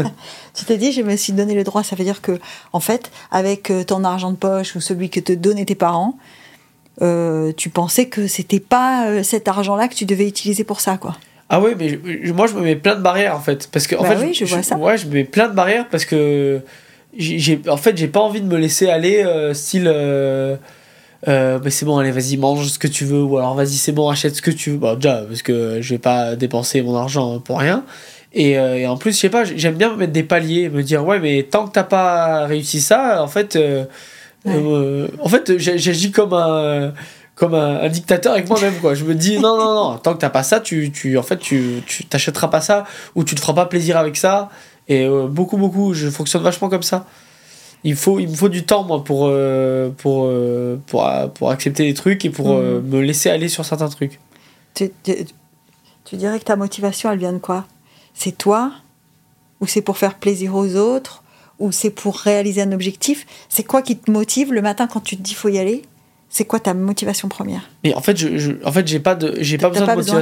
Tu 0.53 0.63
t'es 0.63 0.77
dit, 0.77 0.91
je 0.93 1.01
me 1.01 1.15
suis 1.17 1.33
donné 1.33 1.53
le 1.53 1.63
droit. 1.65 1.83
Ça 1.83 1.95
veut 1.97 2.03
dire 2.05 2.21
que, 2.21 2.39
en 2.71 2.79
fait, 2.79 3.11
avec 3.31 3.69
euh, 3.71 3.83
ton 3.83 4.03
argent 4.05 4.31
de 4.31 4.37
poche 4.37 4.75
ou 4.75 4.79
celui 4.81 5.09
que 5.09 5.19
te 5.19 5.33
donnaient 5.33 5.65
tes 5.65 5.75
parents, 5.75 6.17
euh, 7.01 7.51
tu 7.57 7.69
pensais 7.69 8.05
que 8.05 8.27
c'était 8.27 8.61
pas 8.61 9.07
euh, 9.09 9.23
cet 9.23 9.47
argent-là 9.49 9.87
que 9.89 9.95
tu 9.95 10.05
devais 10.05 10.27
utiliser 10.27 10.63
pour 10.63 10.79
ça, 10.79 10.97
quoi. 10.97 11.17
Ah 11.49 11.59
ouais, 11.59 11.75
mais 11.77 11.89
je- 12.23 12.31
moi 12.33 12.47
je 12.47 12.53
me 12.53 12.61
mets 12.61 12.75
plein 12.77 12.95
de 12.95 13.01
barrières 13.01 13.35
en 13.35 13.39
fait. 13.41 13.67
Parce 13.71 13.85
que, 13.87 13.95
en 13.95 14.01
Bah 14.03 14.15
fait, 14.15 14.25
oui, 14.25 14.33
je 14.33 14.45
vois 14.45 14.63
ça. 14.63 14.77
Ouais, 14.77 14.97
je 14.97 15.05
me 15.07 15.13
mets 15.13 15.23
plein 15.25 15.47
de 15.49 15.53
barrières 15.53 15.87
parce 15.89 16.05
que. 16.05 16.61
j'ai 17.17 17.37
j'ai- 17.39 17.61
en 17.69 17.77
fait, 17.77 17.97
j'ai 17.97 18.07
pas 18.07 18.21
envie 18.21 18.41
de 18.41 18.47
me 18.47 18.57
laisser 18.57 18.89
aller, 18.89 19.23
euh, 19.23 19.53
style. 19.53 19.87
euh, 19.87 20.55
euh, 21.27 21.59
mais 21.63 21.69
c'est 21.71 21.85
bon, 21.85 21.97
allez, 21.97 22.11
vas-y, 22.11 22.37
mange 22.37 22.67
ce 22.67 22.77
que 22.79 22.87
tu 22.87 23.05
veux. 23.05 23.21
Ou 23.23 23.37
alors, 23.37 23.55
vas-y, 23.55 23.73
c'est 23.77 23.91
bon, 23.91 24.09
achète 24.09 24.35
ce 24.35 24.41
que 24.41 24.51
tu 24.51 24.71
veux. 24.71 24.77
Bon, 24.77 24.95
déjà, 24.95 25.23
parce 25.27 25.41
que 25.41 25.81
je 25.81 25.89
vais 25.93 25.99
pas 25.99 26.35
dépenser 26.35 26.81
mon 26.81 26.95
argent 26.95 27.39
pour 27.39 27.59
rien. 27.59 27.83
Et, 28.33 28.57
euh, 28.59 28.75
et 28.77 28.85
en 28.87 28.97
plus, 28.97 29.13
je 29.13 29.19
sais 29.19 29.29
pas, 29.29 29.43
j'aime 29.45 29.75
bien 29.75 29.91
me 29.91 29.95
mettre 29.97 30.11
des 30.13 30.23
paliers, 30.23 30.69
me 30.69 30.83
dire, 30.83 31.05
ouais, 31.05 31.19
mais 31.19 31.43
tant 31.43 31.65
que 31.67 31.71
t'as 31.71 31.83
pas 31.83 32.45
réussi 32.45 32.81
ça, 32.81 33.23
en 33.23 33.27
fait. 33.27 33.55
euh, 33.55 33.85
Ouais. 34.45 34.53
euh, 34.63 35.07
en 35.23 35.27
fait, 35.27 35.57
j'agis 35.57 36.11
comme 36.11 36.33
un 36.33 36.93
comme 37.33 37.55
un, 37.55 37.81
un 37.81 37.89
dictateur 37.89 38.33
avec 38.33 38.47
moi-même 38.47 38.75
quoi 38.75 38.93
je 38.93 39.03
me 39.03 39.15
dis 39.15 39.39
non 39.39 39.57
non 39.57 39.73
non 39.73 39.97
tant 39.97 40.13
que 40.13 40.19
t'as 40.19 40.29
pas 40.29 40.43
ça 40.43 40.59
tu, 40.59 40.91
tu 40.91 41.17
en 41.17 41.23
fait 41.23 41.37
tu 41.39 41.81
tu 41.87 42.05
t'achèteras 42.05 42.47
pas 42.49 42.61
ça 42.61 42.83
ou 43.15 43.23
tu 43.23 43.33
te 43.33 43.39
feras 43.41 43.53
pas 43.53 43.65
plaisir 43.65 43.97
avec 43.97 44.15
ça 44.17 44.49
et 44.87 45.07
beaucoup 45.29 45.57
beaucoup 45.57 45.95
je 45.95 46.09
fonctionne 46.11 46.43
vachement 46.43 46.69
comme 46.69 46.83
ça 46.83 47.07
il 47.85 47.95
faut 47.95 48.19
il 48.19 48.27
me 48.27 48.35
faut 48.35 48.49
du 48.49 48.65
temps 48.65 48.83
moi 48.83 49.03
pour 49.03 49.27
euh, 49.27 49.89
pour, 49.97 50.25
euh, 50.25 50.77
pour 50.87 51.05
euh, 51.07 51.27
pour 51.27 51.49
accepter 51.51 51.83
les 51.85 51.93
trucs 51.93 52.25
et 52.25 52.29
pour 52.29 52.47
euh, 52.51 52.81
me 52.81 52.99
laisser 52.99 53.29
aller 53.29 53.47
sur 53.47 53.63
certains 53.63 53.87
trucs. 53.89 54.19
Tu, 54.73 54.91
tu- 55.03 55.15
tu 56.03 56.17
dirais 56.17 56.37
que 56.39 56.43
ta 56.45 56.55
motivation, 56.57 57.09
elle 57.11 57.19
vient 57.19 57.31
de 57.33 57.37
quoi? 57.39 57.65
C'est 58.13 58.37
toi? 58.37 58.71
Ou 59.61 59.67
c'est 59.67 59.81
pour 59.81 59.97
faire 59.97 60.15
plaisir 60.15 60.53
aux 60.55 60.75
autres? 60.75 61.23
Ou 61.59 61.71
c'est 61.71 61.89
pour 61.89 62.17
réaliser 62.17 62.61
un 62.61 62.71
objectif? 62.73 63.25
C'est 63.47 63.63
quoi 63.63 63.81
qui 63.81 63.97
te 63.97 64.11
motive 64.11 64.51
le 64.51 64.61
matin 64.61 64.87
quand 64.87 64.99
tu 64.99 65.15
te 65.15 65.21
dis 65.21 65.33
faut 65.33 65.47
y 65.49 65.57
aller? 65.57 65.83
C'est 66.29 66.43
quoi 66.45 66.59
ta 66.59 66.73
motivation 66.73 67.29
première? 67.29 67.69
Mais 67.83 67.93
en 67.93 68.01
fait 68.01 68.17
je, 68.17 68.37
je- 68.37 68.51
en 68.65 68.71
fait 68.71 68.85
j'ai 68.87 68.99
pas 68.99 69.15
de 69.15 69.37
j'ai 69.39 69.57
pas 69.57 69.67
T'as 69.67 69.79
besoin 69.79 69.85
pas 69.85 69.95
de 69.95 69.99
besoin. 70.01 70.15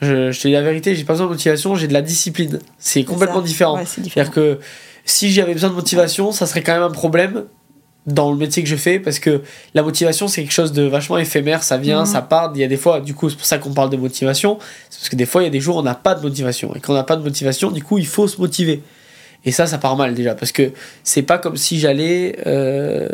Je, 0.00 0.30
je 0.30 0.40
te 0.40 0.48
dis 0.48 0.52
la 0.54 0.62
vérité 0.62 0.94
j'ai 0.94 1.04
pas 1.04 1.14
besoin 1.14 1.26
de 1.26 1.32
motivation 1.32 1.74
j'ai 1.74 1.88
de 1.88 1.92
la 1.92 2.02
discipline 2.02 2.58
c'est 2.78 3.04
complètement 3.04 3.36
ça. 3.40 3.46
différent 3.46 3.76
Ouais. 3.76 3.84
C'est-à-dire 3.86 4.30
que 4.30 4.58
si 5.04 5.30
j'avais 5.32 5.52
besoin 5.54 5.70
de 5.70 5.74
motivation, 5.74 6.32
ça 6.32 6.46
serait 6.46 6.62
quand 6.62 6.74
même 6.74 6.82
un 6.82 6.90
problème 6.90 7.44
dans 8.06 8.30
le 8.30 8.36
métier 8.36 8.62
que 8.62 8.68
je 8.68 8.76
fais 8.76 8.98
parce 9.00 9.18
que 9.18 9.42
la 9.74 9.82
motivation 9.82 10.28
c'est 10.28 10.42
quelque 10.42 10.52
chose 10.52 10.72
de 10.72 10.82
vachement 10.82 11.18
éphémère, 11.18 11.62
ça 11.62 11.76
vient, 11.76 12.00
Mhm. 12.00 12.06
ça 12.06 12.22
part, 12.22 12.52
il 12.54 12.60
y 12.60 12.64
a 12.64 12.68
des 12.68 12.76
fois, 12.76 13.00
du 13.00 13.14
coup 13.14 13.30
c'est 13.30 13.36
pour 13.36 13.46
ça 13.46 13.58
qu'on 13.58 13.72
parle 13.72 13.90
de 13.90 13.96
motivation, 13.96 14.58
c'est 14.90 14.98
parce 15.00 15.08
que 15.08 15.16
des 15.16 15.26
fois 15.26 15.42
il 15.42 15.44
y 15.44 15.48
a 15.48 15.50
des 15.50 15.60
jours 15.60 15.76
où 15.76 15.78
on 15.80 15.82
n'a 15.82 15.94
pas 15.94 16.14
de 16.14 16.22
motivation 16.22 16.74
et 16.76 16.80
quand 16.80 16.92
on 16.92 16.96
n'a 16.96 17.02
pas 17.04 17.16
de 17.16 17.22
motivation, 17.22 17.70
du 17.70 17.82
coup 17.82 17.98
il 17.98 18.06
faut 18.06 18.26
se 18.28 18.40
motiver. 18.40 18.82
Et 19.46 19.52
ça, 19.52 19.66
ça 19.66 19.78
part 19.78 19.96
mal 19.96 20.12
déjà 20.14 20.34
parce 20.34 20.52
que 20.52 20.72
c'est 21.04 21.22
pas 21.22 21.38
comme 21.38 21.56
si 21.56 21.78
j'allais. 21.78 22.36
euh, 22.46 23.08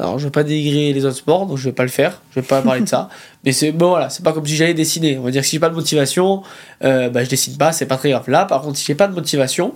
alors 0.00 0.18
je 0.18 0.24
vais 0.24 0.30
pas 0.30 0.42
dénigrer 0.42 0.92
les 0.92 1.04
autres 1.04 1.18
sports 1.18 1.46
donc 1.46 1.58
je 1.58 1.64
vais 1.64 1.72
pas 1.74 1.82
le 1.84 1.88
faire, 1.90 2.22
je 2.34 2.40
vais 2.40 2.46
pas 2.46 2.60
parler 2.62 2.80
de 2.80 2.88
ça, 2.88 3.08
mais 3.44 3.52
c'est 3.52 3.70
bon 3.70 3.90
voilà, 3.90 4.08
c'est 4.10 4.24
pas 4.24 4.32
comme 4.32 4.46
si 4.46 4.56
j'allais 4.56 4.74
dessiner. 4.74 5.18
On 5.18 5.22
va 5.22 5.30
dire 5.30 5.42
que 5.42 5.46
si 5.46 5.56
j'ai 5.56 5.60
pas 5.60 5.68
de 5.68 5.74
motivation, 5.74 6.42
euh, 6.82 7.10
bah, 7.10 7.22
je 7.22 7.28
dessine 7.28 7.56
pas, 7.56 7.70
c'est 7.72 7.86
pas 7.86 7.96
très 7.98 8.10
grave. 8.10 8.24
Là 8.28 8.46
par 8.46 8.62
contre, 8.62 8.78
si 8.78 8.84
j'ai 8.86 8.94
pas 8.94 9.06
de 9.08 9.14
motivation, 9.14 9.74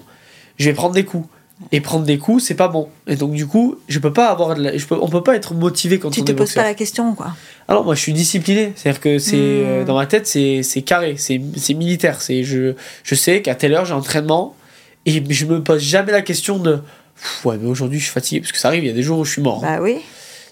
je 0.58 0.64
vais 0.64 0.74
prendre 0.74 0.94
des 0.94 1.04
coups. 1.04 1.28
Et 1.72 1.80
prendre 1.80 2.04
des 2.04 2.18
coups, 2.18 2.44
c'est 2.44 2.54
pas 2.54 2.68
bon. 2.68 2.88
Et 3.08 3.16
donc, 3.16 3.32
du 3.32 3.44
coup, 3.44 3.74
je 3.88 3.98
peux 3.98 4.12
pas 4.12 4.28
avoir 4.28 4.54
de 4.54 4.62
la- 4.62 4.76
je 4.78 4.86
peux, 4.86 4.96
on 5.00 5.08
peut 5.08 5.24
pas 5.24 5.34
être 5.34 5.54
motivé 5.54 5.98
quand 5.98 6.08
Tu 6.08 6.20
on 6.20 6.24
te 6.24 6.30
est 6.30 6.34
poses 6.34 6.46
boxeur. 6.50 6.62
pas 6.62 6.68
la 6.68 6.74
question, 6.76 7.16
quoi. 7.16 7.32
Alors, 7.66 7.82
moi, 7.84 7.96
je 7.96 8.00
suis 8.00 8.12
discipliné. 8.12 8.72
C'est-à-dire 8.76 9.00
que 9.00 9.18
c'est, 9.18 9.34
Hmm. 9.34 9.64
euh, 9.66 9.84
dans 9.84 9.96
ma 9.96 10.06
tête, 10.06 10.28
c'est, 10.28 10.62
carré, 10.86 11.16
c'est, 11.18 11.40
c'est 11.56 11.74
militaire. 11.74 12.20
C'est, 12.20 12.44
je, 12.44 12.74
je 13.02 13.14
sais 13.16 13.42
qu'à 13.42 13.56
telle 13.56 13.74
heure, 13.74 13.84
j'ai 13.86 13.92
entraînement. 13.94 14.54
Et 15.08 15.22
je 15.34 15.46
me 15.46 15.62
pose 15.62 15.80
jamais 15.82 16.12
la 16.12 16.22
question 16.22 16.58
de, 16.58 16.80
ouais, 17.44 17.56
mais 17.60 17.68
aujourd'hui, 17.68 17.98
je 17.98 18.04
suis 18.04 18.12
fatigué. 18.12 18.40
Parce 18.40 18.52
que 18.52 18.58
ça 18.58 18.68
arrive, 18.68 18.84
il 18.84 18.88
y 18.88 18.90
a 18.90 18.94
des 18.94 19.02
jours 19.02 19.18
où 19.18 19.24
je 19.24 19.32
suis 19.32 19.42
mort. 19.42 19.60
Bah 19.62 19.78
oui. 19.80 19.96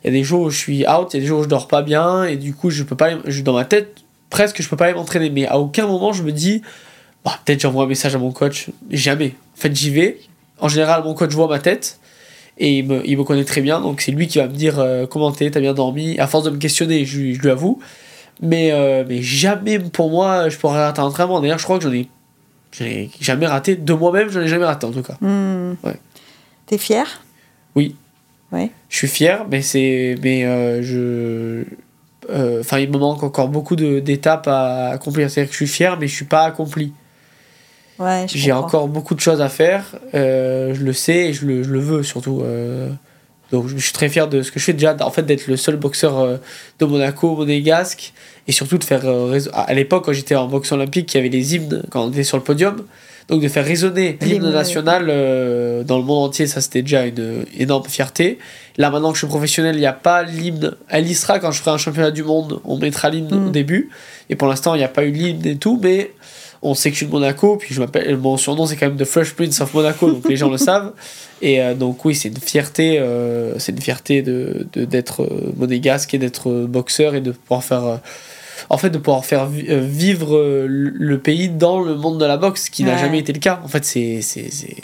Il 0.02 0.06
y 0.06 0.10
a 0.10 0.12
des 0.12 0.24
jours 0.24 0.42
où 0.42 0.50
je 0.50 0.56
suis 0.56 0.86
out, 0.88 1.08
il 1.12 1.16
y 1.16 1.18
a 1.18 1.20
des 1.20 1.26
jours 1.26 1.40
où 1.40 1.42
je 1.42 1.48
dors 1.48 1.68
pas 1.68 1.82
bien. 1.82 2.24
Et 2.24 2.36
du 2.36 2.54
coup, 2.54 2.70
je 2.70 2.82
peux 2.82 2.96
pas, 2.96 3.10
je, 3.26 3.42
dans 3.42 3.52
ma 3.52 3.64
tête, 3.64 3.96
presque, 4.30 4.62
je 4.62 4.68
peux 4.68 4.76
pas 4.76 4.86
aller 4.86 4.94
m'entraîner. 4.94 5.30
Mais 5.30 5.46
à 5.46 5.58
aucun 5.58 5.86
moment, 5.86 6.12
je 6.12 6.22
me 6.22 6.32
dis, 6.32 6.62
bah, 7.24 7.38
peut-être 7.44 7.60
j'envoie 7.60 7.84
un 7.84 7.88
message 7.88 8.14
à 8.14 8.18
mon 8.18 8.32
coach. 8.32 8.68
Jamais. 8.90 9.34
En 9.56 9.60
fait, 9.60 9.74
j'y 9.76 9.90
vais. 9.90 10.18
En 10.58 10.68
général, 10.68 11.02
mon 11.04 11.12
coach 11.12 11.32
voit 11.32 11.48
ma 11.48 11.58
tête 11.58 11.98
et 12.56 12.78
il 12.78 12.86
me, 12.86 13.06
il 13.06 13.18
me 13.18 13.24
connaît 13.24 13.44
très 13.44 13.60
bien, 13.60 13.80
donc 13.82 14.00
c'est 14.00 14.10
lui 14.12 14.26
qui 14.26 14.38
va 14.38 14.46
me 14.48 14.54
dire 14.54 14.78
euh, 14.78 15.06
comment 15.06 15.30
t'es, 15.30 15.50
t'as 15.50 15.60
bien 15.60 15.74
dormi. 15.74 16.18
À 16.18 16.26
force 16.26 16.44
de 16.44 16.50
me 16.50 16.56
questionner, 16.56 17.04
je, 17.04 17.18
lui- 17.18 17.34
je 17.34 17.40
lui 17.42 17.50
avoue. 17.50 17.78
Mais, 18.40 18.70
euh, 18.72 19.04
mais 19.06 19.20
jamais 19.20 19.78
pour 19.78 20.08
moi, 20.10 20.48
je 20.48 20.56
pourrais 20.56 20.82
rater 20.82 21.00
un 21.00 21.04
entraînement. 21.04 21.40
D'ailleurs, 21.42 21.58
je 21.58 21.64
crois 21.64 21.76
que 21.78 21.84
j'en 21.84 21.92
ai, 21.92 22.08
j'en 22.78 22.84
ai 22.84 23.10
jamais 23.20 23.46
raté. 23.46 23.76
De 23.76 23.92
moi-même, 23.92 24.28
j'en 24.30 24.40
ai 24.42 24.48
jamais 24.48 24.64
raté 24.64 24.86
en 24.86 24.92
tout 24.92 25.02
cas. 25.02 25.16
Hmm. 25.20 25.74
Ouais. 25.84 25.96
T'es 26.66 26.78
fier? 26.78 27.06
Oui. 27.74 27.94
Ouais. 28.52 28.70
Je 28.88 28.96
suis 28.96 29.08
fier, 29.08 29.44
mais 29.50 29.62
c'est. 29.62 30.16
Mais 30.22 30.44
euh, 30.44 30.82
je. 30.82 31.64
euh, 32.30 32.60
Enfin, 32.60 32.78
il 32.78 32.90
me 32.90 32.98
manque 32.98 33.22
encore 33.22 33.48
beaucoup 33.48 33.76
d'étapes 33.76 34.46
à 34.48 34.88
accomplir. 34.90 35.30
C'est-à-dire 35.30 35.48
que 35.50 35.52
je 35.54 35.64
suis 35.64 35.72
fier, 35.74 35.96
mais 35.98 36.06
je 36.06 36.14
suis 36.14 36.24
pas 36.24 36.44
accompli. 36.44 36.92
Ouais, 37.98 38.26
J'ai 38.28 38.52
encore 38.52 38.88
beaucoup 38.88 39.14
de 39.14 39.20
choses 39.20 39.40
à 39.40 39.48
faire. 39.48 39.96
euh, 40.14 40.74
je 40.74 40.84
le 40.84 40.92
sais 40.92 41.28
et 41.28 41.32
je 41.32 41.46
le, 41.46 41.62
je 41.62 41.70
le 41.72 41.78
veux 41.80 42.02
surtout. 42.02 42.42
Euh. 43.52 43.56
donc 43.56 43.68
je 43.68 43.76
suis 43.76 43.92
très 43.92 44.08
fier 44.08 44.28
de 44.28 44.42
ce 44.42 44.50
que 44.50 44.58
je 44.58 44.64
fais 44.64 44.72
déjà, 44.72 44.96
en 45.00 45.10
fait, 45.10 45.22
d'être 45.22 45.46
le 45.46 45.56
seul 45.56 45.76
boxeur 45.76 46.18
euh, 46.18 46.36
de 46.78 46.84
Monaco, 46.86 47.36
monégasque, 47.36 48.12
et 48.48 48.52
surtout 48.52 48.78
de 48.78 48.84
faire. 48.84 49.02
euh, 49.04 49.38
à 49.52 49.74
l'époque, 49.74 50.04
quand 50.06 50.12
j'étais 50.12 50.34
en 50.36 50.46
boxe 50.48 50.72
olympique, 50.72 51.12
il 51.14 51.16
y 51.16 51.20
avait 51.20 51.28
les 51.28 51.54
hymnes 51.54 51.82
quand 51.90 52.04
on 52.04 52.10
était 52.10 52.24
sur 52.24 52.36
le 52.36 52.42
podium. 52.42 52.84
Donc 53.28 53.42
de 53.42 53.48
faire 53.48 53.64
résonner 53.64 54.18
L'hymne, 54.20 54.52
national 54.52 55.06
euh, 55.08 55.82
dans 55.82 55.98
le 55.98 56.04
monde 56.04 56.28
entier, 56.28 56.46
ça 56.46 56.60
c'était 56.60 56.82
déjà 56.82 57.06
une 57.06 57.44
énorme 57.58 57.84
fierté. 57.88 58.38
Là 58.76 58.88
maintenant 58.88 59.08
que 59.10 59.16
je 59.16 59.22
suis 59.24 59.26
professionnel, 59.26 59.74
il 59.74 59.80
n'y 59.80 59.86
a 59.86 59.92
pas 59.92 60.22
l'hymne. 60.22 60.76
Elle 60.88 61.08
y 61.10 61.14
sera 61.16 61.40
quand 61.40 61.50
je 61.50 61.58
ferai 61.58 61.72
un 61.72 61.76
championnat 61.76 62.12
du 62.12 62.22
monde, 62.22 62.60
on 62.64 62.78
mettra 62.78 63.10
l'hymne 63.10 63.34
Mm. 63.34 63.46
au 63.48 63.50
début. 63.50 63.90
Et 64.30 64.36
pour 64.36 64.46
l'instant, 64.46 64.76
il 64.76 64.78
n'y 64.78 64.84
a 64.84 64.88
pas 64.88 65.02
eu 65.04 65.10
l'hymne 65.10 65.44
et 65.44 65.56
tout, 65.56 65.76
mais 65.82 66.12
on 66.70 66.74
sait 66.74 66.90
que 66.90 66.94
je 66.94 66.98
suis 66.98 67.06
de 67.06 67.12
Monaco, 67.12 67.56
puis 67.56 67.74
je 67.74 67.80
m'appelle, 67.80 68.16
mon 68.18 68.36
surnom 68.36 68.66
c'est 68.66 68.76
quand 68.76 68.86
même 68.86 68.96
The 68.96 69.04
Fresh 69.04 69.34
Prince 69.34 69.60
of 69.60 69.72
Monaco, 69.74 70.10
donc 70.10 70.28
les 70.28 70.36
gens 70.36 70.50
le 70.50 70.58
savent. 70.68 70.92
Et 71.42 71.60
euh, 71.62 71.74
donc 71.74 72.04
oui, 72.04 72.14
c'est 72.14 72.28
une 72.28 72.36
fierté, 72.38 72.98
euh, 72.98 73.58
c'est 73.58 73.72
une 73.72 73.80
fierté 73.80 74.22
de, 74.22 74.66
de- 74.72 74.84
d'être 74.84 75.22
euh, 75.22 75.52
monégasque 75.56 76.14
et 76.14 76.18
d'être 76.18 76.50
boxeur 76.66 77.14
et 77.14 77.20
de 77.20 77.30
pouvoir 77.32 77.62
faire, 77.64 78.00
en 78.70 78.78
fait, 78.78 78.90
de 78.90 78.98
pouvoir 78.98 79.24
faire 79.24 79.48
vi- 79.48 79.66
vivre 79.86 80.64
le 80.66 81.18
pays 81.18 81.48
dans 81.48 81.80
le 81.80 81.94
monde 81.94 82.18
de 82.20 82.24
la 82.24 82.36
boxe, 82.36 82.64
ce 82.66 82.70
qui 82.70 82.84
n'a 82.84 82.96
jamais 82.98 83.18
été 83.18 83.32
le 83.32 83.38
cas. 83.40 83.60
En 83.64 83.68
fait, 83.68 83.84
c'est, 83.84 84.20
c'est, 84.22 84.50
c'est, 84.50 84.76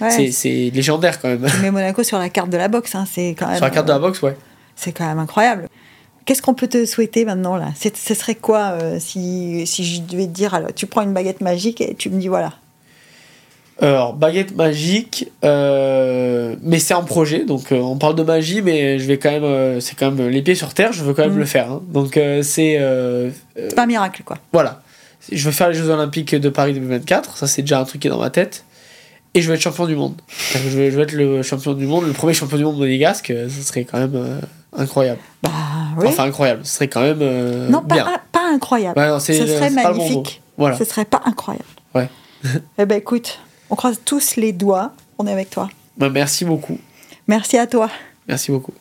Ouais, 0.00 0.10
c'est, 0.10 0.32
c'est 0.32 0.72
légendaire 0.74 1.20
quand 1.20 1.28
même. 1.28 1.46
Tu 1.48 1.56
mets 1.62 1.70
Monaco 1.70 2.02
sur 2.02 2.18
la 2.18 2.28
carte 2.28 2.50
de 2.50 2.56
la 2.56 2.66
boxe, 2.66 2.96
hein, 2.96 3.04
c'est 3.08 3.36
quand 3.38 3.46
même. 3.46 3.56
Sur 3.56 3.64
la 3.64 3.70
carte 3.70 3.86
de 3.86 3.92
la 3.92 4.00
boxe, 4.00 4.20
ouais. 4.22 4.36
C'est 4.74 4.90
quand 4.90 5.06
même 5.06 5.20
incroyable. 5.20 5.68
Qu'est-ce 6.24 6.40
qu'on 6.42 6.54
peut 6.54 6.68
te 6.68 6.86
souhaiter 6.86 7.24
maintenant 7.24 7.56
là? 7.56 7.68
Ce 7.76 8.14
serait 8.14 8.34
quoi 8.34 8.78
euh, 8.80 8.96
si, 8.98 9.66
si 9.66 9.84
je 9.84 10.00
devais 10.02 10.26
te 10.26 10.32
dire 10.32 10.54
alors 10.54 10.72
tu 10.74 10.86
prends 10.86 11.02
une 11.02 11.12
baguette 11.12 11.40
magique 11.42 11.80
et 11.80 11.94
tu 11.94 12.08
me 12.10 12.18
dis 12.18 12.28
voilà. 12.28 12.52
Alors, 13.80 14.12
baguette 14.14 14.54
magique, 14.54 15.32
euh, 15.44 16.54
mais 16.62 16.78
c'est 16.78 16.94
un 16.94 17.02
projet, 17.02 17.44
donc 17.44 17.72
euh, 17.72 17.80
on 17.80 17.96
parle 17.98 18.14
de 18.14 18.22
magie, 18.22 18.62
mais 18.62 19.00
je 19.00 19.04
vais 19.06 19.18
quand 19.18 19.32
même, 19.32 19.80
c'est 19.80 19.96
quand 19.98 20.12
même 20.12 20.28
les 20.28 20.42
pieds 20.42 20.54
sur 20.54 20.72
terre, 20.74 20.92
je 20.92 21.02
veux 21.02 21.12
quand 21.12 21.22
même 21.24 21.32
Mhm. 21.32 21.38
le 21.40 21.44
faire. 21.44 21.72
hein. 21.72 21.82
Donc 21.88 22.18
c'est, 22.42 22.78
pas 23.74 23.82
un 23.82 23.86
miracle 23.86 24.22
quoi. 24.24 24.38
voilà, 24.52 24.80
je 25.32 25.44
veux 25.44 25.50
faire 25.50 25.68
les 25.70 25.74
Jeux 25.74 25.90
Olympiques 25.90 26.36
de 26.36 26.48
Paris 26.50 26.72
2024, 26.74 27.36
ça 27.36 27.48
c'est 27.48 27.62
déjà 27.62 27.80
un 27.80 27.84
truc 27.84 28.00
qui 28.02 28.06
est 28.06 28.10
dans 28.12 28.20
ma 28.20 28.30
tête, 28.30 28.64
et 29.34 29.40
je 29.42 29.48
veux 29.48 29.56
être 29.56 29.60
champion 29.60 29.86
du 29.86 29.96
monde. 29.96 30.14
Je 30.52 30.58
veux, 30.68 30.90
je 30.90 30.96
veux 30.96 31.02
être 31.02 31.12
le 31.12 31.42
champion 31.42 31.74
du 31.74 31.86
monde, 31.86 32.06
le 32.06 32.12
premier 32.12 32.32
champion 32.32 32.56
du 32.56 32.64
monde 32.64 32.78
monégasque, 32.78 33.26
ce 33.36 33.62
serait 33.62 33.82
quand 33.84 33.98
même 33.98 34.40
incroyable. 34.76 35.18
Bah 35.42 35.50
oui. 35.98 36.06
Enfin 36.08 36.24
incroyable, 36.24 36.64
ce 36.64 36.74
serait 36.74 36.88
quand 36.88 37.00
même 37.02 37.18
euh, 37.22 37.68
non, 37.68 37.82
pas, 37.82 37.94
bien. 37.94 38.06
pas 38.32 38.46
incroyable. 38.52 38.98
Ouais, 38.98 39.08
non, 39.08 39.18
c'est- 39.20 39.34
Ce 39.38 39.46
serait 39.46 39.68
c'est 39.70 39.74
pas 39.82 39.88
le 39.90 39.94
bon 39.96 40.02
magnifique. 40.08 40.42
Voilà. 40.56 40.76
Ce 40.76 40.84
serait 40.84 41.04
pas 41.04 41.20
incroyable. 41.24 41.64
Ouais. 41.94 42.08
eh 42.78 42.86
ben 42.86 42.96
écoute, 42.98 43.38
on 43.70 43.74
croise 43.76 44.00
tous 44.04 44.36
les 44.36 44.52
doigts. 44.52 44.92
On 45.18 45.26
est 45.26 45.32
avec 45.32 45.50
toi. 45.50 45.68
Bah, 45.96 46.10
merci 46.10 46.44
beaucoup, 46.44 46.78
Merci 47.28 47.56
à 47.56 47.66
toi. 47.66 47.88
merci 48.28 48.50
beaucoup. 48.50 48.72